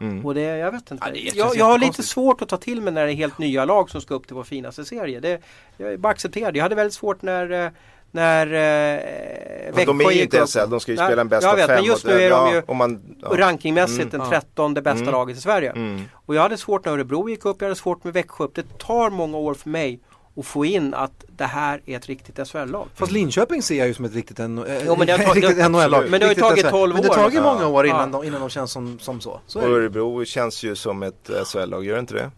Mm. 0.00 0.26
Och 0.26 0.34
det, 0.34 0.40
jag 0.40 0.72
vet 0.72 0.90
inte. 0.90 1.04
Ja, 1.06 1.12
det 1.12 1.28
är 1.28 1.36
jag, 1.36 1.56
jag 1.56 1.64
har 1.64 1.78
lite 1.78 2.02
svårt 2.02 2.42
att 2.42 2.48
ta 2.48 2.56
till 2.56 2.80
mig 2.80 2.92
när 2.92 3.06
det 3.06 3.12
är 3.12 3.14
helt 3.14 3.38
nya 3.38 3.64
lag 3.64 3.90
som 3.90 4.00
ska 4.00 4.14
upp 4.14 4.26
till 4.26 4.36
vår 4.36 4.44
finaste 4.44 4.84
serie. 4.84 5.20
Det, 5.20 5.40
jag 5.76 6.00
bara 6.00 6.12
accepterad. 6.12 6.56
Jag 6.56 6.62
hade 6.62 6.74
väldigt 6.74 6.94
svårt 6.94 7.22
när 7.22 7.64
eh, 7.64 7.70
när 8.10 8.46
eh, 8.46 9.74
Växjö 9.74 9.84
de 9.84 10.00
är 10.00 10.10
ju 10.10 10.22
inte. 10.22 10.46
SHL, 10.46 10.70
de 10.70 10.80
ska 10.80 10.92
ju 10.92 10.98
Nej, 10.98 11.06
spela 11.08 11.20
en 11.20 11.28
bästa 11.28 11.48
jag 11.48 11.56
vet, 11.56 11.66
fem. 11.66 11.74
Men 11.74 11.84
just 11.84 12.04
och- 12.04 12.10
nu 12.10 12.16
är 12.22 12.30
de 12.30 12.48
ja, 12.48 12.54
ju 12.54 12.62
om 12.66 12.76
man, 12.76 13.16
ja. 13.22 13.28
rankingmässigt 13.36 14.00
Mm, 14.00 14.10
den 14.10 14.20
ja. 14.20 14.28
trettonde 14.28 14.82
bästa 14.82 15.00
Mm. 15.00 15.12
laget 15.12 15.36
i 15.36 15.40
Sverige. 15.40 15.70
Mm. 15.70 16.02
Och 16.12 16.34
jag 16.34 16.42
hade 16.42 16.56
svårt 16.56 16.84
när 16.84 16.92
Örebro 16.92 17.28
gick 17.28 17.44
upp, 17.44 17.56
jag 17.60 17.66
hade 17.66 17.76
svårt 17.80 18.04
med 18.04 18.12
Växjö 18.12 18.44
upp. 18.44 18.54
Det 18.54 18.78
tar 18.78 19.10
många 19.10 19.36
år 19.38 19.54
för 19.54 19.68
mig 19.68 20.00
att 20.36 20.46
få 20.46 20.64
in 20.64 20.94
att 20.94 21.24
det 21.36 21.44
här 21.44 21.80
är 21.86 21.96
ett 21.96 22.06
riktigt 22.06 22.48
SHL-lag. 22.48 22.88
Fast 22.94 23.12
Linköping 23.12 23.62
ser 23.62 23.78
jag 23.78 23.86
ju 23.86 23.94
som 23.94 24.04
ett 24.04 24.14
riktigt, 24.14 24.38
N- 24.40 24.64
Jo, 24.86 24.96
men 24.96 25.06
det 25.06 25.12
har 25.12 25.18
tagit- 25.24 25.34
riktigt 25.34 25.56
det- 25.56 25.68
NHL-lag. 25.68 26.04
men 26.10 26.20
det 26.20 26.26
har 26.26 26.34
ju 26.34 26.40
tagit 26.40 26.64
SHL. 26.64 26.70
12 26.70 26.94
Men 26.94 27.02
det 27.02 27.08
har 27.08 27.18
år. 27.18 27.22
tagit 27.22 27.42
många 27.42 27.66
år 27.66 27.86
innan, 27.86 28.12
Ja. 28.12 28.18
de, 28.18 28.26
innan 28.26 28.40
de 28.40 28.50
känns 28.50 28.72
som, 28.72 28.98
som 28.98 29.20
så. 29.20 29.40
så 29.46 29.58
Och 29.58 29.64
är 29.64 29.68
det. 29.68 29.74
Örebro 29.76 30.24
känns 30.24 30.62
ju 30.62 30.76
som 30.76 31.02
ett 31.02 31.30
SHL-lag, 31.46 31.84
gör 31.84 31.94
det 31.94 32.00
inte 32.00 32.14
det? 32.14 32.30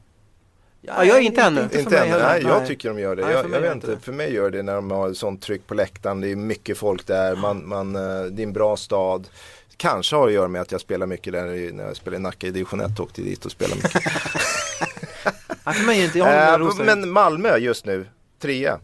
Ja, 0.81 1.05
jag 1.05 1.17
är 1.17 1.21
inte 1.21 1.43
ännu. 1.43 1.63
Inte 1.63 1.77
mig 1.91 1.99
än, 1.99 2.09
heller. 2.09 2.25
nej, 2.25 2.43
jag 2.43 2.67
tycker 2.67 2.89
de 2.89 2.99
gör 3.01 3.17
det. 3.17 3.23
Nej, 3.25 3.33
jag, 3.33 3.45
jag 3.45 3.49
vet 3.49 3.57
inte 3.63 3.73
inte, 3.75 3.87
det. 3.87 4.01
för 4.01 4.13
mig 4.13 4.35
gör 4.35 4.51
det 4.51 4.63
när 4.63 4.75
de 4.75 4.91
har 4.91 5.13
sånt 5.13 5.43
tryck 5.43 5.67
på 5.67 5.75
läktaren. 5.75 6.21
Det 6.21 6.29
är 6.31 6.37
mycket 6.37 6.79
folk 6.79 7.07
där, 7.07 7.37
man, 7.37 7.69
man, 7.69 7.97
eh, 7.97 8.23
det 8.31 8.43
är 8.43 8.47
en 8.47 8.53
bra 8.53 8.77
stad. 8.77 9.29
Kanske 9.77 10.17
har 10.17 10.27
att 10.27 10.33
göra 10.33 10.49
med 10.49 10.61
att 10.61 10.73
jag 10.73 10.81
spelar 10.81 11.07
mycket 11.07 11.33
där 11.33 11.73
när 11.73 11.85
jag 11.85 11.97
spelade 11.97 12.17
i 12.17 12.23
Nacka 12.23 12.47
i 12.47 12.51
division 12.51 12.81
1 12.81 13.01
åkte 13.01 13.23
dit 13.23 13.45
och 13.45 13.51
spelade 13.53 13.77
mycket. 13.83 14.03
Nej, 15.69 15.77
för 15.77 15.87
mig 15.87 16.01
är 16.01 16.05
inte, 16.05 16.19
jag 16.19 16.59
håller 16.59 16.85
med 16.85 16.89
äh, 16.89 16.97
men 16.97 17.11
Malmö 17.11 17.57
just 17.57 17.87
nu, 17.87 18.07
trea. 18.39 18.81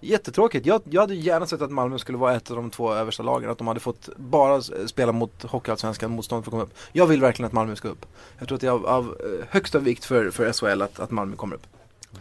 Jättetråkigt. 0.00 0.66
Jag, 0.66 0.82
jag 0.90 1.00
hade 1.00 1.14
gärna 1.14 1.46
sett 1.46 1.62
att 1.62 1.70
Malmö 1.70 1.98
skulle 1.98 2.18
vara 2.18 2.34
ett 2.34 2.50
av 2.50 2.56
de 2.56 2.70
två 2.70 2.94
översta 2.94 3.22
lagen. 3.22 3.50
Att 3.50 3.58
de 3.58 3.66
hade 3.66 3.80
fått 3.80 4.08
bara 4.16 4.62
spela 4.62 5.12
mot 5.12 5.42
Hockeyallsvenskan 5.42 6.10
motstånd 6.10 6.44
för 6.44 6.50
att 6.50 6.52
komma 6.52 6.62
upp. 6.62 6.74
Jag 6.92 7.06
vill 7.06 7.20
verkligen 7.20 7.46
att 7.46 7.52
Malmö 7.52 7.76
ska 7.76 7.88
upp. 7.88 8.06
Jag 8.38 8.48
tror 8.48 8.56
att 8.56 8.60
det 8.60 8.66
är 8.66 8.70
av, 8.70 8.86
av 8.86 9.04
eh, 9.04 9.46
högsta 9.50 9.78
vikt 9.78 10.04
för, 10.04 10.30
för 10.30 10.52
SHL 10.52 10.82
att, 10.82 11.00
att 11.00 11.10
Malmö 11.10 11.36
kommer 11.36 11.54
upp. 11.54 11.66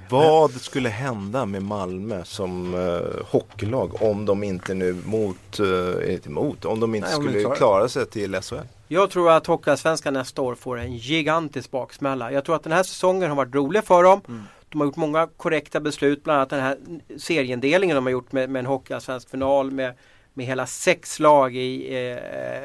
Vad 0.10 0.52
skulle 0.52 0.90
hända 0.90 1.46
med 1.46 1.64
Malmö 1.64 2.24
som 2.24 2.74
eh, 2.74 3.26
hockeylag 3.26 4.02
om 4.02 4.26
de 4.26 4.44
inte 4.44 4.74
nu 4.74 5.02
mot, 5.06 5.60
eh, 5.60 6.14
inte 6.14 6.30
mot, 6.30 6.66
om 6.66 6.80
de 6.80 6.96
inte 6.96 7.08
Nej, 7.08 7.18
de 7.20 7.24
skulle 7.24 7.56
klara 7.56 7.90
sig 7.90 8.06
till 8.06 8.42
SHL? 8.42 8.56
Jag 8.94 9.10
tror 9.10 9.32
att 9.32 9.48
Hockeyallsvenskan 9.48 10.14
nästa 10.14 10.42
år 10.42 10.56
får 10.56 10.80
en 10.80 10.98
gigantisk 10.98 11.72
baksmälla. 11.72 12.32
Jag 12.32 12.46
tror 12.46 12.56
att 12.56 12.64
den 12.64 12.72
här 12.72 12.84
säsongen 12.84 13.30
har 13.30 13.36
varit 13.36 13.56
rolig 13.56 13.84
för 13.84 14.04
dem. 14.04 14.22
Mm. 14.28 14.44
De 14.70 14.82
har 14.82 14.86
gjort 14.86 14.96
många 14.96 15.28
korrekta 15.38 15.80
beslut, 15.80 16.24
bland 16.24 16.38
annat 16.38 16.50
den 16.50 16.62
här 16.62 16.78
seriendelningen 17.18 17.96
de 17.96 18.06
har 18.06 18.12
gjort 18.12 18.32
med, 18.32 18.50
med 18.50 18.60
en 18.60 18.66
Hockeyallsvensk 18.66 19.30
final 19.30 19.72
med, 19.72 19.94
med 20.34 20.46
hela 20.46 20.66
sex 20.66 21.20
lag 21.20 21.56
i, 21.56 21.94
eh, 21.94 22.18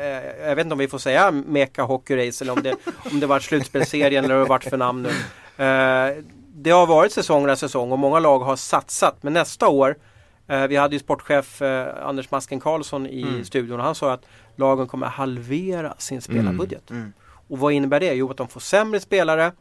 eh, 0.07 0.49
jag 0.49 0.57
vet 0.57 0.65
inte 0.65 0.73
om 0.73 0.79
vi 0.79 0.89
får 0.89 0.99
säga 0.99 1.31
Meka 1.31 1.83
Hockey 1.83 2.17
Race 2.17 2.45
eller 2.45 2.53
om 2.53 2.63
det, 2.63 2.77
om 3.13 3.21
det 3.21 3.27
varit 3.27 3.43
slutspelsserien 3.43 4.25
eller 4.25 4.35
vad 4.35 4.45
det 4.45 4.49
varit 4.49 4.65
för 4.65 4.77
namn 4.77 5.03
nu. 5.03 5.09
Eh, 5.65 6.25
det 6.55 6.71
har 6.71 6.87
varit 6.87 7.13
säsongernas 7.13 7.61
säsong 7.61 7.93
och 7.93 7.99
många 7.99 8.19
lag 8.19 8.39
har 8.39 8.57
satsat. 8.57 9.23
Men 9.23 9.33
nästa 9.33 9.69
år, 9.69 9.97
vi 10.49 10.77
hade 10.77 10.95
ju 10.97 10.99
sportchef 11.01 11.63
eh, 11.63 12.07
Anders 12.09 12.31
Masken 12.31 12.61
Karlsson 12.61 13.07
i 13.07 13.23
Mm. 13.23 13.45
studion 13.45 13.79
och 13.81 13.85
han 13.87 13.95
sa 13.95 14.13
att 14.13 14.25
lagen 14.57 14.87
kommer 14.87 15.07
halvera 15.07 15.95
sin 15.99 16.23
spelarbudget. 16.23 16.91
Mm. 16.91 17.13
Och 17.49 17.59
vad 17.59 17.73
innebär 17.73 18.01
det? 18.01 18.15
Jo, 18.15 18.31
att 18.31 18.37
de 18.37 18.49
får 18.49 18.61
sämre 18.61 19.01
spelare. 19.01 19.53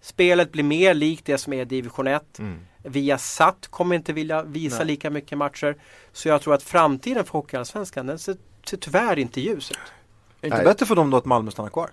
Spelet 0.00 0.52
blir 0.52 0.64
mer 0.64 0.94
likt 0.94 1.26
det 1.26 1.38
som 1.38 1.52
är 1.52 1.64
division 1.64 2.06
1. 2.06 2.38
Mm. 2.38 2.58
Via 2.82 3.18
satt 3.18 3.66
kommer 3.70 3.96
inte 3.96 4.12
vilja 4.12 4.42
visa 4.42 4.76
Nej. 4.78 4.86
lika 4.86 5.10
mycket 5.10 5.38
matcher. 5.38 5.76
Så 6.12 6.28
jag 6.28 6.42
tror 6.42 6.54
att 6.54 6.62
framtiden 6.62 7.24
för 7.24 7.32
Hockeyallsvenskan 7.32 8.06
den 8.06 8.18
ser, 8.18 8.36
ser 8.68 8.76
tyvärr 8.76 9.18
inte 9.18 9.40
ljus 9.40 9.70
ut. 9.70 9.76
Är 9.76 9.82
det 10.40 10.46
inte 10.46 10.56
Nej. 10.56 10.66
bättre 10.66 10.86
för 10.86 10.94
dem 10.96 11.10
då 11.10 11.16
att 11.16 11.24
Malmö 11.24 11.50
stannar 11.50 11.70
kvar? 11.70 11.90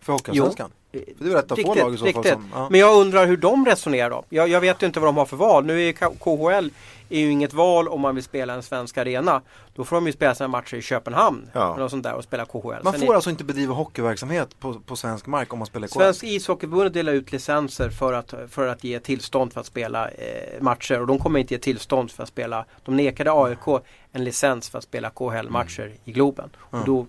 För 0.00 0.12
Hockeyallsvenskan? 0.12 0.70
För 0.92 1.00
det 1.18 1.32
är 1.32 1.36
ett 1.38 1.52
av 1.52 1.56
få 1.56 1.62
Riktigt, 1.62 1.82
lag 1.82 1.94
i 1.94 1.96
så 1.96 2.04
fall 2.04 2.14
riktigt. 2.14 2.32
som... 2.32 2.50
Ja. 2.54 2.68
Men 2.70 2.80
jag 2.80 2.96
undrar 3.00 3.26
hur 3.26 3.36
de 3.36 3.66
resonerar 3.66 4.10
då. 4.10 4.24
Jag, 4.28 4.48
jag 4.48 4.60
vet 4.60 4.82
ju 4.82 4.86
inte 4.86 5.00
vad 5.00 5.08
de 5.08 5.16
har 5.16 5.26
för 5.26 5.36
val. 5.36 5.64
Nu 5.64 5.82
är 5.88 5.92
KHL 5.92 6.70
är 7.10 7.20
ju 7.20 7.30
inget 7.30 7.52
val 7.52 7.88
om 7.88 8.00
man 8.00 8.14
vill 8.14 8.24
spela 8.24 8.54
en 8.54 8.62
svensk 8.62 8.98
arena. 8.98 9.42
Då 9.74 9.84
får 9.84 9.96
de 9.96 10.06
ju 10.06 10.12
spela 10.12 10.34
sina 10.34 10.48
matcher 10.48 10.74
i 10.76 10.82
Köpenhamn. 10.82 11.50
Ja. 11.52 11.76
Eller 11.76 11.88
sånt 11.88 12.02
där 12.02 12.14
och 12.14 12.24
spela 12.24 12.44
KHL. 12.44 12.82
Man 12.84 12.92
Sen 12.92 13.00
får 13.00 13.12
är- 13.12 13.14
alltså 13.14 13.30
inte 13.30 13.44
bedriva 13.44 13.74
hockeyverksamhet 13.74 14.60
på, 14.60 14.74
på 14.74 14.96
svensk 14.96 15.26
mark 15.26 15.52
om 15.52 15.58
man 15.58 15.66
spelar 15.66 15.88
KHL? 15.88 15.92
Svensk 15.98 16.24
ishockeyförbund 16.24 16.92
delar 16.92 17.12
ut 17.12 17.32
licenser 17.32 17.90
för 17.90 18.12
att, 18.12 18.34
för 18.50 18.66
att 18.68 18.84
ge 18.84 19.00
tillstånd 19.00 19.52
för 19.52 19.60
att 19.60 19.66
spela 19.66 20.08
eh, 20.08 20.60
matcher 20.62 21.00
och 21.00 21.06
de 21.06 21.18
kommer 21.18 21.40
inte 21.40 21.54
ge 21.54 21.60
tillstånd 21.60 22.10
för 22.10 22.22
att 22.22 22.28
spela. 22.28 22.64
De 22.84 22.96
nekade 22.96 23.32
AIK 23.32 23.82
en 24.12 24.24
licens 24.24 24.68
för 24.70 24.78
att 24.78 24.84
spela 24.84 25.10
KHL-matcher 25.10 25.92
i 26.04 26.12
Globen. 26.12 26.50
Och 26.56 26.78
då, 26.78 26.84
då, 26.86 27.06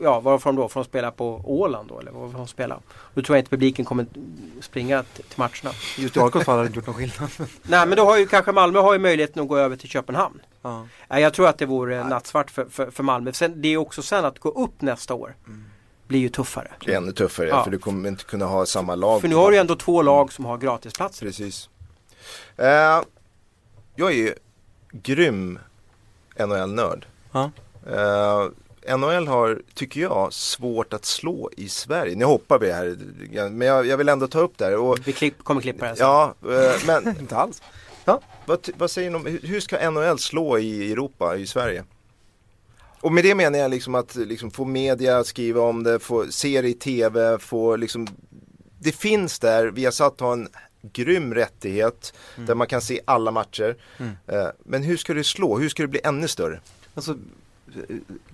ja, 0.00 0.20
vad 0.20 0.42
får 0.42 0.50
de 0.52 0.56
då? 0.56 0.68
Får 0.68 0.80
de 0.80 0.84
spela 0.84 1.10
på 1.10 1.40
Åland 1.44 1.88
då 1.88 2.00
eller 2.00 2.10
vad 2.10 2.30
får 2.32 2.38
de 2.38 2.46
spela? 2.48 2.80
Då 3.14 3.22
tror 3.22 3.36
jag 3.36 3.40
inte 3.40 3.50
publiken 3.50 3.84
kommer 3.84 4.06
springa 4.60 5.02
till 5.02 5.24
matcherna. 5.36 5.70
Just 5.98 6.16
i 6.16 6.20
AIKs 6.20 6.44
fall 6.44 6.56
har 6.56 6.62
det 6.62 6.66
inte 6.66 6.76
gjort 6.78 6.86
någon 6.86 6.94
skillnad. 6.96 7.28
Nej 7.62 7.86
men 7.86 7.96
då 7.96 8.04
har 8.04 8.18
ju 8.18 8.26
kanske 8.26 8.52
Malmö 8.52 8.78
har 8.80 8.92
ju 8.92 8.98
möjligheten 8.98 9.42
att 9.42 9.48
gå 9.48 9.56
över 9.56 9.76
till 9.76 9.88
Köpenhamn. 9.88 10.40
ja. 10.62 10.86
Jag 11.08 11.34
tror 11.34 11.48
att 11.48 11.58
det 11.58 11.66
vore 11.66 12.04
nattsvart 12.04 12.50
för, 12.50 12.64
för, 12.70 12.90
för 12.90 13.02
Malmö. 13.02 13.32
Sen, 13.32 13.62
det 13.62 13.68
är 13.68 13.76
också 13.76 14.02
sen 14.02 14.24
att 14.24 14.38
gå 14.38 14.48
upp 14.48 14.80
nästa 14.82 15.14
år. 15.14 15.34
Blir 16.06 16.20
ju 16.20 16.28
tuffare. 16.28 16.68
Det 16.84 16.92
är 16.92 16.96
ännu 16.96 17.12
tuffare 17.12 17.48
Ja. 17.48 17.64
för 17.64 17.70
du 17.70 17.78
kommer 17.78 18.08
inte 18.08 18.24
kunna 18.24 18.44
ha 18.46 18.66
samma 18.66 18.94
lag. 18.94 19.20
För 19.20 19.28
nu 19.28 19.34
har 19.34 19.50
du 19.50 19.56
ju 19.56 19.60
ändå 19.60 19.76
två 19.76 20.02
lag 20.02 20.32
som 20.32 20.44
har 20.44 20.58
gratisplatser. 20.58 21.26
Precis. 21.26 21.68
Eh, 22.56 22.66
jag 23.94 24.10
är 24.10 24.16
ju 24.16 24.34
grym 24.92 25.58
NHL-nörd. 26.38 27.06
Ja. 27.32 27.50
Eh, 27.86 28.46
NHL 28.96 29.28
har, 29.28 29.62
tycker 29.74 30.00
jag, 30.00 30.32
svårt 30.32 30.92
att 30.92 31.04
slå 31.04 31.50
i 31.56 31.68
Sverige. 31.68 32.16
Nu 32.16 32.24
hoppar 32.24 32.58
vi 32.58 32.72
här, 32.72 32.96
men 33.50 33.68
jag, 33.68 33.86
jag 33.86 33.96
vill 33.96 34.08
ändå 34.08 34.28
ta 34.28 34.38
upp 34.40 34.58
det 34.58 34.64
här. 34.64 34.76
Och, 34.76 34.98
Vi 35.04 35.12
klipp, 35.12 35.44
kommer 35.44 35.60
klippa 35.60 35.84
det 35.84 35.88
här 35.88 35.94
sen. 35.96 36.06
ja, 36.06 36.34
eh, 36.42 36.72
men 36.86 37.16
Inte 37.20 37.36
alls. 37.36 37.62
vad, 38.46 38.62
ty- 38.62 38.72
vad 38.78 38.90
säger 38.90 39.10
ni 39.10 39.16
om, 39.16 39.26
hur, 39.42 39.60
ska 39.60 39.90
NHL 39.90 40.18
slå 40.18 40.58
i 40.58 40.92
Europa, 40.92 41.36
i 41.36 41.46
Sverige? 41.46 41.84
Och 43.00 43.12
med 43.12 43.24
det 43.24 43.34
menar 43.34 43.58
jag 43.58 43.70
liksom 43.70 43.94
att 43.94 44.14
liksom 44.14 44.50
få 44.50 44.64
media 44.64 45.18
att 45.18 45.26
skriva 45.26 45.60
om 45.62 45.82
det, 45.82 45.98
få 45.98 46.26
se 46.30 46.62
det 46.62 46.68
i 46.68 46.74
tv, 46.74 47.38
få 47.38 47.76
liksom 47.76 48.06
Det 48.78 48.92
finns 48.92 49.38
där, 49.38 49.66
vi 49.66 49.84
har 49.84 49.92
satt 49.92 50.20
ha 50.20 50.32
en 50.32 50.48
grym 50.92 51.34
rättighet 51.34 52.12
där 52.36 52.54
man 52.54 52.66
kan 52.66 52.80
se 52.80 53.00
alla 53.04 53.30
matcher. 53.30 53.76
Mm. 53.98 54.12
Eh, 54.26 54.48
men 54.64 54.82
hur 54.82 54.96
ska 54.96 55.14
det 55.14 55.24
slå? 55.24 55.58
Hur 55.58 55.68
ska 55.68 55.82
det 55.82 55.88
bli 55.88 56.00
ännu 56.04 56.28
större? 56.28 56.60
Alltså, 56.94 57.16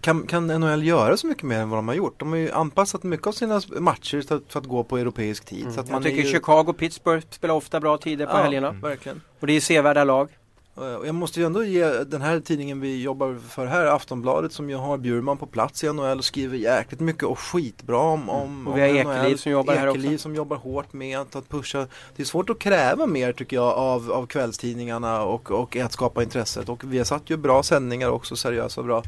kan, 0.00 0.26
kan 0.26 0.46
NHL 0.46 0.82
göra 0.86 1.16
så 1.16 1.26
mycket 1.26 1.42
mer 1.42 1.58
än 1.60 1.70
vad 1.70 1.78
de 1.78 1.88
har 1.88 1.94
gjort? 1.94 2.20
De 2.20 2.28
har 2.28 2.36
ju 2.36 2.50
anpassat 2.50 3.02
mycket 3.02 3.26
av 3.26 3.32
sina 3.32 3.60
matcher 3.78 4.22
för 4.48 4.58
att, 4.58 4.66
gå 4.66 4.84
på 4.84 4.98
europeisk 4.98 5.44
tid. 5.44 5.72
Så 5.72 5.80
att 5.80 5.86
Jag 5.86 5.92
man 5.92 6.02
tycker 6.02 6.18
är 6.18 6.26
ju, 6.26 6.32
Chicago 6.32 6.64
och 6.68 6.76
Pittsburgh 6.76 7.26
spelar 7.30 7.54
ofta 7.54 7.80
bra 7.80 7.98
tider 7.98 8.26
på 8.26 8.32
Ja, 8.32 8.42
helgerna. 8.42 8.72
Verkligen. 8.72 9.20
Och 9.40 9.46
det 9.46 9.52
är 9.52 9.60
sevärda 9.60 10.04
lag. 10.04 10.28
Eh, 10.76 10.94
Och 10.94 11.06
jag 11.06 11.14
måste 11.14 11.40
ju 11.40 11.46
ändå 11.46 11.64
ge 11.64 11.84
den 12.04 12.22
här 12.22 12.40
tidningen 12.40 12.80
vi 12.80 13.02
jobbar 13.02 13.38
för 13.48 13.66
här, 13.66 13.86
Aftonbladet, 13.86 14.52
som 14.52 14.70
ju 14.70 14.76
har 14.76 14.98
Bjurman 14.98 15.36
på 15.36 15.46
plats 15.46 15.84
i 15.84 15.92
NHL 15.92 16.18
och 16.18 16.24
skriver 16.24 16.56
jäkligt 16.58 17.00
mycket 17.00 17.22
och 17.24 17.38
skitbra 17.38 17.98
om, 17.98 18.28
om 18.30 18.68
Och 18.68 18.76
vi 18.76 18.80
har 18.80 18.88
om 18.88 18.96
Ekeliv 18.96 19.28
NHL. 19.30 19.38
som 19.38 19.52
jobbar 19.52 19.74
här 19.74 19.88
Ekeliv 19.88 20.10
också. 20.14 20.22
som 20.22 20.34
jobbar 20.34 20.56
hårt 20.56 20.92
med 20.92 21.18
att, 21.18 21.36
att 21.36 21.48
pusha. 21.48 21.86
Det 22.16 22.22
är 22.22 22.26
svårt 22.26 22.50
att 22.50 22.58
kräva 22.58 23.06
mer 23.06 23.32
tycker 23.32 23.56
jag 23.56 23.72
av, 23.74 24.12
av 24.12 24.26
kvällstidningarna 24.26 25.22
och, 25.24 25.50
och 25.50 25.76
att 25.76 25.92
skapa 25.92 26.22
intresset. 26.22 26.68
Och 26.68 26.84
vi 26.84 26.98
har 26.98 27.04
satt 27.04 27.30
ju 27.30 27.36
bra 27.36 27.62
sändningar 27.62 28.08
också, 28.10 28.36
seriösa 28.36 28.80
och 28.80 28.86
bra. 28.86 29.02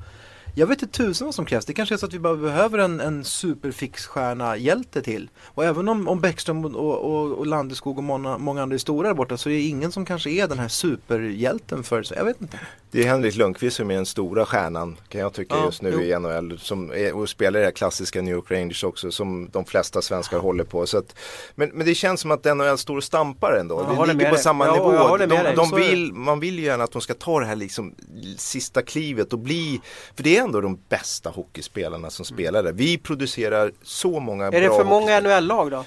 Jag 0.58 0.66
vet 0.66 0.82
inte 0.82 0.98
tusen 0.98 1.24
vad 1.24 1.34
som 1.34 1.44
krävs. 1.44 1.64
Det 1.64 1.74
kanske 1.74 1.94
är 1.94 1.96
så 1.96 2.06
att 2.06 2.12
vi 2.12 2.18
bara 2.18 2.36
behöver 2.36 2.78
en, 2.78 3.00
en 3.00 3.24
superfixstjärna 3.24 4.56
hjälte 4.56 5.02
till. 5.02 5.30
Och 5.44 5.64
även 5.64 5.88
om, 5.88 6.08
om 6.08 6.20
Bäckström 6.20 6.64
och, 6.64 6.74
och, 6.74 7.38
och 7.38 7.46
Landeskog 7.46 7.98
och 7.98 8.04
många, 8.04 8.38
många 8.38 8.62
andra 8.62 8.74
är 8.74 8.78
stora 8.78 9.08
där 9.08 9.14
borta 9.14 9.36
så 9.36 9.48
är 9.48 9.54
det 9.54 9.60
ingen 9.60 9.92
som 9.92 10.04
kanske 10.04 10.30
är 10.30 10.48
den 10.48 10.58
här 10.58 10.68
superhjälten 10.68 11.82
för 11.82 12.02
sig. 12.02 12.16
Jag 12.16 12.24
vet 12.24 12.40
inte. 12.42 12.60
Det 12.96 13.02
är 13.02 13.08
Henrik 13.08 13.36
Lundqvist 13.36 13.76
som 13.76 13.90
är 13.90 13.94
den 13.94 14.06
stora 14.06 14.46
stjärnan 14.46 14.96
kan 15.08 15.20
jag 15.20 15.32
tycka 15.32 15.54
Ja, 15.56 15.64
just 15.64 15.82
nu 15.82 15.90
jo. 15.92 16.00
i 16.00 16.18
NHL. 16.18 16.58
Som 16.58 16.92
är, 16.92 17.16
och 17.16 17.28
spelar 17.28 17.58
i 17.58 17.62
det 17.62 17.66
här 17.66 17.72
klassiska 17.72 18.22
New 18.22 18.34
York 18.34 18.50
Rangers 18.50 18.84
också 18.84 19.10
som 19.10 19.48
de 19.52 19.64
flesta 19.64 20.02
svenskar 20.02 20.38
håller 20.38 20.64
på. 20.64 20.86
Så 20.86 20.98
att, 20.98 21.14
men, 21.54 21.70
men 21.74 21.86
det 21.86 21.94
känns 21.94 22.20
som 22.20 22.30
att 22.30 22.44
NHL 22.44 22.78
står 22.78 22.96
och 22.96 23.04
stampar 23.04 23.52
ändå. 23.60 23.94
Jag 23.98 24.08
det 24.08 24.14
ligger 24.14 24.30
på 24.30 24.36
samma 24.36 24.66
Ja, 24.66 24.72
nivå. 24.72 25.16
de, 25.16 25.26
de 25.26 25.36
är 25.36 25.70
det. 25.70 25.88
vill, 25.88 26.12
man 26.12 26.40
vill 26.40 26.58
ju 26.58 26.64
gärna 26.64 26.84
att 26.84 26.92
de 26.92 27.00
ska 27.02 27.14
ta 27.14 27.40
det 27.40 27.46
här 27.46 27.56
liksom 27.56 27.94
sista 28.36 28.82
klivet 28.82 29.32
och 29.32 29.38
bli, 29.38 29.80
för 30.16 30.22
det 30.22 30.36
är 30.38 30.42
ändå 30.42 30.60
de 30.60 30.78
bästa 30.88 31.30
hockeyspelarna 31.30 32.10
som 32.10 32.24
spelar 32.24 32.62
där. 32.62 32.72
Vi 32.72 32.98
producerar 32.98 33.72
så 33.82 34.20
många 34.20 34.46
Är 34.46 34.50
bra 34.50 34.60
det 34.60 34.68
för 34.68 34.84
många. 34.84 35.20
NHL-lag 35.20 35.70
då? 35.70 35.84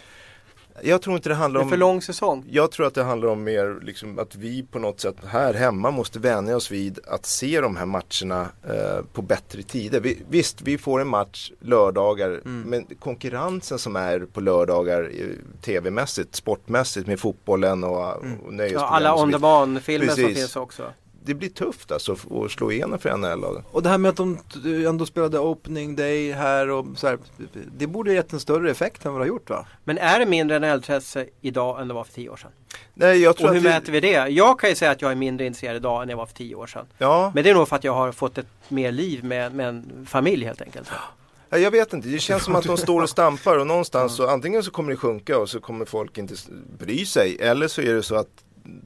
Jag 0.84 1.02
tror 1.02 1.16
inte 1.16 1.30
det 1.30 1.36
handlar 1.36 1.60
Det 1.60 1.62
är 1.62 1.66
om 1.66 1.70
för 1.70 1.78
lång 1.78 2.02
säsong. 2.02 2.46
Jag 2.50 2.72
tror 2.72 2.88
att 2.88 2.94
det 2.94 3.04
handlar 3.04 3.28
om 3.30 3.44
mer 3.44 3.80
liksom 3.82 4.20
att 4.20 4.36
vi 4.36 4.64
på 4.64 4.80
något 4.80 5.00
sätt 5.00 5.16
här 5.28 5.54
hemma 5.54 5.92
måste 5.92 6.20
vänja 6.20 6.56
oss 6.56 6.72
vid 6.72 7.00
att 7.08 7.26
se 7.26 7.62
de 7.62 7.78
här 7.78 7.86
matcherna 7.86 8.48
eh, 8.70 9.04
på 9.14 9.22
bättre 9.22 9.62
tider. 9.64 10.00
Vi, 10.00 10.22
visst, 10.30 10.62
vi 10.62 10.78
får 10.78 11.02
en 11.02 11.08
match 11.08 11.52
lördagar 11.60 12.30
Mm. 12.30 12.62
men 12.62 12.86
konkurrensen 13.00 13.80
som 13.80 13.96
är 13.96 14.20
på 14.20 14.42
lördagar 14.42 15.04
eh, 15.14 15.26
tv-mässigt, 15.62 16.36
sportmässigt 16.36 17.08
med 17.08 17.20
fotbollen 17.20 17.84
och, 17.84 17.98
och 18.16 18.26
Ja, 18.26 18.52
nöjesprogram 18.52 18.94
alla 18.94 19.14
och 19.14 19.20
så 19.20 19.24
on 19.26 19.32
the 19.32 19.38
vidare. 19.38 19.52
man-filmer 19.52 20.08
som 20.08 20.16
finns 20.36 20.56
också. 20.56 20.84
Det 21.30 21.36
blir 21.36 21.50
tufft 21.50 21.92
alltså 21.92 22.12
att- 22.46 22.52
slå 22.52 22.72
igenom 22.72 23.00
för 23.00 23.18
NHL. 23.18 23.64
Och 23.72 23.84
det 23.84 23.90
här 23.90 23.98
med 23.98 24.10
att 24.10 24.16
de 24.16 24.38
ändå 24.88 25.06
spelade 25.06 25.40
opening 25.40 25.96
day 25.96 26.32
här 26.32 26.70
och 26.70 26.86
så 26.96 27.08
här. 27.08 27.18
Det 27.78 27.88
borde 27.88 28.10
ha 28.12 28.16
gett 28.16 28.34
en 28.34 28.40
större 28.40 28.72
effekt 28.72 29.06
än 29.06 29.12
vad 29.14 29.22
det 29.22 29.24
har 29.24 29.28
gjort 29.28 29.50
va? 29.50 29.66
Men 29.84 29.98
är 29.98 30.20
det 30.20 30.26
mindre 30.26 30.60
NHL-intresse 30.60 31.26
idag 31.42 31.82
än 31.82 31.88
det 31.88 31.94
var 31.94 32.04
för 32.04 32.14
tio 32.14 32.30
år 32.30 32.38
sedan? 32.38 32.52
Nej, 32.94 33.22
jag 33.22 33.38
tror 33.38 33.48
Och 33.48 33.54
hur 33.54 33.60
att 33.60 33.66
vi- 33.66 33.70
mäter 33.70 33.92
vi 33.92 34.00
det? 34.00 34.28
Jag 34.30 34.60
kan 34.60 34.70
ju 34.70 34.76
säga 34.76 34.92
att 34.92 35.02
jag 35.02 35.12
är 35.12 35.16
mindre 35.16 35.46
intresserad 35.46 35.76
idag 35.76 36.04
än 36.04 36.10
jag 36.10 36.18
var 36.18 36.26
för 36.26 36.34
tio 36.34 36.56
år 36.56 36.68
sedan. 36.68 36.86
Ja, 36.98 37.32
Men 37.36 37.44
det 37.44 37.50
är 37.50 37.54
nog 37.56 37.68
för 37.68 37.76
att 37.76 37.84
jag 37.84 37.94
har 37.94 38.12
fått 38.12 38.38
ett 38.38 38.48
mer 38.70 38.92
liv 38.92 39.24
med, 39.24 39.56
med 39.56 39.68
en 39.70 40.06
familj 40.10 40.46
helt 40.46 40.62
enkelt. 40.62 40.90
Jag 41.50 41.72
vet 41.72 41.94
inte, 41.94 42.08
det 42.08 42.20
känns 42.20 42.44
som 42.44 42.56
att 42.56 42.64
de 42.66 42.78
står 42.78 43.02
och 43.02 43.10
stampar 43.10 43.58
och 43.58 43.68
någonstans 43.68 44.16
så 44.18 44.28
antingen 44.28 44.64
så 44.64 44.72
kommer 44.72 44.92
det 44.92 44.98
sjunka 44.98 45.38
och 45.38 45.50
så 45.50 45.60
kommer 45.60 45.86
folk 45.86 46.18
inte 46.18 46.34
bry 46.80 47.06
sig 47.06 47.38
eller 47.40 47.68
så 47.68 47.82
är 47.82 47.94
det 47.94 48.04
så 48.04 48.16
att 48.16 48.28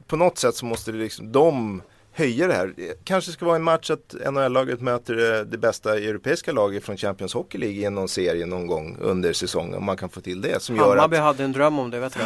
på 0.07 0.15
något 0.15 0.37
sätt 0.37 0.55
så 0.55 0.65
måste 0.65 0.91
det 0.91 0.97
liksom 0.97 1.31
de 1.31 1.81
höja 2.13 2.47
det 2.47 2.53
här. 2.53 2.73
Det 2.77 3.05
kanske 3.05 3.31
ska 3.31 3.45
vara 3.45 3.55
en 3.55 3.63
match 3.63 3.89
att 3.89 4.15
NHL-laget 4.31 4.81
möter 4.81 5.39
eh, 5.39 5.45
det 5.45 5.57
bästa 5.57 5.97
europeiska 5.97 6.51
laget 6.51 6.83
från 6.83 6.97
Champions 6.97 7.33
Hockey 7.33 7.57
League 7.57 7.87
i 7.87 7.89
någon 7.89 8.07
serie 8.07 8.45
någon 8.45 8.67
gång 8.67 8.97
under 8.99 9.33
säsongen 9.33 9.75
om 9.75 9.85
man 9.85 9.97
kan 9.97 10.09
få 10.09 10.21
till 10.21 10.41
det 10.41 10.61
som 10.61 10.75
gör 10.75 10.89
Hammarby 10.89 11.17
att 11.17 11.23
hade 11.23 11.43
en 11.43 11.51
dröm 11.51 11.79
om 11.79 11.91
det, 11.91 11.99
vet 11.99 12.13
du? 12.13 12.19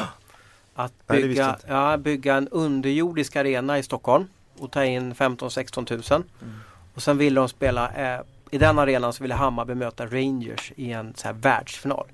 Att 0.76 0.94
Nej, 1.08 1.22
bygga, 1.22 1.50
inte. 1.50 1.68
ja, 1.68 1.98
bygga 1.98 2.36
en 2.36 2.48
underjordisk 2.48 3.36
arena 3.36 3.80
i 3.80 3.84
Stockholm 3.84 4.26
och 4.58 4.72
ta 4.72 4.86
in 4.86 5.14
15-16 5.14 5.86
tusen. 5.86 6.24
Mm. 6.42 6.54
Och 6.94 7.02
sen 7.02 7.18
ville 7.18 7.40
de 7.40 7.50
spela, 7.50 7.92
eh, 7.92 8.22
i 8.52 8.58
den 8.58 8.80
arenan 8.80 9.14
så 9.14 9.24
ville 9.24 9.36
Hammarby 9.36 9.76
möta 9.76 10.06
Rangers 10.06 10.72
i 10.76 10.92
en 10.92 11.14
så 11.16 11.28
här 11.28 11.34
världsfinal. 11.34 12.06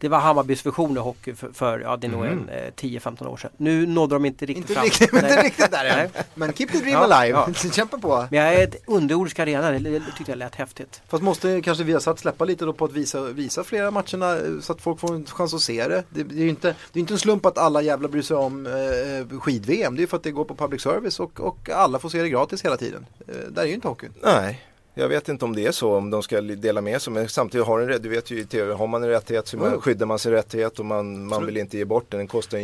Det 0.00 0.08
var 0.08 0.18
Hammarbys 0.18 0.66
vision 0.66 0.96
i 0.96 1.00
hockey 1.00 1.34
för, 1.34 1.48
för 1.52 1.78
ja 1.80 1.96
det 1.96 2.06
är 2.06 2.10
nog 2.10 2.26
en 2.26 2.48
eh, 2.48 2.72
10-15 2.76 3.26
år 3.26 3.36
sedan. 3.36 3.50
Nu 3.56 3.86
nådde 3.86 4.14
de 4.14 4.24
inte 4.24 4.46
riktigt 4.46 4.62
Inte 4.62 4.74
fram. 4.74 4.84
riktigt, 4.84 5.12
men 5.12 5.24
inte 5.24 5.42
riktigt 5.42 5.70
där 5.70 5.84
än. 5.84 6.08
Men 6.34 6.52
keep 6.52 6.66
the 6.66 6.78
dream 6.78 6.92
Ja, 6.92 7.14
alive. 7.14 7.38
ja. 7.62 7.70
Kämpa 7.72 7.98
på. 7.98 8.26
Men 8.30 8.40
jag 8.40 8.54
är 8.54 8.64
ett 8.64 8.82
underjordisk 8.86 9.38
arena, 9.38 9.70
det, 9.70 9.78
det 9.78 10.00
tyckte 10.16 10.32
jag 10.32 10.38
lät 10.38 10.54
häftigt. 10.54 11.02
Fast 11.08 11.22
måste 11.22 11.60
kanske 11.60 11.84
vi 11.84 11.92
ha 11.92 12.00
satt 12.00 12.18
släppa 12.18 12.44
lite 12.44 12.64
då 12.64 12.72
på 12.72 12.84
att 12.84 12.92
visa, 12.92 13.20
visa 13.22 13.64
flera 13.64 13.90
matcherna 13.90 14.36
eh, 14.36 14.60
så 14.62 14.72
att 14.72 14.80
folk 14.80 15.00
får 15.00 15.14
en 15.14 15.24
chans 15.26 15.54
att 15.54 15.60
se 15.60 15.88
det. 15.88 16.04
Det, 16.10 16.22
det 16.22 16.34
är 16.34 16.42
ju 16.44 16.48
inte, 16.48 16.74
det 16.92 16.98
är 16.98 17.00
inte 17.00 17.14
en 17.14 17.18
slump 17.18 17.46
att 17.46 17.58
alla 17.58 17.82
jävla 17.82 18.08
bryr 18.08 18.22
sig 18.22 18.36
om 18.36 18.66
eh, 18.66 19.38
skid-VM. 19.38 19.94
Det 19.94 19.98
är 20.00 20.02
ju 20.02 20.06
för 20.06 20.16
att 20.16 20.22
det 20.22 20.30
går 20.30 20.44
på 20.44 20.54
public 20.54 20.82
service 20.82 21.20
och, 21.20 21.40
och 21.40 21.70
alla 21.70 21.98
får 21.98 22.08
se 22.08 22.22
det 22.22 22.28
gratis 22.28 22.64
hela 22.64 22.76
tiden. 22.76 23.06
Eh, 23.28 23.34
där 23.50 23.62
är 23.62 23.66
ju 23.66 23.74
inte 23.74 23.88
hockeyn. 23.88 24.12
nej. 24.22 24.64
Jag 24.98 25.08
vet 25.08 25.28
inte 25.28 25.44
om 25.44 25.54
det 25.56 25.66
är 25.66 25.72
så, 25.72 25.94
om 25.96 26.10
de 26.10 26.22
ska 26.22 26.40
dela 26.40 26.80
med 26.80 27.02
sig. 27.02 27.12
Men 27.12 27.28
samtidigt 27.28 27.66
har 27.66 27.80
en, 27.80 28.02
du 28.02 28.08
vet 28.08 28.30
ju 28.30 28.40
i 28.40 28.44
tv, 28.44 28.72
har 28.72 28.86
man 28.86 29.02
en 29.02 29.08
rättighet 29.08 29.46
så 29.48 29.56
Mm. 29.56 29.80
skyddar 29.80 30.06
man 30.06 30.18
sin 30.18 30.32
rättighet 30.32 30.78
och 30.78 30.86
man, 30.86 31.26
man 31.26 31.46
vill 31.46 31.56
inte 31.56 31.78
ge 31.78 31.84
bort 31.84 32.10
den. 32.10 32.18
Den 32.18 32.26
kostar 32.26 32.58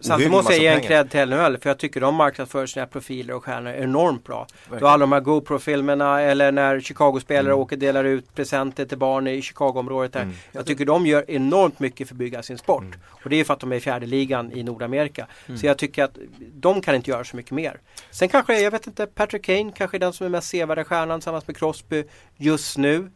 Samtidigt 0.00 0.32
måste 0.32 0.52
jag 0.52 0.62
ge 0.62 0.66
en 0.68 0.80
cred 0.80 1.10
till 1.10 1.28
NHL 1.28 1.58
för 1.58 1.70
jag 1.70 1.78
tycker 1.78 2.00
de 2.00 2.14
marknadsför 2.14 2.66
sina 2.66 2.86
profiler 2.86 3.34
och 3.34 3.44
stjärnor 3.44 3.72
enormt 3.72 4.24
bra. 4.24 4.46
Du 4.78 4.84
har 4.84 4.92
alla 4.92 5.00
de 5.02 5.12
här 5.12 5.20
GoPro-filmerna 5.20 6.20
eller 6.20 6.52
när 6.52 6.80
Chicago-spelare 6.80 7.52
Mm. 7.52 7.58
åker 7.62 7.76
och 7.76 7.80
delar 7.80 8.04
ut 8.04 8.34
presenter 8.34 8.84
till 8.84 8.98
barn 8.98 9.26
i 9.26 9.42
Chicago-området 9.42 10.12
där. 10.12 10.28
Jag 10.52 10.66
tycker 10.66 10.84
de 10.84 11.06
gör 11.06 11.24
enormt 11.30 11.80
mycket 11.80 12.08
för 12.08 12.14
att 12.14 12.18
bygga 12.18 12.42
sin 12.42 12.58
sport. 12.58 12.82
Mm. 12.82 12.98
Och 13.08 13.30
det 13.30 13.36
är 13.36 13.44
för 13.44 13.54
att 13.54 13.60
de 13.60 13.72
är 13.72 13.76
i 13.76 13.80
fjärde 13.80 14.06
ligan 14.06 14.52
i 14.52 14.62
Nordamerika. 14.62 15.26
Så 15.60 15.66
jag 15.66 15.78
tycker 15.78 16.04
att 16.04 16.18
de 16.52 16.80
kan 16.82 16.94
inte 16.94 17.10
göra 17.10 17.24
så 17.24 17.36
mycket 17.36 17.52
mer. 17.52 17.80
Sen 18.10 18.28
kanske, 18.28 18.60
jag 18.60 18.70
vet 18.70 18.86
inte, 18.86 19.06
Patrick 19.06 19.44
Kane 19.44 19.72
kanske 19.76 19.96
är 19.96 19.98
den 19.98 20.12
som 20.12 20.26
är 20.26 20.30
mest 20.30 20.48
sevärda 20.48 20.84
stjärnan 20.84 21.20
tillsammans 21.20 21.46
med 21.46 21.56
Crosby 21.56 22.04
just 22.36 22.78
nu. 22.78 23.10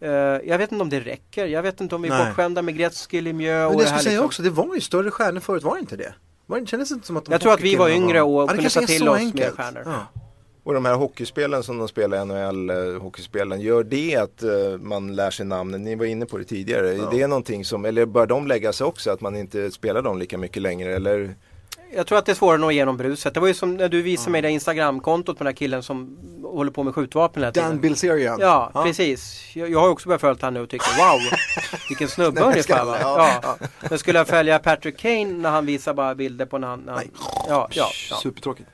Eh, 0.00 0.10
jag 0.10 0.58
vet 0.58 0.72
inte 0.72 0.82
om 0.82 0.88
det 0.90 1.00
räcker. 1.00 1.46
Jag 1.46 1.62
vet 1.62 1.80
inte 1.80 1.94
om 1.94 2.02
vi 2.02 2.08
är 2.08 2.24
bortskämda 2.26 2.62
med 2.62 2.76
Gretzky, 2.76 3.20
Lemieux 3.20 3.66
och 3.66 3.70
Men 3.70 3.78
det 3.78 3.84
det 3.84 3.88
jag 3.88 3.90
här 3.90 3.98
skulle 3.98 4.02
säga 4.02 4.12
liksom. 4.12 4.26
också, 4.26 4.42
det 4.42 4.50
var 4.50 4.74
ju 4.74 4.80
större 4.80 5.10
stjärnor 5.10 5.40
förut, 5.40 5.62
var 5.62 5.74
det 5.74 5.80
inte 5.80 5.96
det? 5.96 6.14
Var 6.50 6.60
det 6.60 6.66
kändes 6.66 6.90
inte 6.90 7.06
som 7.06 7.16
att 7.16 7.24
de 7.24 7.32
Jag 7.32 7.40
tror 7.40 7.52
att 7.52 7.60
vi 7.60 7.76
var 7.76 7.88
yngre 7.88 8.22
och 8.22 8.42
Ja, 8.42 8.46
det 8.46 8.54
kunde 8.54 8.70
ta 8.70 8.80
är 8.80 8.86
till 8.86 9.08
oss 9.08 9.16
enkelt. 9.18 9.34
mer 9.58 9.64
stjärnor. 9.64 9.82
Ja. 9.86 10.06
Och 10.64 10.74
de 10.74 10.84
här 10.84 10.94
hockeyspelen 10.94 11.62
som 11.62 11.78
de 11.78 11.88
spelar 11.88 12.22
i 12.22 12.24
NHL, 12.24 12.70
eh, 12.70 13.02
hockeyspelen, 13.02 13.60
gör 13.60 13.84
det 13.84 14.16
att 14.16 14.42
eh, 14.42 14.50
man 14.80 15.16
lär 15.16 15.30
sig 15.30 15.46
namnen? 15.46 15.82
Ni 15.84 15.94
var 15.94 16.04
inne 16.06 16.26
på 16.26 16.38
det 16.38 16.44
tidigare. 16.44 16.90
Är 16.94 17.10
det 17.10 17.26
någonting 17.26 17.64
som, 17.64 17.84
eller 17.84 18.06
bör 18.06 18.26
de 18.26 18.46
lägga 18.46 18.72
sig 18.72 18.86
också, 18.86 19.10
att 19.10 19.20
man 19.20 19.36
inte 19.36 19.70
spelar 19.70 20.02
dem 20.02 20.18
lika 20.18 20.38
mycket 20.38 20.62
längre? 20.62 20.94
Eller? 20.96 21.34
Jag 21.94 22.06
tror 22.06 22.18
att 22.18 22.26
det 22.26 22.32
är 22.32 22.34
svårare 22.34 22.54
att 22.54 22.60
nå 22.60 22.70
igenom 22.70 22.96
bruset. 22.96 23.34
Det 23.34 23.40
var 23.40 23.48
ju 23.48 23.54
som 23.54 23.76
när 23.76 23.88
du 23.88 24.02
visade 24.02 24.30
mig 24.30 24.42
det 24.42 24.50
Instagramkontot 24.50 25.38
på 25.38 25.44
den 25.44 25.50
här 25.50 25.56
killen 25.56 25.82
som 25.82 26.18
håller 26.42 26.70
på 26.70 26.82
med 26.82 26.94
skjutvapen 26.94 27.42
hela 27.42 27.52
tiden. 27.52 27.68
Dan 27.68 27.80
Bilzerian. 27.80 28.38
Ja, 28.40 28.70
precis. 28.84 29.50
Jag, 29.56 29.70
jag 29.70 29.80
har 29.80 29.88
också 29.88 30.08
börjat 30.08 30.20
följa 30.20 30.36
honom 30.40 30.54
nu 30.54 30.60
och 30.60 30.68
tycker 30.68 30.86
wow, 30.98 31.20
vilken 31.88 32.08
snubbe 32.08 32.40
ungefär. 32.40 32.84
Va? 32.84 32.98
ja. 33.00 33.40
Ja. 33.42 33.56
Men 33.88 33.98
skulle 33.98 34.18
jag 34.18 34.28
följa 34.28 34.58
Patrick 34.58 34.98
Kane 34.98 35.24
när 35.24 35.50
han 35.50 35.66
visar 35.66 35.94
bara 35.94 36.14
bilder 36.14 36.46
på 36.46 36.58
när 36.58 36.68
han... 36.68 36.80
När 36.80 36.92
han 36.92 37.04
ja, 37.48 37.68
ja, 37.72 37.90
ja. 38.10 38.16
Supertråkigt. 38.16 38.68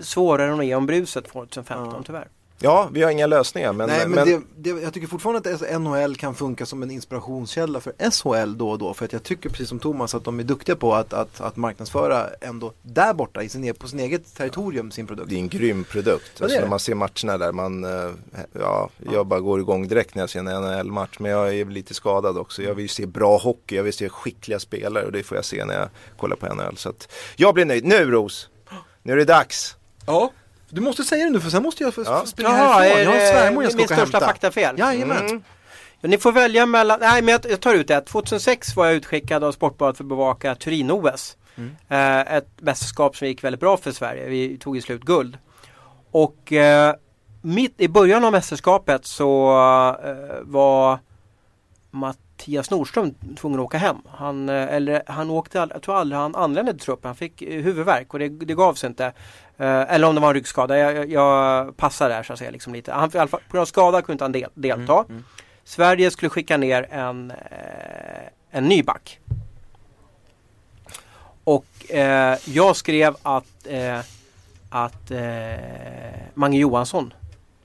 Svårare 0.00 0.50
att 0.50 0.56
nå 0.56 0.62
igenom 0.62 0.86
bruset 0.86 1.24
2015 1.28 2.04
tyvärr. 2.04 2.28
Ja, 2.60 2.88
vi 2.92 3.02
har 3.02 3.10
inga 3.10 3.26
lösningar. 3.26 3.72
Men, 3.72 3.88
Nej 3.88 4.08
men, 4.08 4.10
men 4.10 4.44
det, 4.56 4.72
det, 4.72 4.82
jag 4.82 4.94
tycker 4.94 5.06
fortfarande 5.06 5.54
att 5.54 5.80
NHL 5.80 6.16
kan 6.16 6.34
funka 6.34 6.66
som 6.66 6.82
en 6.82 6.90
inspirationskälla 6.90 7.80
för 7.80 7.92
SHL 8.10 8.56
då 8.58 8.70
och 8.70 8.78
då. 8.78 8.94
För 8.94 9.04
att 9.04 9.12
jag 9.12 9.22
tycker 9.22 9.48
precis 9.50 9.68
som 9.68 9.78
Thomas 9.78 10.14
att 10.14 10.24
de 10.24 10.40
är 10.40 10.44
duktiga 10.44 10.76
på 10.76 10.94
att, 10.94 11.12
att, 11.12 11.40
att 11.40 11.56
marknadsföra 11.56 12.26
ändå 12.40 12.72
där 12.82 13.14
borta 13.14 13.42
i 13.42 13.48
sin, 13.48 13.64
e- 13.64 13.72
på 13.72 13.88
sin 13.88 14.00
eget 14.00 14.34
territorium 14.34 14.90
sin 14.90 15.06
produkt. 15.06 15.28
det 15.30 15.34
är 15.36 15.38
en 15.38 15.48
grym 15.48 15.84
produkt. 15.84 16.40
är 16.40 16.44
Alltså, 16.44 16.56
det. 16.58 16.62
när 16.62 16.70
man 16.70 16.80
ser 16.80 16.94
matcherna 16.94 17.38
där, 17.38 17.52
man, 17.52 17.84
eh, 17.84 18.10
ja, 18.52 18.90
jag 19.12 19.26
bara 19.26 19.40
går 19.40 19.60
igång 19.60 19.88
direkt 19.88 20.14
när 20.14 20.22
jag 20.22 20.30
ser 20.30 20.38
en 20.38 20.46
NHL-match. 20.46 21.16
Men 21.18 21.30
jag 21.30 21.54
är 21.54 21.64
lite 21.64 21.94
skadad 21.94 22.38
också. 22.38 22.62
Jag 22.62 22.74
vill 22.74 22.84
ju 22.84 22.88
se 22.88 23.06
bra 23.06 23.38
hockey, 23.38 23.76
jag 23.76 23.82
vill 23.82 23.92
se 23.92 24.08
skickliga 24.08 24.58
spelare 24.58 25.06
och 25.06 25.12
det 25.12 25.22
får 25.22 25.36
jag 25.36 25.44
se 25.44 25.64
när 25.64 25.74
jag 25.74 25.88
kollar 26.18 26.36
på 26.36 26.54
NHL. 26.54 26.76
Så 26.76 26.88
att 26.88 27.08
jag 27.36 27.54
blir 27.54 27.64
nöjd. 27.64 27.84
Nu 27.84 28.10
Ros! 28.10 28.48
Nu 29.02 29.12
är 29.12 29.16
det 29.16 29.24
dags! 29.24 29.76
Ja. 30.06 30.30
Du 30.70 30.80
måste 30.80 31.04
säga 31.04 31.24
det 31.24 31.30
nu 31.30 31.40
för 31.40 31.50
sen 31.50 31.62
måste 31.62 31.82
jag 31.82 31.92
Ja. 32.06 32.26
springa 32.26 32.48
Jaha, 32.50 32.78
härifrån. 32.80 32.98
är 32.98 33.02
Jag 33.04 33.10
har 33.10 33.18
det 33.18 33.26
svärmor 33.26 33.62
jag 33.62 33.72
ska 33.72 33.76
min 33.76 33.84
åka 33.84 33.94
och 33.94 33.98
största 34.08 34.18
hämta. 34.18 34.26
faktafel? 34.32 34.78
Jajamän. 34.78 35.26
Mm. 35.26 35.42
Ja, 36.00 36.08
ni 36.08 36.18
får 36.18 36.32
välja 36.32 36.66
mellan, 36.66 37.00
nej 37.00 37.22
men 37.22 37.32
jag, 37.32 37.40
jag 37.50 37.60
tar 37.60 37.74
ut 37.74 37.88
det. 37.88 38.00
2006 38.00 38.76
var 38.76 38.86
jag 38.86 38.94
utskickad 38.94 39.44
av 39.44 39.52
Sportbladet 39.52 39.96
för 39.96 40.04
att 40.04 40.08
bevaka 40.08 40.54
Turin-OS. 40.54 41.36
Eh, 41.88 42.20
ett 42.36 42.48
mästerskap 42.56 43.16
som 43.16 43.28
gick 43.28 43.44
väldigt 43.44 43.60
bra 43.60 43.76
för 43.76 43.92
Sverige. 43.92 44.28
Vi 44.28 44.58
tog 44.58 44.76
i 44.76 44.80
slut 44.80 45.02
guld. 45.04 45.38
Och 46.10 46.52
eh, 46.52 46.94
mitt 47.42 47.80
i 47.80 47.88
början 47.88 48.24
av 48.24 48.32
mästerskapet 48.32 49.06
så 49.06 49.50
eh, 50.04 50.40
var 50.42 50.98
Mattias 51.90 52.70
Nordström 52.70 53.14
tvungen 53.36 53.60
att 53.60 53.64
åka 53.66 53.78
hem. 53.78 53.96
Han, 54.10 54.48
eller, 54.48 55.02
han 55.06 55.30
åkte, 55.30 55.58
jag 55.70 55.82
tror 55.82 55.96
aldrig 55.96 56.18
han 56.20 56.34
anlände 56.34 56.72
till 56.72 56.80
truppen. 56.80 57.08
Han 57.08 57.16
fick 57.16 57.42
huvudvärk 57.42 58.12
och 58.14 58.18
det, 58.18 58.28
det 58.28 58.54
gav 58.54 58.74
sig 58.74 58.88
inte. 58.88 59.12
Eh, 59.58 59.94
eller 59.94 60.08
om 60.08 60.14
det 60.14 60.20
var 60.20 60.28
en 60.28 60.34
ryggskada. 60.34 60.78
Jag, 60.78 61.10
jag, 61.10 61.76
passar 61.76 62.08
där 62.08 62.22
så 62.22 62.32
att 62.32 62.38
säga. 62.38 62.50
Liksom 62.50 62.72
lite. 62.72 62.92
Han, 62.92 63.10
på 63.10 63.38
grund 63.50 63.62
av 63.62 63.64
skada 63.64 64.02
kunde 64.02 64.12
inte 64.12 64.24
han 64.24 64.32
del, 64.32 64.50
delta. 64.54 65.04
Sverige 65.64 66.10
skulle 66.10 66.30
skicka 66.30 66.56
ner 66.56 66.86
en, 66.90 67.30
eh, 67.30 68.28
en 68.50 68.64
ny 68.64 68.82
back. 68.82 69.20
Och 71.44 71.90
eh, 71.90 72.38
jag 72.44 72.76
skrev 72.76 73.16
att, 73.22 73.66
eh, 73.66 74.00
att 74.70 75.10
eh, 75.10 75.20
Mange 76.34 76.58
Johansson 76.58 77.14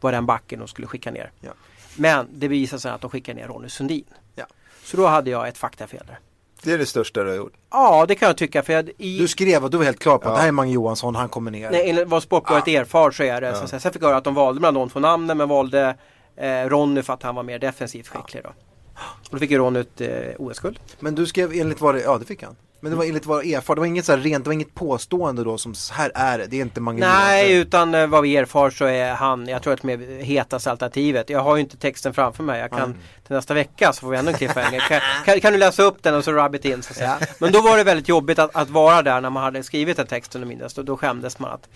var 0.02 0.12
den 0.12 0.26
backen 0.26 0.60
de 0.60 0.68
skulle 0.68 0.88
skicka 0.88 1.12
ner. 1.12 1.32
Ja. 1.40 1.52
Men 1.96 2.28
det 2.34 2.48
visade 2.48 2.80
sig 2.80 2.92
att 2.92 3.02
de 3.02 3.10
skickade 3.10 3.42
ner 3.42 3.48
Ronny 3.48 3.70
Sundin. 3.70 4.06
Ja. 4.36 4.46
Så 4.84 4.98
då 4.98 5.08
hade 5.08 5.30
jag 5.30 5.48
ett 5.48 5.58
faktafel 5.58 6.04
där. 6.08 6.20
Det 6.64 6.72
är 6.72 6.78
det 6.78 6.86
största 6.86 7.24
du 7.24 7.30
har 7.30 7.38
gjort. 7.38 7.54
Ja, 7.72 8.06
det 8.08 8.16
kan 8.16 8.28
jag 8.28 8.38
tycka. 8.38 8.64
För 8.64 8.74
jag, 8.74 8.90
i, 8.98 9.18
Du 9.20 9.28
skrev 9.28 9.66
att 9.66 9.72
du 9.72 9.78
var 9.78 9.86
helt 9.86 10.00
klar 10.00 10.18
på 10.18 10.24
att 10.24 10.32
Ja. 10.32 10.36
det 10.36 10.42
här 10.42 10.48
är 10.48 10.52
Mange 10.52 10.72
Johansson, 10.72 11.16
han 11.16 11.30
kommer 11.30 11.52
ner. 11.52 11.72
Nej, 11.72 11.90
enligt 11.90 12.08
vad 12.08 12.24
Sportbladet 12.24 12.68
erfar 12.68 13.12
så 13.12 13.24
är 13.24 13.42
det. 13.42 13.56
Så, 13.56 13.64
att 13.64 13.70
säga. 13.70 13.80
sen 13.80 13.94
fick 13.94 14.02
jag 14.02 14.08
höra 14.08 14.18
att 14.18 14.24
de 14.24 14.34
valde 14.34 14.62
mellan 14.62 14.74
de 14.74 14.90
två 14.90 15.00
namnen 15.00 15.38
men 15.38 15.50
valde 15.50 15.96
eh, 16.38 16.50
Ronny 16.70 17.02
för 17.02 17.14
att 17.14 17.24
han 17.24 17.36
var 17.36 17.44
mer 17.44 17.60
defensivt 17.60 18.08
skicklig. 18.08 18.44
Då. 18.44 18.50
Och 18.50 19.30
då 19.32 19.38
fick 19.38 19.52
ju 19.52 19.58
Ronny 19.58 19.80
ett 19.80 20.02
eh, 20.02 20.08
OS-guld. 20.38 20.80
Men 21.00 21.16
du 21.16 21.26
skrev 21.26 21.54
enligt 21.54 21.82
vad 21.82 21.96
det, 21.96 22.02
ja 22.02 22.18
det 22.18 22.26
fick 22.26 22.44
han. 22.44 22.56
Men 22.84 22.92
det 22.92 22.98
var 22.98 23.06
enligt 23.06 23.26
vad 23.26 23.44
det 23.44 23.54
erfar, 23.54 23.76
det 23.76 23.82
var 23.82 23.86
inget 23.86 24.06
så 24.06 24.12
här 24.12 24.20
rent, 24.20 24.44
det 24.44 24.48
var 24.48 24.54
inget 24.54 24.76
påstående 24.76 25.44
då 25.44 25.58
som 25.58 25.76
så 25.76 25.94
här 25.94 26.12
är 26.16 26.38
det, 26.38 26.48
det 26.48 26.58
är 26.58 26.62
inte 26.62 26.82
Mange 26.82 27.00
Nej, 27.00 27.54
utan 27.54 27.96
eh, 27.96 28.08
vad 28.08 28.24
vi 28.24 28.38
erfar 28.38 28.70
så 28.70 28.86
är 28.86 29.14
han, 29.14 29.48
jag 29.48 29.64
tror 29.64 29.74
att 29.74 29.82
det 29.82 29.94
är 29.94 30.24
hetaste 30.24 30.72
alternativet. 30.72 31.30
Jag 31.30 31.40
har 31.40 31.56
ju 31.56 31.62
inte 31.62 31.78
texten 31.78 32.14
framför 32.14 32.44
mig. 32.44 32.60
Jag 32.60 32.72
kan 32.72 32.94
till 33.28 33.36
nästa 33.36 33.54
vecka 33.54 33.94
så 33.94 34.00
får 34.00 34.10
vi 34.10 34.18
ännu 34.18 34.32
en 34.32 34.38
cliffhanger. 34.38 34.80
Kan, 34.80 35.00
kan, 35.26 35.40
kan 35.40 35.54
du 35.54 35.60
läsa 35.60 35.84
upp 35.84 36.04
den 36.04 36.16
och 36.16 36.24
så 36.24 36.32
rub 36.32 36.56
it 36.56 36.66
in 36.66 36.84
så 36.84 36.92
att 36.92 36.98
säga. 36.98 37.20
Men 37.40 37.52
då 37.52 37.62
var 37.62 37.78
det 37.78 37.84
väldigt 37.84 38.10
jobbigt 38.10 38.40
att, 38.40 38.56
att 38.56 38.70
vara 38.70 39.02
där 39.02 39.22
när 39.22 39.30
man 39.30 39.44
hade 39.44 39.64
skrivit 39.64 40.00
en 40.00 40.08
text 40.08 40.36
under 40.36 40.48
minst. 40.48 40.78
Och 40.78 40.86
då 40.86 40.98
skämdes 40.98 41.40
man 41.40 41.52
att, 41.52 41.70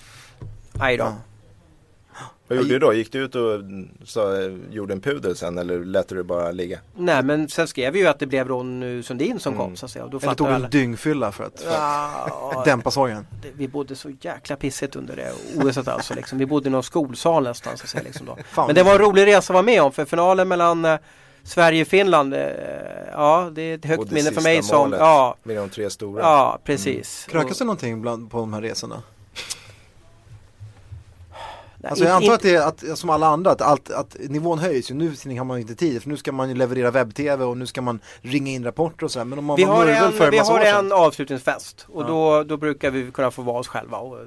aj 0.80 0.98
då. 0.98 1.14
Vad 2.48 2.58
gjorde 2.58 2.70
du 2.70 2.80
då? 2.80 2.94
Gick 2.94 3.12
du 3.12 3.20
ut 3.20 3.36
och 3.36 3.62
sa, 4.06 4.34
gjorde 4.72 4.94
en 4.94 5.02
pudel 5.02 5.36
sen 5.36 5.58
eller 5.58 5.86
lät 5.86 6.08
du 6.08 6.16
det 6.16 6.24
bara 6.24 6.52
ligga? 6.52 6.80
Nej 6.96 7.24
men 7.24 7.50
sen 7.50 7.68
skrev 7.68 7.94
vi 7.94 8.00
ju 8.00 8.08
att 8.08 8.20
det 8.20 8.26
blev 8.26 8.48
Ron 8.48 9.04
Sundin 9.04 9.40
som 9.40 9.58
kom 9.58 9.76
så 9.76 9.86
att 9.86 9.92
säga. 9.92 10.06
Och 10.06 10.12
då 10.12 10.20
Eller 10.22 10.34
tog 10.34 10.48
du 10.48 10.54
alla. 10.54 10.66
en 10.66 10.72
dyngfylla 10.72 11.32
för 11.32 11.44
att, 11.44 11.62
för 11.62 12.60
att 12.60 12.66
dämpa 12.66 12.92
sorgen? 12.92 13.28
vi 13.58 13.68
bodde 13.68 13.96
så 13.96 14.12
jäkla 14.22 14.56
pissigt 14.56 14.96
under 14.96 15.16
det 15.16 15.32
OSet 15.56 15.88
alltså. 15.88 16.14
Liksom. 16.14 16.38
Vi 16.38 16.46
bodde 16.46 16.70
i 16.70 16.72
någon 16.72 16.84
skolsal 16.84 17.44
nästan. 17.44 17.78
Så 17.78 17.84
att 17.84 17.90
säga, 17.90 18.04
liksom 18.04 18.26
då. 18.26 18.38
Men 18.56 18.76
det 18.76 18.84
var 18.84 18.92
en 18.92 19.00
rolig 19.00 19.28
resa 19.28 19.38
att 19.38 19.50
vara 19.50 19.64
med 19.64 19.82
om 19.82 19.92
för 19.92 20.06
finalen 20.06 20.48
mellan 20.48 20.86
eh, 20.86 20.98
Sverige 21.44 21.82
och 21.82 21.88
Finland, 21.88 22.34
eh, 22.34 22.42
ja 23.12 23.52
det 23.54 23.62
är 23.62 23.76
ett 23.76 23.86
högt 23.86 24.10
det 24.10 24.16
minne 24.16 24.32
för 24.32 24.42
mig 24.42 24.64
som, 24.64 24.78
målet 24.78 25.00
ja, 25.00 25.36
Med 25.44 25.58
de 25.58 25.70
tre 25.70 25.90
stora? 25.90 26.22
ja 26.22 26.60
precis. 26.64 27.28
Krökas 27.30 27.58
det 27.58 27.66
någonting 27.66 28.02
bland, 28.02 28.32
på 28.32 28.38
de 28.38 28.54
här 28.54 28.62
resorna? 28.62 29.04
Nej, 31.80 31.90
Alltså 31.90 32.06
jag 32.06 32.24
inte- 32.24 32.34
antar 32.34 32.36
att 32.36 32.42
det 32.42 32.56
är 32.56 32.92
att, 32.92 33.00
som 33.00 33.10
alla 33.10 33.28
andra, 33.28 33.52
att, 33.52 33.62
allt, 33.62 33.90
att 33.92 34.18
nivån 34.20 34.60
höjs 34.60 34.92
ju. 34.92 34.96
Nu 34.96 35.38
har 35.38 35.44
man 35.44 35.60
inte 35.60 35.76
tid, 35.76 36.02
för 36.02 36.10
nu 36.10 36.18
ska 36.18 36.32
man 36.32 36.50
ju 36.50 36.56
leverera 36.56 36.92
webb-tv 36.92 37.44
och 37.46 37.58
nu 37.58 37.66
ska 37.66 37.82
man 37.82 38.00
ringa 38.22 38.52
in 38.52 38.64
rapporter 38.64 39.04
och 39.04 39.12
sådär. 39.12 39.26
Men 39.26 39.40
om 39.40 39.46
man 39.46 39.56
Vi 39.56 39.64
har 39.64 39.86
murvel 39.86 40.12
för 40.12 40.26
en, 40.26 40.32
vi 40.32 40.38
har 40.38 40.60
en 40.60 40.92
avslutningsfest 40.92 41.86
och 41.90 42.06
då, 42.06 42.44
då 42.44 42.58
brukar 42.58 42.92
vi 42.92 43.12
kunna 43.12 43.32
få 43.32 43.42
vara 43.42 43.60
oss 43.60 43.68
själva 43.68 43.98
och 43.98 44.18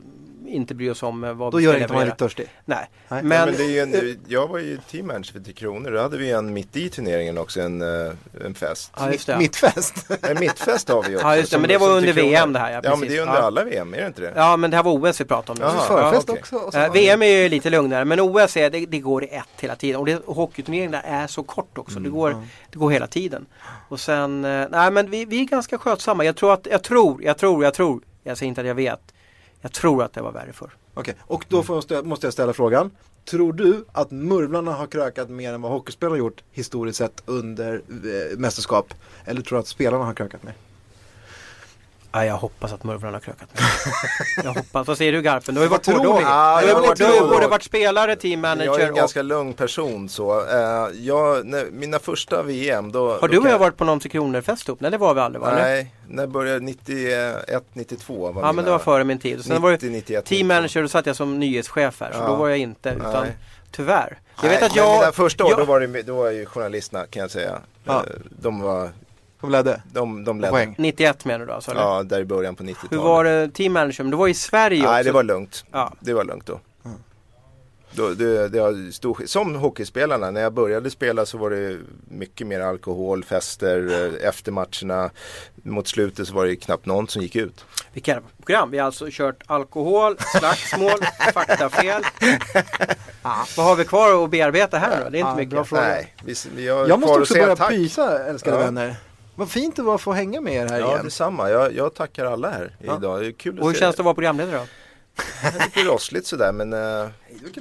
inte 0.50 0.74
bry 0.74 0.90
oss 0.90 1.02
om 1.02 1.24
eh, 1.24 1.32
vad 1.32 1.52
då 1.52 1.60
gör 1.60 1.72
det 1.72 1.80
inte 1.80 1.92
man 1.92 2.04
lite 2.04 2.16
törstig. 2.16 2.46
Nej, 2.64 2.90
Nej. 3.08 3.22
Men, 3.22 3.28
men, 3.28 3.48
men 3.48 3.56
det 3.56 3.64
är 3.64 3.68
ju 3.68 3.80
en, 3.80 4.18
jag 4.28 4.48
var 4.48 4.58
ju 4.58 4.78
teammanager 4.90 5.32
för 5.32 5.40
Tre 5.40 5.52
Kronor. 5.52 5.90
Då 5.90 6.00
hade 6.02 6.16
vi 6.18 6.30
en 6.30 6.52
mitt 6.52 6.76
i 6.76 6.88
turneringen 6.88 7.38
också, 7.38 7.60
en, 7.60 7.82
eh, 7.82 8.12
en 8.44 8.54
fest. 8.54 8.92
ja, 8.96 9.12
just 9.12 9.26
det. 9.26 9.38
Mittfest! 9.38 10.10
En 10.22 10.40
mittfest 10.40 10.88
har 10.88 11.02
vi 11.02 11.16
också. 11.16 11.26
Ja, 11.26 11.36
just 11.36 11.52
det, 11.52 11.58
men 11.58 11.68
det 11.68 11.78
var 11.78 11.90
under. 11.90 12.12
VM 12.12 12.52
det 12.52 12.58
här, 12.58 12.70
ja, 12.72 12.80
Ja, 12.84 12.96
men 12.96 13.08
det 13.08 13.16
är 13.16 13.20
under 13.20 13.34
Ja. 13.34 13.40
alla 13.40 13.64
VM, 13.64 13.94
är 13.94 14.00
det 14.00 14.06
inte 14.06 14.20
det? 14.20 14.32
Ja 14.36 14.56
men 14.56 14.70
det 14.70 14.76
här 14.76 14.84
var 14.84 14.92
OS 15.10 15.20
vi 15.20 15.24
pratade 15.24 15.64
om. 15.64 15.74
Jaha. 15.74 15.86
Förfest 15.86 16.30
okej. 16.30 16.40
också. 16.40 16.56
Och 16.56 16.72
så 16.72 16.78
Eh, 16.78 16.92
VM 16.92 17.22
är 17.22 17.26
ju 17.26 17.48
lite 17.48 17.70
lugnare 17.70 18.04
men 18.04 18.20
OS 18.20 18.56
är, 18.56 18.70
det, 18.70 18.86
det 18.86 18.98
går 18.98 19.24
i 19.24 19.28
ett 19.28 19.44
hela 19.60 19.76
tiden 19.76 20.00
och, 20.00 20.06
det, 20.06 20.22
hockeyturneringarna 20.26 21.00
är 21.02 21.26
så 21.26 21.42
kort 21.42 21.78
också. 21.78 21.96
Mm, 21.98 22.02
det, 22.02 22.10
går, 22.10 22.46
det 22.70 22.78
går 22.78 22.90
hela 22.90 23.06
tiden. 23.06 23.46
Och 23.88 24.00
sen, 24.00 24.42
nej 24.42 24.90
men 24.90 25.10
vi, 25.10 25.24
vi 25.24 25.40
är 25.40 25.44
ganska 25.44 25.78
skötsamma. 25.78 26.24
Jag 26.24 26.36
tror 26.36 26.52
att, 26.52 26.66
jag 26.70 26.82
tror, 26.82 27.22
jag 27.22 27.38
tror, 27.38 27.64
jag 27.64 27.74
tror. 27.74 28.02
Jag 28.22 28.38
säger 28.38 28.48
inte 28.48 28.60
att 28.60 28.66
jag 28.66 28.74
vet. 28.74 29.00
Jag 29.60 29.72
tror 29.72 30.02
att 30.02 30.12
det 30.12 30.22
var 30.22 30.32
värre 30.32 30.52
förr. 30.52 30.70
Okej, 30.94 31.14
och 31.20 31.44
då 31.48 31.62
får 31.62 31.84
jag 31.88 32.06
måste 32.06 32.26
jag 32.26 32.32
ställa 32.32 32.52
frågan. 32.52 32.90
Tror 33.24 33.52
du 33.52 33.84
att 33.92 34.10
murvlarna 34.10 34.72
har 34.72 34.86
krökat 34.86 35.30
mer 35.30 35.52
än 35.52 35.62
vad 35.62 35.72
hockeyspelarna 35.72 36.12
har 36.12 36.18
gjort 36.18 36.42
historiskt 36.52 36.98
sett 36.98 37.22
under 37.26 37.74
eh, 37.74 38.38
mästerskap? 38.38 38.94
Eller 39.24 39.42
tror 39.42 39.56
du 39.56 39.60
att 39.60 39.68
spelarna 39.68 40.04
har 40.04 40.14
krökat 40.14 40.42
mer? 40.42 40.54
Ja, 42.12 42.24
jag 42.24 42.34
hoppas 42.36 42.72
att 42.72 42.84
murvlarna 42.84 43.16
har 43.16 43.20
krökat 43.20 43.48
mig. 43.54 43.64
jag 44.44 44.54
hoppas. 44.54 44.86
Vad 44.86 44.98
säger 44.98 45.12
du 45.12 45.22
Garpen? 45.22 45.54
Du 45.54 45.60
har 45.60 45.64
ju 45.64 45.70
varit 45.70 45.86
både, 45.86 46.08
och. 46.08 46.22
Ja, 46.22 46.60
du 46.62 46.66
har 46.68 46.74
var 46.80 46.86
varit- 46.88 46.98
du 46.98 47.20
både 47.34 47.46
varit 47.48 47.62
spelare, 47.62 48.16
team 48.16 48.44
Jag 48.44 48.52
är 48.52 48.56
manager 48.56 48.84
en 48.84 48.90
och... 48.90 48.96
ganska 48.96 49.22
lugn 49.22 49.52
person 49.52 50.08
så. 50.08 50.40
Eh, 50.48 50.88
jag, 51.00 51.46
när, 51.46 51.64
mina 51.70 51.98
första 51.98 52.42
VM 52.42 52.92
då... 52.92 53.18
Har 53.20 53.28
du 53.28 53.38
och 53.38 53.48
jag 53.48 53.58
varit 53.58 53.76
på 53.76 53.84
någon 53.84 54.00
Tre 54.00 54.10
Kronor-fest 54.10 54.68
ihop? 54.68 54.80
Nej 54.80 54.90
det 54.90 54.98
var 54.98 55.14
vi 55.14 55.20
aldrig 55.20 55.40
va? 55.42 55.52
Nej, 55.54 55.94
när 56.08 56.26
började 56.26 56.60
91, 56.60 57.64
92 57.72 58.32
var 58.32 58.42
Ja 58.42 58.52
men 58.52 58.64
det 58.64 58.70
var 58.70 58.78
före 58.78 59.04
min 59.04 59.18
tid. 59.18 59.44
Sen 59.44 59.62
var 59.62 59.70
det 59.70 59.74
90, 59.76 59.90
91, 59.90 60.24
team 60.24 60.46
manager, 60.46 60.82
då 60.82 60.88
satt 60.88 61.06
jag 61.06 61.16
som 61.16 61.38
nyhetschef 61.38 62.00
här. 62.00 62.12
Så 62.12 62.18
Ja. 62.18 62.26
då 62.26 62.34
var 62.36 62.48
jag 62.48 62.58
inte, 62.58 62.88
utan 62.88 63.12
Nej. 63.24 63.36
tyvärr. 63.70 64.18
Jag 64.42 64.48
Nej, 64.48 64.50
vet 64.50 64.62
att 64.62 64.76
men 64.76 64.84
jag... 64.84 64.98
Mina 65.00 65.12
första 65.12 65.44
år 65.44 65.50
jag- 65.50 65.58
då, 65.58 65.64
var 65.64 65.80
det, 65.80 66.02
då 66.02 66.14
var 66.16 66.30
ju 66.30 66.46
journalisterna 66.46 67.06
kan 67.06 67.20
jag 67.22 67.30
säga. 67.30 67.58
Ja. 67.84 67.96
Eh, 67.96 68.02
De 68.30 68.60
var, 68.60 68.90
De 69.40 69.50
ledde? 69.50 69.82
de, 69.92 70.24
de 70.24 70.40
ledde. 70.40 70.50
Poäng? 70.52 70.74
91 70.78 71.24
menar 71.24 71.38
du 71.38 71.46
då 71.46 71.52
alltså? 71.52 71.70
eller? 71.70 71.80
Ja, 71.80 72.02
där 72.02 72.20
i 72.20 72.24
början 72.24 72.54
på 72.56 72.62
90-talet. 72.62 72.92
Hur 72.92 72.98
var 72.98 73.24
det 73.24 73.48
team 73.48 73.72
manager? 73.72 74.04
Men 74.04 74.10
du 74.10 74.16
var 74.16 74.28
i 74.28 74.34
Sverige 74.34 74.80
också. 74.82 74.92
Nej, 74.92 75.04
det 75.04 75.12
var 75.12 75.22
lugnt. 75.22 75.64
Ja. 75.72 75.92
Det 76.00 76.12
var 76.14 76.24
lugnt 76.24 76.46
då. 76.46 76.60
då 77.92 78.08
det, 78.08 78.48
det 78.48 78.58
har 78.58 78.92
stor, 78.92 79.22
som 79.26 79.54
hockeyspelarna, 79.54 80.30
när 80.30 80.40
jag 80.40 80.52
började 80.52 80.90
spela 80.90 81.26
så 81.26 81.38
var 81.38 81.50
det 81.50 81.78
mycket 82.08 82.46
mer 82.46 82.60
alkohol, 82.60 83.24
fester, 83.24 84.06
eh, 84.22 84.28
efter 84.28 84.52
matcherna. 84.52 85.10
Mot 85.62 85.88
slutet 85.88 86.28
så 86.28 86.34
var 86.34 86.46
det 86.46 86.56
knappt 86.56 86.86
någon 86.86 87.08
som 87.08 87.22
gick 87.22 87.36
ut. 87.36 87.64
Vilka 87.92 88.20
program. 88.44 88.70
Vi 88.70 88.78
har 88.78 88.86
alltså 88.86 89.06
kört 89.10 89.42
alkohol, 89.46 90.16
slagsmål, 90.38 90.98
faktafel. 91.34 92.02
Vad 93.56 93.66
har 93.66 93.76
vi 93.76 93.84
kvar 93.84 94.24
att 94.24 94.30
bearbeta 94.30 94.78
här 94.78 94.98
nu 94.98 95.04
då? 95.04 95.10
Det 95.10 95.16
är 95.16 95.20
inte 95.20 95.30
Ja, 95.30 95.36
mycket. 95.36 95.50
bra 95.50 95.64
fråga. 95.64 95.82
Nej, 95.82 96.14
vi, 96.24 96.34
vi 96.56 96.68
har 96.68 96.88
Jag 96.88 97.00
måste 97.00 97.20
också 97.20 97.34
börja 97.34 97.56
tack. 97.56 97.70
pysa 97.70 98.24
älskade 98.26 98.56
Ja. 98.56 98.62
vänner. 98.64 98.96
Vad 99.40 99.50
fint 99.50 99.76
det 99.76 99.82
var 99.82 99.94
att 99.94 100.00
få 100.00 100.12
hänga 100.12 100.40
med 100.40 100.54
er 100.54 100.68
här 100.68 100.80
Ja, 100.80 100.92
igen. 100.92 101.04
detsamma. 101.04 101.50
Jag, 101.50 101.74
jag 101.74 101.94
tackar 101.94 102.24
alla 102.24 102.50
här 102.50 102.76
Ja. 102.78 102.96
idag. 102.96 103.20
Det 103.20 103.26
är 103.26 103.32
kul 103.32 103.54
att 103.54 103.60
Och 103.60 103.66
hur 103.66 103.74
se 103.74 103.80
känns 103.80 103.96
det 103.96 104.00
att 104.00 104.04
vara 104.04 104.14
programledare 104.14 104.56
då? 104.56 104.66
Lite 105.64 105.84
rossligt 105.90 106.26
sådär 106.26 106.52
men 106.52 106.72
eh, 106.72 107.08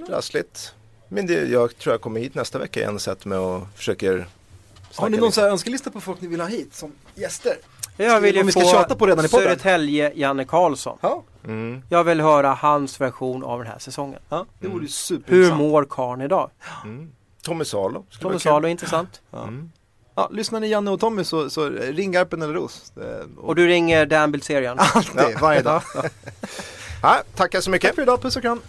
rassligt. 0.10 0.74
Men 1.08 1.28
det, 1.28 1.34
jag 1.34 1.78
tror 1.78 1.94
jag 1.94 2.02
kommer 2.02 2.20
hit 2.20 2.36
nästa 2.36 2.60
vecka 2.60 2.80
igen 2.80 2.96
och 2.96 3.02
sätter 3.02 3.28
mig 3.28 3.38
och 3.38 3.62
försöker 3.76 4.28
Har 4.96 5.10
ni 5.10 5.18
någon 5.18 5.26
lite. 5.26 5.36
så 5.36 5.42
här 5.42 5.50
önskelista 5.50 5.92
på 5.92 6.02
folk 6.02 6.22
ni 6.22 6.28
vill 6.28 6.42
ha 6.42 6.48
hit 6.48 6.74
som 6.76 6.92
gäster? 7.16 7.54
Jag 7.98 8.22
vill 8.22 8.36
ju 8.36 8.44
vi 8.44 8.52
ska 8.52 8.62
få 8.62 8.68
tjata 8.72 8.96
på 8.96 9.06
redan 9.06 9.26
i 9.26 9.30
podden. 9.30 9.46
Södertälje 9.48 10.12
Janne 10.16 10.46
Karlsson. 10.46 10.98
Ja, 11.02 11.24
Mm. 11.44 11.82
Jag 11.90 12.04
vill 12.04 12.22
höra 12.22 12.54
hans 12.54 13.02
version 13.02 13.44
av 13.44 13.60
den 13.60 13.68
här 13.68 13.80
säsongen. 13.80 14.20
ja 14.30 14.46
det 14.60 14.68
vore 14.68 14.82
Hur 14.82 14.88
superintressant. 14.88 15.60
mår 15.60 15.86
karln 15.90 16.22
idag? 16.22 16.50
Tommy 17.42 17.66
Salo. 17.66 18.06
Tommy 18.22 18.40
Salo, 18.40 18.68
intressant. 18.68 19.22
Mm. 19.34 19.72
Ja, 20.20 20.30
lyssnar 20.32 20.60
ni 20.60 20.68
Janne 20.68 20.92
och 20.92 21.00
Tommy 21.00 21.24
så, 21.24 21.50
så 21.50 21.70
ring 21.70 22.12
Garpen 22.12 22.42
eller 22.42 22.54
Ros. 22.54 22.92
Eh, 22.98 23.04
Och 23.38 23.56
du 23.56 23.68
ringer 23.68 24.06
Dan 24.06 24.32
Bilzerian. 24.32 24.78
Alltid, 24.80 25.40
varje 25.42 25.62
dag. 25.62 25.82
Ja, 27.02 27.22
tackar 27.36 27.62
så 27.62 27.70
mycket. 27.70 27.88
Tack 27.88 27.96
för 27.96 28.02
idag, 28.02 28.22
puss 28.22 28.36
och 28.36 28.42
kram. 28.42 28.62